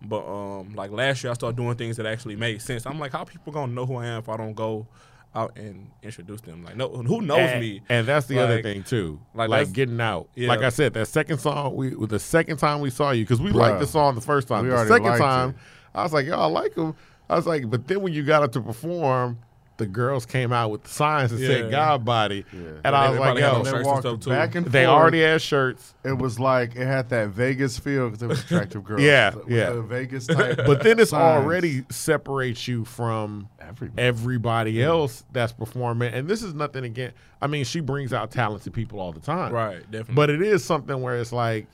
But 0.01 0.25
um, 0.27 0.73
like 0.75 0.91
last 0.91 1.23
year 1.23 1.31
I 1.31 1.33
started 1.35 1.57
doing 1.57 1.75
things 1.75 1.97
that 1.97 2.05
actually 2.05 2.35
made 2.35 2.61
sense. 2.61 2.85
I'm 2.85 2.99
like, 2.99 3.11
how 3.13 3.23
people 3.25 3.53
gonna 3.53 3.71
know 3.73 3.85
who 3.85 3.95
I 3.97 4.07
am 4.07 4.19
if 4.19 4.29
I 4.29 4.37
don't 4.37 4.53
go 4.53 4.87
out 5.35 5.57
and 5.57 5.89
introduce 6.03 6.41
them? 6.41 6.63
Like, 6.63 6.75
no, 6.77 6.89
who 6.89 7.21
knows 7.21 7.39
and, 7.39 7.61
me? 7.61 7.81
And 7.89 8.07
that's 8.07 8.27
the 8.27 8.39
other 8.39 8.61
thing 8.61 8.83
too. 8.83 9.19
like, 9.33 9.49
Like, 9.49 9.73
getting 9.73 9.99
out. 10.01 10.29
Yeah. 10.35 10.49
Like 10.49 10.61
I 10.61 10.69
said, 10.69 10.93
that 10.93 11.07
second 11.07 11.39
song 11.39 11.75
we 11.75 11.89
the 12.07 12.19
second 12.19 12.57
time 12.57 12.81
we 12.81 12.89
saw 12.89 13.11
you 13.11 13.23
because 13.23 13.41
we 13.41 13.51
Bruh. 13.51 13.55
liked 13.55 13.79
the 13.79 13.87
song 13.87 14.15
the 14.15 14.21
first 14.21 14.47
time. 14.47 14.65
We 14.65 14.69
the 14.71 14.87
second 14.87 15.03
liked 15.05 15.21
time, 15.21 15.49
it. 15.51 15.55
I 15.95 16.03
was 16.03 16.13
like, 16.13 16.25
yo, 16.27 16.37
I 16.39 16.45
like 16.45 16.75
him. 16.75 16.95
I 17.29 17.35
was 17.35 17.47
like, 17.47 17.69
but 17.69 17.87
then 17.87 18.01
when 18.01 18.13
you 18.13 18.23
got 18.23 18.43
up 18.43 18.51
to 18.53 18.61
perform, 18.61 19.39
the 19.77 19.85
girls 19.87 20.25
came 20.27 20.53
out 20.53 20.69
with 20.69 20.83
the 20.83 20.89
signs 20.89 21.31
that 21.31 21.39
Yeah. 21.39 21.47
said 21.47 21.71
God 21.71 22.05
body, 22.05 22.45
Yeah. 22.53 22.59
and 22.59 22.79
Yeah, 22.85 22.91
I 22.91 23.09
was 23.09 23.19
like, 23.19 23.25
probably 23.25 23.41
yo, 23.41 23.51
no 23.51 23.57
They 23.63 23.69
shirts 23.71 23.75
and 23.77 23.85
walked 23.87 23.99
stuff, 24.21 24.25
back 24.25 24.55
and 24.55 24.65
they 24.67 24.85
already 24.85 25.21
had 25.21 25.41
shirts. 25.41 25.95
It 26.03 26.17
was 26.17 26.39
like 26.39 26.75
it 26.75 26.85
had 26.85 27.09
that 27.09 27.29
Vegas 27.29 27.79
feel 27.79 28.09
because 28.09 28.21
it 28.21 28.27
was 28.27 28.43
attractive 28.43 28.83
girls. 28.83 29.01
Yeah, 29.03 29.33
With 29.33 29.49
yeah. 29.49 29.71
The 29.71 29.81
Vegas 29.81 30.27
type. 30.27 30.57
But 30.65 30.83
then 30.83 30.99
it's 30.99 31.11
already 31.13 31.85
separates 31.89 32.67
you 32.67 32.85
from 32.85 33.49
Everybody. 33.59 34.01
everybody 34.07 34.83
else 34.83 35.23
that's 35.31 35.53
performing. 35.53 36.13
And 36.13 36.27
this 36.27 36.43
is 36.43 36.53
nothing 36.53 36.83
again. 36.83 37.13
I 37.41 37.47
mean, 37.47 37.65
she 37.65 37.79
brings 37.79 38.13
out 38.13 38.29
talented 38.29 38.73
people 38.73 38.99
all 38.99 39.11
the 39.11 39.19
time. 39.19 39.51
right, 39.51 39.81
definitely. 39.89 40.13
But 40.15 40.29
it 40.29 40.41
is 40.43 40.63
something 40.63 41.01
where 41.01 41.17
it's 41.17 41.31
like, 41.33 41.65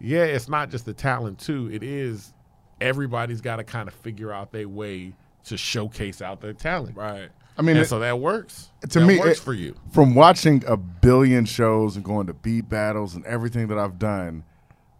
yeah, 0.00 0.24
it's 0.24 0.48
not 0.48 0.70
just 0.70 0.84
the 0.84 0.94
talent 0.94 1.38
too. 1.38 1.70
It 1.72 1.82
is 1.84 2.32
everybody's 2.80 3.40
got 3.40 3.56
to 3.56 3.64
kind 3.64 3.88
of 3.88 3.94
figure 3.94 4.32
out 4.32 4.50
their 4.52 4.68
way 4.68 5.12
to 5.44 5.56
showcase 5.56 6.20
out 6.22 6.40
their 6.40 6.52
talent. 6.52 6.96
right, 6.96 7.28
I 7.58 7.62
mean, 7.62 7.76
And 7.76 7.84
it- 7.84 7.88
so 7.88 7.98
that 7.98 8.18
works. 8.20 8.70
to 8.88 9.00
That 9.00 9.06
me, 9.06 9.18
works 9.18 9.38
it- 9.38 9.42
for 9.42 9.52
you. 9.54 9.74
from 9.90 10.14
watching 10.14 10.62
a 10.66 10.76
billion 10.76 11.44
shows 11.44 11.96
and 11.96 12.04
going 12.04 12.26
to 12.26 12.34
beat 12.34 12.68
battles 12.68 13.14
and 13.14 13.24
everything 13.26 13.68
that 13.68 13.78
I've 13.78 13.98
done, 13.98 14.44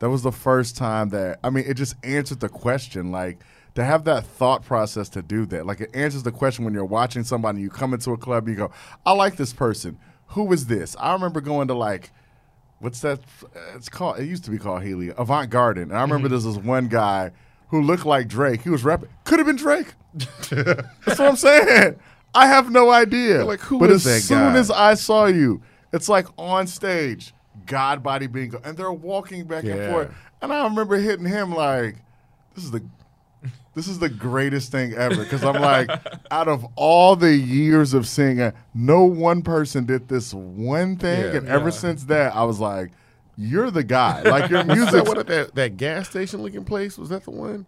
that 0.01 0.11
was 0.11 0.23
the 0.23 0.33
first 0.33 0.77
time 0.77 1.11
that 1.11 1.39
I 1.45 1.51
mean, 1.51 1.65
it 1.67 1.75
just 1.75 1.95
answered 2.05 2.41
the 2.41 2.49
question. 2.49 3.11
Like 3.13 3.39
to 3.77 3.85
have 3.85 4.05
that 4.05 4.25
thought 4.27 4.65
process 4.65 5.09
to 5.11 5.23
do 5.23 5.47
that, 5.47 5.65
like 5.67 5.81
it 5.81 5.91
answers 5.95 6.23
the 6.25 6.33
question 6.33 6.65
when 6.65 6.75
you're 6.75 6.85
watching 6.85 7.23
somebody. 7.23 7.61
You 7.61 7.71
come 7.71 7.95
into 7.95 8.11
a 8.13 8.17
club, 8.19 8.49
you 8.49 8.55
go, 8.57 8.71
"I 9.07 9.13
like 9.13 9.37
this 9.37 9.53
person. 9.53 9.99
Who 10.29 10.51
is 10.53 10.67
this?" 10.67 10.97
I 10.99 11.13
remember 11.13 11.41
going 11.41 11.69
to 11.69 11.75
like. 11.75 12.11
What's 12.81 13.01
that? 13.01 13.21
It's 13.77 13.91
called. 13.91 14.19
It 14.21 14.25
used 14.27 14.45
to 14.45 14.51
be 14.51 14.57
called 14.57 14.83
Healy 14.83 15.13
Avant 15.19 15.51
Garden. 15.51 15.85
And 15.91 15.93
I 15.93 16.01
remember 16.01 16.29
Mm-hmm. 16.29 16.39
there 16.41 16.49
was 16.49 16.57
this 16.57 16.65
one 16.65 16.89
guy 16.89 17.31
who 17.71 17.83
looked 17.83 18.05
like 18.07 18.29
Drake. 18.29 18.63
He 18.63 18.71
was 18.71 18.85
rapping. 18.85 19.09
Could 19.25 19.39
have 19.39 19.47
been 19.47 19.57
Drake. 19.57 19.95
That's 20.51 21.19
what 21.19 21.21
I'm 21.21 21.37
saying. 21.37 21.97
I 22.35 22.47
have 22.47 22.71
no 22.71 22.91
idea. 22.91 23.45
Like, 23.45 23.61
who 23.61 23.79
but 23.79 23.91
as 23.91 24.03
soon 24.27 24.39
guy? 24.39 24.57
as 24.59 24.71
I 24.71 24.95
saw 24.95 25.27
you, 25.27 25.63
it's 25.93 26.09
like 26.09 26.27
on 26.39 26.67
stage, 26.67 27.33
God 27.67 28.03
body 28.03 28.27
bingo, 28.27 28.61
and 28.65 28.77
they're 28.77 28.93
walking 28.93 29.45
back 29.45 29.65
and 29.65 29.91
forth. 29.91 30.15
And 30.43 30.53
I 30.53 30.65
remember 30.65 30.97
hitting 30.97 31.27
him 31.27 31.53
like, 31.55 31.97
"This 32.55 32.65
is 32.65 32.71
the, 32.71 32.83
this 33.75 33.89
is 33.89 33.99
the 33.99 34.09
greatest 34.09 34.71
thing 34.71 34.95
ever." 34.95 35.17
Because 35.17 35.43
I'm 35.45 35.61
like, 35.61 35.91
out 36.31 36.47
of 36.49 36.65
all 36.77 37.17
the 37.17 37.35
years 37.35 37.95
of 37.95 38.07
singing, 38.07 38.53
no 38.75 39.05
one 39.05 39.43
person 39.43 39.85
did 39.85 40.09
this 40.09 40.33
one 40.33 40.97
thing, 40.97 41.21
Yeah. 41.21 41.37
and 41.39 41.49
ever 41.49 41.71
since 41.73 42.05
that, 42.05 42.35
I 42.35 42.45
was 42.45 42.61
like, 42.61 42.91
"You're 43.41 43.71
the 43.71 43.83
guy." 43.85 44.23
Like 44.23 44.51
your 44.51 44.61
Is 44.61 44.67
music. 44.67 45.05
what 45.07 45.27
that 45.27 45.55
that 45.55 45.77
gas 45.77 46.09
station 46.09 46.43
looking 46.43 46.65
place 46.65 46.99
was 46.99 47.09
that 47.09 47.25
the 47.25 47.31
one? 47.31 47.67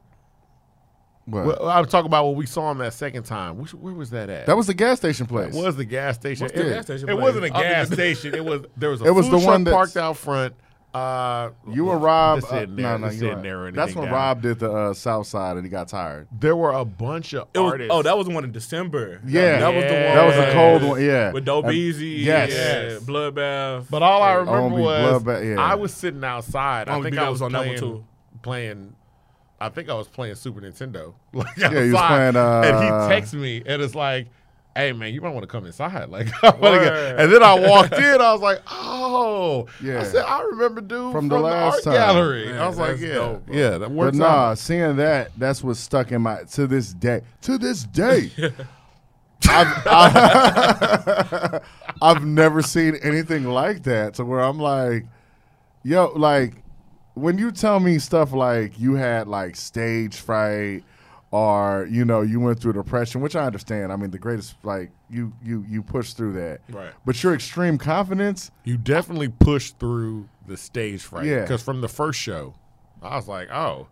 What? 1.25 1.47
Well, 1.47 1.69
I'm 1.69 1.87
talking 1.87 2.07
about 2.07 2.27
when 2.27 2.35
we 2.37 2.47
saw 2.47 2.71
him 2.73 2.79
that 2.79 2.95
second 2.95 3.23
time. 3.25 3.59
Which, 3.59 3.73
where 3.75 3.95
was 3.95 4.11
that 4.11 4.29
at? 4.29 4.47
that 4.47 4.57
was 4.57 4.67
the 4.67 4.75
gas 4.75 4.99
station 4.99 5.27
place. 5.27 5.55
It 5.55 5.63
was 5.63 5.77
the 5.77 5.85
gas 5.85 6.17
station. 6.17 6.45
What's 6.47 6.55
the 6.55 6.67
it, 6.67 6.75
gas 6.75 6.85
station 6.87 7.09
it 7.09 7.13
place? 7.13 7.23
wasn't 7.23 7.45
a 7.45 7.51
gas 7.51 7.87
station. 7.93 8.35
It 8.35 8.45
was 8.45 8.63
there 8.77 8.91
was 8.91 9.01
a 9.03 9.05
It 9.07 9.11
was 9.13 9.27
food 9.27 9.35
the 9.35 9.39
truck 9.39 9.51
one 9.53 9.65
that's- 9.65 9.77
parked 9.79 9.97
out 9.97 10.17
front. 10.17 10.55
Uh, 10.95 11.51
You 11.71 11.91
and 11.91 12.03
Rob. 12.03 12.41
This 12.41 12.53
uh, 12.53 12.57
isn't 12.57 12.77
no, 12.77 12.83
there- 12.83 12.99
no, 12.99 13.09
this 13.09 13.21
you're 13.21 13.35
right. 13.35 13.43
there 13.43 13.73
That's 13.73 13.95
when 13.95 14.05
down. 14.07 14.15
Rob 14.15 14.43
did 14.43 14.59
the 14.59 14.71
uh, 14.71 14.95
South 14.95 15.27
Side 15.27 15.57
and 15.57 15.65
he 15.65 15.71
got 15.71 15.89
tired. 15.89 16.29
there 16.39 16.55
were 16.55 16.73
a 16.73 16.85
bunch 16.85 17.33
of 17.33 17.49
it 17.55 17.59
was, 17.59 17.73
artists. 17.73 17.91
oh, 17.95 18.03
that 18.03 18.17
was 18.19 18.27
the 18.27 18.35
one 18.35 18.45
in 18.45 18.53
December. 18.53 19.21
Yeah. 19.27 19.61
that 19.61 19.69
was 19.75 19.85
the 19.85 19.91
one. 19.93 20.03
That 20.03 20.27
was 20.27 20.37
a 20.37 20.53
cold 20.53 20.83
one, 20.83 21.05
yeah. 21.05 21.33
with 21.33 21.45
Dope 21.47 21.71
Easy. 21.73 22.07
yes. 22.25 22.51
Yes. 22.51 23.03
Bloodbath. 23.05 23.87
But 23.91 24.03
all 24.03 24.23
I 24.23 24.35
remember 24.35 24.61
Omri 24.61 24.83
was 24.83 25.23
Bloodbath, 25.23 25.55
yeah. 25.57 25.63
I 25.63 25.75
was 25.77 25.95
sitting 25.95 26.23
outside. 26.25 26.89
I 26.89 27.01
think 27.01 27.15
Bloodbath 27.17 27.19
I 27.19 27.29
was, 27.31 27.41
was 27.41 27.43
on 27.43 27.53
that 27.53 27.59
one, 27.59 27.67
playing, 27.69 27.81
too. 27.81 28.05
playing. 28.43 28.95
I 29.61 29.69
think 29.69 29.89
I 29.89 29.95
was 29.95 30.09
playing 30.09 30.35
Super 30.35 30.61
Nintendo. 30.61 31.15
Like 31.33 31.55
he 31.55 31.63
was 31.65 31.93
playing, 31.93 32.37
uh, 32.37 32.63
and 32.67 32.83
he 32.85 33.15
texts 33.15 33.33
me 33.35 33.63
and 33.65 33.81
it's 33.81 33.95
like, 33.95 34.29
"Hey 34.77 34.93
man, 34.93 35.13
you 35.15 35.21
might 35.21 35.31
want 35.31 35.43
to 35.43 35.47
come 35.47 35.67
inside." 35.67 36.09
Like, 36.09 36.29
I 36.45 36.51
get, 36.53 37.21
and 37.21 37.33
then 37.33 37.43
I 37.43 37.55
walked 37.69 37.95
in. 37.95 38.21
I 38.21 38.33
was 38.33 38.41
like, 38.41 38.61
"Oh, 38.71 39.67
Yeah. 39.83 40.01
I 40.01 40.05
said, 40.05 40.25
"I 40.25 40.43
remember 40.43 40.81
dude 40.81 41.13
From 41.13 41.13
from, 41.13 41.29
the 41.29 41.37
the, 41.37 41.43
last 41.43 41.75
art 41.75 41.85
time. 41.85 41.93
gallery." 41.95 42.47
Man, 42.47 42.59
I 42.59 42.67
was 42.69 42.79
like, 42.79 42.99
"Yeah, 42.99 43.15
dope, 43.15 43.47
bro. 43.47 43.57
yeah, 43.57 43.79
that 43.79 43.97
But 43.97 44.15
nah, 44.15 44.27
out." 44.51 44.59
seeing 44.59 44.97
that, 44.97 45.31
that's 45.37 45.63
what 45.65 45.77
stuck 45.77 46.13
in 46.13 46.23
my 46.23 46.43
to 46.53 46.67
this 46.67 46.93
day. 46.95 47.23
To 47.43 47.59
this 47.59 47.85
day. 47.85 48.31
I've, 49.49 49.87
I, 49.87 51.61
I've 52.03 52.25
never 52.25 52.63
seen 52.63 52.95
anything 53.03 53.45
like 53.45 53.83
that. 53.85 54.15
To 54.15 54.25
where 54.25 54.41
I'm 54.41 54.59
like, 54.59 55.05
yo, 55.83 56.13
like 56.15 56.55
when 57.15 57.39
you 57.39 57.51
tell 57.51 57.81
me 57.81 57.99
stuff 57.99 58.33
like 58.33 58.79
you 58.79 58.95
had 58.95 59.27
like 59.29 59.57
stage 59.57 60.17
fright 60.17 60.85
or 61.33 61.89
you 61.91 62.05
know 62.05 62.21
you 62.21 62.39
went 62.39 62.61
through 62.61 62.75
depression, 62.75 63.21
which 63.21 63.35
I 63.35 63.45
understand. 63.47 63.91
I 63.91 63.97
mean, 63.97 64.13
the 64.13 64.19
greatest 64.19 64.55
like 64.63 64.93
you 65.11 65.33
you 65.43 65.65
you 65.69 65.83
push 65.83 66.13
through 66.13 66.35
that. 66.35 66.61
Right. 66.71 66.93
But 67.05 67.21
your 67.23 67.35
extreme 67.35 67.79
confidence, 67.79 68.53
You 68.63 68.77
definitely 68.77 69.29
pushed 69.29 69.79
through 69.81 70.29
the 70.47 70.57
stage 70.57 71.03
fright. 71.03 71.27
Yeah. 71.27 71.41
Because 71.41 71.63
from 71.63 71.81
the 71.81 71.89
first 71.89 72.21
show, 72.21 72.55
I 73.03 73.17
was 73.17 73.27
like, 73.27 73.51
oh. 73.51 73.89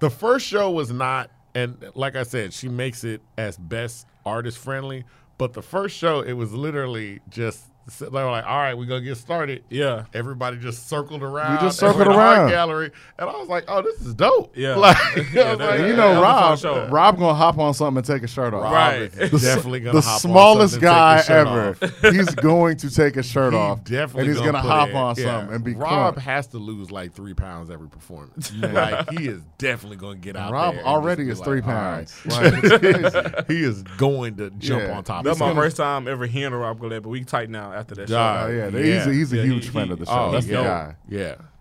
The 0.00 0.10
first 0.10 0.44
show 0.44 0.70
was 0.70 0.90
not, 0.90 1.30
and 1.54 1.76
like 1.94 2.16
I 2.16 2.24
said, 2.24 2.52
she 2.52 2.68
makes 2.68 3.04
it 3.04 3.22
as 3.38 3.56
best 3.56 4.06
artist 4.26 4.58
friendly. 4.58 5.04
But 5.38 5.52
the 5.52 5.62
first 5.62 5.96
show, 5.96 6.20
it 6.20 6.32
was 6.32 6.52
literally 6.52 7.20
just, 7.30 7.64
they 7.86 8.06
were 8.08 8.30
like, 8.30 8.46
all 8.46 8.56
right, 8.58 8.74
we're 8.74 8.86
going 8.86 9.02
to 9.02 9.06
get 9.08 9.16
started. 9.18 9.62
yeah, 9.68 10.04
Everybody 10.14 10.56
just 10.58 10.88
circled 10.88 11.22
around. 11.22 11.52
We 11.56 11.66
just 11.68 11.78
circled 11.78 11.98
went 12.06 12.12
to 12.12 12.16
art 12.18 12.38
around. 12.38 12.50
gallery. 12.50 12.90
And 13.18 13.28
I 13.28 13.36
was 13.36 13.48
like, 13.48 13.64
oh, 13.68 13.82
this 13.82 14.00
is 14.00 14.14
dope. 14.14 14.56
Yeah. 14.56 14.76
Like, 14.84 14.96
Yeah, 15.32 15.54
that- 15.54 15.58
like, 15.58 15.80
you 15.80 15.94
know 15.96 16.14
that 16.20 16.62
Rob. 16.62 16.92
Rob 16.92 17.18
gonna 17.18 17.34
hop 17.34 17.58
on 17.58 17.74
something 17.74 17.98
and 17.98 18.06
take 18.06 18.22
a 18.22 18.26
shirt 18.26 18.54
off. 18.54 18.72
Right. 18.72 19.10
the, 19.12 19.28
definitely 19.28 19.80
going 19.80 19.94
to 19.96 20.00
the 20.00 20.06
hop 20.06 20.20
smallest 20.20 20.74
on 20.76 20.80
something 20.80 20.88
and 20.88 20.92
guy 20.96 21.20
take 21.20 21.30
ever. 21.30 22.10
he's 22.16 22.34
going 22.34 22.76
to 22.78 22.90
take 22.90 23.16
a 23.16 23.22
shirt 23.22 23.52
He 23.52 23.58
off, 23.58 23.84
definitely 23.84 24.20
and 24.22 24.28
he's 24.30 24.38
gonna, 24.38 24.52
gonna, 24.52 24.68
hop 24.68 24.88
in- 24.90 24.96
on 24.96 25.14
yeah. 25.18 25.24
something 25.24 25.54
and 25.56 25.64
be 25.64 25.74
Rob 25.74 26.16
crunk. 26.16 26.18
has 26.22 26.46
to 26.48 26.58
lose 26.58 26.90
like 26.90 27.12
three 27.12 27.34
pounds 27.34 27.70
every 27.70 27.88
performance. 27.88 28.52
like 28.54 29.10
he 29.10 29.28
is 29.28 29.42
definitely 29.58 29.96
going 29.98 30.16
to 30.16 30.22
get 30.22 30.36
out. 30.36 30.52
Rob 30.52 30.74
there 30.74 30.84
already 30.84 31.28
is 31.28 31.38
be 31.40 31.44
three 31.44 31.60
like, 31.60 31.68
all 31.68 31.74
right. 31.74 32.08
pounds. 32.24 32.26
Like, 32.26 32.54
it's 32.64 33.14
crazy. 33.14 33.44
he 33.48 33.62
is 33.64 33.82
going 33.82 34.36
to 34.36 34.50
jump 34.50 34.82
Yeah. 34.82 34.96
on 34.96 35.04
top. 35.04 35.18
Of 35.20 35.24
this. 35.24 35.38
That's 35.38 35.54
my 35.54 35.54
first 35.54 35.76
time 35.76 36.08
ever 36.08 36.26
hearing 36.26 36.52
a 36.52 36.58
Rob 36.58 36.80
Gillette, 36.80 37.02
but 37.02 37.08
we 37.10 37.24
tight 37.24 37.50
now 37.50 37.72
after 37.74 37.94
that 37.96 38.08
Yeah. 38.08 38.16
Oh, 38.44 38.46
show. 38.46 38.52
yeah, 38.52 38.68
Yeah. 38.68 38.80
he's 38.98 39.06
a, 39.06 39.12
he's 39.12 39.32
a 39.32 39.36
Yeah, 39.36 39.42
huge 39.44 39.64
he- 39.64 39.70
friend 39.70 39.86
he- 39.88 39.92
of 39.92 39.98
the 39.98 40.06
oh, 40.06 40.14
show. 40.14 40.24
Oh, 40.24 40.30
That's 40.32 40.46
yeah. 40.46 40.56
the 40.58 40.62
guy. 40.64 40.96
Yeah, 41.08 41.18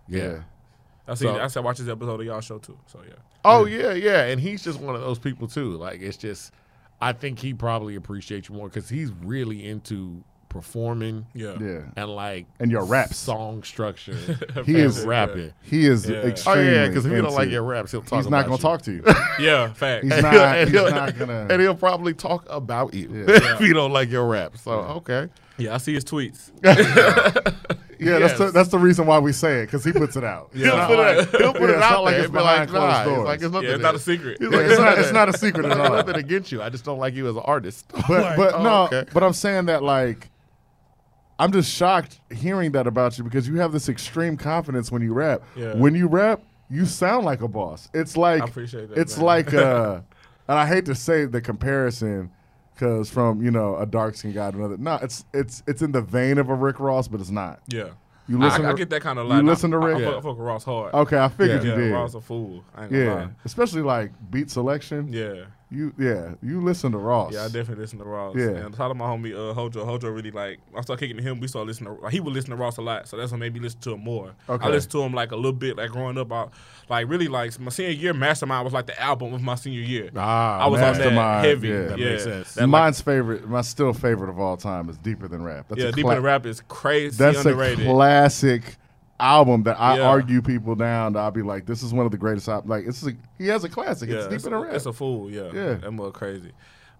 yeah. 0.08 0.18
Yeah. 0.24 0.40
I 1.08 1.14
seen. 1.16 1.28
So- 1.28 1.40
I 1.42 1.48
said 1.48 1.64
watch 1.64 1.78
this 1.80 1.90
episode 1.90 2.20
of 2.22 2.26
y'all 2.26 2.42
show 2.42 2.60
too. 2.60 2.78
So 2.88 3.00
yeah. 3.08 3.16
Oh 3.46 3.66
yeah, 3.66 3.92
yeah, 3.94 4.24
and 4.26 4.40
he's 4.40 4.64
just 4.64 4.80
one 4.80 4.96
of 4.96 5.02
those 5.02 5.20
people 5.20 5.48
too. 5.48 5.72
Like 5.78 6.02
it's 6.02 6.16
just, 6.18 6.54
I 7.02 7.12
think 7.12 7.40
he 7.40 7.54
probably 7.54 7.96
appreciates 7.96 8.48
you 8.48 8.56
more 8.56 8.70
because 8.70 8.88
he's 8.88 9.12
really 9.24 9.68
into 9.68 10.24
performing 10.48 11.26
Yeah. 11.34 11.56
Yeah. 11.60 11.80
and 11.98 12.10
like 12.16 12.46
And 12.60 12.70
your 12.72 12.86
rap 12.86 13.14
song 13.14 13.64
structure. 13.64 14.14
He 14.66 14.76
is 14.76 15.04
rapping. 15.04 15.52
He 15.64 15.86
is 15.88 16.08
Yeah. 16.08 16.32
Oh 16.46 16.54
yeah, 16.54 16.88
because 16.88 17.06
if 17.08 17.12
you 17.12 17.22
don't 17.24 17.34
like 17.34 17.50
your 17.50 17.64
raps, 17.64 17.92
he'll 17.92 18.02
talk. 18.04 18.20
he's 18.22 18.30
not 18.30 18.46
gonna 18.46 18.58
talk 18.60 18.84
to 18.84 18.92
you. 18.92 19.04
Yeah, 19.40 19.74
fact. 19.74 20.04
He's 20.04 20.14
and 20.14 20.22
not. 20.22 20.34
he'll- 20.34 20.44
and 20.46 20.70
He's 20.70 20.94
not 20.94 21.18
gonna. 21.18 21.48
and 21.50 21.60
he'll 21.62 21.76
probably 21.76 22.14
talk 22.14 22.46
about 22.50 22.94
you 22.94 23.10
Yeah. 23.28 23.56
if 23.56 23.62
you 23.62 23.74
don't 23.74 23.92
like 23.92 24.10
your 24.12 24.28
rap. 24.28 24.56
So 24.58 24.72
okay, 24.72 25.28
yeah, 25.58 25.74
I 25.76 25.78
see 25.78 25.94
his 25.94 26.04
tweets. 26.06 26.52
Yeah, 28.00 28.20
that's 28.20 28.38
the, 28.38 28.52
that's 28.52 28.68
the 28.70 28.80
reason 28.80 29.06
why 29.06 29.20
we 29.20 29.32
say 29.32 29.62
it 29.62 29.68
because 29.68 29.86
he 29.86 29.94
puts 29.94 30.18
it 30.18 30.26
out. 30.26 30.50
Yeah. 30.54 30.66
He'll 30.66 30.76
not 30.78 30.88
put 30.90 30.98
like- 31.00 31.18
it, 31.34 31.42
he'll 31.42 31.54
put 31.54 31.62
yeah, 31.62 31.68
it 31.68 31.70
it's 31.76 31.84
out 31.84 31.92
not 31.92 32.04
like 32.04 32.12
there. 32.12 32.20
it's 32.20 32.26
It's 32.26 32.34
behind 32.34 32.70
behind 32.70 32.70
closed 32.70 32.94
closed 32.94 33.06
doors. 33.06 33.18
It's 33.20 33.26
like 33.28 33.42
it's 33.42 33.54
nothing. 33.54 33.70
Yeah, 33.70 33.74
it's 33.76 33.82
not 33.84 33.96
a 33.96 34.00
secret. 34.00 34.38
He's 34.42 34.52
Yeah, 34.52 34.58
like, 34.58 34.66
it's 34.68 34.80
not. 34.80 34.98
It's 35.00 35.12
not 35.14 35.30
a 35.30 35.38
secret 35.38 35.66
at 35.68 35.80
all. 35.80 35.96
nothing 35.96 36.16
against 36.16 36.52
you. 36.52 36.62
I 36.62 36.70
just 36.70 36.84
don't 36.84 37.00
like 37.00 37.14
you 37.14 37.30
as 37.30 37.36
an 37.38 37.44
artist. 37.46 37.86
But 37.94 38.10
Like, 38.10 38.36
but 38.38 38.54
oh, 38.56 38.64
no. 38.64 38.84
okay. 38.88 39.06
But 39.14 39.24
I'm 39.24 39.32
saying 39.32 39.68
that 39.68 39.84
like, 39.84 40.30
I'm 41.40 41.54
just 41.54 41.72
shocked 41.74 42.20
hearing 42.34 42.74
that 42.74 42.88
about 42.88 43.18
you 43.18 43.24
because 43.24 43.48
you 43.48 43.56
have 43.60 43.72
this 43.72 43.88
extreme 43.88 44.36
confidence 44.36 44.92
when 44.92 45.02
you 45.02 45.14
rap. 45.14 45.42
Yeah. 45.56 45.74
When 45.76 45.96
you 45.96 46.08
rap, 46.08 46.42
you 46.70 46.86
sound 46.86 47.24
like 47.26 47.40
a 47.42 47.48
boss. 47.48 47.88
It's 47.94 48.18
like 48.18 48.42
I 48.42 48.46
appreciate 48.46 48.90
that, 48.90 48.98
It's 48.98 49.16
man. 49.16 49.26
like 49.26 49.54
uh, 49.54 50.02
and 50.50 50.60
I 50.60 50.68
hate 50.68 50.86
to 50.86 50.96
say 50.96 51.24
the 51.24 51.40
comparison. 51.40 52.32
Because 52.74 53.10
from 53.10 53.44
you 53.44 53.52
know 53.52 53.76
a 53.78 53.86
dark 53.86 54.16
skin 54.16 54.34
guy 54.34 54.50
to 54.52 54.58
another, 54.58 54.78
no, 54.78 54.96
it's 55.02 55.26
it's 55.34 55.64
it's 55.68 55.82
in 55.82 55.92
the 55.92 56.02
vein 56.02 56.38
of 56.38 56.50
a 56.50 56.56
Rick 56.56 56.80
Ross, 56.80 57.08
but 57.08 57.20
it's 57.22 57.30
not. 57.30 57.60
Yeah. 57.68 57.90
You 58.28 58.42
I, 58.42 58.46
listen 58.46 58.66
I, 58.66 58.72
to- 58.72 58.78
get 58.78 58.90
that 58.92 59.02
kind 59.02 59.20
of 59.20 59.28
you 59.28 59.42
listen 59.44 59.70
to 59.72 59.78
Rick? 59.78 59.98
I, 59.98 60.00
Yeah. 60.00 60.06
fuck, 60.12 60.18
I 60.18 60.22
fuck 60.22 60.36
Ross 60.40 60.64
hard. 60.64 60.94
Okay, 60.94 61.18
I 61.20 61.28
figured 61.28 61.64
yeah, 61.64 61.72
you 61.72 61.82
did. 61.82 61.92
Ross 61.94 62.14
a 62.14 62.22
fool. 62.22 62.64
I 62.74 62.84
ain't 62.84 62.92
gonna 62.92 63.04
yeah, 63.04 63.14
lie. 63.16 63.30
especially 63.46 63.82
like 63.82 64.12
beat 64.32 64.50
selection. 64.50 65.12
Yeah. 65.12 65.44
You 65.74 65.94
yeah, 65.98 66.36
you 66.44 66.62
listen 66.62 66.92
to 66.92 66.98
Ross. 66.98 67.34
Yeah, 67.34 67.42
I 67.46 67.48
definitely 67.48 67.78
listen 67.84 67.98
to 68.00 68.06
Ross. 68.06 68.36
Yeah. 68.38 68.50
And 68.50 68.76
shout 68.76 68.92
out 68.92 68.96
my 68.98 69.06
homie 69.06 69.34
uh, 69.34 69.54
Hojo. 69.54 69.84
Hojo 69.86 70.10
really 70.10 70.30
like. 70.32 70.60
I 70.76 70.82
started 70.82 71.00
kicking 71.04 71.18
to 71.18 71.24
him. 71.24 71.40
We 71.40 71.48
started 71.48 71.68
listening. 71.68 71.96
To, 71.96 72.02
like, 72.04 72.14
he 72.14 72.20
would 72.20 72.34
listen 72.34 72.52
to 72.52 72.56
Ross 72.56 72.78
a 72.78 72.82
lot, 72.82 73.08
so 73.08 73.18
that's 73.18 73.32
what 73.32 73.40
made 73.40 73.54
me 73.54 73.60
listen 73.60 73.80
to 73.82 73.94
him 73.94 74.02
more. 74.02 74.34
Okay. 74.48 74.66
I 74.66 74.70
listened 74.70 74.92
to 74.92 75.02
him 75.02 75.14
like 75.14 75.32
a 75.32 75.36
little 75.36 75.52
bit. 75.52 75.78
Like 75.78 75.90
growing 75.90 76.18
up, 76.18 76.32
I 76.32 76.48
like 76.90 77.10
really 77.10 77.28
like 77.28 77.60
my 77.60 77.70
senior 77.72 77.92
year. 77.92 78.14
Mastermind 78.14 78.64
was 78.64 78.74
like 78.74 78.86
the 78.86 79.02
album 79.02 79.34
of 79.34 79.42
my 79.42 79.56
senior 79.56 79.82
year. 79.82 80.12
Ah, 80.16 80.60
I 80.60 80.68
was 80.68 80.80
on 80.82 80.94
that 80.94 80.98
Mastermind, 81.14 81.46
heavy. 81.48 81.68
yeah. 81.70 81.74
Yeah, 81.74 81.88
That 81.88 82.00
makes 82.00 82.24
sense. 82.24 82.54
That, 82.54 82.62
like, 82.62 82.70
Mine's 82.70 83.02
favorite, 83.02 83.50
my 83.50 83.62
still 83.62 83.94
favorite 83.94 84.30
of 84.30 84.40
all 84.40 84.58
time 84.58 84.90
is 84.90 84.98
Deeper 85.00 85.28
Than 85.28 85.44
Rap. 85.44 85.66
That's 85.70 85.82
yeah, 85.82 85.88
a 85.88 85.92
Deep 85.92 86.06
cla- 86.06 86.18
in 86.18 86.24
Rap 86.24 86.46
is 86.46 86.62
crazy 86.68 87.18
That's 87.18 87.40
underrated. 87.40 87.88
a 87.88 87.90
classic 87.92 88.78
album 89.20 89.64
that 89.64 89.80
I 89.80 89.98
Yeah. 89.98 90.08
argue 90.08 90.42
people 90.42 90.76
down. 90.76 91.16
I'll 91.16 91.32
be 91.32 91.42
like, 91.42 91.66
this 91.66 91.84
is 91.84 91.94
one 91.94 92.06
of 92.06 92.12
the 92.12 92.18
greatest. 92.18 92.48
Al-. 92.50 92.64
Like, 92.66 92.86
it's 92.88 93.06
a, 93.06 93.12
he 93.38 93.48
has 93.48 93.64
a 93.64 93.70
classic. 93.70 94.10
yeah, 94.10 94.16
it's 94.18 94.26
Deep 94.28 94.36
it's, 94.36 94.46
in 94.46 94.52
the 94.52 94.58
Rap. 94.60 94.74
it's 94.74 94.86
a 94.86 94.94
fool. 94.94 95.30
Yeah, 95.30 95.52
Yeah. 95.54 95.74
that 95.76 95.92
mother 95.92 96.12
crazy. 96.12 96.52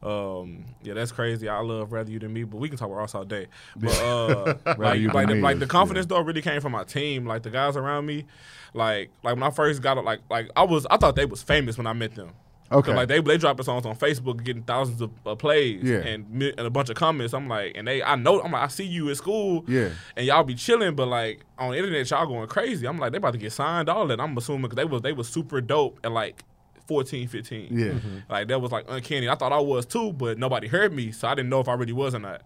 Um, 0.02 0.66
yeah, 0.84 0.94
that's 0.96 1.14
crazy. 1.14 1.48
I 1.48 1.60
love 1.62 1.94
rather 1.94 2.12
you 2.12 2.20
than 2.20 2.34
me, 2.34 2.44
but 2.44 2.58
we 2.58 2.68
can 2.68 2.78
talk 2.78 2.88
about 2.88 2.98
Ross 2.98 3.16
all 3.16 3.24
day. 3.24 3.48
But 3.78 3.98
uh, 4.04 4.56
like, 4.78 5.00
You 5.00 5.10
like, 5.10 5.28
the, 5.30 5.36
like 5.36 5.60
the 5.60 5.66
confidence 5.66 6.06
though 6.08 6.20
really 6.20 6.42
came 6.42 6.60
from 6.60 6.74
my 6.74 6.84
team. 6.84 7.26
Like 7.26 7.44
the 7.44 7.50
guys 7.50 7.78
around 7.78 8.06
me, 8.06 8.26
like 8.74 9.12
like 9.24 9.36
when 9.36 9.44
I 9.44 9.50
first 9.50 9.82
got 9.82 9.98
it, 9.98 10.04
like 10.04 10.20
like 10.30 10.50
I 10.58 10.64
was 10.64 10.86
I 10.92 10.98
thought 10.98 11.16
they 11.16 11.26
was 11.26 11.42
famous 11.42 11.78
when 11.78 11.88
I 11.88 11.94
met 11.94 12.16
them. 12.16 12.32
'Cause, 12.74 12.90
Okay. 12.90 12.96
like 12.96 13.08
they 13.08 13.20
they 13.22 13.38
dropping 13.38 13.64
songs 13.66 13.86
on 13.86 13.96
Facebook, 13.96 14.44
getting 14.44 14.64
thousands 14.64 15.02
of 15.02 15.12
uh, 15.26 15.36
plays, 15.36 15.84
Yeah. 15.84 15.98
and 16.00 16.42
and 16.44 16.60
a 16.60 16.70
bunch 16.70 16.90
of 16.90 16.96
comments. 16.96 17.34
I'm 17.34 17.48
like, 17.48 17.74
and 17.76 17.88
they 17.88 18.02
I 18.04 18.16
know 18.16 18.42
I'm 18.42 18.52
like 18.52 18.64
I 18.64 18.68
see 18.68 18.86
you 18.86 19.10
at 19.10 19.18
school, 19.18 19.64
Yeah. 19.68 19.90
and 20.18 20.26
y'all 20.26 20.44
be 20.44 20.56
chilling, 20.56 20.96
but 20.96 21.08
like 21.08 21.42
on 21.58 21.72
the 21.72 21.78
internet 21.78 22.10
y'all 22.10 22.26
going 22.26 22.48
crazy. 22.48 22.86
I'm 22.88 22.98
like 22.98 23.12
they 23.12 23.18
about 23.18 23.34
to 23.34 23.40
get 23.40 23.52
signed, 23.52 23.90
all 23.90 24.08
that. 24.08 24.20
I'm 24.20 24.38
assuming 24.38 24.64
because 24.64 24.76
they 24.78 24.86
was 24.86 25.02
they 25.02 25.14
was 25.14 25.28
super 25.30 25.62
dope 25.62 26.00
at 26.04 26.12
like 26.12 26.44
14, 26.88 27.28
15. 27.30 27.68
Yeah. 27.72 27.94
Like 28.30 28.48
that 28.50 28.60
was 28.62 28.72
like 28.72 28.86
uncanny. 28.90 29.30
I 29.30 29.36
thought 29.36 29.54
I 29.54 29.60
was 29.60 29.86
too, 29.86 30.12
but 30.12 30.38
nobody 30.38 30.68
heard 30.68 30.92
me, 30.94 31.12
so 31.12 31.28
I 31.30 31.36
didn't 31.36 31.50
know 31.50 31.62
if 31.62 31.68
I 31.70 31.74
really 31.76 31.94
was 31.94 32.14
or 32.14 32.20
not. 32.20 32.42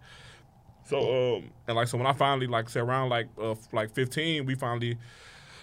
So 0.85 1.35
um 1.37 1.49
and 1.67 1.75
like 1.75 1.87
so 1.87 1.97
when 1.97 2.07
I 2.07 2.13
finally 2.13 2.47
like 2.47 2.69
say 2.69 2.79
around 2.79 3.09
like 3.09 3.27
uh 3.41 3.55
like 3.73 3.91
15, 3.93 4.45
we 4.45 4.55
finally 4.55 4.97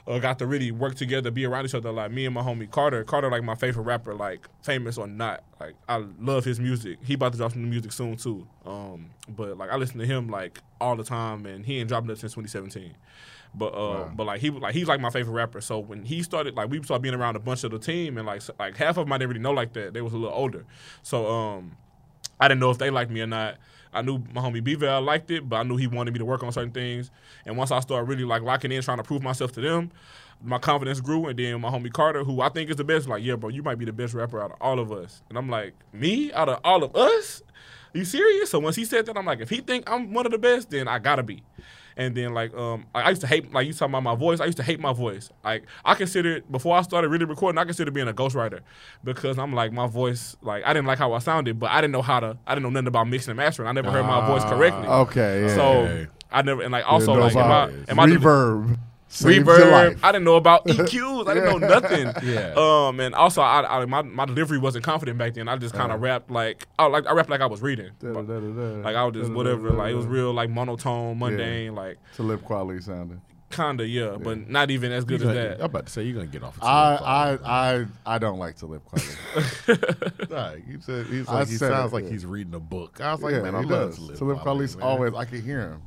uh, 0.07 0.19
got 0.19 0.39
to 0.39 0.47
really 0.47 0.71
work 0.71 0.95
together, 0.95 1.31
be 1.31 1.47
around 1.47 1.65
each 1.65 1.75
other. 1.75 1.91
Like 1.91 2.11
me 2.11 2.27
and 2.27 2.35
my 2.35 2.43
homie 2.43 2.71
Carter. 2.71 3.05
Carter 3.05 3.31
like 3.31 3.43
my 3.43 3.55
favorite 3.55 3.85
rapper, 3.85 4.15
like 4.15 4.47
famous 4.63 4.99
or 4.99 5.07
not. 5.07 5.43
Like 5.61 5.75
I 5.89 6.05
love 6.21 6.45
his 6.45 6.61
music. 6.61 6.99
He 7.03 7.15
about 7.15 7.33
to 7.33 7.39
drop 7.39 7.53
some 7.53 7.63
new 7.63 7.71
music 7.71 7.93
soon 7.93 8.17
too. 8.17 8.47
Um, 8.67 9.11
but 9.29 9.57
like 9.57 9.71
I 9.71 9.77
listen 9.77 9.99
to 9.99 10.07
him 10.07 10.29
like 10.29 10.61
all 10.81 10.97
the 10.97 11.05
time, 11.05 11.47
and 11.47 11.65
he 11.65 11.79
ain't 11.79 11.89
dropped 11.89 12.09
it 12.11 12.19
since 12.19 12.35
2017. 12.35 12.95
But 13.55 13.69
uh, 13.69 14.09
but 14.15 14.27
like 14.27 14.41
he 14.41 14.51
like 14.51 14.75
he's 14.75 14.89
like 14.89 15.01
my 15.01 15.11
favorite 15.11 15.33
rapper. 15.33 15.61
So 15.61 15.79
when 15.79 16.05
he 16.05 16.23
started, 16.23 16.55
like 16.55 16.71
we 16.71 16.83
started 16.83 17.03
being 17.03 17.15
around 17.15 17.37
a 17.37 17.41
bunch 17.41 17.65
of 17.65 17.71
the 17.71 17.79
team, 17.79 18.19
and 18.19 18.27
like 18.27 18.43
like 18.59 18.77
half 18.77 18.99
of 18.99 19.07
them 19.07 19.13
I 19.13 19.19
didn't 19.19 19.31
really 19.31 19.41
know 19.41 19.53
like 19.53 19.73
that. 19.75 19.95
They 19.95 20.03
was 20.03 20.13
a 20.13 20.19
little 20.19 20.37
older. 20.37 20.67
So 21.03 21.27
um, 21.27 21.77
I 22.39 22.49
didn't 22.49 22.61
know 22.61 22.71
if 22.71 22.79
they 22.79 22.91
liked 22.91 23.11
me 23.11 23.23
or 23.23 23.27
not. 23.27 23.57
I 23.95 24.03
knew 24.03 24.19
my 24.33 24.41
homie 24.41 24.63
B-Val 24.63 25.03
liked 25.03 25.31
it, 25.31 25.49
but 25.49 25.57
I 25.57 25.63
knew 25.63 25.77
he 25.77 25.87
wanted 25.87 26.13
me 26.13 26.19
to 26.19 26.25
work 26.25 26.43
on 26.43 26.53
certain 26.53 26.73
things. 26.73 27.11
And 27.47 27.57
once 27.57 27.71
I 27.71 27.81
started 27.81 28.09
really 28.09 28.25
like 28.25 28.43
locking 28.43 28.73
in, 28.73 28.83
trying 28.83 28.99
to 28.99 29.05
prove 29.05 29.23
myself 29.23 29.53
to 29.53 29.61
them, 29.61 29.91
my 30.43 30.59
confidence 30.59 31.01
grew. 31.01 31.27
And 31.27 31.39
then 31.39 31.61
my 31.61 31.71
homie 31.71 31.93
Carter, 31.93 32.25
who 32.25 32.41
I 32.41 32.49
think 32.49 32.71
is 32.71 32.77
the 32.77 32.85
best, 32.85 33.09
like, 33.09 33.23
yeah, 33.23 33.37
bro, 33.37 33.51
you 33.51 33.63
might 33.63 33.79
be 33.79 33.85
the 33.85 33.93
best 33.93 34.15
rapper 34.15 34.43
out 34.43 34.53
of 34.53 34.57
all 34.61 34.79
of 34.79 34.93
us. 34.93 35.23
And 35.29 35.39
I'm 35.39 35.49
like, 35.49 35.75
me 35.93 36.33
out 36.33 36.49
of 36.49 36.61
all 36.65 36.83
of 36.83 36.95
us? 36.97 37.43
you 37.95 38.05
serious? 38.05 38.51
So 38.51 38.59
once 38.59 38.77
he 38.77 38.85
said 38.85 39.07
that, 39.07 39.17
I'm 39.17 39.25
like, 39.25 39.41
if 39.41 39.49
he 39.49 39.59
think 39.59 39.89
I'm 39.89 40.13
one 40.13 40.27
of 40.27 40.33
the 40.33 40.39
best, 40.39 40.71
then 40.71 40.89
I 40.89 40.99
gotta 40.99 41.23
be. 41.23 41.43
And 41.97 42.15
then 42.15 42.35
like 42.35 42.55
um, 42.55 42.87
I 42.95 43.03
I 43.03 43.09
used 43.11 43.21
to 43.21 43.27
hate 43.27 43.53
like 43.53 43.67
you 43.67 43.73
talking 43.73 43.93
about 43.93 44.03
my 44.03 44.15
voice. 44.15 44.41
I 44.41 44.47
used 44.47 44.57
to 44.59 44.63
hate 44.63 44.81
my 44.81 44.93
voice. 44.93 45.31
Like 45.45 45.65
I 45.85 45.95
considered 45.95 46.51
before 46.51 46.77
I 46.77 46.83
started 46.83 47.09
really 47.09 47.25
recording, 47.25 47.59
I 47.59 47.65
considered 47.65 47.95
being 47.95 48.09
a 48.09 48.13
ghostwriter 48.13 48.61
because 49.03 49.39
I'm 49.39 49.53
like 49.53 49.73
my 49.73 49.87
voice. 49.87 50.37
Like 50.43 50.65
I 50.65 50.73
didn't 50.73 50.87
like 50.87 50.99
how 50.99 51.13
I 51.13 51.19
sounded, 51.19 51.59
but 51.59 51.71
I 51.71 51.81
didn't 51.81 51.93
know 51.93 52.03
how 52.03 52.21
to. 52.21 52.39
I 52.47 52.55
didn't 52.55 52.65
know 52.65 52.71
nothing 52.71 52.89
about 52.89 53.09
mixing 53.09 53.31
and 53.31 53.37
mastering. 53.37 53.69
I 53.69 53.73
never 53.73 53.91
heard 53.91 54.05
my 54.05 54.27
voice 54.27 54.45
correctly. 54.45 54.87
Okay. 54.87 55.43
Yeah. 55.43 55.55
So. 55.55 56.07
I 56.35 56.43
never 56.43 56.63
and 56.63 56.73
like 56.73 56.85
also 56.85 57.13
like 57.15 57.37
am 57.37 57.51
I, 57.51 57.71
am 57.89 58.01
I 58.01 58.07
reverb. 58.07 58.67
saves 58.67 58.79
your 59.23 59.45
reverb. 59.45 59.99
I 60.03 60.13
didn't 60.13 60.25
know 60.25 60.37
about 60.37 60.65
EQs. 60.67 61.29
I 61.29 61.35
didn't 61.35 61.61
know 61.61 61.69
nothing. 61.69 62.13
Yeah. 62.23 62.55
Um, 62.57 63.01
and 63.01 63.15
also, 63.15 63.43
I, 63.43 63.81
I 63.83 63.85
my 63.87 64.03
my 64.03 64.25
delivery 64.27 64.59
wasn't 64.59 64.85
confident 64.85 65.19
back 65.19 65.35
then. 65.35 65.49
I 65.49 65.57
just 65.57 65.75
kind 65.75 65.93
of 65.93 66.01
rapped 66.01 66.31
like 66.31 66.67
I 66.79 66.87
like 66.87 67.07
I 67.07 67.13
rapped 67.13 67.31
like 67.31 67.41
I 67.41 67.47
was 67.47 67.61
reading. 67.63 67.91
But, 68.01 68.27
like 68.29 68.97
I 68.97 69.05
was 69.05 69.15
just 69.15 69.33
whatever. 69.33 69.71
Like 69.71 69.93
it 69.93 69.97
was 69.97 70.07
real 70.07 70.33
like 70.33 70.51
monotone, 70.51 71.19
mundane. 71.19 71.75
Like 71.75 71.99
Talib 72.17 72.43
Kweli 72.45 72.83
sounding. 72.83 73.21
kinda 73.51 73.87
yeah, 73.87 74.17
but 74.21 74.49
not 74.49 74.71
even 74.73 74.91
as 74.91 75.05
good 75.05 75.21
You 75.21 75.29
as 75.29 75.35
gonna- 75.35 75.49
that. 75.51 75.59
I'm 75.61 75.67
about 75.67 75.87
to 75.87 75.93
say 75.93 76.03
you're 76.03 76.15
gonna 76.15 76.27
get 76.27 76.43
off. 76.43 76.57
Of 76.57 76.65
I, 76.65 76.97
I 76.97 77.39
I 77.75 77.87
I 78.07 78.19
don't 78.19 78.39
like 78.39 78.57
Talib 78.57 78.83
Kweli. 78.85 80.31
Nah, 80.31 80.55
you 80.67 80.81
said 80.81 81.07
he's 81.07 81.29
I 81.29 81.35
like 81.41 81.49
he 81.49 81.55
said 81.55 81.71
sounds 81.71 81.93
it, 81.93 81.95
like 81.95 82.05
yeah. 82.05 82.11
he's 82.11 82.27
reading 82.27 82.55
a 82.55 82.59
book. 82.61 83.01
I 83.01 83.13
was 83.13 83.23
like, 83.23 83.35
yeah, 83.35 83.43
man, 83.43 83.55
I 83.55 83.61
he 83.63 83.67
love 83.67 83.91
does. 83.91 83.99
Talib 83.99 84.17
To 84.19 84.25
lip 84.25 84.37
Kweli, 84.39 84.43
quality's 84.43 84.77
always. 84.77 85.15
I 85.15 85.25
can 85.25 85.43
hear 85.43 85.61
him. 85.61 85.83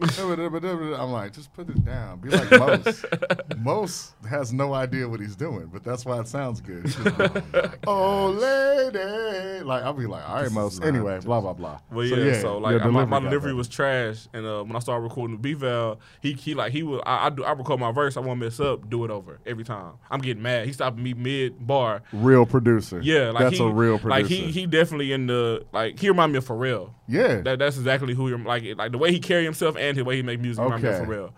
Just, 0.00 0.18
I'm 0.20 1.10
like, 1.12 1.32
just 1.32 1.52
put 1.52 1.68
it 1.68 1.84
down. 1.84 2.18
Be 2.20 2.30
like 2.30 2.50
Mos. 2.52 3.04
Mos 3.58 4.14
has 4.28 4.52
no 4.52 4.72
idea 4.74 5.08
what 5.08 5.20
he's 5.20 5.36
doing, 5.36 5.68
but 5.72 5.84
that's 5.84 6.04
why 6.04 6.18
it 6.20 6.28
sounds 6.28 6.60
good. 6.60 6.84
He's 6.84 6.98
like, 6.98 7.78
oh, 7.86 8.30
lady. 8.30 9.62
Like 9.64 9.82
I'll 9.82 9.92
be 9.92 10.06
like, 10.06 10.28
all 10.28 10.42
right, 10.42 10.50
Mos. 10.50 10.80
Anyway, 10.80 11.16
just- 11.16 11.26
blah 11.26 11.40
blah 11.40 11.52
blah. 11.52 11.78
But 11.90 12.02
yeah, 12.02 12.40
so, 12.40 12.58
like 12.58 12.72
your 12.72 12.82
I- 12.84 12.86
my, 12.88 13.04
my 13.04 13.20
delivery 13.20 13.54
was 13.54 13.68
trash, 13.68 14.26
and 14.32 14.46
uh, 14.46 14.62
when 14.62 14.74
I 14.76 14.78
started 14.78 15.02
recording 15.02 15.36
the 15.36 15.42
B-Val, 15.42 16.00
he 16.20 16.32
he 16.32 16.54
like 16.54 16.72
he 16.72 16.82
was 16.82 17.00
I, 17.04 17.26
I 17.26 17.30
do 17.30 17.44
I 17.44 17.52
record 17.52 17.80
my 17.80 17.92
verse, 17.92 18.16
I 18.16 18.20
won't 18.20 18.40
mess 18.40 18.60
up, 18.60 18.88
do 18.88 19.04
it 19.04 19.10
over 19.10 19.38
every 19.46 19.64
time. 19.64 19.92
I'm 20.10 20.20
getting 20.20 20.42
mad. 20.42 20.66
He 20.66 20.72
stopped 20.72 20.96
me 20.98 21.14
mid 21.14 21.66
bar. 21.66 22.02
real 22.12 22.46
producer. 22.46 23.00
Yeah, 23.02 23.30
like 23.30 23.44
that's 23.44 23.58
he, 23.58 23.64
a 23.64 23.68
real 23.68 23.98
producer. 23.98 24.08
Like 24.22 24.26
he 24.26 24.50
he 24.50 24.66
definitely 24.66 25.12
in 25.12 25.26
the 25.26 25.64
like 25.72 25.98
he 25.98 26.08
remind 26.08 26.32
me 26.32 26.38
of 26.38 26.46
Pharrell. 26.46 26.90
yeah, 27.06 27.40
That 27.40 27.58
that's 27.58 27.76
exactly 27.76 28.14
who 28.14 28.28
you're 28.28 28.38
like 28.38 28.64
like 28.76 28.92
the 28.92 28.98
way 28.98 29.12
he 29.12 29.20
carry 29.20 29.44
himself 29.44 29.76
and 29.76 29.89
the 29.96 30.04
way 30.04 30.16
he 30.16 30.22
make 30.22 30.40
music 30.40 30.64
Okay. 30.64 30.88
of 30.88 31.06
Pharrell. 31.06 31.32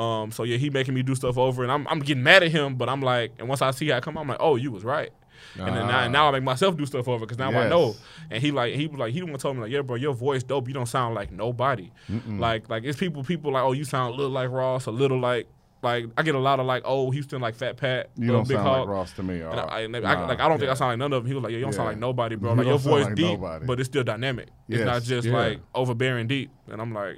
Um, 0.00 0.30
so 0.30 0.44
yeah, 0.44 0.56
he 0.56 0.70
making 0.70 0.94
me 0.94 1.02
do 1.02 1.14
stuff 1.14 1.36
over, 1.36 1.62
and 1.62 1.70
I'm 1.72 1.86
I'm 1.88 1.98
getting 1.98 2.22
mad 2.22 2.42
at 2.42 2.50
him, 2.52 2.76
but 2.76 2.88
I'm 2.88 3.02
like, 3.02 3.32
and 3.38 3.48
once 3.48 3.60
I 3.60 3.70
see 3.72 3.88
how 3.88 3.98
it 3.98 4.02
come, 4.02 4.16
I'm 4.16 4.28
like, 4.28 4.38
oh, 4.40 4.56
you 4.56 4.70
was 4.70 4.84
right. 4.84 5.10
And 5.58 5.76
then 5.76 5.86
now, 5.86 6.08
now 6.08 6.28
I 6.28 6.32
make 6.32 6.42
myself 6.42 6.76
do 6.76 6.86
stuff 6.86 7.08
over 7.08 7.24
because 7.26 7.38
now 7.38 7.50
I 7.50 7.68
know. 7.68 7.96
And 8.30 8.42
he 8.42 8.50
like 8.50 8.74
he 8.74 8.86
was 8.86 8.98
like 8.98 9.12
he 9.12 9.20
the 9.20 9.26
one 9.26 9.38
told 9.38 9.56
me 9.56 9.62
like 9.62 9.72
yeah 9.72 9.82
bro 9.82 9.96
your 9.96 10.14
voice 10.14 10.42
dope 10.42 10.68
you 10.68 10.74
don't 10.74 10.86
sound 10.86 11.14
like 11.14 11.32
nobody 11.32 11.90
like 12.26 12.68
like 12.68 12.84
it's 12.84 12.98
people 12.98 13.24
people 13.24 13.52
like 13.52 13.64
oh 13.64 13.72
you 13.72 13.84
sound 13.84 14.14
a 14.14 14.16
little 14.16 14.30
like 14.32 14.50
Ross 14.50 14.86
a 14.86 14.90
little 14.90 15.18
like 15.18 15.48
like 15.82 16.06
I 16.16 16.22
get 16.22 16.34
a 16.34 16.38
lot 16.38 16.60
of 16.60 16.66
like 16.66 16.82
oh 16.84 17.10
Houston 17.10 17.40
like 17.40 17.54
Fat 17.54 17.76
Pat 17.78 18.10
you 18.16 18.30
uh, 18.30 18.36
don't 18.36 18.48
Big 18.48 18.58
sound 18.58 18.80
like 18.80 18.88
Ross 18.88 19.12
to 19.14 19.22
me. 19.22 19.40
And 19.40 19.58
I, 19.58 19.62
I, 19.62 19.84
uh, 19.84 19.88
I- 19.88 20.26
like 20.26 20.40
I 20.40 20.48
don't 20.48 20.58
think. 20.58 20.70
I 20.70 20.74
sound 20.74 20.90
like 20.90 20.98
none 20.98 21.12
of 21.12 21.22
them. 21.22 21.28
He 21.28 21.34
was 21.34 21.42
like, 21.42 21.52
"Yeah, 21.52 21.58
you 21.58 21.64
don't 21.64 21.72
sound 21.72 21.88
like 21.88 21.98
nobody, 21.98 22.36
bro. 22.36 22.50
You 22.50 22.56
Like 22.58 22.66
your 22.66 22.78
voice 22.78 23.06
like 23.06 23.14
deep, 23.14 23.40
nobody. 23.40 23.66
but 23.66 23.80
it's 23.80 23.88
still 23.88 24.04
dynamic. 24.04 24.48
It's 24.68 24.84
not 24.84 25.02
just 25.02 25.26
yeah. 25.26 25.32
like 25.34 25.60
overbearing 25.74 26.26
deep." 26.26 26.50
And 26.70 26.82
I'm 26.82 26.92
like, 26.92 27.16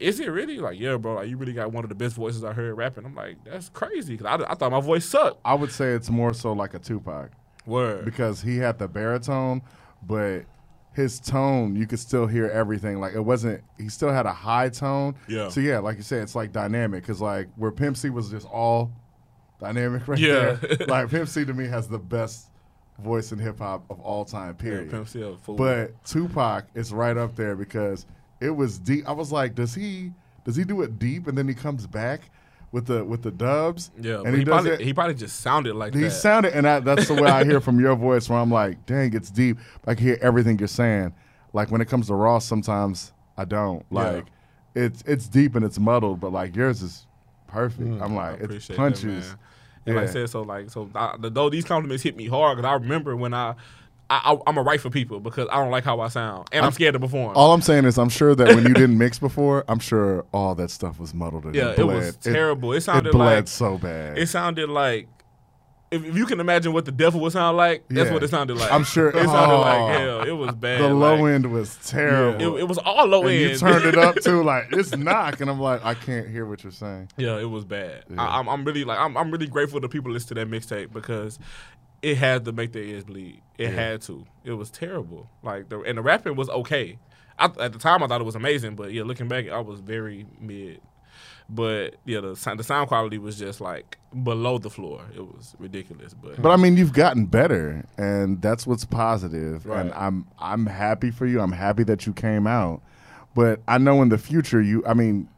"Is 0.00 0.20
it 0.20 0.28
really?" 0.28 0.58
Like, 0.58 0.78
yeah, 0.78 0.96
bro. 0.96 1.14
Like 1.14 1.28
you 1.28 1.36
really 1.36 1.52
got 1.52 1.72
one 1.72 1.84
of 1.84 1.88
the 1.88 1.94
best 1.94 2.14
voices 2.16 2.44
I 2.44 2.52
heard 2.52 2.74
rapping. 2.74 3.04
I'm 3.04 3.14
like, 3.14 3.36
that's 3.44 3.68
crazy 3.70 4.16
because 4.16 4.40
I, 4.42 4.52
I 4.52 4.54
thought 4.54 4.70
my 4.72 4.80
voice 4.80 5.04
sucked. 5.04 5.40
I 5.44 5.54
would 5.54 5.72
say 5.72 5.92
it's 5.92 6.10
more 6.10 6.32
so 6.34 6.52
like 6.52 6.74
a 6.74 6.78
Tupac. 6.78 7.30
Word. 7.66 8.04
because 8.04 8.40
he 8.42 8.58
had 8.58 8.78
the 8.78 8.86
baritone, 8.86 9.60
but 10.06 10.42
his 10.94 11.18
tone 11.18 11.74
you 11.74 11.86
could 11.86 11.98
still 11.98 12.26
hear 12.26 12.46
everything. 12.48 13.00
Like 13.00 13.14
it 13.14 13.20
wasn't. 13.20 13.62
He 13.78 13.88
still 13.88 14.12
had 14.12 14.24
a 14.26 14.32
high 14.32 14.68
tone. 14.68 15.16
Yeah. 15.28 15.48
So 15.48 15.60
yeah, 15.60 15.78
like 15.80 15.96
you 15.96 16.02
said, 16.04 16.22
it's 16.22 16.34
like 16.36 16.52
dynamic. 16.52 17.02
Because 17.02 17.20
like 17.20 17.48
where 17.56 17.72
Pimp 17.72 17.96
C 17.96 18.08
was 18.10 18.30
just 18.30 18.46
all 18.46 18.92
dynamic 19.60 20.06
right 20.08 20.18
Yeah. 20.18 20.52
there. 20.60 20.76
like 20.88 21.10
Pimp 21.10 21.28
C 21.28 21.44
to 21.44 21.52
me 21.54 21.66
has 21.66 21.88
the 21.88 21.98
best 21.98 22.50
voice 23.00 23.32
in 23.32 23.38
hip 23.38 23.58
hop 23.58 23.84
of 23.90 24.00
all 24.00 24.24
time. 24.24 24.56
Yeah, 24.58 24.62
Period. 24.62 24.90
Pimp 24.90 25.08
C. 25.08 25.36
But 25.48 26.04
Tupac 26.04 26.66
is 26.74 26.92
right 26.92 27.16
up 27.16 27.34
there 27.36 27.56
because 27.56 28.06
It 28.40 28.50
was 28.50 28.78
deep. 28.78 29.08
I 29.08 29.12
was 29.12 29.32
like, 29.32 29.54
does 29.54 29.74
he 29.74 30.12
does 30.44 30.56
he 30.56 30.64
do 30.64 30.82
it 30.82 30.98
deep 30.98 31.26
and 31.26 31.36
then 31.36 31.48
he 31.48 31.54
comes 31.54 31.86
back 31.86 32.30
with 32.72 32.86
the 32.86 33.04
with 33.04 33.22
the 33.22 33.30
dubs? 33.30 33.90
Yeah, 34.00 34.20
and 34.20 34.28
he, 34.28 34.38
he, 34.38 34.44
does 34.44 34.52
probably 34.52 34.70
it. 34.72 34.80
he 34.80 34.94
probably 34.94 35.14
just 35.14 35.40
sounded 35.40 35.74
like 35.74 35.92
that. 35.92 35.98
He 35.98 36.04
that. 36.04 36.10
sounded, 36.10 36.54
and 36.54 36.68
I, 36.68 36.80
that's 36.80 37.08
the 37.08 37.14
way 37.14 37.30
I 37.30 37.44
hear 37.44 37.60
from 37.60 37.80
your 37.80 37.96
voice. 37.96 38.28
Where 38.28 38.38
I'm 38.38 38.50
like, 38.50 38.84
dang, 38.86 39.14
it's 39.14 39.30
deep. 39.30 39.58
I 39.86 39.94
can 39.94 40.06
hear 40.06 40.18
everything 40.20 40.58
you're 40.58 40.68
saying. 40.68 41.14
Like 41.52 41.70
when 41.70 41.80
it 41.80 41.88
comes 41.88 42.08
to 42.08 42.14
Ross, 42.14 42.44
sometimes 42.44 43.12
I 43.36 43.44
don't. 43.44 43.84
Yeah. 43.90 44.00
Like 44.02 44.26
it's 44.74 45.02
it's 45.06 45.28
deep 45.28 45.54
and 45.54 45.64
it's 45.64 45.78
muddled, 45.78 46.20
but 46.20 46.32
like 46.32 46.54
yours 46.54 46.82
is 46.82 47.06
perfect. 47.46 47.80
I'm 47.80 47.98
Mm, 47.98 48.02
I 48.02 48.14
like, 48.14 48.34
it's 48.34 48.44
appreciate 48.44 48.76
punches. 48.76 49.30
That. 49.30 49.38
And 49.86 49.96
like 49.96 50.08
I 50.08 50.12
said, 50.12 50.28
so 50.28 50.42
like 50.42 50.68
so 50.70 50.90
I, 50.94 51.14
though 51.18 51.48
these 51.48 51.64
compliments 51.64 52.02
hit 52.02 52.16
me 52.16 52.26
hard 52.26 52.58
because 52.58 52.68
I 52.68 52.74
remember 52.74 53.16
when 53.16 53.32
I. 53.32 53.54
I, 54.08 54.32
I, 54.34 54.38
I'm 54.46 54.56
a 54.56 54.62
right 54.62 54.80
for 54.80 54.88
people 54.90 55.18
because 55.20 55.48
I 55.50 55.56
don't 55.56 55.70
like 55.72 55.82
how 55.84 55.98
I 56.00 56.08
sound, 56.08 56.48
and 56.52 56.64
I'm, 56.64 56.72
scared 56.72 56.92
to 56.94 57.00
perform. 57.00 57.36
All 57.36 57.52
I'm 57.52 57.62
saying 57.62 57.86
is, 57.86 57.98
I'm 57.98 58.08
sure 58.08 58.34
that 58.36 58.48
when 58.54 58.64
you 58.64 58.74
didn't 58.74 58.98
mix 58.98 59.18
before, 59.18 59.64
I'm 59.68 59.80
sure 59.80 60.24
all 60.32 60.54
that 60.54 60.70
stuff 60.70 61.00
was 61.00 61.12
muddled. 61.12 61.44
And 61.46 61.54
yeah, 61.54 61.70
it, 61.70 61.78
it 61.80 61.84
was 61.84 62.16
terrible. 62.16 62.72
It, 62.72 62.78
It, 62.78 62.80
sounded 62.82 63.10
bled 63.12 63.36
like 63.36 63.48
so 63.48 63.78
bad. 63.78 64.16
it 64.16 64.28
sounded 64.28 64.68
like 64.70 65.08
if, 65.90 66.04
if 66.04 66.16
you 66.16 66.26
can 66.26 66.40
imagine 66.40 66.72
what 66.72 66.84
the 66.84 66.92
devil 66.92 67.20
would 67.20 67.32
sound 67.32 67.56
like, 67.56 67.84
that's 67.88 68.08
Yeah. 68.08 68.12
what 68.14 68.22
it 68.22 68.28
sounded 68.30 68.56
like. 68.58 68.70
I'm 68.72 68.82
sure- 68.84 69.08
it 69.16 69.24
sounded 69.24 69.54
Oh. 69.56 69.60
like 69.60 69.98
hell. 69.98 70.22
It 70.22 70.32
was 70.32 70.52
bad. 70.54 70.80
the 70.82 70.88
low 70.88 71.16
like, 71.22 71.32
end 71.34 71.52
was 71.52 71.76
terrible. 71.86 72.56
It, 72.56 72.60
it 72.62 72.68
was 72.68 72.78
all 72.78 73.06
low 73.06 73.22
and 73.22 73.30
end. 73.30 73.50
you 73.50 73.56
turned 73.56 73.84
it 73.86 73.96
up 73.96 74.16
too, 74.22 74.42
like 74.42 74.66
it's 74.72 74.96
knock, 74.96 75.40
and 75.40 75.48
I'm 75.50 75.60
like, 75.60 75.84
I 75.84 75.94
can't 75.94 76.28
hear 76.28 76.44
what 76.46 76.62
you're 76.64 76.72
saying. 76.72 77.08
Yeah, 77.16 77.38
it 77.38 77.48
was 77.50 77.64
bad. 77.64 78.04
Yeah. 78.10 78.20
I, 78.22 78.38
I'm, 78.38 78.48
I'm 78.48 78.64
really 78.64 78.84
like 78.84 78.98
I'm, 78.98 79.16
I'm 79.16 79.30
really 79.30 79.46
grateful 79.46 79.80
to 79.80 79.88
people 79.88 80.12
listen 80.12 80.28
to 80.28 80.34
that 80.34 80.48
mixtape 80.48 80.92
because 80.92 81.38
it 82.06 82.18
had 82.18 82.44
to 82.44 82.52
make 82.52 82.70
their 82.70 82.84
ears 82.84 83.02
bleed. 83.02 83.42
It 83.58 83.72
had 83.72 84.00
to. 84.02 84.24
It 84.44 84.52
was 84.52 84.70
terrible. 84.70 85.28
Like 85.42 85.70
the 85.70 85.80
and 85.80 85.98
the 85.98 86.02
rapping 86.02 86.36
was 86.36 86.48
okay. 86.48 86.98
I, 87.36 87.46
at 87.58 87.72
the 87.72 87.80
time, 87.80 88.00
I 88.00 88.06
thought 88.06 88.20
it 88.20 88.24
was 88.24 88.36
amazing, 88.36 88.76
but 88.76 88.92
yeah, 88.92 89.02
looking 89.02 89.26
back, 89.26 89.48
I 89.48 89.58
was 89.58 89.80
very 89.80 90.24
mid. 90.40 90.80
But 91.50 91.96
yeah, 92.04 92.20
the 92.20 92.36
sound, 92.36 92.60
the 92.60 92.64
sound 92.64 92.86
quality 92.86 93.18
was 93.18 93.36
just 93.36 93.60
like 93.60 93.98
below 94.22 94.58
the 94.58 94.70
floor. 94.70 95.04
It 95.16 95.20
was 95.20 95.56
ridiculous. 95.58 96.14
But, 96.14 96.40
But 96.40 96.50
I 96.50 96.56
mean, 96.56 96.76
you've 96.76 96.92
gotten 96.92 97.26
better, 97.26 97.84
and 97.98 98.40
that's 98.40 98.68
what's 98.68 98.84
positive. 98.84 99.66
And 99.66 99.92
I'm 99.92 100.28
I'm 100.38 100.66
happy 100.66 101.10
for 101.10 101.26
you. 101.26 101.40
I'm 101.40 101.52
happy 101.52 101.82
that 101.84 102.06
you 102.06 102.12
came 102.12 102.46
out. 102.46 102.82
But 103.34 103.62
I 103.66 103.78
know 103.78 104.00
in 104.00 104.10
the 104.10 104.18
future, 104.18 104.62
you. 104.62 104.84
I 104.86 104.94
mean, 104.94 105.28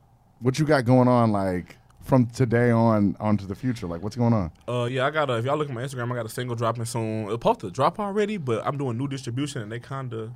what 0.41 0.59
you 0.59 0.67
got 0.67 0.85
going 0.85 1.09
on, 1.09 1.33
like 1.33 1.78
from 2.09 2.27
today 2.27 2.71
on 2.71 3.15
onto 3.21 3.47
the 3.47 3.55
future, 3.55 3.87
like 3.87 4.03
what's 4.03 4.17
going 4.17 4.33
on? 4.33 4.51
Uh, 4.67 4.85
yeah, 4.87 5.07
I 5.07 5.11
got 5.11 5.31
a. 5.31 5.37
If 5.37 5.45
y'all 5.45 5.57
look 5.59 5.69
at 5.69 5.75
my 5.75 5.83
Instagram, 5.83 6.11
I 6.11 6.17
got 6.17 6.27
a 6.27 6.31
single 6.31 6.57
dropping 6.57 6.87
soon. 6.87 7.25
It's 7.25 7.33
supposed 7.35 7.61
to 7.61 7.71
drop 7.71 8.01
already, 8.01 8.39
but 8.39 8.67
I'm 8.67 8.77
doing 8.79 8.97
new 8.99 9.07
distribution, 9.07 9.63
and 9.63 9.71
they 9.71 9.79
kind 9.79 10.13
of, 10.15 10.31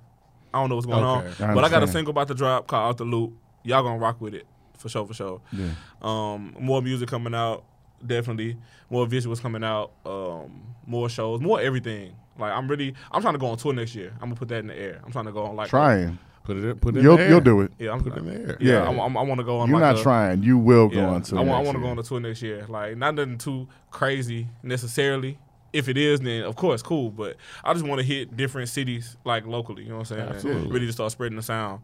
I 0.55 0.61
don't 0.61 0.69
know 0.69 0.77
what's 0.77 0.87
going 0.87 1.03
Okay. 1.03 1.45
on. 1.45 1.51
I 1.51 1.55
but 1.55 1.65
I 1.65 1.69
got 1.71 1.83
a 1.83 1.89
single 1.89 2.11
about 2.13 2.29
to 2.29 2.35
drop 2.35 2.67
called 2.67 2.91
Out 2.91 2.99
the 2.99 3.05
Loop. 3.05 3.33
Y'all 3.65 3.83
gonna 3.83 3.99
rock 3.99 4.21
with 4.21 4.35
it 4.35 4.47
for 4.77 4.89
sure, 4.89 5.07
for 5.07 5.15
sure. 5.15 5.41
Yeah. 5.53 5.71
Um, 6.03 6.55
more 6.61 6.83
music 6.83 7.09
coming 7.09 7.35
out, 7.35 7.65
definitely. 8.07 8.59
More 8.91 9.07
visuals 9.07 9.41
coming 9.41 9.65
out. 9.65 9.93
Um, 10.05 10.63
more 10.87 11.09
shows, 11.09 11.41
more 11.41 11.61
everything. 11.61 12.15
Like 12.39 12.53
I'm 12.53 12.67
really, 12.69 12.95
I'm 13.11 13.23
trying 13.23 13.35
to 13.35 13.39
go 13.39 13.47
on 13.47 13.57
tour 13.57 13.73
next 13.73 13.95
year. 13.95 14.13
I'm 14.15 14.29
gonna 14.29 14.35
put 14.35 14.49
that 14.49 14.59
in 14.59 14.67
the 14.67 14.79
air. 14.79 15.01
I'm 15.05 15.13
trying 15.13 15.27
to 15.27 15.33
go 15.33 15.45
on 15.45 15.55
like 15.57 15.69
Trying, 15.69 16.19
Put 16.45 16.57
it. 16.57 16.65
In, 16.65 16.79
put 16.79 16.97
it. 16.97 17.03
you'll 17.03 17.21
you'll 17.21 17.41
do 17.41 17.61
it. 17.61 17.73
Yeah, 17.79 17.93
I'm 17.93 18.03
Put 18.03 18.15
it 18.15 18.19
in 18.19 18.27
the 18.27 18.33
air. 18.35 18.57
Yeah, 18.61 18.73
Yeah. 18.83 18.89
I'm, 18.89 18.99
I'm, 18.99 19.17
I 19.17 19.23
want 19.23 19.39
to 19.39 19.45
go 19.45 19.59
on. 19.59 19.69
You're 19.69 19.79
like 19.79 19.93
not 19.95 20.01
a- 20.01 20.03
trying. 20.03 20.43
You 20.43 20.59
will 20.59 20.89
go 20.89 21.05
on 21.05 21.23
to. 21.23 21.37
I 21.37 21.41
want, 21.41 21.51
I 21.51 21.63
want 21.63 21.77
to 21.77 21.83
go 21.83 21.89
on 21.89 21.97
the 21.97 22.03
tour 22.03 22.21
next 22.21 22.43
year. 22.43 22.67
Like 22.69 22.97
not 22.97 23.15
nothing 23.15 23.39
too 23.39 23.69
crazy 23.91 24.49
necessarily. 24.63 25.39
If 25.73 25.89
it 25.89 25.97
is, 25.97 26.21
then 26.21 26.43
of 26.43 26.57
course 26.57 26.83
cool. 26.83 27.11
But 27.11 27.37
I 27.65 27.73
just 27.73 27.87
want 27.87 28.01
to 28.01 28.07
hit 28.07 28.37
different 28.37 28.69
cities 28.69 29.17
like 29.25 29.47
locally. 29.47 29.85
You 29.85 29.91
know 29.91 29.99
what 29.99 30.11
I'm 30.11 30.17
saying? 30.17 30.21
And 30.23 30.35
Absolutely. 30.35 30.71
really 30.71 30.87
just 30.87 30.99
start 30.99 31.13
spreading 31.13 31.37
the 31.37 31.43
sound. 31.43 31.81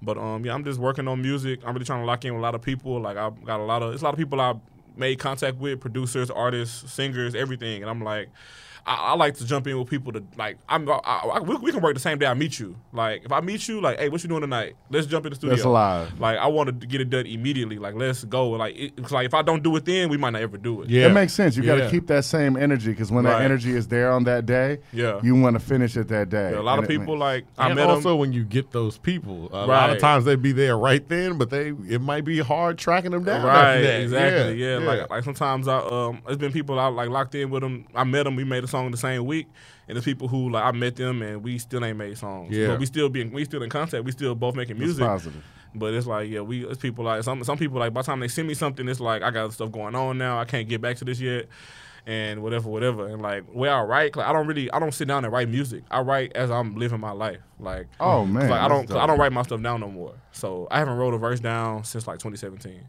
But 0.00 0.18
um, 0.18 0.44
yeah, 0.44 0.54
I'm 0.54 0.64
just 0.64 0.78
working 0.78 1.08
on 1.08 1.22
music. 1.22 1.60
I'm 1.64 1.72
really 1.72 1.86
trying 1.86 2.00
to 2.02 2.06
lock 2.06 2.24
in 2.24 2.34
with 2.34 2.40
a 2.40 2.42
lot 2.42 2.54
of 2.54 2.62
people. 2.62 3.00
Like 3.00 3.16
I've 3.16 3.42
got 3.44 3.60
a 3.60 3.64
lot 3.64 3.82
of 3.82 3.94
it's 3.94 4.02
a 4.02 4.04
lot 4.04 4.14
of 4.14 4.18
people 4.18 4.40
I 4.40 4.54
made 4.94 5.18
contact 5.18 5.56
with, 5.56 5.80
producers, 5.80 6.30
artists, 6.30 6.92
singers, 6.92 7.34
everything. 7.34 7.82
And 7.82 7.90
I'm 7.90 8.02
like. 8.02 8.28
I, 8.86 8.94
I 8.94 9.14
like 9.14 9.34
to 9.36 9.46
jump 9.46 9.66
in 9.66 9.78
with 9.78 9.88
people 9.88 10.12
to 10.12 10.22
like. 10.36 10.58
I'm. 10.68 10.88
I, 10.88 10.94
I, 11.34 11.40
we, 11.40 11.54
we 11.56 11.70
can 11.72 11.80
work 11.80 11.94
the 11.94 12.00
same 12.00 12.18
day 12.18 12.26
I 12.26 12.34
meet 12.34 12.58
you. 12.58 12.76
Like 12.92 13.24
if 13.24 13.30
I 13.32 13.40
meet 13.40 13.68
you, 13.68 13.80
like, 13.80 13.98
hey, 13.98 14.08
what 14.08 14.22
you 14.22 14.28
doing 14.28 14.40
tonight? 14.40 14.74
Let's 14.90 15.06
jump 15.06 15.24
in 15.26 15.30
the 15.30 15.36
studio. 15.36 15.54
That's 15.54 15.64
alive. 15.64 16.18
Like 16.18 16.38
I 16.38 16.46
want 16.48 16.80
to 16.80 16.86
get 16.86 17.00
it 17.00 17.08
done 17.10 17.26
immediately. 17.26 17.78
Like 17.78 17.94
let's 17.94 18.24
go. 18.24 18.50
Like 18.50 18.74
it, 18.76 18.92
it's 18.96 19.12
like 19.12 19.26
if 19.26 19.34
I 19.34 19.42
don't 19.42 19.62
do 19.62 19.74
it 19.76 19.84
then, 19.84 20.08
we 20.08 20.16
might 20.16 20.30
not 20.30 20.42
ever 20.42 20.56
do 20.56 20.82
it. 20.82 20.90
Yeah. 20.90 21.06
It 21.06 21.12
makes 21.12 21.32
sense. 21.32 21.56
You 21.56 21.62
got 21.62 21.76
to 21.76 21.84
Yeah. 21.84 21.90
keep 21.90 22.06
that 22.08 22.24
same 22.24 22.56
energy 22.56 22.90
because 22.90 23.12
when 23.12 23.24
that 23.24 23.42
energy 23.42 23.70
is 23.72 23.86
there 23.88 24.10
on 24.12 24.24
that 24.24 24.46
day, 24.46 24.78
Yeah. 24.92 25.20
you 25.22 25.34
want 25.36 25.54
to 25.54 25.60
finish 25.60 25.96
it 25.96 26.08
that 26.08 26.28
day. 26.30 26.50
Yeah, 26.52 26.60
a 26.60 26.62
lot 26.62 26.78
And 26.78 26.84
of 26.84 26.88
people 26.90 27.16
ma- 27.16 27.24
like 27.24 27.44
I 27.58 27.66
and 27.66 27.76
met 27.76 27.88
also 27.88 28.10
them. 28.10 28.18
when 28.18 28.32
you 28.32 28.44
get 28.44 28.72
those 28.72 28.98
people, 28.98 29.48
a 29.52 29.66
lot 29.66 29.90
of 29.90 29.98
times 29.98 30.24
they 30.24 30.34
be 30.36 30.52
there 30.52 30.76
right 30.76 31.06
then, 31.08 31.38
but 31.38 31.50
they 31.50 31.68
it 31.88 32.00
might 32.00 32.24
be 32.24 32.38
hard 32.40 32.78
tracking 32.78 33.12
them 33.12 33.24
down. 33.24 33.44
Right, 33.46 33.74
after 33.76 33.82
that. 33.86 34.00
exactly. 34.00 34.54
Yeah, 34.62 34.78
like 34.78 35.08
like 35.10 35.24
sometimes 35.24 35.68
I 35.68 35.78
um, 35.78 36.20
it's 36.26 36.36
been 36.36 36.52
people 36.52 36.78
I 36.80 36.88
like 36.88 37.08
locked 37.10 37.34
in 37.34 37.50
with 37.50 37.62
them. 37.62 37.86
I 37.94 38.04
met 38.04 38.24
them. 38.24 38.34
We 38.36 38.44
made 38.44 38.64
a 38.64 38.68
song 38.72 38.90
the 38.90 38.96
same 38.96 39.24
week, 39.26 39.46
and 39.86 39.96
the 39.96 40.02
people 40.02 40.26
who 40.26 40.50
like 40.50 40.64
I 40.64 40.72
met 40.72 40.96
them 40.96 41.22
and 41.22 41.42
we 41.44 41.58
still 41.58 41.84
ain't 41.84 41.96
made 41.98 42.18
songs. 42.18 42.50
Yeah. 42.50 42.68
but 42.68 42.80
we 42.80 42.86
still 42.86 43.08
being 43.08 43.30
we 43.32 43.44
still 43.44 43.62
in 43.62 43.70
contact. 43.70 44.04
We 44.04 44.10
still 44.12 44.34
both 44.34 44.56
making 44.56 44.78
music. 44.78 45.06
positive. 45.06 45.44
But 45.74 45.94
it's 45.94 46.06
like 46.06 46.28
yeah, 46.28 46.40
we 46.40 46.66
it's 46.66 46.78
people 46.78 47.04
like 47.04 47.22
some 47.22 47.42
some 47.44 47.56
people 47.56 47.78
like 47.78 47.94
by 47.94 48.02
the 48.02 48.06
time 48.06 48.20
they 48.20 48.28
send 48.28 48.48
me 48.48 48.54
something, 48.54 48.88
it's 48.88 49.00
like 49.00 49.22
I 49.22 49.30
got 49.30 49.52
stuff 49.52 49.70
going 49.70 49.94
on 49.94 50.18
now. 50.18 50.38
I 50.38 50.44
can't 50.44 50.68
get 50.68 50.80
back 50.80 50.96
to 50.96 51.04
this 51.04 51.20
yet. 51.20 51.46
And 52.04 52.42
whatever, 52.42 52.68
whatever, 52.68 53.06
and 53.06 53.22
like 53.22 53.44
where 53.52 53.72
I 53.72 53.82
write, 53.82 54.16
like 54.16 54.26
I 54.26 54.32
don't 54.32 54.48
really, 54.48 54.68
I 54.72 54.80
don't 54.80 54.92
sit 54.92 55.06
down 55.06 55.24
and 55.24 55.32
write 55.32 55.48
music. 55.48 55.84
I 55.88 56.00
write 56.00 56.32
as 56.34 56.50
I'm 56.50 56.74
living 56.74 56.98
my 56.98 57.12
life. 57.12 57.38
Like, 57.60 57.86
Oh 58.00 58.26
man, 58.26 58.50
like 58.50 58.60
I 58.60 58.68
that's 58.68 58.88
don't, 58.88 59.00
I 59.00 59.06
don't 59.06 59.20
write 59.20 59.30
my 59.32 59.42
stuff 59.42 59.62
down 59.62 59.78
no 59.78 59.88
more. 59.88 60.14
So 60.32 60.66
I 60.68 60.80
haven't 60.80 60.96
wrote 60.96 61.14
a 61.14 61.18
verse 61.18 61.38
down 61.38 61.84
since 61.84 62.08
like 62.08 62.18
2017. 62.18 62.88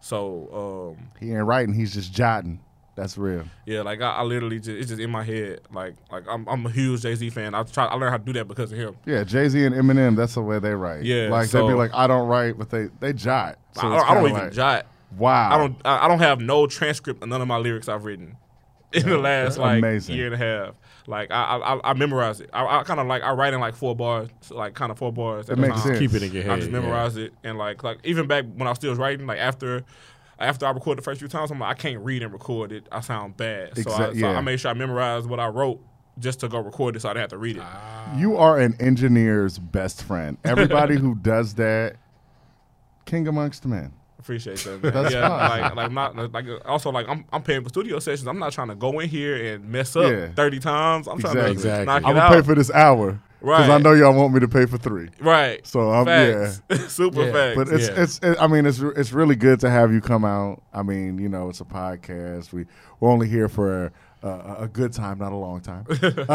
So 0.00 0.96
um, 0.98 1.08
He 1.18 1.32
ain't 1.32 1.44
writing. 1.44 1.74
He's 1.74 1.94
just 1.94 2.12
jotting. 2.12 2.60
That's 2.96 3.16
real. 3.16 3.44
yeah, 3.66 3.82
like 3.82 4.00
I, 4.00 4.10
I 4.10 4.22
literally 4.22 4.58
just 4.58 4.70
it's 4.70 4.88
just 4.88 5.00
in 5.00 5.10
my 5.10 5.24
head. 5.24 5.60
Like 5.72 5.94
like 6.10 6.24
I'm 6.28 6.46
I'm 6.48 6.66
a 6.66 6.70
huge 6.70 7.02
Jay 7.02 7.14
Z 7.14 7.30
fan. 7.30 7.54
I 7.54 7.62
try 7.62 7.86
I 7.86 7.94
learned 7.94 8.10
how 8.10 8.18
to 8.18 8.24
do 8.24 8.32
that 8.34 8.48
because 8.48 8.72
of 8.72 8.78
him. 8.78 8.96
Yeah, 9.06 9.24
Jay 9.24 9.48
Z 9.48 9.64
and 9.64 9.74
Eminem. 9.74 10.16
That's 10.16 10.34
the 10.34 10.42
way 10.42 10.58
they 10.58 10.74
write. 10.74 11.04
Yeah, 11.04 11.28
like 11.28 11.50
they'd 11.50 11.66
be 11.66 11.74
like, 11.74 11.92
I 11.94 12.06
don't 12.06 12.28
write, 12.28 12.58
but 12.58 12.70
they 12.70 12.88
they 13.00 13.12
jot. 13.12 13.58
So 13.72 13.88
I, 13.88 14.10
I 14.10 14.14
don't 14.14 14.24
even 14.24 14.42
like, 14.44 14.52
jot. 14.52 14.86
Wow. 15.16 15.50
I 15.50 15.58
don't 15.58 15.76
I, 15.84 16.04
I 16.04 16.08
don't 16.08 16.20
have 16.20 16.40
no 16.40 16.66
transcript 16.66 17.22
of 17.22 17.28
none 17.28 17.40
of 17.40 17.48
my 17.48 17.56
lyrics 17.56 17.88
I've 17.88 18.04
written 18.04 18.36
in 18.92 19.08
the 19.08 19.18
last 19.18 19.58
like 19.58 19.78
Amazing. 19.78 20.16
year 20.16 20.26
and 20.26 20.34
a 20.34 20.38
half. 20.38 20.74
Like 21.06 21.30
I 21.30 21.56
I, 21.56 21.90
I 21.90 21.94
memorize 21.94 22.40
it. 22.40 22.50
I, 22.52 22.80
I 22.80 22.82
kind 22.82 23.00
of 23.00 23.06
like 23.06 23.22
I 23.22 23.32
write 23.32 23.54
in 23.54 23.60
like 23.60 23.74
four 23.74 23.96
bars, 23.96 24.28
like 24.50 24.74
kind 24.74 24.92
of 24.92 24.98
four 24.98 25.12
bars. 25.12 25.46
That 25.46 25.52
at 25.54 25.58
a 25.58 25.62
makes 25.62 25.82
time. 25.82 25.94
sense. 25.94 25.98
Keep 25.98 26.14
it 26.14 26.22
in 26.22 26.32
your 26.32 26.42
head. 26.42 26.52
I 26.52 26.56
just 26.56 26.70
yeah. 26.70 26.80
memorize 26.80 27.16
it 27.16 27.32
and 27.42 27.58
like 27.58 27.82
like 27.82 27.98
even 28.04 28.26
back 28.26 28.44
when 28.54 28.66
I 28.66 28.70
was 28.70 28.78
still 28.78 28.94
writing, 28.94 29.26
like 29.26 29.38
after 29.38 29.84
after 30.40 30.66
I 30.66 30.70
recorded 30.70 30.98
the 30.98 31.04
first 31.04 31.20
few 31.20 31.28
times, 31.28 31.50
I'm 31.50 31.58
like 31.60 31.70
I 31.70 31.74
can't 31.74 32.00
read 32.04 32.22
and 32.22 32.32
record 32.32 32.72
it. 32.72 32.88
I 32.90 33.00
sound 33.00 33.36
bad. 33.36 33.76
So, 33.78 33.90
I, 33.92 33.96
so 33.96 34.10
yeah. 34.12 34.30
I 34.36 34.40
made 34.40 34.58
sure 34.60 34.70
I 34.70 34.74
memorized 34.74 35.26
what 35.28 35.38
I 35.40 35.48
wrote 35.48 35.80
just 36.18 36.40
to 36.40 36.48
go 36.48 36.58
record 36.60 36.96
it, 36.96 37.00
so 37.00 37.08
I 37.08 37.12
didn't 37.12 37.22
have 37.22 37.30
to 37.30 37.38
read 37.38 37.56
it. 37.56 37.62
Ah. 37.64 38.16
You 38.18 38.36
are 38.36 38.58
an 38.58 38.74
engineer's 38.80 39.58
best 39.58 40.02
friend. 40.02 40.36
Everybody 40.44 40.96
who 40.96 41.14
does 41.14 41.54
that, 41.54 41.96
king 43.04 43.28
amongst 43.28 43.64
men. 43.66 43.92
Appreciate 44.18 44.58
that. 44.58 44.82
Man. 44.82 44.92
That's 44.92 45.14
yeah, 45.14 45.28
fine. 45.28 45.60
like 45.62 45.74
like 45.76 45.92
not 45.92 46.32
like 46.32 46.46
also 46.66 46.90
like 46.90 47.08
I'm 47.08 47.24
I'm 47.32 47.42
paying 47.42 47.62
for 47.62 47.70
studio 47.70 47.98
sessions. 47.98 48.26
I'm 48.28 48.38
not 48.38 48.52
trying 48.52 48.68
to 48.68 48.74
go 48.74 48.98
in 49.00 49.08
here 49.08 49.54
and 49.54 49.64
mess 49.64 49.96
up 49.96 50.10
Yeah. 50.12 50.28
thirty 50.32 50.58
times. 50.58 51.08
I'm 51.08 51.18
trying 51.18 51.36
to 51.36 51.50
Exactly. 51.50 51.86
knock 51.86 52.02
I'm 52.04 52.10
it 52.10 52.14
gonna 52.14 52.20
out. 52.20 52.32
pay 52.32 52.42
for 52.42 52.54
this 52.54 52.70
hour 52.70 53.18
because 53.40 53.70
I 53.70 53.78
know 53.78 53.92
y'all 53.94 54.14
want 54.14 54.34
me 54.34 54.40
to 54.40 54.48
pay 54.48 54.66
for 54.66 54.78
three. 54.78 55.08
right. 55.20 55.66
So 55.66 55.90
I'm 55.90 56.06
yeah. 56.06 56.52
Super 56.88 57.24
Yeah, 57.24 57.32
facts. 57.32 57.56
But 57.56 57.68
it's 57.68 57.88
Yeah. 57.88 58.02
it's 58.02 58.18
it, 58.22 58.36
I 58.40 58.46
mean 58.46 58.66
it's 58.66 58.78
it's 58.80 59.12
really 59.12 59.36
good 59.36 59.60
to 59.60 59.70
have 59.70 59.92
you 59.92 60.00
come 60.00 60.24
out. 60.24 60.62
I 60.72 60.82
mean 60.82 61.18
you 61.18 61.28
know 61.28 61.48
it's 61.48 61.60
a 61.60 61.64
podcast. 61.64 62.52
We 62.52 62.66
we're 63.00 63.10
only 63.10 63.28
here 63.28 63.48
for 63.48 63.92
a, 64.22 64.28
a, 64.28 64.56
a 64.64 64.68
good 64.68 64.92
time, 64.92 65.18
not 65.18 65.32
a 65.32 65.36
long 65.36 65.60
time. 65.60 65.86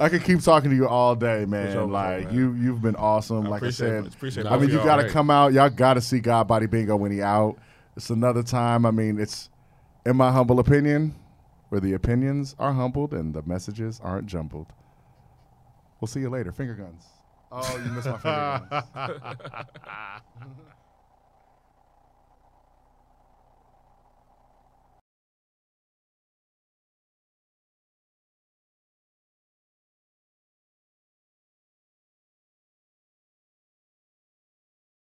I 0.00 0.08
could 0.08 0.24
keep 0.24 0.40
talking 0.40 0.70
to 0.70 0.76
you 0.76 0.88
all 0.88 1.14
day, 1.14 1.44
man. 1.44 1.72
sure, 1.72 1.82
for 1.82 1.88
like 1.90 2.26
man. 2.26 2.34
you 2.34 2.54
you've 2.54 2.82
been 2.82 2.96
awesome. 2.96 3.44
like 3.44 3.62
I 3.62 3.70
said, 3.70 4.06
it. 4.06 4.14
Appreciate 4.14 4.46
I 4.46 4.56
mean 4.56 4.70
you 4.70 4.76
got 4.78 4.96
to 4.96 5.02
right. 5.04 5.10
come 5.12 5.30
out. 5.30 5.52
Y'all 5.52 5.68
got 5.70 5.94
to 5.94 6.00
see 6.00 6.20
God 6.20 6.48
Body 6.48 6.66
Bingo 6.66 6.96
when 6.96 7.12
he 7.12 7.22
out. 7.22 7.58
It's 7.96 8.10
another 8.10 8.42
time. 8.42 8.86
I 8.86 8.90
mean 8.90 9.18
it's 9.18 9.50
in 10.06 10.16
my 10.16 10.30
humble 10.30 10.60
opinion, 10.60 11.14
where 11.68 11.80
the 11.80 11.92
opinions 11.92 12.54
are 12.58 12.72
humbled 12.72 13.12
and 13.12 13.34
the 13.34 13.42
messages 13.42 14.00
aren't 14.02 14.26
jumbled. 14.26 14.68
We'll 16.06 16.12
see 16.12 16.20
you 16.20 16.30
later. 16.30 16.52
Finger 16.52 16.74
guns. 16.74 17.04
Oh, 17.50 17.80
you 17.84 17.90
missed 17.90 18.06
my 18.06 18.16
finger 18.18 18.68
guns. 18.94 20.62